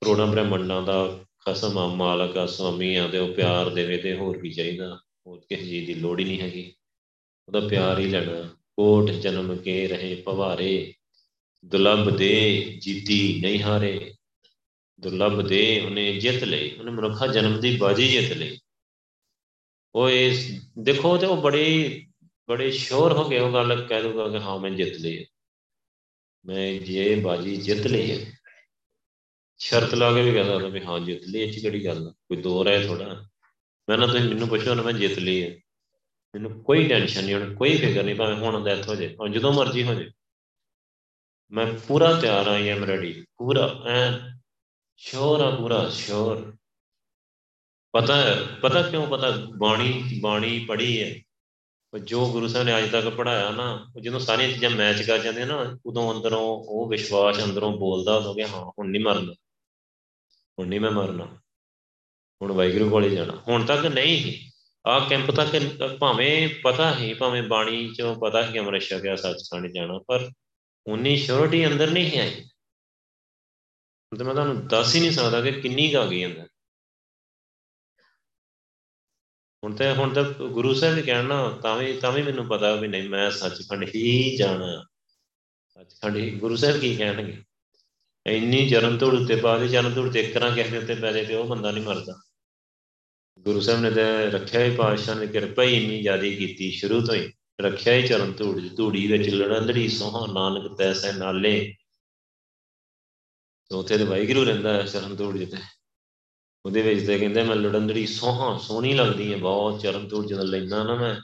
ਕਰੋੜਾਂ 0.00 0.26
ਬ੍ਰਹਮੰਡਾਂ 0.26 0.82
ਦਾ 0.82 1.24
ਖਸਮ 1.46 1.78
ਆ, 1.78 1.86
ਮਾਲਕ 1.86 2.36
ਆ 2.36 2.46
ਸਵਾਮੀ 2.46 2.94
ਆ 2.94 3.08
ਤੇ 3.08 3.18
ਉਹ 3.18 3.34
ਪਿਆਰ 3.34 3.68
ਦੇਵੇ 3.68 3.96
ਤੇ 3.96 4.14
ਹੋਰ 4.14 4.38
ਵੀ 4.38 4.50
ਚਾਹੀਦਾ 4.50 5.00
ਹੋਰ 5.26 5.40
ਕਿਸੇ 5.48 5.66
ਚੀਜ਼ 5.66 5.86
ਦੀ 5.86 5.94
ਲੋੜ 5.94 6.20
ਹੀ 6.20 6.24
ਨਹੀਂ 6.24 6.40
ਹੈਗੀ। 6.40 6.72
ਉਹਦਾ 7.48 7.60
ਪਿਆਰ 7.60 7.98
ਹੀ 7.98 8.06
ਲੈਣਾ। 8.06 8.42
ਕੋਟ 8.76 9.10
ਜਨਮ 9.10 9.56
ਕੇ 9.56 9.88
ਰਹੇ 9.88 10.14
ਪਵਾਰੇ। 10.14 10.94
ਦੁਲਬ 11.64 12.16
ਦੇ 12.16 12.60
ਜੀਤੀ 12.80 13.40
ਨਹੀਂ 13.42 13.62
ਹਾਰੇ। 13.62 14.14
ਦੁਲਬ 15.00 15.42
ਦੇ 15.42 15.80
ਉਹਨੇ 15.80 16.12
ਜਿੱਤ 16.12 16.44
ਲਈ। 16.44 16.70
ਉਹਨੇ 16.70 16.90
ਮਨੁੱਖਾ 16.90 17.26
ਜਨਮ 17.26 17.60
ਦੀ 17.60 17.76
ਬਾਜੀ 17.76 18.08
ਜਿੱਤ 18.08 18.32
ਲਈ। 18.32 18.58
ਉਹ 19.94 20.10
ਇਸ, 20.10 20.62
ਦੇਖੋ 20.78 21.16
ਤੇ 21.16 21.26
ਉਹ 21.26 21.36
ਬੜੇ 21.36 22.00
ਬੜੇ 22.48 22.70
ਸ਼ੋਰ 22.70 23.12
ਹੋ 23.12 23.28
ਗਏ 23.28 23.38
ਉਹ 23.38 23.52
ਗੱਲ 23.52 23.86
ਕਹਿ 23.86 24.02
ਦੂਗਾ 24.02 24.28
ਕਿ 24.28 24.38
ਹਾਂ, 24.38 24.58
ਮੈਂ 24.58 24.70
ਜਿੱਤ 24.70 24.94
ਲਈ 24.94 25.26
ਮੈਂ 26.44 26.72
ਜੇ 26.74 27.20
ਬਾਜੀ 27.20 27.56
ਜਿੱਤ 27.56 27.86
ਲਈ 27.86 28.10
ਹੈ। 28.10 28.32
ਸ਼ਰਤ 29.58 29.94
ਲਾ 29.94 30.12
ਕੇ 30.12 30.22
ਵੀ 30.22 30.32
ਕਹਿ 30.32 30.44
ਸਕਦਾ 30.44 30.68
ਵੀ 30.68 30.84
ਹਾਂ, 30.84 31.00
ਜਿੱਤ 31.00 31.22
ਲਈ 31.28 31.40
ਇਹ 31.40 31.52
ਚ 31.52 31.58
ਕਿਹੜੀ 31.58 31.84
ਗੱਲ 31.84 32.10
ਕੋਈ 32.10 32.36
ਦੋ 32.36 32.64
ਰਾਏ 32.64 32.86
ਥੋੜਾ 32.86 33.28
ਮੈਂ 33.88 33.98
ਨਾ 33.98 34.06
ਤੁਸੀਂ 34.06 34.28
ਮੈਨੂੰ 34.28 34.48
ਪੁੱਛੋ 34.48 34.74
ਨਾ, 34.74 34.82
ਮੈਂ 34.82 34.92
ਜਿੱਤ 34.92 35.18
ਲਈ 35.18 35.42
ਹੈ। 35.42 35.50
ਮੈਨੂੰ 36.34 36.64
ਕੋਈ 36.64 36.88
ਟੈਨਸ਼ਨ 36.88 37.24
ਨਹੀਂ, 37.24 37.34
ਹੁਣ 37.34 37.54
ਕੋਈ 37.54 37.76
ਫਿਕਰ 37.76 38.02
ਨਹੀਂ, 38.02 38.14
ਭਾਵੇਂ 38.14 38.36
ਹੁਣ 38.36 38.64
ਡੈਥ 38.64 38.88
ਹੋ 38.88 38.94
ਜਾਏ 38.94 39.16
ਜਦੋਂ 39.32 39.52
ਮਰਜ਼ੀ 39.52 39.82
ਹੋ 39.82 39.94
ਜਾਏ 39.94 40.10
ਮੈਂ 41.52 41.72
ਪੂਰਾ 41.88 42.20
ਤਿਆਰ 42.20 42.48
ਆ 42.48 42.54
ਐਮ 42.54 42.84
ਰੈਡੀ 42.84 43.24
ਪੂਰਾ, 43.36 43.82
ਐ। 43.86 44.30
ਸ਼ੋਰ 44.96 45.40
ਆ 45.40 45.50
ਪੂਰਾ, 45.50 45.88
ਸ਼ੋਰ। 45.88 46.56
ਪਤਾ 47.94 48.16
ਹੈ 48.16 48.44
ਪਤਾ 48.62 48.82
ਕਿਉਂ 48.82 49.06
ਪਤਾ? 49.06 49.30
ਬਾਣੀ 49.58 50.02
ਬਾਣੀ 50.20 50.64
ਪੜ੍ਹੀ 50.68 51.02
ਹੈ। 51.02 51.14
ਜੋ 52.04 52.32
ਗੁਰੂ 52.32 52.48
ਸਾਹਿਬ 52.48 52.66
ਨੇ 52.66 52.78
ਅੱਜ 52.78 52.90
ਤੱਕ 52.92 53.08
ਪੜਾਇਆ 53.08 53.50
ਨਾ, 53.50 53.92
ਉਹ 53.96 54.00
ਜਦੋਂ 54.00 54.20
ਸਾਰੀਆਂ 54.20 54.48
ਚੀਜ਼ਾਂ 54.48 54.70
ਮੈਚ 54.70 55.02
ਕਰ 55.02 55.18
ਜਾਂਦੀਆਂ 55.18 55.46
ਨਾ, 55.46 55.78
ਉਦੋਂ 55.86 56.14
ਅੰਦਰੋਂ 56.14 56.40
ਉਹ 56.40 56.88
ਵਿਸ਼ਵਾਸ 56.88 57.44
ਅੰਦਰੋਂ 57.44 57.78
ਬੋਲਦਾ 57.78 58.16
ਉਦੋਂ 58.16 58.34
ਕਿ 58.34 58.44
ਹਾਂ, 58.44 58.64
ਹੁਣ 58.78 58.90
ਨਹੀਂ 58.90 59.04
ਮਰਨਾ। 59.04 59.32
ਹੁਣ 60.58 60.66
ਨਹੀਂ 60.68 60.80
ਮੈਂ 60.80 60.90
ਮਰਨਾ। 60.90 61.24
ਹੁਣ 62.42 62.52
ਵਾਹਿਗੁਰੂ 62.52 62.90
ਕੋਲੇ 62.90 63.10
ਜਾਣਾ। 63.10 63.42
ਹੁਣ 63.48 63.64
ਤੱਕ 63.66 63.86
ਨਹੀਂ 63.86 64.16
ਹੀ 64.16 64.50
ਆ 64.86 64.98
ਕੈਂਪ 64.98 65.30
ਤੱਕ 65.30 65.56
ਭਾਵੇਂ 66.00 66.48
ਪਤਾ 66.64 66.96
ਹੀ 66.98 67.14
ਭਾਵੇਂ 67.14 67.42
ਬਾਣੀ 67.42 67.94
ਚੋਂ 67.94 68.14
ਪਤਾ 68.16 68.50
ਹੀ 68.50 68.58
ਅਮਰ 68.58 68.78
ਛਕਿਆ 68.78 69.16
ਸੱਚਖੰਡ 69.16 69.66
ਜਾਣਾ, 69.66 69.98
ਪਰ 70.08 70.30
ਉਨੀ 70.86 71.16
ਸ਼ੋਰਟੀ 71.16 71.66
ਅੰਦਰ 71.66 71.90
ਨਹੀਂ 71.90 72.20
ਆਈ। 72.20 72.34
ਤੇ 74.18 74.24
ਮੈਂ 74.24 74.34
ਤੁਹਾਨੂੰ 74.34 74.66
ਦੱਸ 74.66 74.94
ਹੀ 74.94 75.00
ਨਹੀਂ 75.00 75.10
ਸਕਦਾ 75.10 75.40
ਕਿ 75.40 75.52
ਕਿੰਨੀ 75.52 75.90
ਕਾ 75.90 76.06
ਗਈ 76.06 76.24
ਅੰਦਰ। 76.26 76.48
ਹੁਣ 79.64 79.74
ਤੇ 79.74 79.92
ਹੁਣ 79.92 80.14
ਤਾਂ 80.14 80.24
ਗੁਰੂ 80.32 80.74
ਸਾਹਿਬ 80.74 80.94
ਵੀ 80.94 81.02
ਕਹਿਣਾ 81.02 81.50
ਤਾਂ 81.62 81.76
ਵੀ 81.76 81.92
ਤਾਂ 82.00 82.12
ਵੀ 82.12 82.22
ਮੈਨੂੰ 82.22 82.46
ਪਤਾ 82.46 82.74
ਵੀ 82.74 82.88
ਨਹੀਂ, 82.88 83.08
ਮੈਂ 83.08 83.30
ਸੱਚਖੰਡ 83.30 83.88
ਹੀ 83.94 84.36
ਜਾਣਾ। 84.36 84.84
ਸੱਚਖੰਡ 85.68 86.16
ਹੀ, 86.16 86.30
ਗੁਰੂ 86.30 86.56
ਸਾਹਿਬ 86.56 86.80
ਕੀ 86.80 86.96
ਕਹਿਣਗੇ? 86.96 87.42
ਇੰਨੀ 88.26 88.68
ਜਨਮ 88.68 88.98
ਧੂੜ 88.98 89.14
ਉੱਤੇ 89.14 89.36
ਪਾ 89.36 89.58
ਦੇ 89.58 89.68
ਜਨਮ 89.68 89.94
ਧੂੜ 89.94 90.12
ਤੇ 90.12 90.20
ਇੱਕ 90.20 90.36
ਨਾ 90.36 90.50
ਕਿਸੇ 90.50 90.78
ਉੱਤੇ 90.78 90.94
ਪੈ 90.94 91.12
ਜੇ 91.12 91.24
ਤੇ 91.24 91.34
ਉਹ 91.34 91.44
ਬੰਦਾ 91.44 91.70
ਨਹੀਂ 91.70 91.84
ਮਰਦਾ। 91.84 92.22
ਗੁਰੂ 93.38 93.60
ਸਾਹਿਬ 93.60 93.80
ਨੇ 93.80 93.90
ਤਾਂ 93.90 94.32
ਰੱਖਿਆ 94.32 94.64
ਹੀ 94.64 94.76
ਪਾਤਸ਼ਾਹ 94.76 95.14
ਨੇ 95.14 95.26
ਕਿਰਪਾ 95.26 95.62
ਹੀ 95.62 95.82
ਇੰਨੀ 95.82 96.02
ਜ਼ਿਆਦੀ 96.02 96.36
ਕੀਤੀ 96.36 96.70
ਸ਼ੁਰੂ 96.70 97.06
ਤੋਂ 97.06 97.14
ਹੀ। 97.14 97.32
ਰੱਖਿਆ 97.60 97.94
ਹੀ 97.94 98.06
ਚਰਨ 98.06 98.32
ਧੂੜ, 98.32 98.60
ਧੂੜੀ 98.76 99.06
ਵਿੱਚ 99.06 99.28
ਲੜੰਦੜੀ, 99.28 99.88
ਸੋਹਾ, 99.88 100.32
ਨਾਨਕ, 100.32 100.78
ਤੈਸੈ, 100.78 101.12
ਨਾਲੇ। 101.12 101.74
ਉਥੇ 103.70 103.98
ਤੇ 103.98 104.04
ਵਾਹਿਗੁਰੂ 104.04 104.44
ਰਹਿੰਦਾ 104.44 104.72
ਹੈ 104.74 104.86
ਚਰਨ 104.86 105.16
ਧੂੜ 105.16 105.36
ਜਿੱਤੇ 105.36 105.56
ਉਹਦੇ 106.64 106.82
ਵਿੱਚ 106.82 107.06
ਤੇ 107.06 107.18
ਕਹਿੰਦੇ 107.18 107.42
ਮੈਂ 107.42 107.56
ਲੜੰਦੜੀ 107.56 108.06
ਸੋਹਾ, 108.06 108.58
ਸੋਹਣੀ 108.58 108.94
ਲੱਗਦੀ 108.94 109.32
ਹੈ 109.32 109.38
ਬਹੁਤ 109.38 109.80
ਚਰਨ 109.80 110.08
ਧੂੜ 110.08 110.26
ਜਦੋਂ 110.26 110.44
ਲੈਂਦਾ 110.44 110.82
ਨਾ 110.84 110.94
ਮੈਂ, 110.94 111.14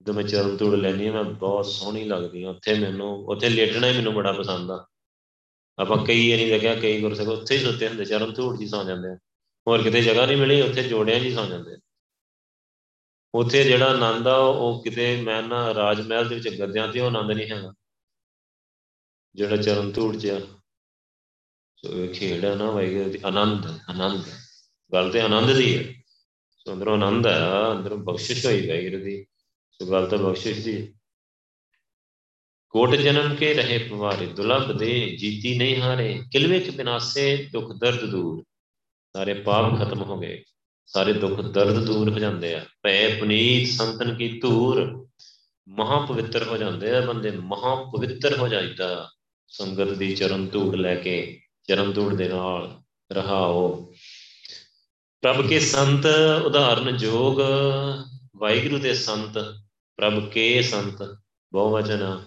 ਜਦੋਂ 0.00 0.14
ਮੈਂ 0.14 0.22
ਚਰਨ 0.22 0.56
ਧੂੜ 0.56 0.74
ਲੈਣੀ 0.74 1.10
ਮੈਂ 1.10 1.24
ਬਹੁਤ 1.24 1.66
ਸੋਹਣੀ 1.66 2.04
ਲੱਗਦੀ 2.04 2.44
ਹਾਂ 2.44 2.50
ਉੱਥੇ 2.50 2.74
ਮੈਨੂੰ, 2.74 3.26
ਉੱਥੇ 3.26 3.48
ਲੇਟਣਾ 3.48 3.86
ਹੀ 3.86 3.96
ਮੈਨੂੰ 3.96 4.14
ਬੜਾ 4.14 4.32
ਪਸੰਦ 4.32 4.70
ਆ। 4.70 4.86
ਆਪਾਂ 5.78 6.06
ਕਈ 6.06 6.36
ਨਹੀਂ 6.36 6.46
ਦੇਖਿਆ, 6.46 6.74
ਕਈ 6.74 7.00
ਗੁਰਸਿੱਖ 7.00 7.28
ਉੱਥੇ 7.28 7.58
ਹੀ 7.58 7.64
ਸੁੱਤੇ 7.64 7.88
ਹੁੰਦੇ 7.88 8.04
ਚਰਨ 8.04 8.32
ਧੂੜ 8.32 8.58
ਜੀ 8.58 8.66
ਸੌ 8.66 8.84
ਜਾਂਦੇ 8.84 9.14
ਹੋਰ 9.68 9.82
ਕਿਤੇ 9.82 10.02
ਜਗ੍ਹਾ 10.02 10.26
ਨਹੀਂ 10.26 10.36
ਮਿਲੀ, 10.36 10.60
ਉੱਥੇ 10.60 10.82
ਜੋੜਿਆਂ 10.82 11.20
ਜੀ 11.20 11.34
ਸੌ 11.34 11.46
ਜਾਂਦੇ 11.46 11.76
ਉੱਥੇ 13.34 13.64
ਜਿਹੜਾ 13.64 13.86
ਆਨੰਦ 13.86 14.28
ਆ, 14.28 14.36
ਉਹ 14.36 14.82
ਕਿਤੇ 14.84 15.22
ਮੈਂ 15.22 15.42
ਨਾ 15.42 15.74
ਰਾਜ 15.74 16.00
ਮਹਿਲ 16.00 16.28
ਦੇ 16.28 16.34
ਵਿੱਚ 16.34 16.60
ਗੱਦਿਆਂ 16.60 16.88
ਤੇ 16.88 17.00
ਉਹ 17.00 17.06
ਆਨੰਦ 17.06 17.30
ਨਹੀਂ 17.30 17.50
ਹੈਗਾ। 17.50 17.72
ਜਿਹੜਾ 19.34 19.56
ਚਰਨ 19.56 19.92
ਧੂੜ 19.92 20.16
ਚ 20.16 20.26
ਸੋ 21.76 21.88
ਇਹ 21.88 22.14
ਖੇਡ 22.14 22.44
ਹੈ 22.44 22.54
ਨਾ 22.54 22.70
ਵਾਹਿਗੁਰੂ 22.70 23.10
ਦੀ 23.10 23.18
ਆਨੰਦ 23.24 23.66
ਆਨੰਦ। 23.88 24.39
ਗੱਲ 24.92 25.10
ਤੇ 25.10 25.20
ਆਨੰਦ 25.20 25.52
ਦੀ 25.56 25.76
ਹੈ 25.76 25.82
ਸੋ 26.58 26.72
ਅੰਦਰੋਂ 26.72 26.94
ਆਨੰਦ 26.94 27.26
ਆ 27.26 27.72
ਅੰਦਰੋਂ 27.72 27.98
ਬਖਸ਼ਿਸ਼ 27.98 28.46
ਹੋਈ 28.46 28.66
ਵਾਹਿਗੁਰੂ 28.68 29.02
ਦੀ 29.04 29.24
ਸੋ 29.72 29.90
ਗੱਲ 29.90 30.06
ਤਾਂ 30.06 30.18
ਬਖਸ਼ਿਸ਼ 30.18 30.64
ਦੀ 30.64 30.76
ਕੋਟ 32.68 32.94
ਜਨਮ 32.94 33.34
ਕੇ 33.34 33.52
ਰਹੇ 33.54 33.78
ਪਵਾਰੇ 33.78 34.26
ਦੁਲਬ 34.26 34.76
ਦੇ 34.78 34.90
ਜੀਤੀ 35.16 35.56
ਨਹੀਂ 35.58 35.76
ਹਾਰੇ 35.76 36.22
ਕਿਲਵੇ 36.32 36.60
ਕੇ 36.60 36.70
ਬਿਨਾਸੇ 36.70 37.48
ਦੁੱਖ 37.52 37.72
ਦਰਦ 37.72 38.04
ਦੂਰ 38.10 38.42
ਸਾਰੇ 39.14 39.34
ਪਾਪ 39.34 39.78
ਖਤਮ 39.78 40.02
ਹੋ 40.02 40.18
ਗਏ 40.18 40.42
ਸਾਰੇ 40.88 41.12
ਦੁੱਖ 41.12 41.40
ਦਰਦ 41.40 41.84
ਦੂਰ 41.84 42.10
ਹੋ 42.10 42.18
ਜਾਂਦੇ 42.18 42.54
ਆ 42.54 42.64
ਭੈ 42.82 43.18
ਪੁਨੀਤ 43.18 43.68
ਸੰਤਨ 43.68 44.14
ਕੀ 44.14 44.28
ਧੂਰ 44.40 44.80
ਮਹਾ 45.68 45.98
ਪਵਿੱਤਰ 46.06 46.46
ਹੋ 46.48 46.56
ਜਾਂਦੇ 46.56 46.94
ਆ 46.96 47.00
ਬੰਦੇ 47.00 47.30
ਮਹਾ 47.30 47.74
ਪਵਿੱਤਰ 47.84 48.38
ਹੋ 48.38 48.48
ਜਾਂਦਾ 48.48 49.08
ਸੰਗਤ 49.48 49.92
ਦੀ 49.92 50.14
ਚਰਨ 50.14 50.46
ਧੂੜ 50.46 50.74
ਲੈ 50.76 50.94
ਕੇ 50.94 51.40
ਚਰਨ 51.68 51.92
ਧੂੜ 51.92 52.14
ਦੇ 52.14 52.28
ਨਾਲ 52.28 52.68
ਰਹਾਓ 53.10 53.89
ਪ੍ਰਭ 55.20 55.48
ਕੇ 55.48 55.60
ਸੰਤ 55.60 56.06
ਉਦਾਹਰਨ 56.44 56.96
ਜੋਗ, 56.96 57.40
ਵਾਹਿਗੁਰੂ 58.36 58.78
ਦੇ 58.78 58.94
ਸੰਤ, 58.94 59.38
ਪ੍ਰਭ 59.96 60.30
ਕੇ 60.30 60.62
ਸੰਤ, 60.62 61.18
ਬਹੁ 61.52 61.72
ਵਚਨ। 61.72 62.24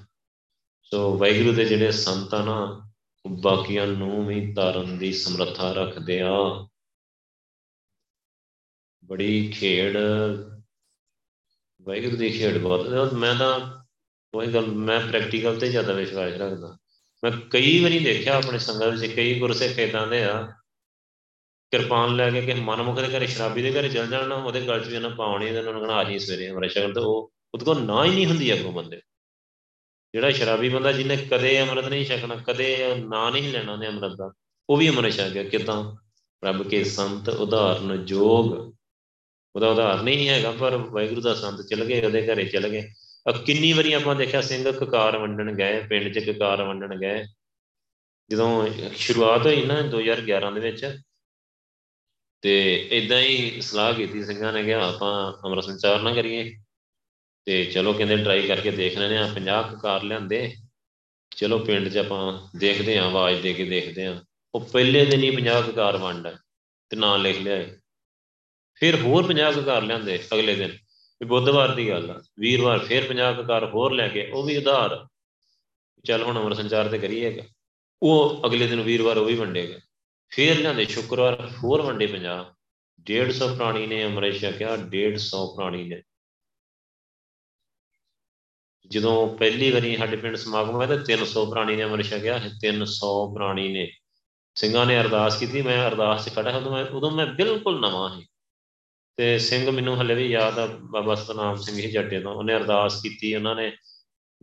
ਸੋ 0.84 1.18
ਵਾਹਿਗੁਰੂ 1.18 1.54
ਦੇ 1.54 1.66
ਜਿਹੜੇ 1.66 1.92
ਸੰਤ 1.92 2.34
ਆ 2.34 2.46
ਨਾ 2.46 2.92
ਬਾਕੀਆਂ 3.28 3.88
ਨੂੰ 3.88 4.28
ਵੀ 4.28 4.54
ਤਾਰਨ 4.54 4.98
ਦੀ 4.98 5.14
ਸਮਰੱਥਾ 5.14 5.74
ਰੱਖਦੇ 5.74 6.22
ਆ। 6.22 6.68
ਬੜੀ 9.06 9.52
ਖੇਡ, 9.52 9.98
ਵਾਹਿਗੁਰੂ 11.82 12.18
ਦੀ 12.18 12.30
ਖੇਡ 12.30 12.58
ਬਹੁਤ। 12.58 13.14
ਮੈਂ 13.14 13.36
ਤਾਂ 13.36 13.84
ਉਹੀ 14.34 14.54
ਗੱਲ, 14.54 14.66
ਮੈਂ 14.66 15.00
ਪ੍ਰੈਕਟੀਕਲ 15.00 15.60
ਤੇ 15.60 15.70
ਜ਼ਿਆਦਾ 15.70 15.94
ਵਿਸ਼ਵਾਸ 15.94 16.34
ਰੱਖਦਾ। 16.34 16.78
ਮੈਂ 17.24 17.32
ਕਈ 17.32 17.84
ਵਾਰੀ 17.84 18.00
ਦੇਖਿਆ 18.00 18.38
ਆਪਣੇ 18.38 18.60
ਸੰਗਤ 18.60 18.84
ਵਿੱਚ, 18.84 19.14
ਕਈ 19.14 19.40
ਗੁਰਸਿੱਖ 19.40 19.80
ਇਦਾਂ 19.80 20.08
ਦੇ 20.08 20.24
ਆ 20.24 20.54
ਕਿਰਪਾਨ 21.74 22.16
ਲੈ 22.16 22.30
ਕੇ 22.32 22.42
ਕਿ 22.42 22.54
ਮਨਮੁਖ 22.54 23.00
ਦੇ 23.00 23.08
ਘਰੇ, 23.08 23.28
ਸ਼ਰਾਬੀ 23.28 23.62
ਦੇ 23.62 23.72
ਘਰੇ 23.72 23.90
ਚਲ 23.90 24.08
ਜਾਣਾ 24.08 24.36
ਉਹਦੇ 24.36 24.62
ਗਲ 24.62 24.84
'ਚ 24.84 24.88
ਵੀ 24.88 24.96
ਉਹਨਾਂ 24.96 25.10
ਪਾਉਣੀ 25.10 25.52
ਤੇ 25.52 25.60
ਉਹਨਾਂ 25.60 25.74
ਨੂੰ 25.74 25.82
ਕਹਣਾ, 25.82 25.94
ਆ 25.94 26.04
ਜੀ 26.04 26.20
ਸਵੇਰੇ 26.20 26.50
ਅਮਰ 26.50 26.68
ਸ਼ਗਨ 26.70 26.94
ਤੇ, 26.94 27.00
ਉਹ 27.00 27.32
ਉਹਦੇ 27.54 27.66
ਕੋਲ 27.66 27.82
ਨਾ 27.82 28.04
ਹੀ 28.06 28.10
ਨਹੀਂ 28.10 28.26
ਹੁੰਦੀ 28.26 28.54
ਅੱਗੋਂ 28.54 28.72
ਬੰਦੇ। 28.72 29.00
ਜਿਹੜਾ 30.14 30.30
ਸ਼ਰਾਬੀ 30.32 30.70
ਬੰਦਾ 30.70 30.92
ਜਿਹਨੇ 30.92 31.18
ਕਦੇ 31.32 31.60
ਅੰਮ੍ਰਿਤ 31.62 31.86
ਨਹੀਂ 31.86 32.06
ਛਕਣਾ, 32.06 32.36
ਕਦੇ 32.48 32.68
ਨਾਂ 33.10 33.32
ਨਹੀਂ 33.32 33.52
ਲੈਣਾ 33.54 33.76
ਨੇ 33.76 33.88
ਅੰਮ੍ਰਿਤ 33.88 34.14
ਦਾ, 34.14 34.32
ਉਹ 34.70 34.78
ਵੀ 34.78 34.90
ਅੰਮ੍ਰਿਤ 34.90 35.14
ਛਕ 35.14 35.30
ਗਿਆ। 35.30 35.44
ਕਿਦਾਂ? 35.44 35.78
ਰੱਬ 36.44 36.64
ਕੇ 36.70 36.84
ਸੰਤ 36.84 37.30
ਉਦਾਹਰਨ 37.30 38.06
ਜੋਗ। 38.06 38.52
ਉਹਦਾ 39.56 39.70
ਉਦਾਹਰਨ 39.70 40.04
ਨਹੀਂ 40.04 40.28
ਹੈਗਾ, 40.30 40.52
ਪਰ 40.52 40.76
ਵਾਹਿਗੁਰੂ 40.78 41.22
ਦਾ 41.22 41.34
ਸੰਤ 41.34 41.62
ਚਲ 41.62 41.84
ਗਏ, 41.86 42.06
ਉਹਦੇ 42.06 42.22
ਘਰੇ 42.28 42.46
ਚਲ 42.46 42.68
ਗਏ। 42.70 42.90
ਕਿੰਨੀ 43.46 43.72
ਵਾਰੀ 43.74 43.94
ਆਪਾਂ 43.94 44.16
ਦੇਖਿਆ, 44.16 44.42
ਸਿੰਘ 44.42 44.72
ਕਕਾਰ 44.72 45.18
ਵੰਡਣ 45.18 45.54
ਗਏ, 45.56 45.80
ਪਿੰਡ 45.82 46.14
'ਚ 46.14 46.20
ਕਕਾਰ 46.30 46.64
ਵੰਡਣ 46.64 46.96
ਗਏ। 47.00 47.24
ਜਦੋਂ 48.30 48.68
ਸ਼ੁਰੂਆਤ 48.96 49.46
ਹੋਈ 49.46 49.66
ਨਾ 49.66 49.82
2011 49.82 50.52
ਦੇ 50.52 50.60
ਵਿੱਚ 50.60 50.86
ਤੇ 52.44 52.74
ਇਦਾਂ 52.92 53.20
ਹੀ 53.22 53.62
ਸਲਾਹ 53.62 53.94
ਕੀਤੀ 53.94 54.24
ਸਿੰਘਾਂ 54.24 54.54
ਨੇ 54.54 54.64
ਕਿ 54.64 54.74
ਆਪਾਂ 54.74 55.34
ਅੰਮ੍ਰਿਤ 55.46 55.66
ਸੰਚਾਰ 55.66 56.02
ਨਾ 56.02 56.14
ਕਰੀਏ। 56.14 56.56
ਤੇ 57.46 57.66
ਚਲੋ 57.66 57.94
ਕਹਿੰਦੇ 57.94 58.18
ਟਰਾਈ 58.18 58.48
ਕਰਕੇ 58.48 58.72
ਦੇਖ 58.72 58.98
ਲੈਨੇ 58.98 59.18
ਆ 59.18 59.28
50 59.28 59.64
ਕਕਾਰ 59.72 60.04
ਲਿਆਂਦੇ। 60.04 60.54
ਚਲੋ 61.32 61.60
ਪਿੰਡ 61.60 61.90
'ਚ 61.90 61.98
ਆਪਾਂ 61.98 62.50
ਦੇਖਦੇ 62.56 62.98
ਆਂ 62.98 63.04
ਆਵਾਜ਼ 63.04 63.42
ਦੇ 63.42 63.54
ਕੇ 63.54 63.64
ਦੇਖਦੇ 63.64 64.06
ਆਂ 64.06 64.22
ਉਹ 64.54 64.62
ਪਹਿਲੇ 64.62 65.06
ਦਿਨ 65.06 65.24
ਹੀ 65.24 65.32
50 65.32 65.62
ਕਕਾਰ 65.62 65.98
ਵੰਡ 65.98 66.28
ਤੇ 66.90 66.96
ਨਾਂ 66.96 67.18
ਲਿਖ 67.20 67.40
ਲਿਆ 67.40 67.66
ਫਿਰ 68.82 68.96
ਹੋਰ 68.96 69.28
50 69.28 69.56
ਕਕਾਰ 69.56 69.82
ਲਿਆਂਦੇ 69.82 70.20
ਅਗਲੇ 70.34 70.56
ਦਿਨ। 70.56 70.78
ਇਹ 71.22 71.28
ਬੁੱਧਵਾਰ 71.28 71.76
ਦੀ 71.76 71.90
ਗੱਲ 71.90 72.12
ਆ, 72.12 72.22
ਵੀਰਵਾਰ 72.40 72.80
ਫਿਰ 72.80 73.04
50 73.08 73.34
ਕਕਾਰ 73.34 73.66
ਹੋਰ 73.66 73.92
ਲੈ 73.92 74.08
ਕੇ, 74.08 74.32
ਉਹ 74.32 74.44
ਵੀ 74.44 74.58
ਉਧਾਰ। 74.58 75.06
ਚੱਲ 76.06 76.24
ਹੁਣ 76.24 76.42
ਅਮਰ 76.42 76.54
ਸੰਚਾਰ 76.54 76.88
ਤੇ 76.88 76.98
ਕਰੀਏਗਾ 76.98 77.44
ਉਹ 78.02 78.42
ਅਗਲੇ 78.46 78.68
ਦਿਨ 78.68 78.82
ਵੀਰਵਾਰ 78.82 79.18
ਉਹ 79.18 79.26
ਵੀ 79.26 79.36
ਵੰਡੇਗਾ। 79.36 79.80
ਫਿਰ 80.36 80.58
ਲਿਆਂਦੇ 80.58 80.86
ਸ਼ੁੱਕਰਵਾਰ 80.86 81.52
ਹੋਰ 81.64 81.82
ਵੰਡੇ 81.82 82.08
50 82.08 82.46
150 83.06 83.56
ਪ੍ਰਾਣੀ 83.56 83.88
ਨੇ 83.88 84.06
ਅੰਮ੍ਰਿਤ 84.06 84.36
ਛਕਿਆ 84.36 84.78
150 84.78 85.56
ਪ੍ਰਾਣੀ 85.56 85.84
ਨੇ। 85.84 86.02
ਜਦੋਂ 88.88 89.38
ਪਹਿਲੀ 89.38 89.72
ਵਾਰੀ 89.72 89.98
ਸਾਡੇ 89.98 90.18
ਪਿੰਡ 90.18 90.36
ਸਮਾਗਮ 90.36 90.70
ਹੋਇਆ 90.70 90.88
ਤਾਂ 90.88 90.98
300 90.98 91.46
ਪ੍ਰਾਣੀ 91.46 91.76
ਨੇ 91.76 91.84
ਅੰਮ੍ਰਿਤ 91.84 92.06
ਛਕਿਆ 92.06 92.40
300 92.62 93.34
ਪ੍ਰਾਣੀ 93.34 93.68
ਨੇ। 93.68 93.92
ਸਿੰਘਾਂ 94.56 94.86
ਨੇ 94.86 95.02
ਅਰਦਾਸ 95.02 95.40
ਕੀਤੀ, 95.40 95.62
ਮੈਂ 95.62 95.88
ਅਰਦਾਸ 95.88 96.26
'ਚ 96.26 96.36
ਖੜਾ 96.36 96.58
ਉਦੋਂ 96.58 96.72
ਮੈਂ 96.72 96.86
ਉਦੋਂ 96.86 97.12
ਮੈਂ 97.12 97.26
ਬਿਲਕੁਲ 97.26 97.80
ਨਵਾਂ 97.80 98.20
ਸੀ। 98.20 98.28
ਤੇ 99.18 99.40
ਸਿੰਘ 99.40 99.72
ਮੈਨੂੰ 99.72 100.02
ਹਲੇ 100.02 100.16
ਵੀ 100.16 100.28
ਯਾਦ 100.28 100.60
ਆ, 100.60 100.66
ਬਾਬਾ 100.66 101.16
ਸਤਨਾਮ 101.16 101.56
ਸਿੰਘ 101.56 101.76
ਜੀ 101.76 101.92
ਜੱਟੇ 101.92 102.20
ਤੋਂ। 102.20 102.36
ਉਹਨੇ 102.36 102.56
ਅਰਦਾਸ 102.56 103.02
ਕੀਤੀ, 103.02 103.36
ਉਹਨਾਂ 103.36 103.56
ਨੇ 103.56 103.78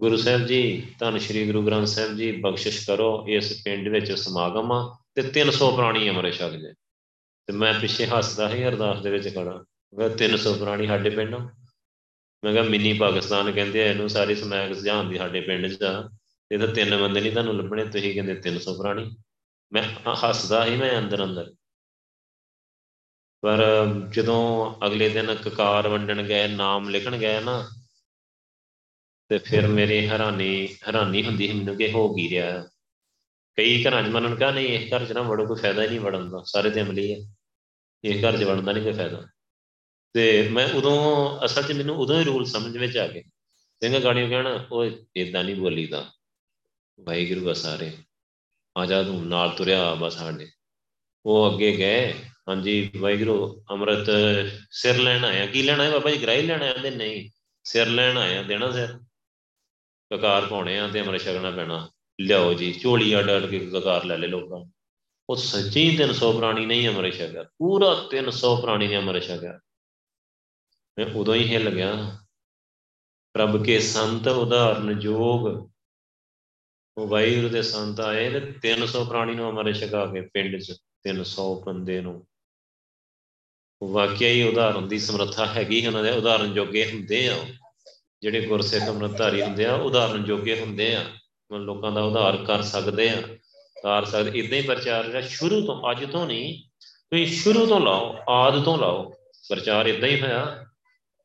ਗੁਰੂ 0.00 0.16
ਸਾਹਿਬ 0.16 0.46
ਜੀ, 0.46 0.86
ਧੰਨ 0.98 1.18
ਸ਼੍ਰੀ 1.18 1.46
ਗੁਰੂ 1.46 1.66
ਗ੍ਰੰਥ 1.66 1.86
ਸਾਹਿਬ 1.86 2.16
ਜੀ, 2.16 2.32
ਬਖਸ਼ਿਸ਼ 2.32 2.86
ਕਰੋ, 2.86 3.26
ਇਸ 3.28 3.62
ਪਿੰਡ 3.64 3.88
ਵਿੱਚ 3.88 4.12
ਸਮਾਗਮ 4.12 4.72
ਆ। 4.72 4.99
ਤੇ 5.14 5.22
300 5.22 5.76
ਪ੍ਰਾਣੀ 5.76 6.10
ਅਮਰ 6.10 6.30
ਛਕ 6.30 6.50
ਜੇ 6.50 6.72
ਤੇ 7.46 7.52
ਮੈਂ 7.52 7.80
ਪਿੱਛੇ 7.80 8.06
ਹੱਸਦਾ 8.06 8.48
ਸੀ 8.48 8.68
ਅਰਦਾਸ 8.68 9.02
ਦੇ 9.02 9.10
ਵਿੱਚ 9.10 9.34
ਖੜਾ 9.34 9.64
ਮੈਂ 9.98 10.10
300 10.10 10.54
ਪ੍ਰਾਣੀ 10.54 10.86
ਸਾਡੇ 10.86 11.10
ਪਿੰਡ 11.10 11.36
ਮੈਂ 12.44 12.52
ਕਿਹਾ, 12.52 12.64
ਮਿੰਨੀ 12.64 12.92
ਪਾਕਿਸਤਾਨ 12.92 13.52
ਕਹਿੰਦੇ 13.52 13.82
ਆ, 13.82 13.90
ਇਹਨੂੰ 13.90 14.08
ਸਾਰੀ 14.08 14.34
ਸਮੈਕ 14.34 14.72
ਸਜਾਉਣ 14.74 15.08
ਦੀ 15.08 15.18
ਸਾਡੇ 15.18 15.40
ਪਿੰਡ 15.40 15.66
'ਚ 15.66 15.82
ਆ। 15.82 16.10
ਇਹ 16.52 16.58
ਤਾਂ 16.58 16.68
ਤਿੰਨ 16.68 17.02
ਬੰਦੇ 17.02 17.20
ਨਹੀਂ 17.20 17.32
ਤੁਹਾਨੂੰ 17.32 17.56
ਲੱਭਣੇ, 17.56 17.84
ਤੁਸੀਂ 17.84 18.14
ਕਹਿੰਦੇ 18.14 18.34
300 18.34 18.74
ਪ੍ਰਾਣੀ। 18.78 19.16
ਮੈਂ 19.72 19.82
ਹੱਸਦਾ 20.24 20.64
ਸੀ 20.64 20.76
ਮੈਂ 20.76 20.98
ਅੰਦਰ 20.98 21.24
ਅੰਦਰ। 21.24 21.54
ਪਰ 23.40 23.86
ਜਦੋਂ 24.10 24.74
ਅਗਲੇ 24.86 25.08
ਦਿਨ 25.08 25.34
ਕਕਾਰ 25.34 25.88
ਵੰਡਣ 25.88 26.22
ਗਏ, 26.22 26.48
ਨਾਮ 26.48 26.88
ਲਿਖਣ 26.88 27.16
ਗਏ 27.16 27.40
ਨਾ, 27.40 27.70
ਤੇ 29.28 29.38
ਫਿਰ 29.38 29.66
ਮੇਰੇ 29.66 30.08
ਹੈਰਾਨੀ 30.08 30.68
ਹੈਰਾਨੀ 30.88 31.24
ਹੁੰਦੀ 31.24 31.46
ਸੀ 31.46 31.52
ਮੈਨੂੰ 31.52 31.76
ਕਿ 31.76 31.92
ਹੋ 31.92 32.14
ਕੀ 32.14 32.28
ਰਿਹਾ। 32.30 32.68
ਕਈ 33.60 33.84
ਘਰਾਂ 33.84 34.02
'ਚ 34.02 34.06
ਮੰਨਣ 34.06 34.34
ਕਹਾ 34.34 34.50
ਨਹੀਂ, 34.50 34.68
ਇਸ 34.68 34.92
ਘਰ 34.92 35.04
'ਚ 35.04 35.12
ਨਾ 35.12 35.22
ਵੜੋ, 35.22 35.46
ਕੋਈ 35.46 35.56
ਫਾਇਦਾ 35.56 35.82
ਹੀ 35.82 35.88
ਨਹੀਂ 35.88 36.00
ਵੜਨ 36.00 36.30
ਦਾ, 36.30 36.42
ਸਾਰੇ 36.46 36.70
ਤੇ 36.70 36.82
ਅਮਲੀ 36.82 37.12
ਹੈ 37.12 37.36
ਇਸ 38.04 38.24
ਘਰ 38.24 38.38
'ਚ 38.38 38.42
ਵੜਨ 38.42 38.64
ਦਾ 38.64 38.72
ਨਹੀਂ 38.72 38.84
ਕੋਈ 38.84 38.92
ਫਾਇਦਾ। 38.92 39.26
ਤੇ 40.12 40.48
ਮੈਂ 40.48 40.68
ਉਦੋਂ, 40.74 41.38
ਅਸਲ 41.44 41.62
'ਚ 41.62 41.72
ਮੈਨੂੰ 41.72 41.96
ਉਦੋਂ 41.96 42.20
ਹੀ 42.20 42.24
ਰੂਲ 42.24 42.44
ਸਮਝ 42.44 42.76
ਵਿੱਚ 42.76 42.96
ਆ 42.96 43.06
ਗਏ। 43.06 43.22
ਸਿੰਘ 43.82 43.98
ਗਾੜੀ 43.98 44.28
ਕਹਿਣਾ 44.28 44.66
ਉਹ 44.72 44.90
ਇਦਾਂ 45.16 45.44
ਨਹੀਂ 45.44 45.56
ਬੋਲੀਦਾ 45.56 46.10
ਵਾਹਿਗੁਰੂ 47.00 47.40
ਦਾ 47.40 47.54
ਸਾਰੇ। 47.54 47.92
ਆ 48.78 48.86
ਜਾ 48.86 49.02
ਤੂੰ, 49.02 49.28
ਨਾਲ 49.28 49.50
ਤੁਰਿਆ 49.50 49.94
ਬਸ 49.94 50.18
ਸਾਡੇ। 50.18 50.50
ਉਹ 51.26 51.54
ਅੱਗੇ 51.54 51.76
ਗਏ। 51.76 52.12
ਹਾਂਜੀ, 52.48 52.90
ਵਾਹਿਗੁਰੂ, 52.96 53.64
ਅੰਮ੍ਰਿਤ 53.70 54.06
ਸਿਰ 54.70 54.98
ਲੈਣ 54.98 55.24
ਆਇਆ। 55.24 55.46
ਕੀ 55.46 55.62
ਲੈਣਾ 55.62 55.84
ਹੈ 55.84 55.90
ਬਾਬਾ 55.90 56.10
ਜੀ? 56.10 56.22
ਗ੍ਰਾਈ 56.22 56.42
ਲੈਣਾ 56.42 56.66
ਆਂਦੇ 56.66 56.90
ਨਹੀਂ। 56.90 57.30
ਸਿਰ 57.64 57.86
ਲੈਣ 57.86 58.18
ਆਇਆ, 58.18 58.42
ਦੇਣਾ 58.42 58.72
ਸਿਰ। 58.72 59.00
ਕਕਾਰ 60.12 60.46
ਪਾਉਣੇ 60.46 60.80
ਆ 60.80 60.88
ਤੇ 60.88 61.00
ਅੰਮ੍ਰਿਤ 61.00 61.22
ਛਕਣਾ 61.22 61.50
ਪੈਣਾ। 61.50 61.90
ਲਿਆਓ 62.20 62.54
ਜੀ 62.54 62.72
ਝੋਲੀ 62.72 63.18
ਅੱਡ 63.18 63.30
ਅੱਡ 63.36 63.46
ਕੇ 63.46 63.58
ਕਕਾਰ 63.58 64.04
ਲੈ 64.04 64.16
ਲੈ 64.16 64.26
ਲੋਕਾਂ 64.26 64.64
ਉਹ 65.30 65.36
ਸੱਚੀ 65.36 65.98
300 65.98 66.32
ਪ੍ਰਾਣੀ 66.32 66.66
ਨਹੀਂ 66.66 66.88
ਅੰਮ੍ਰਿਤ 66.88 67.14
ਛਕਿਆ 67.14 67.42
ਪੂਰਾ 67.42 68.08
300 68.10 68.56
ਪ੍ਰਾਣੀ 68.62 68.88
ਨੇ 68.88 68.96
ਅੰਮ੍ਰਿਤ 68.96 69.22
ਛਕਿਆ 69.22 69.60
ਮੈਂ 70.98 71.06
ਉਦੋਂ 71.14 71.34
ਹੀ 71.34 71.48
ਹਿੱਲ 71.48 71.70
ਗਿਆ। 71.70 72.18
ਪ੍ਰਭ 73.32 73.64
ਕੇ 73.64 73.80
ਸੰਤ 73.80 74.28
ਉਦਾਹਰਨ 74.28 74.98
ਜੋਗ। 74.98 75.70
ਉਹ 76.98 77.08
ਵਾਹਿਗੁਰੂ 77.08 77.48
ਦੇ 77.48 77.62
ਸੰਤ 77.62 78.00
ਆਏ 78.00 78.40
ਤੇ 78.40 78.52
300 78.52 79.04
ਪ੍ਰਾਣੀ 79.04 79.34
ਨੂੰ 79.34 79.48
ਅੰਮ੍ਰਿਤ 79.48 79.76
ਛਕਾ 79.76 80.06
ਕੇ 80.06 80.20
ਪਿੰਡ 80.20 80.60
'ਚ 80.60 80.72
300 81.02 81.62
ਬੰਦੇ 81.66 82.00
ਨੂੰ। 82.00 82.26
ਵਾਕਿਆ 83.82 84.28
ਹੀ 84.28 84.42
ਉਦਾਹਰਨ 84.42 84.88
ਦੀ 84.88 84.98
ਸਮਰੱਥਾ 84.98 85.46
ਹੈਗੀ 85.46 85.86
ਉਹਨਾਂ 85.86 86.02
ਦੇ। 86.02 86.10
ਉਦਾਹਰਨ 86.10 86.54
ਜੋਗੇ 86.54 86.92
ਹੁੰਦੇ 86.92 87.28
ਆ 87.28 87.46
ਜਿਹੜੇ 88.22 88.46
ਗੁਰਸਿੱਖ 88.46 88.88
ਅੰਮ੍ਰਿਤਧਾਰੀ 88.88 89.42
ਹੁੰਦੇ 89.42 89.66
ਆ, 89.66 89.74
ਉਦਾਹਰਨ 89.74 90.24
ਜੋਗੇ 90.24 90.60
ਹੁੰਦੇ 90.60 90.94
ਆ। 90.94 91.04
ਮਨ 91.04 91.19
ਲੋਕਾਂ 91.58 91.92
ਦਾ 91.92 92.02
ਉਧਾਰ 92.02 92.36
ਕਰ 92.36 92.62
ਸਕਦੇ 92.62 93.08
ਆ 93.08 93.22
ਕਰ 93.82 94.04
ਸਕਦੇ 94.04 94.38
ਇਦਾਂ 94.38 94.58
ਹੀ 94.58 94.62
ਪ੍ਰਚਾਰ 94.62 95.06
ਜਿਹੜਾ 95.06 95.20
ਸ਼ੁਰੂ 95.20 95.66
ਤੋਂ, 95.66 95.90
ਅੱਜ 95.90 96.04
ਤੋਂ 96.04 96.26
ਨਹੀਂ, 96.26 96.62
ਤੁਸੀਂ 96.82 97.26
ਸ਼ੁਰੂ 97.26 97.66
ਤੋਂ 97.66 97.80
ਲਾਓ, 97.80 98.16
ਆਦ 98.28 98.64
ਤੋਂ 98.64 98.78
ਲਾਓ, 98.78 99.14
ਪ੍ਰਚਾਰ 99.48 99.86
ਇਦਾਂ 99.86 100.08
ਹੀ 100.08 100.20
ਹੋਇਆ। 100.20 100.66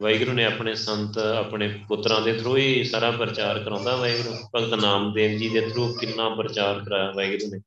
ਵਾਹਿਗੁਰੂ 0.02 0.32
ਨੇ 0.32 0.46
ਆਪਣੇ 0.46 0.76
ਸੰਤ, 0.76 1.18
ਆਪਣੇ 1.18 1.68
ਪੁੱਤਰਾਂ 1.88 2.22
ਦੇ 2.22 2.34
ਥਰੂ 2.34 2.58
ਹੀ 2.58 2.84
ਸਾਰਾ 2.84 3.12
ਪ੍ਰਚਾਰ 3.12 3.60
ਕਰਾਉਂਦਾ 3.60 3.96
ਵਾਹਿਗੁਰੂ। 3.96 4.36
ਭਗਤ 4.56 4.74
ਨਾਮਦੇਵ 4.74 5.38
ਜੀ 5.38 5.50
ਦੇ 5.50 5.62
ਥਰੂ 5.62 5.94
ਕਿੰਨਾ 5.94 6.30
ਪ੍ਰਚਾਰ 6.30 6.80
ਕਰਾਇਆ 6.80 7.12
ਵਾਹਿਗੁਰੂ 7.12 7.52
ਨੇ। 7.52 7.62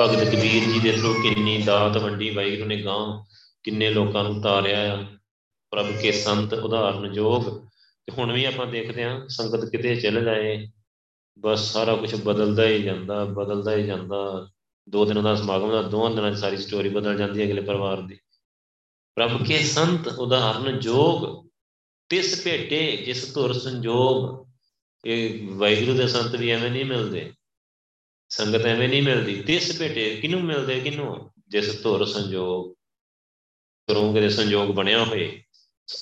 ਭਗਤ 0.00 0.28
ਕਬੀਰ 0.28 0.72
ਜੀ 0.72 0.80
ਦੇ 0.80 0.92
ਥਰੂ 0.92 1.14
ਕਿੰਨੀ 1.22 1.62
ਦਾਤ 1.62 1.96
ਵੰਡੀ 1.96 2.30
ਵਾਹਿਗੁਰੂ 2.30 2.68
ਨੇ 2.68 2.82
ਗਾਂ 2.82 3.24
ਕਿੰਨੇ 3.62 3.90
ਲੋਕਾਂ 3.90 4.24
ਨੂੰ 4.24 4.42
ਤਾਰਿਆ 4.42 4.94
ਆ। 4.94 5.04
ਪ੍ਰਭ 5.70 5.86
ਕੇ 6.02 6.12
ਸੰਤ 6.12 6.54
ਉਦਾਹਰਨ 6.54 7.12
ਜੋਗ 7.12 7.42
ਤੇ 8.06 8.12
ਹੁਣ 8.18 8.32
ਵੀ 8.32 8.44
ਆਪਾਂ 8.44 8.66
ਦੇਖਦੇ 8.66 9.04
ਹਾਂ, 9.04 9.28
ਸੰਗਤ 9.28 9.64
ਕਿਤੇ 9.64 9.96
ਚੱਲ 9.96 10.24
ਜਾਏ 10.24 10.68
ਬਸ 11.38 11.72
ਸਾਰਾ 11.72 11.96
ਕੁਝ 11.96 12.14
ਬਦਲਦਾ 12.14 12.68
ਹੀ 12.68 12.82
ਜਾਂਦਾ, 12.82 13.24
ਬਦਲਦਾ 13.24 13.76
ਹੀ 13.76 13.86
ਜਾਂਦਾ। 13.86 14.50
ਦੋ 14.88 15.04
ਦਿਨਾਂ 15.04 15.22
ਦਾ 15.22 15.34
ਸਮਾਗਮ 15.34 15.72
ਦਾ 15.72 15.82
ਦੋਹਾਂ 15.82 16.14
ਦਿਨਾਂ 16.14 16.32
'ਚ 16.32 16.38
ਸਾਰੀ 16.38 16.56
ਸਟੋਰੀ 16.56 16.88
ਬਦਲ 16.88 17.18
ਜਾਂਦੀ 17.18 17.40
ਹੈ 17.40 17.46
ਅਗਲੇ 17.46 17.60
ਪਰਿਵਾਰ 17.60 18.00
ਦੀ। 18.00 18.18
ਪ੍ਰਭ 19.14 19.46
ਕੇ 19.46 19.58
ਸੰਤ 19.58 20.08
ਉਦਾਹਰਨ 20.08 20.80
ਜੋਗ, 20.80 21.48
ਤਿਸ 22.08 22.44
ਭੇਟੇ 22.44 22.96
ਜਿਸ 22.96 23.34
ਧੁਰ 23.34 23.52
ਸੰਜੋਗ। 23.52 24.46
ਇਹ 25.06 25.48
ਵਾਹਿਗੁਰੂ 25.48 25.96
ਦੇ 25.96 26.06
ਸੰਤ 26.06 26.36
ਵੀ 26.36 26.50
ਐਵੇਂ 26.50 26.70
ਨਹੀਂ 26.70 26.84
ਮਿਲਦੇ। 26.84 27.32
ਸੰਗਤ 28.28 28.66
ਐਵੇਂ 28.66 28.88
ਨਹੀਂ 28.88 29.02
ਮਿਲਦੀ। 29.02 29.42
ਤਿਸ 29.42 29.78
ਭੇਟੇ 29.78 30.16
ਕਿਨੂੰ 30.16 30.40
ਮਿਲਦੇ 30.40 30.80
ਕਿਨੂੰ 30.80 31.30
ਜਿਸ 31.48 31.82
ਧੁਰ 31.82 32.04
ਸੰਜੋਗ। 32.04 32.74
ਧੁਰੋਂ 33.86 34.14
ਦੇ 34.14 34.28
ਸੰਜੋਗ 34.28 34.68
ਬਣਿਆ 34.68 35.04
ਹੋਏ। 35.04 35.42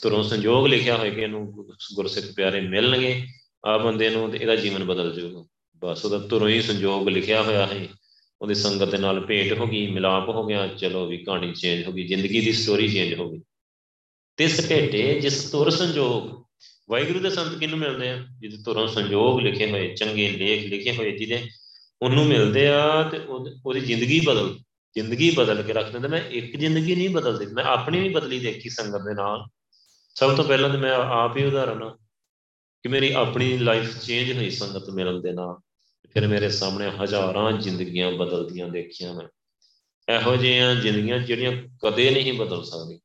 ਧੁਰੋਂ 0.03 0.23
ਸੰਜੋਗ 0.23 0.67
ਲਿਖਿਆ 0.67 0.97
ਹੋਇਆ 0.97 1.11
ਕਿ 1.11 1.21
ਇਹਨੂੰ 1.21 1.69
ਗੁਰਸਿੱਖ 1.95 2.27
ਪਿਆਰੇ 2.37 2.61
ਮਿਲਣਗੇ। 2.61 3.27
ਆ 3.67 3.79
ਬੰਦੇ 3.79 4.11
ਨੂੰ 4.11 4.31
ਤੇ 4.31 4.39
ਇਹਦਾ 4.39 4.57
ਜੀਵਨ 4.57 4.85
ਬਦਲ 4.85 5.21
ਜਾਊਗਾ 5.21 5.45
ਬਸ 5.83 6.05
ਉਹਦਾ 6.05 6.19
ਧੁਰੋਂ 6.19 6.49
ਹੀ 6.49 6.63
ਸੰਜੋਗ 6.63 7.09
ਲਿਖਿਆ 7.09 7.43
ਹੋਇਆ 7.43 7.67
ਹੈ 7.67 7.89
ਉਹਦੀ 8.43 8.55
ਸੰਗਤ 8.55 8.85
ਦੇ 8.85 8.99
ਨਾਲ 8.99 9.21
ਭੇਟ 9.21 9.53
ਹੋ 9.59 9.67
ਗਈ, 9.67 9.87
ਮਿਲਾਪ 9.87 10.29
ਹੋ 10.29 10.47
ਗਿਆ, 10.47 10.67
ਚਲੋ 10.67 11.07
ਵੀ 11.07 11.17
ਕਹਾਣੀ 11.17 11.53
ਚੇਂਜ 11.53 11.87
ਹੋ 11.87 11.93
ਗਈ, 11.93 12.07
ਜ਼ਿੰਦਗੀ 12.07 12.41
ਦੀ 12.41 12.53
ਸਟੋਰੀ 12.53 12.89
ਚੇਂਜ 12.89 13.15
ਹੋ 13.15 13.31
ਗਈ। 13.31 13.41
ਤਿਸ 14.37 14.69
ਭੇਟੇ 14.69 15.21
ਜਿਸ 15.21 15.53
ਧੁਰ 15.53 15.71
ਸੰਜੋਗ, 15.71 16.45
ਵਾਹਿਗੁਰੂ 16.91 17.19
ਦੇ 17.19 17.31
ਸੰਤ 17.31 17.59
ਕਿਹਨੂੰ 17.59 17.79
ਮਿਲਦੇ 17.79 18.11
ਆ? 18.11 18.25
ਜਿਹਦੇ 18.41 18.57
ਧੁਰੋਂ 18.57 18.89
ਸੰਜੋਗ 18.89 19.41
ਲਿਖੇ 19.41 19.71
ਹੋਏ, 19.71 19.95
ਚੰਗੇ 19.95 20.29
ਲੇਖ 20.31 20.67
ਲਿਖੇ 20.67 20.93
ਹੋਏ, 20.97 21.13
ਜਿਹਦੇ 21.13 21.49
ਉਹਨੂੰ 22.03 22.27
ਮਿਲਦੇ 22.27 22.69
ਆ 22.69 23.03
ਤੇ 23.03 23.19
ਉਹਦੀ 23.19 23.81
ਜ਼ਿੰਦਗੀ 23.81 24.21
ਬਦਲ 24.21 24.59
ਜ਼ਿੰਦਗੀ 24.95 25.31
ਬਦਲ 25.31 25.63
ਕੇ 25.63 25.73
ਰੱਖ 25.73 25.93
ਦਿੰਦਾ। 25.93 26.09
ਮੈਂ 26.09 26.21
ਇੱਕ 26.31 26.57
ਜ਼ਿੰਦਗੀ 26.57 26.95
ਨਹੀਂ 26.95 27.09
ਬਦਲਦੀ, 27.11 27.47
ਮੈਂ 27.47 27.65
ਆਪਣੀ 27.65 28.01
ਵੀ 28.01 28.09
ਬਦਲੀ 28.09 28.39
ਦੇਖੀ 28.39 28.69
ਸੰਗਤ 28.69 29.05
ਦੇ 29.05 29.15
ਨਾਲ। 29.15 29.45
ਸਭ 30.15 30.37
ਤੋਂ 30.37 30.45
ਪਹਿਲਾਂ 30.45 30.71
ਤੇ 30.71 30.79
ਮੈਂ 30.79 30.93
ਆਪ 30.93 31.37
ਹੀ 31.37 31.45
ਉਦਾਹਰਨ 31.45 31.91
ਕਿ 32.87 32.91
ਮੇਰੀ 32.91 33.13
ਆਪਣੀ 33.13 33.59
ਲਾਈਫ 33.59 33.99
ਚੇਂਜ 33.99 34.33
ਹੋਈ 34.33 34.51
ਸੰਗਤ 34.51 34.91
ਮਿਲਣ 34.91 35.21
ਦੇ 35.21 35.33
ਨਾਲ 35.33 35.57
ਫਿਰ 36.11 36.29
ਮੇਰੇ 36.29 36.49
ਸਾਹਮਣੇ 36.49 36.91
ਹਜ਼ਾਰਾਂ 36.91 37.53
ਜ਼ਿੰਦਗੀਆਂ 37.53 38.13
ਬਦਲਦੀਆਂ 38.13 38.69
ਦੇਖੀਆਂ 38.69 39.15
ਮੈਂ। 39.15 39.29
ਇਹੋ 40.13 40.37
ਜਿਹੀਆਂ 40.37 40.75
ਜ਼ਿੰਦਗੀਆਂ 40.75 41.19
ਜਿਹੜੀਆਂ 41.19 41.53
ਕਦੇ 41.85 42.11
ਨਹੀਂ 42.11 42.33
ਬਦਲ 42.33 42.65
ਸਕਦੀਆਂ। 42.65 42.99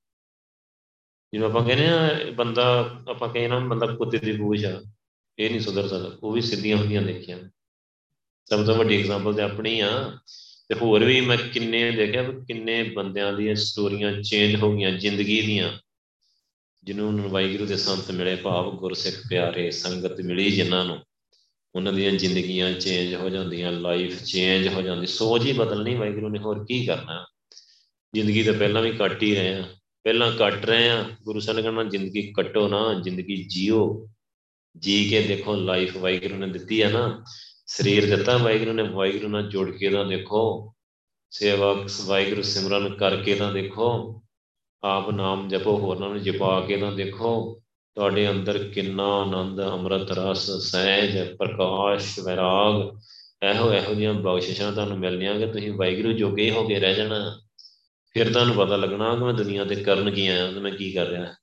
ਜਿਵੇਂ 1.34 1.50
ਆਪਾਂ 1.50 1.66
ਕਹਿੰਦੇ 1.66 1.88
ਆ, 1.88 2.20
ਬੰਦਾ, 2.36 2.96
ਆਪਾਂ 3.08 3.30
ਕਹਿੰਦੇ 3.30 3.48
ਨਾ, 3.48 3.60
ਬੰਦਾ 3.60 3.88
ਕੁੱਤੇ 3.88 4.18
ਦੀ 4.18 4.32
ਬੂਝ 4.32 4.66
ਆ, 4.66 4.82
ਇਹ 5.40 5.50
ਨਹੀਂ 5.50 5.62
ਸੁਧਰ 5.62 5.88
ਸਕਦਾ, 5.88 6.18
ਉਹ 6.24 6.32
ਵੀ 6.32 6.42
ਸਿੱਧੀਆਂ 6.42 6.78
ਹੁੰਦੀਆਂ 6.78 7.02
ਦੇਖੀਆਂ। 7.02 7.40
ਸਭ 8.46 8.66
ਤੋਂ 8.66 8.76
ਵੱਡੀ 8.76 9.00
ਐਗਜ਼ਾਮਪਲ 9.00 9.34
ਤੇ 9.34 9.42
ਆਪਣੀ 9.42 9.80
ਆ, 9.80 10.18
ਤੇ 10.70 10.76
ਹੋਰ 10.76 11.04
ਵੀ 11.04 11.22
ਮੈਂ 11.22 11.38
ਕਿੰਨੇ 11.38 11.92
ਦੇਖਿਆ, 11.92 12.24
ਕਿੰਨੇ 12.24 12.84
ਬੰਦਿਆਂ 12.84 13.34
ਦੀਆਂ 13.34 13.56
ਸਟੋਰੀਆਂ 13.56 14.22
ਚੇਂਜ 14.22 14.56
ਹੋ 14.56 14.78
ਗਈਆਂ 14.78 14.92
ਜ਼ਿੰਦਗੀ 14.92 15.42
ਦੀਆਂ। 15.42 15.80
ਜਿਹਨੂੰ 16.84 17.30
ਵਾਹਿਗੁਰੂ 17.30 17.66
ਦੇ 17.66 17.78
ਸੰਤ 17.78 18.12
ਮਿਲੇ, 18.12 18.36
ਭਾਵ 18.36 18.72
ਗੁਰਸਿੱਖ 18.72 19.16
ਪਿਆਰੇ 19.30 19.72
ਸੰਗਤ 19.72 20.22
ਮਿਲੀ 20.22 20.52
ਜਿਨ੍ਹਾਂ 20.52 20.86
ਨੂੰ। 20.86 21.00
ਉਹਨਾਂ 21.76 21.94
ਦੀਆਂ 21.94 22.12
ਜ਼ਿੰਦਗੀਆਂ 22.12 22.74
ਚੇਂਜ 22.74 23.16
ਹੋ 23.16 23.30
ਜਾਂਦੀਆਂ 23.30 23.72
ਲਾਈਫ 23.72 24.24
ਚੇਂਜ 24.24 24.68
ਹੋ 24.68 24.82
ਜਾਂਦੀ, 24.82 25.08
ਸੋਚ 25.08 25.46
ਹੀ 25.46 25.54
ਬਦਲਣੀ, 25.54 25.96
ਵਾਹਿਗੁਰੂ 25.96 26.30
ਨੇ 26.30 26.40
ਹੋਰ 26.40 26.66
ਕੀ 26.66 26.86
ਕਰਨਾ। 26.86 27.28
ਜ਼ਿੰਦਗੀ 28.16 28.44
ਤਾਂ 28.44 28.54
ਪਹਿਲਾਂ 28.54 28.82
ਵੀ 28.82 28.92
ਕੱਟ 28.92 29.24
ਹੀ 29.24 29.36
ਰਹੇ 29.36 29.54
ਆ 29.54 29.64
ਪਹਿਲਾਂ 30.04 30.32
ਕੱਟ 30.32 30.66
ਰਹੇ 30.66 30.90
ਆ 30.90 31.06
ਗੁਰੂ 31.24 31.40
ਸਾਹਿਬ 31.40 31.58
ਨੇ 31.58 31.64
ਕਹਿੰਦਾ 31.64 31.84
ਜ਼ਿੰਦਗੀ 31.84 32.32
ਕੱਟੋ 32.32 32.68
ਨਾ, 32.68 32.94
ਜ਼ਿੰਦਗੀ 33.02 33.44
ਜੀਓ। 33.44 34.10
ਜੀ 34.78 35.10
ਕੇ 35.10 35.22
ਦੇਖੋ 35.22 35.56
ਲਾਈਫ 35.56 35.98
ਵਾਹਿਗੁਰੂ 35.98 36.36
ਨੇ 36.36 36.48
ਦਿੱਤੀ 36.48 36.82
ਆ 36.82 36.90
ਨਾ। 36.90 37.24
ਸਰੀਰ 37.68 38.16
ਦਿੱਤਾ 38.16 38.38
ਵਾਹਿਗੁਰੂ 38.38 38.74
ਨੇ, 38.74 38.84
ਵਾਹਿਗੁਰੂ 38.84 39.28
ਨਾਲ 39.28 39.50
ਜੁੜ 39.50 39.72
ਕੇ 39.72 39.90
ਤਾਂ 39.90 40.06
ਦੇਖੋ। 40.06 40.74
ਸੇਵਾ 41.32 41.86
ਵਾਹਿਗੁਰੂ 42.06 42.42
ਸਿਮਰਨ 42.42 42.96
ਕਰਕੇ 42.96 43.36
ਤਾਂ 43.36 43.54
ਦੇਖੋ। 43.54 44.21
ਆਪ 44.84 45.10
ਨਾਮ 45.10 45.48
ਜਪੋ 45.48 45.78
ਹੋਰਨਾਂ 45.78 46.10
ਨੂੰ 46.10 46.22
ਜਪਾ। 46.22 46.62
ਕੇ 46.62 46.78
ਤਾਂ 46.78 46.92
ਦੇਖੋ, 46.92 47.62
ਤੁਹਾਡੇ 47.96 48.30
ਅੰਦਰ 48.30 48.58
ਕਿੰਨਾ 48.58 49.04
ਆਨੰਦ, 49.04 49.62
ਅੰਮ੍ਰਿਤ, 49.62 50.12
ਰਸ, 50.12 50.52
ਸਹਿਜ, 50.52 51.36
ਪ੍ਰਕਾਸ਼, 51.36 52.20
ਵਿਰਾਗ, 52.20 52.98
ਇਹੋ 53.44 53.74
ਇਹੋ 53.74 53.94
ਜਿਹੀਆਂ 53.94 54.14
ਬਖਸ਼ਿਸ਼ਾਂ 54.14 54.72
ਤੁਹਾਨੂੰ 54.72 55.00
ਮਿਲਣੀਆਂ 55.00 55.40
ਕਿ 55.40 55.46
ਤੁਸੀਂ 55.46 55.72
ਵਾਹਿਗੁਰੂ 55.72 56.12
ਜੋਗੇ 56.14 56.52
ਹੋ 56.52 56.68
ਕੇ 56.68 56.80
ਰਹਿ 56.80 56.96
ਜਾਣਾ। 56.96 57.40
ਫਿਰ 58.12 58.34
ਤੁਹਾਨੂੰ 58.34 58.56
ਪਤਾ 58.56 58.76
ਲੱਗਣਾ 58.76 59.16
ਕਿ 59.16 59.24
ਮੈਂ 59.24 59.34
ਦੁਨੀਆ 59.34 59.66
ਤੇ 59.66 59.76
ਕਰਨ 59.76 60.12
ਕੀ 60.12 60.28
ਆਇਆ 60.28 60.52
ਤੇ 60.52 60.60
ਮੈਂ 60.60 60.72
ਕੀ 60.72 60.92
ਕਰ 60.92 61.08
ਰਿਹਾ। 61.08 61.34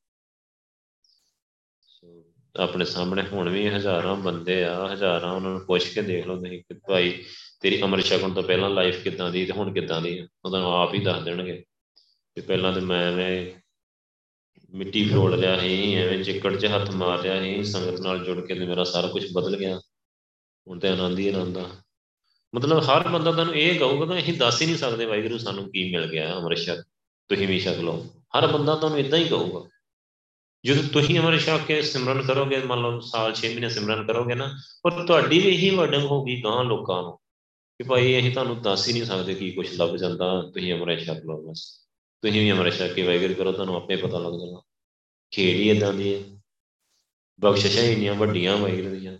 ਆਪਣੇ 2.54 2.84
ਸਾਹਮਣੇ 2.84 3.22
ਹੁਣ 3.22 3.48
ਵੀ 3.48 3.68
ਹਜ਼ਾਰਾਂ 3.68 4.16
ਬੰਦੇ 4.16 4.64
ਆ, 4.64 4.88
ਹਜ਼ਾਰਾਂ 4.92 5.32
ਉਹਨਾਂ 5.32 5.50
ਨੂੰ 5.50 5.60
ਪੁੱਛ 5.60 5.84
ਕੇ 5.84 6.02
ਦੇਖ 6.02 6.26
ਲਓ 6.26 6.36
ਤੁਸੀਂ 6.36 6.62
ਕਿ 6.62 6.74
ਭਾਈ 6.88 7.24
ਤੇਰੀ 7.60 7.82
ਅਮਰ 7.82 8.00
ਸ਼ਕਨ 8.00 8.34
ਤੋਂ 8.34 8.42
ਪਹਿਲਾਂ 8.42 8.70
ਲਾਈਫ 8.70 9.02
ਕਿਦਾਂ 9.02 9.30
ਦੀ 9.30 9.46
ਤੇ 9.46 9.52
ਹੁਣ 9.52 9.72
ਕਿਦਾਂ 9.72 10.02
ਦੀ 10.02 10.20
ਉਹ 10.20 10.50
ਤੁਹਾਨੂੰ 10.50 10.72
ਆਪ 10.72 10.94
ਹੀ 10.94 10.98
ਦੱਸ 10.98 11.22
ਦੇਣਗੇ। 11.22 11.64
ਕਿ 12.38 12.42
ਪਹਿਲਾਂ 12.42 12.72
ਤੇ 12.72 12.80
ਮੈਂ 12.80 13.12
ਐਵੇਂ 13.12 13.52
ਮਿੱਟੀ 14.74 15.08
ਫਰੋੜ 15.08 15.34
ਲਿਆ 15.34 15.58
ਸੀ, 15.58 15.94
ਐਵੇਂ 15.94 16.24
ਚਿੱਕੜ 16.24 16.56
'ਚ 16.56 16.66
ਹੱਥ 16.66 16.90
ਮਾਰ 16.90 17.22
ਲਿਆ 17.22 17.42
ਸੀ, 17.42 17.64
ਸੰਗਤ 17.64 18.00
ਨਾਲ 18.00 18.24
ਜੁੜ 18.24 18.46
ਕੇ 18.46 18.54
ਤੇ 18.54 18.66
ਮੇਰਾ 18.66 18.84
ਸਾਰਾ 18.84 19.08
ਕੁਝ 19.08 19.32
ਬਦਲ 19.32 19.56
ਗਿਆ। 19.56 19.78
ਹੁਣ 20.68 20.78
ਤੇ 20.78 20.88
ਆਨੰਦ 20.88 21.18
ਹੀ 21.18 21.28
ਆਨੰਦ 21.28 21.58
ਆ। 21.58 21.70
ਮਤਲਬ 22.54 22.78
ਹਰ 22.78 23.08
ਬੰਦਾ 23.08 23.32
ਤੁਹਾਨੂੰ 23.32 23.54
ਇਹ 23.54 23.78
ਕਹੂਗਾ 23.78 24.14
ਕਿ 24.14 24.20
ਅਸੀਂ 24.20 24.34
ਦੱਸ 24.34 24.62
ਹੀ 24.62 24.66
ਨਹੀਂ 24.66 24.76
ਸਕਦੇ 24.76 25.04
ਵਾਹਿਗੁਰੂ 25.04 25.38
ਸਾਨੂੰ 25.38 25.70
ਕੀ 25.70 25.92
ਮਿਲ 25.92 26.06
ਗਿਆ 26.06 26.38
ਅਮਰ 26.38 26.54
ਸ਼ਕ 26.54 26.82
ਤੁਸੀਂ 27.28 27.48
ਵੀ 27.48 27.60
ਛਕ 27.60 27.78
ਲਓ। 27.78 28.06
ਹਰ 28.38 28.46
ਬੰਦਾ 28.46 28.74
ਤੁਹਾਨੂੰ 28.74 28.98
ਇਦਾਂ 28.98 29.18
ਹੀ 29.18 29.28
ਕਹੂਗਾ। 29.28 29.68
ਜਦੋਂ 30.64 30.82
ਤੁਸੀਂ 30.82 31.18
ਅਮਰ 31.20 31.38
ਛਕ 31.38 31.60
ਕੇ 31.66 31.82
ਸਿਮਰਨ 31.82 32.22
ਕਰੋਗੇ, 32.22 32.56
ਮੰਨ 32.56 32.80
ਲਓ 32.80 33.00
ਸਾਲ 33.00 33.34
6 33.34 33.48
ਮਹੀਨੇ 33.48 33.68
ਸਿਮਰਨ 33.68 34.06
ਕਰੋਗੇ 34.06 34.34
ਨਾ 34.34 34.56
ਔਰ 34.86 35.06
ਤੁਹਾਡੀ 35.06 35.38
ਵੀ 35.38 35.48
ਇਹੀ 35.48 35.70
ਵਡੰਗ 35.70 36.04
ਹੋਗੀ 36.04 36.44
ਗਾਂ 36.44 36.64
ਲੋਕਾਂ 36.64 37.02
ਨੂੰ 37.02 37.12
ਕਿ 37.78 37.84
ਭਾਈ 37.84 38.18
ਅਸੀਂ 38.18 38.32
ਤੁਹਾਨੂੰ 38.32 38.62
ਦੱਸ 38.62 38.88
ਹੀ 38.88 38.92
ਨਹੀਂ 38.92 39.04
ਸਕਦੇ 39.04 39.34
ਕੀ 39.34 39.50
ਕੁਝ 39.50 39.76
ਲੱਭ 39.76 39.96
ਜਾਂਦਾ, 39.96 40.42
ਤੁਸੀਂ 40.42 40.74
ਅਮਰ 40.74 41.00
ਛਕ 41.00 41.26
ਲਓ 41.26 41.50
ਬਸ। 41.50 41.87
ਤੁਸੀਂ 42.22 42.40
ਵੀ 42.40 42.52
ਅਮਰ 42.52 42.70
ਛਕ 42.70 42.94
ਕੇ 42.94 43.02
ਵਾਹਿਗੁਰੂ 43.02 43.34
ਕਰੋ, 43.34 43.52
ਤੁਹਾਨੂੰ 43.52 43.76
ਆਪੇ 43.76 43.96
ਪਤਾ 43.96 44.18
ਲੱਗ 44.18 44.32
ਜਾਣਾ। 44.32 44.62
ਖੇਡ 45.30 45.56
ਹੀ 45.56 45.70
ਇਦਾਂ 45.70 45.92
ਦੀ 45.92 46.14
ਹੈ। 46.14 46.40
ਬਖਸ਼ਿਸ਼ਾਂ 47.40 47.82
ਇੰਨੀਆਂ 47.82 48.14
ਵੱਡੀਆਂ 48.14 48.56
ਵਾਹਿਗੁਰੂ 48.56 48.96
ਦੀਆਂ। 48.96 49.18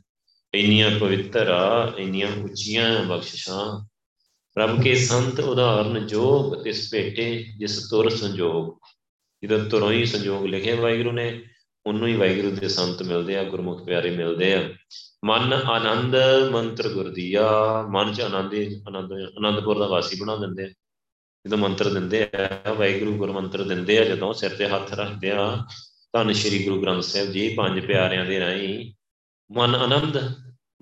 ਇੰਨੀਆਂ 0.55 0.99
ਪਵਿੱਤਰ 0.99 1.51
ਆ, 1.51 1.93
ਇੰਨੀਆਂ 1.99 2.29
ਉੱਚੀਆਂ 2.45 3.05
ਬਖਸ਼ਿਸ਼ਾਂ। 3.05 3.87
ਰੱਬ 4.59 4.83
ਕੇ 4.83 4.95
ਸੰਤ 4.95 5.41
ਉਦਾਹਰਨ 5.41 6.07
ਜੋਗ 6.07 6.63
ਤਿਸ 6.63 6.89
ਭੇਟੇ, 6.93 7.47
ਜਿਸ 7.59 7.91
ਤੁਰ 7.91 8.11
ਸੰਜੋਗ। 8.11 8.79
ਜਿਹਦਾ 9.43 9.69
ਤੁਰੋਂ 9.69 9.93
ਹੀ 9.93 10.05
ਸੰਜੋਗ 10.05 10.47
ਲਿਖੇ 10.47 10.73
ਵਾਹਿਗੁਰੂ 10.73 11.13
ਨੇ, 11.13 11.43
ਉਹਨੂੰ 11.87 12.09
ਹੀ 12.09 12.17
ਵਾਹਿਗੁਰੂ 12.17 12.51
ਦੇ 12.51 12.69
ਸੰਤ 12.69 13.03
ਮਿਲਦੇ 13.03 13.39
ਆ, 13.39 13.45
ਗੁਰਮੁਖ 13.45 13.85
ਪਿਆਰੇ 13.85 14.11
ਮਿਲਦੇ 14.11 14.55
ਆ। 14.55 14.75
ਮਨ 15.25 15.53
ਆਨੰਦ 15.53 16.17
ਮੰਤਰ 16.51 16.89
ਗੁਰਦੀਆ 16.89 17.51
ਮਨ 17.89 18.15
ਚ 18.15 18.21
ਆਨੰਦ 18.21 18.55
ਆਨੰਦ, 18.87 19.13
ਆਨੰਦਪੁਰ 19.13 19.79
ਦਾ 19.79 19.87
ਵਾਸੀ 19.87 20.17
ਬਣਾ 20.21 20.37
ਦਿੰਦੇ 20.37 20.65
ਆ। 20.65 20.71
ਜਦੋਂ 21.49 21.59
ਮੰਤਰ 21.59 21.89
ਦਿੰਦੇ 21.91 22.23
ਆ, 22.23 22.73
ਵਾਹਿਗੁਰੂ 22.73 23.17
ਗੁਰ 23.17 23.31
ਮੰਤਰ 23.33 23.63
ਦਿੰਦੇ 23.63 23.99
ਆ, 23.99 24.05
ਜਦੋਂ 24.05 24.33
ਸਿਰ 24.33 24.57
ਤੇ 24.57 24.69
ਹੱਥ 24.69 24.93
ਰੱਖਦੇ 24.95 25.31
ਆ, 25.31 25.65
ਧੰਨ 26.13 26.33
ਸ਼੍ਰੀ 26.33 26.65
ਗੁਰੂ 26.65 26.83
ਗ੍ਰੰਥ 26.83 27.03
ਸਾਹਿਬ 27.03 27.31
ਜੀ, 27.33 27.49
ਪੰਜ 27.55 27.87
ਪਿਆਰਿਆਂ 27.87 28.25
ਦੇ 28.25 28.41
ਰਾਹੀਂ 28.41 28.93
ਮਨ 29.51 29.75
ਆਨੰਦ, 29.75 30.17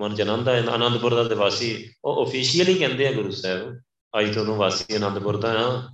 ਮਨ 0.01 0.15
ਚ 0.15 0.21
ਆਨੰਦ 0.21 0.49
ਹੈ 0.49 0.65
ਆਨੰਦਪੁਰ 0.71 1.15
ਦਾ 1.15 1.25
ਤੇ 1.25 1.35
ਵਾਸੀ 1.35 1.91
ਉਹ 2.05 2.27
ਅਫੀਸ਼ੀਅਲੀ 2.27 2.75
ਕਹਿੰਦੇ 2.75 3.09
ਆ 3.09 3.13
ਗੁਰੂ 3.13 3.31
ਸਾਹਿਬ, 3.31 3.81
ਅੱਜ 4.19 4.35
ਤੋਂ 4.35 4.45
ਨੂੰ 4.45 4.57
ਵਾਸੀ 4.57 4.95
ਆਨੰਦਪੁਰ 4.95 5.37
ਦਾ 5.37 5.53
ਆ। 5.53 5.89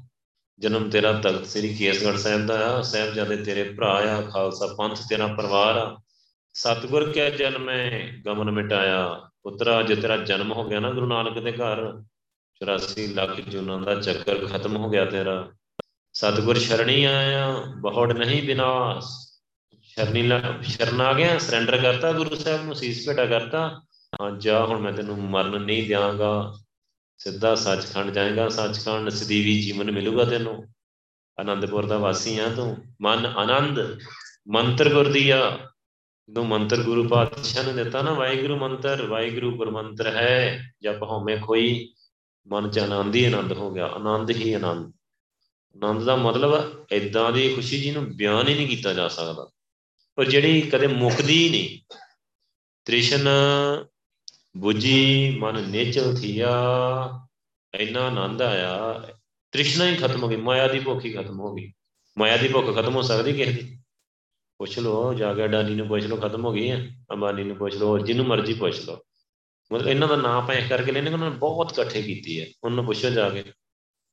ਜਨਮ 0.58 0.90
ਤੇਰਾ 0.90 1.12
ਤਖਤ 1.12 1.46
ਸ੍ਰੀ 1.46 1.74
ਕੇਸਗੜ੍ਹ 1.74 2.16
ਸਾਹਿਬ 2.16 2.46
ਦਾ 2.46 2.54
ਆ, 2.54 2.82
ਸਾਹਿਬਜ਼ਾਦੇ 2.82 3.36
ਤੇਰੇ 3.36 3.62
ਭਰਾ 3.64 3.92
ਆ, 3.92 4.20
ਖਾਲਸਾ 4.20 4.74
ਪੰਥ 4.78 4.98
ਤੇਰਾ 5.10 5.26
ਪਰਿਵਾਰ 5.26 5.76
ਆ। 5.76 5.96
ਸਤਗੁਰ 6.54 7.12
ਕਿਆ 7.12 7.30
ਜਨਮੈ 7.30 8.12
ਗਮਨ 8.26 8.50
ਮਿਟਾਇਆ, 8.50 9.28
ਪੁੱਤਰਾ 9.42 9.82
ਜੇ 9.82 9.96
ਤੇਰਾ 9.96 10.16
ਜਨਮ 10.16 10.52
ਹੋ 10.52 10.64
ਗਿਆ 10.64 10.80
ਨਾ 10.80 10.90
ਗੁਰੂ 10.90 11.06
ਨਾਨਕ 11.06 11.38
ਦੇ 11.38 11.52
ਘਰ। 11.52 12.02
84 12.62 13.06
ਲੱਖ 13.06 13.40
ਜੁਨਾਂ 13.40 13.78
ਦਾ 13.78 13.94
ਚੱਕਰ 13.94 14.46
ਖਤਮ 14.46 14.76
ਹੋ 14.76 14.90
ਗਿਆ 14.90 15.04
ਤੇਰਾ। 15.04 15.52
ਸਤਗੁਰ 16.12 16.58
ਸ਼ਰਣੀ 16.58 17.04
ਆਇਆ, 17.04 17.56
ਬਹੁੜ 17.76 18.12
ਨਹੀਂ 18.12 18.42
ਬਿਨਾਸ਼। 18.42 19.06
ਸ਼ਰਨੀ 19.82 20.30
ਸ਼ਰਨ 20.62 21.00
ਆ 21.00 21.12
ਗਿਆ 21.12 21.38
ਸਰੈਂਡਰ 21.38 21.76
ਕਰਤਾ 21.76 22.12
ਗੁਰੂ 22.12 22.34
ਸਾਹਿਬ 22.34 22.64
ਨੂੰ, 22.64 22.74
ਸੀਸ 22.74 23.08
ਭੇਟਾ 23.08 23.26
ਕਰਤਾ। 23.26 23.82
ਹਾਂ, 24.22 24.30
ਜਾ, 24.30 24.64
ਹੁਣ 24.64 24.78
ਮੈਂ 24.78 24.92
ਤੈਨੂੰ 24.92 25.18
ਮਰਨ 25.18 25.62
ਨਹੀਂ 25.62 25.88
ਦਿਆਂਗਾ। 25.88 26.54
ਸਿੱਧਾ 27.18 27.54
ਸੱਚਖੰਡ 27.54 28.10
ਜਾਏਗਾ, 28.10 28.48
ਸੱਚਖੰਡ 28.48 29.08
ਸਦੀਵੀ 29.08 29.62
ਜੀਵਨ 29.62 29.90
ਮਿਲੂਗਾ 29.90 30.24
ਤੈਨੂੰ। 30.24 30.66
ਆਨੰਦਪੁਰ 31.40 31.86
ਦਾ 31.86 31.98
ਵਾਸੀ 31.98 32.38
ਆ 32.38 32.48
ਤੂੰ। 32.48 32.76
ਮਨ 33.02 33.26
ਆਨੰਦ, 33.26 34.00
ਮੰਤਰ 34.48 34.88
ਗੁਰਦੀਆ 34.88 35.58
ਜਦੋਂ 36.28 36.44
ਮੰਤਰ 36.44 36.82
ਗੁਰੂ 36.82 37.08
ਪਾਤਸ਼ਾਹ 37.08 37.64
ਨੇ 37.64 37.84
ਦਿੱਤਾ 37.84 38.02
ਨਾ, 38.02 38.12
ਵਾਹਿਗੁਰੂ 38.12 38.56
ਮੰਤਰ, 38.56 39.06
ਵਾਹਿਗੁਰੂ 39.06 39.56
ਗੁਰਮੰਤਰ 39.56 40.06
ਹੈ, 40.06 40.62
ਜਪ 40.82 41.02
ਹਉਮੈ 41.02 41.36
ਕੋਈ 41.36 41.92
ਮਨ 42.46 42.70
ਚ 42.70 42.78
ਆਨੰਦ 42.78 43.14
ਹੀ 43.14 43.24
ਆਨੰਦ 43.24 43.52
ਹੋ 43.52 43.70
ਗਿਆ, 43.70 43.86
ਆਨੰਦ 43.86 44.30
ਹੀ 44.30 44.52
ਆਨੰਦ। 44.52 44.92
ਆਨੰਦ 45.84 46.02
ਦਾ 46.02 46.16
ਮਤਲਬ 46.16 46.84
ਇਦਾਂ 46.92 47.32
ਦੀ 47.32 47.54
ਖੁਸ਼ੀ 47.54 47.80
ਜਿਹਨੂੰ 47.80 48.04
ਬਿਆਨ 48.04 48.48
ਹੀ 48.48 48.54
ਨਹੀਂ 48.54 48.68
ਕੀਤਾ 48.68 48.92
ਜਾ 48.92 49.08
ਸਕਦਾ। 49.08 49.50
ਪਰ 50.16 50.24
ਜਿਹੜੀ 50.24 50.60
ਕਦੇ 50.60 50.86
ਮੁੱਕਦੀ 50.86 51.48
ਨਹੀਂ। 51.48 51.96
ਤ੍ਰਿਸ਼ਨ, 52.84 53.28
ਬੁਝੀ, 54.56 55.30
ਮਨ 55.38 55.68
ਨੇਚਲ 55.68 56.16
ਥੀਆ, 56.16 56.50
ਇੰਨਾ 57.74 58.00
ਆਨੰਦ 58.00 58.42
ਆਇਆ। 58.42 59.00
ਤ੍ਰਿਸ਼ਨਾ 59.52 59.86
ਹੀ 59.86 59.96
ਖਤਮ 59.96 60.22
ਹੋ 60.22 60.28
ਗਈ, 60.28 60.36
ਮਾਇਆ 60.36 60.68
ਦੀ 60.68 60.80
ਭੁੱਖ 60.80 61.04
ਹੀ 61.04 61.12
ਖਤਮ 61.12 61.40
ਹੋ 61.40 61.54
ਗਈ। 61.54 61.72
ਮਾਇਆ 62.18 62.36
ਦੀ 62.36 62.48
ਭੁੱਖ 62.48 62.76
ਖਤਮ 62.76 62.94
ਹੋ 62.94 63.02
ਸਕਦੀ 63.02 63.32
ਕਿਸੇ 63.32 63.52
ਦੀ? 63.52 63.78
ਪੁੱਛ 64.58 64.78
ਲਓ, 64.78 65.14
ਜਾ 65.14 65.34
ਕੇ 65.34 65.48
ਡਾਨੀ 65.48 65.74
ਨੂੰ 65.74 65.88
ਪੁੱਛ 65.88 66.04
ਲਓ, 66.04 66.16
ਖਤਮ 66.16 66.44
ਹੋ 66.44 66.52
ਗਈ 66.52 66.70
ਹੈ? 66.70 67.04
ਅੰਬਾਨੀ 67.10 67.44
ਨੂੰ 67.44 67.56
ਪੁੱਛ 67.56 67.74
ਲਓ, 67.74 67.98
ਜਿਹਨੂੰ 67.98 68.26
ਮਰਜ਼ੀ 68.26 68.54
ਪੁੱਛ 68.54 68.80
ਲਓ। 68.80 68.98
ਮਤਲਬ 69.72 69.88
ਇਹਨਾਂ 69.88 70.08
ਦਾ 70.08 70.16
ਨਾਮ 70.16 70.42
ਆਪਾਂ 70.42 70.54
ਇਸ 70.54 70.68
ਕਰਕੇ 70.68 70.92
ਲੈਣੇ 70.92 71.12
ਉਹਨਾਂ 71.12 71.30
ਨੇ 71.30 71.36
ਬਹੁਤ 71.36 71.72
ਇਕੱਠੇ 71.72 72.02
ਕੀਤੀ 72.02 72.40
ਹੈ। 72.40 72.46
ਉਹਨਾਂ 72.64 72.76
ਨੂੰ 72.76 72.84
ਪੁੱਛੋ 72.84 73.10
ਜਾ 73.10 73.30
ਕੇ, 73.30 73.44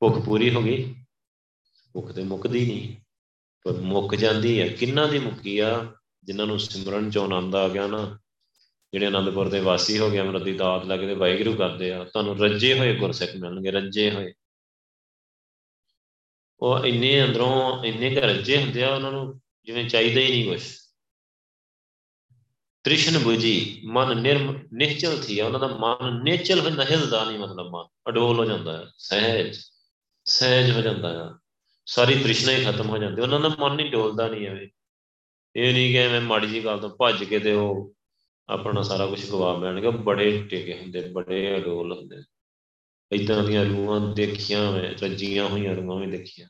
ਭੁੱਖ 0.00 0.24
ਪੂਰੀ 0.24 0.54
ਹੋ 0.54 0.62
ਗਈ? 0.62 0.94
ਭੁੱਖ 1.92 2.12
ਤੇ 2.12 2.22
ਮੁੱਕਦੀ 2.22 2.66
ਨਹੀਂ। 2.66 2.96
ਪਰ 3.64 3.72
ਮੁੱਕ 3.72 4.14
ਜਾਂਦੀ 4.14 4.60
ਹੈ। 4.60 4.68
ਕਿੰਨਾ 4.68 5.06
ਦੀ 5.06 5.18
ਮੁੱਕੀ 5.18 5.58
ਆ? 5.58 5.92
ਜਿਨ੍ਹਾਂ 6.24 6.46
ਨੂੰ 6.46 6.60
ਸਿਮਰਨ 6.60 7.10
ਚੋਂ 7.10 7.24
ਆਨੰਦ 7.24 7.54
ਆ 7.54 7.68
ਗਿਆ 7.68 7.86
ਨਾ, 7.86 8.18
ਜਿਹੜੇ 8.92 9.06
ਆਨੰਦਪੁਰ 9.06 9.48
ਦੇ 9.48 9.60
ਵਾਸੀ 9.60 9.98
ਹੋ 9.98 10.10
ਗਏ, 10.10 10.20
ਅਮਰਤ 10.20 10.42
ਦੀ 10.42 10.52
ਦਾਤ 10.52 10.84
ਲੱਗ 10.84 11.00
ਕੇ 11.00 11.14
ਵਾਹਿਗੁਰੂ 11.14 11.56
ਕਰਦੇ 11.56 11.92
ਆ, 11.92 12.04
ਤੁਹਾਨੂੰ 12.04 12.38
ਰੱਜੇ 12.38 12.78
ਹੋਏ 12.78 12.96
ਗੁਰਸਿੱਖ 12.96 13.36
ਮਿਲਣਗੇ, 13.36 13.70
ਰੱਜੇ 13.70 14.10
ਹੋਏ। 14.10 14.32
ਉਹ 16.60 16.84
ਇੰਨੇ 16.84 17.24
ਅੰਦਰੋਂ 17.24 17.84
ਇੰਨੇ 17.84 18.16
ਘਰ 18.16 18.20
ਰੱਜੇ 18.20 18.62
ਹੁੰਦੇ 18.62 18.82
ਆ, 18.82 18.94
ਉਹਨਾਂ 18.94 19.12
ਨੂੰ 19.12 19.40
ਜਿਵੇਂ 19.64 19.88
ਚਾਹੀਦਾ 19.88 20.20
ਹੀ 20.20 20.30
ਨਹੀਂ 20.30 20.48
ਕੁਝ 20.48 20.79
ਤ੍ਰਿਸ਼ਨ 22.84 23.18
부ਜੀ 23.18 23.82
ਮਨ 23.84 24.20
ਨਿਰਮ 24.20 24.58
ਨਿਹਚਲ 24.72 25.22
ਥੀ 25.22 25.40
ਉਹਨਾਂ 25.40 25.60
ਦਾ 25.60 25.66
ਮਨ 25.66 26.22
ਨਿਹਚਲ 26.22 26.60
ਹੁੰਦਾ 26.60 26.84
ਹਿਲਦਾ 26.84 27.24
ਨਹੀਂ 27.24 27.38
ਮਤਲਬ 27.38 27.66
ਮਨ, 27.70 27.84
ਅਡੋਲ 28.08 28.38
ਹੋ 28.38 28.44
ਜਾਂਦਾ 28.44 28.78
ਹੈ 28.78 28.86
ਸਹਿਜ 28.98 29.58
ਸਹਿਜ 30.24 30.70
ਹੋ 30.70 30.80
ਜਾਂਦਾ 30.80 31.24
ਹੈ 31.24 31.30
ਸਾਰੀ 31.86 32.22
ਤ੍ਰਿਸ਼ਨਾ 32.22 32.52
ਹੀ 32.52 32.64
ਖਤਮ 32.64 32.88
ਹੋ 32.88 32.98
ਜਾਂਦੀ, 32.98 33.22
ਉਹਨਾਂ 33.22 33.40
ਦਾ 33.40 33.48
ਮਨ 33.48 33.76
ਨਹੀਂ 33.76 33.90
ਡੋਲਦਾ 33.90 34.28
ਨਹੀਂ 34.28 34.48
ਐਵੇਂ। 34.48 34.68
ਇਹ 35.56 35.72
ਨਹੀਂ 35.72 35.92
ਕਿ 35.92 36.08
ਮੈਂ 36.08 36.20
ਮਾੜੀ 36.20 36.46
ਜੀ 36.46 36.64
ਗੱਲ 36.64 36.78
ਤੋਂ 36.78 36.90
ਭੱਜ 36.90 37.24
ਕੇ 37.24 37.38
ਤੇ 37.38 37.52
ਉਹ 37.52 37.94
ਆਪਣਾ 38.48 38.82
ਸਾਰਾ 38.82 39.06
ਕੁਝ 39.06 39.30
ਗਵਾ 39.30 39.54
ਬੈਣਗੇ 39.54 39.90
ਬੜੇ 39.90 40.42
ਟਿਕੇ 40.50 40.78
ਹੁੰਦੇ, 40.78 41.00
ਬੜੇ 41.00 41.56
ਅਡੋਲ 41.56 41.92
ਹੁੰਦੇ। 41.92 42.16
ਇਦਾਂ 43.12 43.44
ਦੀਆਂ 43.44 43.64
ਰੂਹਾਂ 43.64 44.14
ਦੇਖੀਆਂ 44.14 44.72
ਮੈਂ, 44.72 44.94
ਰੱਜੀਆਂ 45.02 45.48
ਹੋਈਆਂ 45.48 45.74
ਰੂਹਾਂ 45.74 46.00
ਵੀ 46.00 46.06
ਦੇਖੀਆਂ। 46.06 46.48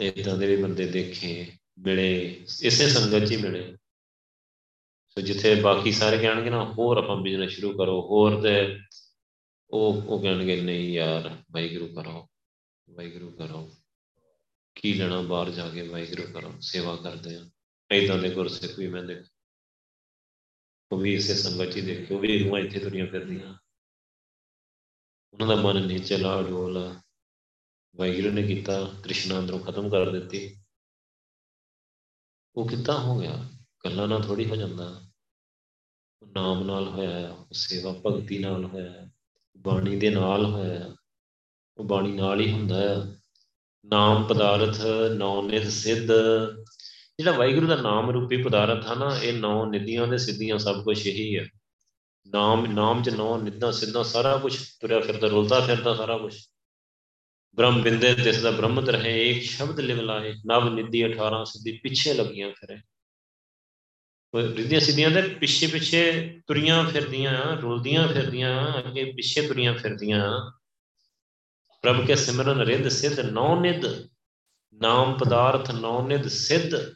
ਇਦਾਂ 0.00 0.36
ਦੇ 0.36 0.56
ਵੀ 0.56 0.62
ਬੰਦੇ 0.62 0.86
ਦੇਖੇ, 0.86 1.52
ਮਿਲੇ, 1.78 2.40
ਇਸੇ 2.62 2.88
ਸੰਗਤ 2.88 3.28
'ਚ 3.28 3.30
ਹੀ 3.30 3.36
ਮਿਲੇ। 3.36 3.76
ਸੋ 5.12 5.20
ਜਿੱਥੇ 5.20 5.54
ਬਾਕੀ 5.54 5.92
ਸਾਰੇ 5.92 6.18
ਕਹਿਣਗੇ 6.18 6.50
ਨਾ, 6.50 6.64
ਹੋਰ 6.64 6.96
ਆਪਾਂ 6.96 7.16
ਬਿਜ਼ਨਸ 7.16 7.50
ਸ਼ੁਰੂ 7.50 7.78
ਕਰੋ, 7.78 8.02
ਹੋਰ 8.02 8.42
ਤੇ 8.42 8.80
ਉਹ 9.70 10.02
ਉਹ 10.02 10.22
ਕਹਿਣਗੇ, 10.22 10.60
ਨਹੀਂ 10.60 10.92
ਯਾਰ, 10.92 11.42
ਵਾਹਿਗੁਰੂ 11.52 11.94
ਕਰੋ 11.94 12.28
ਵਾਹਿਗੁਰੂ 12.90 13.30
ਕਰੋ। 13.30 13.74
ਕੀ 14.74 14.94
ਲੈਣਾ 14.94 15.20
ਬਾਹਰ 15.20 15.50
ਜਾ 15.50 15.70
ਕੇ, 15.70 15.88
ਵਾਹਿਗੁਰੂ 15.88 16.32
ਕਰੋ, 16.32 16.54
ਸੇਵਾ 16.60 16.96
ਕਰਦੇ 16.96 17.36
ਆ। 17.36 17.50
ਇਦਾਂ 17.90 18.18
ਦੇ 18.18 18.30
ਗੁਰਸਿੱਖ 18.30 18.78
ਵੀ 18.78 18.88
ਮੈਂ 18.88 19.02
ਦੇਖ 19.02 19.26
ਉਹ 20.92 20.98
ਵੀ 20.98 21.14
ਇਸੇ 21.14 21.34
ਸੰਗਤ 21.34 21.72
'ਚ 21.72 21.78
ਦੇਖੇ 21.78 22.14
ਉਹ 22.14 22.20
ਵੀ 22.20 22.44
ਰੂਹਾਂ 22.44 22.60
ਇੱਥੇ 22.60 22.80
ਦੁਨੀਆ 22.80 23.06
ਫਿਰਦੀਆਂ। 23.06 23.54
ਉਹਨਾਂ 25.32 25.46
ਦਾ 25.46 25.56
ਮਨ 25.56 25.86
ਨਹੀਂ 25.86 26.00
ਚਲਾ, 26.00 26.42
ਡੋਲ। 26.42 27.00
ਵਾਹਿਗੁਰੂ 27.96 28.30
ਨੇ 28.30 28.42
ਕੀਤਾ 28.42 28.94
ਤ੍ਰਿਸ਼ਨਾ 29.04 29.38
ਅੰਦਰੋਂ 29.38 29.60
ਖਤਮ 29.60 29.90
ਕਰ 29.90 30.10
ਦਿੱਤੀ। 30.10 30.62
ਉਹ 32.56 32.68
ਕਿੱਦਾਂ 32.68 32.98
ਹੋ 32.98 33.20
ਗਿਆ? 33.20 33.50
ਗੱਲਾਂ 33.84 34.08
ਨਾਲ 34.08 34.22
ਥੋੜੀ 34.22 34.48
ਹੋ 34.48 34.56
ਜਾਂਦਾ। 34.56 34.84
ਨਾਮ 36.22 36.62
ਨਾਲ 36.64 36.88
ਹੋਇਆ 36.88 37.36
ਸੇਵਾ 37.52 37.92
ਭਗਤੀ 38.06 38.38
ਨਾਲ 38.38 38.64
ਹੋਇਆ, 38.64 39.08
ਬਾਣੀ 39.56 39.96
ਦੇ 39.96 40.10
ਨਾਲ 40.10 40.44
ਹੋਇਆ, 40.44 40.94
ਉਹ 41.78 41.84
ਬਾਣੀ 41.84 42.12
ਨਾਲ 42.12 42.40
ਹੀ 42.40 42.50
ਹੁੰਦਾ 42.52 42.76
ਹੈ 42.76 42.96
ਨਾਮ 43.84 44.26
ਪਦਾਰਥ 44.26 44.80
ਨੌ 45.16 45.42
ਨਿਧ 45.42 45.68
ਸਿੱਧ, 45.68 46.12
ਜਿਹੜਾ 47.18 47.32
ਵਾਹਿਗੁਰੂ 47.32 47.66
ਦਾ 47.66 47.76
ਨਾਮ 47.76 48.10
ਰੂਪੀ 48.10 48.42
ਪਦਾਰਥ 48.42 48.86
ਹੈ 48.86 48.94
ਨਾ, 48.94 49.18
ਇਹ 49.18 49.32
ਨੌ 49.32 49.64
ਨਿਧੀਆਂ 49.66 50.06
ਦੇ 50.06 50.18
ਸਿੱਧੀਆਂ 50.18 50.58
ਸਭ 50.58 50.82
ਕੁਝ 50.84 51.06
ਇਹੀ 51.06 51.38
ਹੈ 51.38 51.48
ਨਾਮ 52.26 52.66
ਨਾਮ 52.66 53.02
ਚ 53.02 53.08
ਨੌ 53.08 53.36
ਨਿਧਾਂ, 53.36 53.72
ਸਿੱਧਾਂ 53.72 54.04
ਸਾਰਾ 54.04 54.36
ਕੁਝ 54.36 54.56
ਤੁਰਿਆ 54.80 55.00
ਫਿਰਦਾ, 55.00 55.28
ਰੁਲਦਾ 55.28 55.60
ਫਿਰਦਾ 55.60 55.94
ਸਾਰਾ 55.94 56.18
ਕੁਝ 56.18 56.34
ਬ੍ਰਹਮ 57.54 57.82
ਬਿੰਦੇ 57.82 58.14
ਤਿਸ 58.14 58.42
ਦਾ 58.42 58.50
ਬ੍ਰਹਮਤ 58.50 58.88
ਰਹੇ, 58.88 59.30
ਇੱਕ 59.30 59.44
ਸ਼ਬਦ 59.44 59.80
ਲਿਵ 59.80 60.00
ਲਾਏ 60.00 60.32
ਨਵ 60.46 60.68
ਨਿਧੀ 60.74 61.04
18 61.04 61.44
ਸਿੱਧੀ 61.44 61.78
ਪਿੱਛੇ 61.78 62.14
ਲੱਗੀਆਂ 62.14 62.50
ਫਿਰੇ। 62.50 62.91
ਰਿੱਧੀਆਂ 64.36 64.80
ਸਿੱਧੀਆਂ 64.80 65.10
ਦੇ 65.10 65.22
ਪਿੱਛੇ 65.22 65.66
ਪਿੱਛੇ 65.66 66.40
ਤੁਰੀਆਂ 66.46 66.84
ਫਿਰਦੀਆਂ, 66.84 67.56
ਰੁਲਦੀਆਂ 67.56 68.08
ਫਿਰਦੀਆਂ, 68.08 68.78
ਅੱਗੇ 68.78 69.04
ਪਿੱਛੇ 69.04 69.42
ਤੁਰੀਆਂ 69.42 69.74
ਫਿਰਦੀਆਂ। 69.74 70.50
ਪ੍ਰਭ 71.82 72.06
ਕੇ 72.06 72.16
ਸਿਮਰਨ 72.16 72.60
ਰਿੱਧ 72.60 72.88
ਸਿੱਧ, 72.88 73.20
ਨੌ 73.20 73.60
ਨਿਧ। 73.60 74.08
ਨਾਮ 74.74 75.18
ਪਦਾਰਥ 75.18 75.70
ਨੌ 75.70 76.06
ਨਿਧ 76.06 76.28
ਸਿੱਧ। 76.28 76.94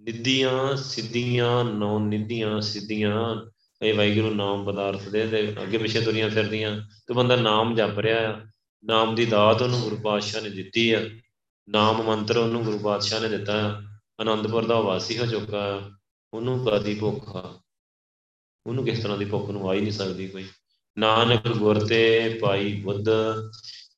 ਨਿੱਧੀਆਂ 0.00 0.76
ਸਿੱਧੀਆਂ, 0.76 1.64
ਨੌ 1.64 1.98
ਨਿੱਧੀਆਂ 1.98 2.60
ਸਿੱਧੀਆਂ। 2.60 3.50
ਇਹ 3.82 3.94
ਵਾਹਿਗੁਰੂ 3.94 4.34
ਨਾਮ 4.34 4.64
ਪਦਾਰਥ 4.64 5.08
ਦੇ 5.08 5.26
ਤੇ 5.26 5.54
ਅੱਗੇ 5.62 5.78
ਪਿੱਛੇ 5.78 6.00
ਦੁਨੀਆਂ 6.00 6.30
ਫਿਰਦੀਆਂ। 6.30 6.80
ਤੇ 7.06 7.14
ਬੰਦਾ 7.14 7.36
ਨਾਮ 7.36 7.74
ਜਪ 7.74 7.98
ਰਿਹਾ 7.98 8.32
ਆ। 8.32 8.46
ਨਾਮ 8.84 9.14
ਦੀ 9.14 9.26
ਦਾਤ 9.26 9.62
ਉਹਨੂੰ 9.62 9.80
ਗੁਰੂ 9.80 9.96
ਪਾਤਸ਼ਾਹ 9.96 10.42
ਨੇ 10.42 10.50
ਦਿੱਤੀ 10.50 10.92
ਆ। 10.92 11.10
ਨਾਮ 11.68 12.02
ਮੰਤਰ 12.02 12.36
ਉਹਨੂੰ 12.36 12.64
ਗੁਰੂ 12.64 12.78
ਪਾਤਸ਼ਾਹ 12.78 13.20
ਨੇ 13.20 13.28
ਦਿੱਤਾ। 13.28 13.58
ਆ 13.58 13.82
ਆਨੰਦਪੁਰ 14.20 14.64
ਦਾ 14.64 14.80
ਵਾਸੀ 14.80 15.18
ਹੋ 15.18 15.26
ਚੁੱਕਾ। 15.26 15.90
ਉਹਨੂੰ 16.34 16.64
ਕਾਦੀ 16.64 16.94
ਭੁੱਖ 16.94 17.36
ਆ। 17.36 17.60
ਉਹਨੂੰ 18.66 18.84
ਕਿਸ 18.84 19.02
ਤਰ੍ਹਾਂ 19.02 19.18
ਦੀ 19.18 19.24
ਭੁੱਖ 19.24 19.50
ਨੂੰ 19.50 19.70
ਆ 19.70 19.74
ਹੀ 19.74 19.80
ਨਹੀਂ 19.80 19.92
ਸਕਦੀ 19.92 20.28
ਕੋਈ। 20.28 20.44
ਨਾਨਕ 20.98 21.48
ਗੁਰ 21.48 21.86
ਤੇ 21.86 22.38
ਪਾਈ 22.42 22.80
ਬੁੱਧ, 22.82 23.08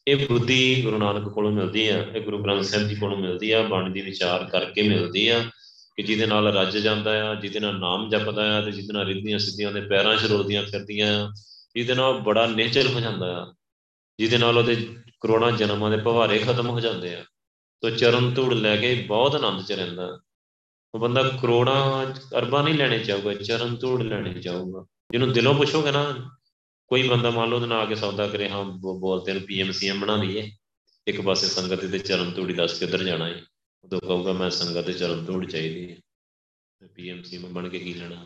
ਇਹ 0.09 0.29
ਬੁੱਧੀ 0.29 0.83
ਗੁਰੂ 0.83 0.99
ਨਾਨਕ 0.99 1.29
ਕੋਲੋਂ 1.29 1.53
ਮਿਲਦੀ 1.53 1.89
ਆ, 1.89 2.03
ਇਹ 2.03 2.21
ਗੁਰੂ 2.21 2.43
ਗ੍ਰੰਥ 2.43 2.65
ਸਾਹਿਬ 2.65 2.89
ਜੀ 2.89 2.95
ਕੋਲੋਂ 2.95 3.17
ਮਿਲਦੀ 3.17 3.51
ਆ, 3.51 3.63
ਬਾਣੀ 3.63 3.93
ਦੀ 3.93 4.01
ਵਿਚਾਰ 4.01 4.45
ਕਰਕੇ 4.45 4.83
ਮਿਲਦੀ 4.83 5.29
ਆ, 5.29 5.51
ਕਿ 5.97 6.03
ਜਿਹਦੇ 6.03 6.27
ਨਾਲ 6.27 6.57
ਰੱਜ 6.57 6.79
ਜਾਂਦਾ 6.79 7.31
ਆ, 7.31 7.35
ਜਿਹਦੇ 7.35 7.61
ਨਾਲ 7.61 7.79
ਨਾਮ 7.79 8.09
ਜਪਦਾ 8.09 8.59
ਆ, 8.59 8.61
ਤੇ 8.61 8.73
ਜਿਹਦੇ 8.73 8.93
ਨਾਲ 8.93 9.07
ਰਿੱਧੀਆਂ 9.07 9.39
ਸਿੱਧੀਆਂ 9.39 9.73
ਦੇ 9.73 9.81
ਪੈਰਾਂ 9.81 10.17
'ਚ 10.17 10.25
ਰੋਲਦੀਆਂ 10.25 10.63
ਫਿਰਦੀਆਂ 10.63 11.27
ਆ, 11.27 11.33
ਜਿਹਦੇ 11.77 11.95
ਨਾਲ 11.95 12.13
ਬੜਾ 12.13 12.47
ਨੇਚਰ 12.47 12.87
ਹੋ 12.87 13.01
ਜਾਂਦਾ 13.01 13.43
ਆ, 13.43 13.55
ਜਿਹਦੇ 14.19 14.39
ਨਾਲ 14.39 14.59
ਉਹਦੇ 14.59 14.77
ਕਰੋੜਾਂ 15.21 15.53
ਜਨਮਾਂ 15.53 15.91
ਦੇ 15.91 15.97
ਭਵਾਰੇ 15.97 16.39
ਖਤਮ 16.39 16.69
ਹੋ 16.69 16.81
ਜਾਂਦੇ 16.81 17.15
ਆ, 17.15 17.25
ਤੋ 17.81 17.91
ਚਰਨ 17.91 18.35
ਧੂੜ 18.35 18.55
ਲੈ 18.55 18.77
ਕੇ 18.77 18.95
ਬਹੁਤ 18.95 19.35
ਆਨੰਦ 19.35 19.63
ਚ 19.63 19.73
ਰਹਿੰਦਾ। 19.73 20.21
ਉਹ 20.95 21.01
ਬੰਦਾ 21.01 21.23
ਕਰੋੜਾਂ 21.43 22.07
ਅਰਬਾਂ 22.39 22.63
ਨਹੀਂ 22.65 22.75
ਲੈਣੇ 22.75 22.99
ਚਾਹੂਗਾ, 22.99 23.35
ਚਰਨ 23.35 23.77
ਧੂੜ 23.77 24.03
ਲੈਣੇ 24.03 24.41
ਚਾਹੂਗਾ। 24.41 24.85
ਜਿਹਨੂੰ 25.13 25.33
ਦਿਲੋਂ 25.33 25.55
ਪੁੱਛੋਗੇ 25.55 25.91
ਨਾ, 25.91 26.31
ਕੋਈ 26.91 27.09
ਬੰਦਾ 27.09 27.31
ਮੰਨ 27.31 27.51
ਲਓ 27.51 27.57
ਉਹਦੇ 27.57 27.67
ਨਾਲ 27.67 27.81
ਆ 27.81 27.85
ਕੇ 27.85 27.95
ਸੌਦਾ 27.95 28.27
ਕਰੇ, 28.29 28.49
ਹਾਂ 28.49 28.65
ਬੋਲਦੇ 28.65 29.33
ਨੂੰ 29.33 29.43
ਪੀਐਮਸੀਐਮ 29.43 30.01
ਬਣਾ 30.01 30.17
ਲਈਏ। 30.17 30.51
ਇੱਕ 31.07 31.21
ਪਾਸੇ 31.21 31.47
ਸੰਗਤ 31.47 31.85
ਦੇ 31.85 31.99
ਚਰਨ 31.99 32.31
ਧੂੜੀ 32.31 32.55
ਦੱਸ 32.55 32.79
ਕਿੱਧਰ 32.79 33.03
ਜਾਣਾ 33.05 33.27
ਹੈ 33.27 33.43
ਉਦੋਂ 33.85 34.01
ਕਹੂਗਾ, 34.01 34.33
ਮੈਂ 34.33 34.51
ਸੰਗਤ 34.51 34.87
ਦੇ 34.87 34.93
ਚਰਨ 34.93 35.25
ਧੂੜ 35.25 35.45
ਚਾਹੀਦੀ 35.47 35.91
ਹੈ 35.91 36.89
ਪੀਐਮਸੀਐਮ 36.95 37.53
ਬਣ 37.53 37.69
ਕੇ 37.69 37.79
ਕੀ 37.79 37.95
ਲੈਣਾ? 37.95 38.25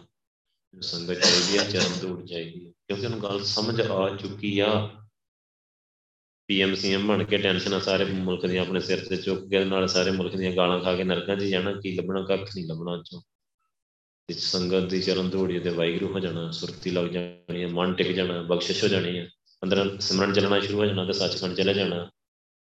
ਸੰਗਤ 0.75 1.21
ਚਾਹੀਦੀ 1.21 1.59
ਹੈ 1.59 1.65
ਚਰਨ 1.71 1.99
ਧੂੜ 2.01 2.25
ਚਾਹੀਦੀ 2.27 2.67
ਹੈ 2.67 2.71
ਕਿਉਂਕਿ 2.87 3.07
ਉਹਨੂੰ 3.07 3.23
ਗੱਲ 3.23 3.43
ਸਮਝ 3.45 3.81
ਆ 3.81 4.17
ਚੁੱਕੀ 4.17 4.59
ਆ। 4.59 5.00
ਪੀਐਮਸੀਐਮ 6.51 7.07
ਬਣ 7.07 7.25
ਕੇ 7.25 7.39
ਟੈਨਸ਼ਨ 7.39 7.81
ਸਾਰੇ 7.81 8.05
ਮੁਲਕ 8.05 8.47
ਦੀਆਂ 8.47 8.63
ਆਪਣੇ 8.63 8.81
ਸਿਰ 8.81 9.05
ਤੇ 9.09 9.17
ਚੁੱਕ 9.17 9.49
ਕੇ, 9.49 9.65
ਨਾਲ 9.65 9.89
ਸਾਰੇ 9.89 10.11
ਮੁਲਕ 10.11 10.37
ਦੀਆਂ 10.37 10.53
ਗਾਲਾਂ 10.53 10.81
ਖਾ 10.81 10.97
ਕੇ 10.97 11.05
ਨਰਕਾਂ 11.05 11.37
'ਚ 11.37 11.45
ਜਾਣਾ, 11.45 11.73
ਕੀ 11.73 11.97
ਲੱਭਣਾ, 11.97 12.23
ਕੱਖ 12.23 12.41
ਨਹੀਂ 12.41 12.67
ਲੱਭਣਾ 12.67 13.03
ਚੋਂ 13.07 13.21
ਤੇ 14.29 14.35
ਸੰਗਤ 14.35 14.91
ਦੀ 14.91 15.03
ਚਰਨ 15.03 15.31
ਧੂੜੀ 15.31 15.59
ਤੇ 15.59 15.71
ਵਾਹਿਗੁਰੂ 15.71 16.13
ਹੋ 16.13 16.21
ਜਾਣਾ, 16.21 16.51
ਸੁਰਤੀ 16.51 16.91
ਲੱਗ 16.91 17.07
ਜਾਣੀ 17.07 17.63
ਹੈ 17.63 17.69
ਮਨ 17.69 17.95
ਟਿਕ 17.95 18.13
ਜਾਣਾ, 18.13 18.43
ਬਖਸ਼ਿਸ਼ 18.43 18.85
ਹੋ 18.85 18.89
ਜਾਣੀ 18.89 19.19
ਹੈ 19.19 19.31
ਅੰਦਰ 19.63 19.97
ਸਿਮਰਨ 20.01 20.33
ਚੱਲਣਾ 20.33 20.61
ਸ਼ੁਰੂ 20.61 20.79
ਹੋ 20.79 20.87
ਜਾਣਾ 20.87 21.05
ਤੇ 21.05 21.13
ਸੱਚਖੰਡ 21.13 21.57
ਚਲੇ 21.57 21.75
ਜਾਣਾ। 21.75 22.11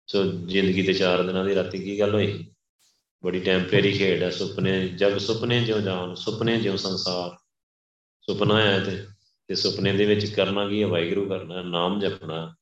ਸੋ 0.06 0.24
ਜ਼ਿੰਦਗੀ 0.24 0.82
ਤੇ 0.82 0.92
ਚਾਰ 0.92 1.22
ਦਿਨਾਂ 1.22 1.44
ਦੀ 1.44 1.54
ਰਾਤੀ 1.54 1.78
ਕੀ 1.78 2.00
ਗੱਲ 2.00 2.14
ਹੋਈ? 2.14 2.46
ਬੜੀ 3.24 3.40
ਟੈਂਪਰੇਰੀ 3.40 3.98
ਖੇਡ 3.98 4.22
ਹੈ 4.22 4.30
ਸੁਪਨੇ, 4.30 4.88
ਜਗ 4.88 5.18
ਸੁਪਨੇ 5.18 5.64
ਜਿਉ 5.64 5.80
ਜਾਨ, 5.80 6.14
ਸੁਪਨੇ 6.14 6.60
ਜਿਉ 6.60 6.76
ਸੰਸਾਰ। 6.76 7.36
ਸੁਪਨਾ 8.22 8.54
ਆਇਆ 8.54 8.84
ਤੇ 8.84 9.06
ਤੇ 9.48 9.54
ਸੁਪਨੇ 9.54 9.92
ਦੇ 9.92 10.04
ਵਿੱਚ 10.04 10.26
ਕਰਨਾ 10.26 10.68
ਕੀ 10.68 10.82
ਹੈ 10.82 10.86
ਵਾਹਿਗੁਰੂ 10.86 11.28
ਕਰਨਾ, 11.28 11.62
ਨਾਮ 11.62 12.00
ਜਪਣਾ। 12.00 12.54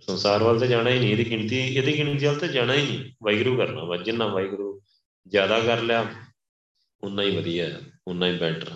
ਸੰਸਾਰ 0.00 0.42
ਵੱਲ 0.42 0.60
ਤੇ 0.60 0.66
ਜਾਣਾ 0.66 0.90
ਹੀ 0.90 0.98
ਨਹੀਂ, 0.98 1.10
ਇਹਦੀ 1.10 1.30
ਗਿਣਤੀ 1.30 1.58
ਇਹਦੀ 1.58 1.96
ਗਿਣਤੀ 1.98 2.26
ਵੱਲ 2.26 2.38
ਤੇ 2.38 2.48
ਜਾਣਾ 2.48 2.74
ਹੀ 2.74 2.86
ਨਹੀਂ, 2.86 3.12
ਵਾਹਿਗੁਰੂ 3.22 3.56
ਕਰਨਾ 3.56 3.84
ਵਾ, 3.84 3.96
ਜਿੰਨਾ 3.96 4.26
ਵਾਹਿਗੁਰੂ 4.26 4.80
ਜ਼ਿਆਦਾ 5.26 5.60
ਕਰ 5.60 5.82
ਲਿਆ 5.82 6.06
ਉਨਾ 7.02 7.22
ਹੀ 7.22 7.36
ਵਧੀਆ 7.36 7.68
ਹੈ 7.68 7.80
ਉਨਾ 8.08 8.26
ਹੀ 8.26 8.38
ਬੈਟਰ 8.38 8.70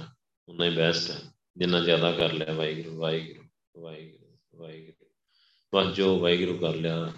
ਉਨਾ 0.48 0.64
ਹੀ 0.64 0.74
ਬੈਸਟ 0.76 1.10
ਹੈ 1.10 1.16
ਜਿੰਨਾ 1.56 1.80
ਜ਼ਿਆਦਾ 1.80 2.10
ਕਰ 2.12 2.32
ਲਿਆ 2.32 2.52
ਵਾਹਿਗੁਰੂ 2.52 2.96
ਵਾਹਿਗੁਰੂ 2.98 3.82
ਵਾਹਿਗੁਰੂ 3.82 4.60
ਵਾਹਿਗੁਰੂ। 4.60 5.08
ਬਸ 5.72 5.94
ਜੋ 5.96 6.18
ਵਾਹਿਗੁਰੂ 6.18 6.56
ਕਰ 6.58 6.74
ਲਿਆ, 6.74 7.12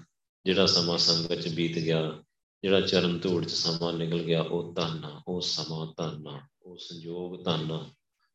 ਜਿਹੜਾ 0.45 0.67
ਸਮਾਂ 0.67 0.99
ਸੰਗਤ 0.99 1.41
ਚ 1.41 1.49
ਬੀਤ 1.49 1.79
ਗਿਆ, 1.79 2.23
ਜਿਹੜਾ 2.63 2.81
ਚਰਨ 2.81 3.19
ਧੂੜ 3.19 3.45
ਚ 3.45 3.51
ਸਮਾਂ 3.51 3.93
ਨਿਕਲ 3.93 4.23
ਗਿਆ, 4.23 4.43
ਉਹ 4.43 4.73
ਧੰਨਾ 4.75 5.21
ਉਹ 5.29 5.41
ਸਮਾਂ 5.41 5.87
ਧੰਨਾ 5.97 6.41
ਉਹ 6.63 6.77
ਸੰਜੋਗ 6.79 7.43
ਧੰਨਾ 7.45 7.87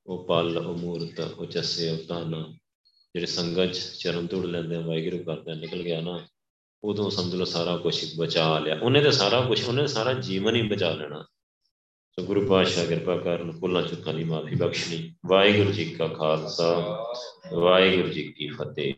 ਉਹ 0.07 0.26
ਪਲ, 0.28 0.57
ਉਹ 0.57 0.78
ਮੂਰਤ, 0.78 1.20
ਉਹ 1.20 1.45
ਚੱਸੇ 1.45 1.89
ਉਹ 1.91 1.97
ਧੰਨਾ 2.07 2.45
ਜਿਹੜੇ 3.18 3.28
ਸੰਗਤ 3.28 3.74
ਚਰਨ 3.99 4.28
ਤੋੜ 4.28 4.45
ਲੈਂਦੇ 4.45 4.78
ਵਾਹਿਗੁਰੂ 4.78 5.24
ਕਰਦੇ 5.24 5.55
ਨਿਕਲ 5.55 5.84
ਗਿਆ 5.84 6.01
ਨਾ, 6.01 6.28
ਉਦੋਂ 6.84 7.11
ਸਮਝ 7.11 7.36
ਲਓ 7.36 7.45
ਸਾਰਾ 7.45 7.78
ਕੁਝ 7.78 8.18
ਬਚਾ 8.18 8.59
ਲਿਆ। 8.59 8.80
ਉਹਨੇ 8.82 9.01
ਤੇ 9.01 9.11
ਸਾਰਾ 9.11 9.41
ਕੁਝ 9.41 9.63
ਉਹਨੇ 9.63 9.88
ਸਾਰਾ 9.88 10.13
ਜੀਵਨ 10.13 10.55
ਹੀ 10.55 10.61
ਬਚਾ 10.61 10.93
ਲੈਣਾ। 10.93 11.26
ਸੋ 12.11 12.26
ਗੁਰੂ 12.26 12.47
ਪਾਤਸ਼ਾਹ 12.47 12.86
ਕਿਰਪਾ 12.86 13.18
ਕਰਨ 13.18 13.59
ਕੁੱਲਾਂ 13.59 13.84
ਚੁੱਕਾਂ 13.84 14.13
ਦੀ 14.13 14.24
ਮਾਫੀ 14.24 14.55
ਬਖਸ਼ਣੀ। 14.55 15.15
ਵਾਹਿਗੁਰੂ 15.26 15.72
ਜੀ 15.72 15.86
ਕਾ 15.86 16.07
ਖਾਲਸਾ, 16.07 17.03
ਵਾਹਿਗੁਰੂ 17.53 18.07
ਜੀ 18.07 18.24
ਕੀ 18.24 18.47
ਫਤਿਹ। 18.47 18.93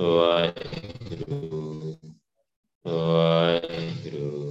ਵਾਹਿਗੁਰੂ 0.00 1.98
ਵਾਹਿਗੁਰੂ। 2.86 4.48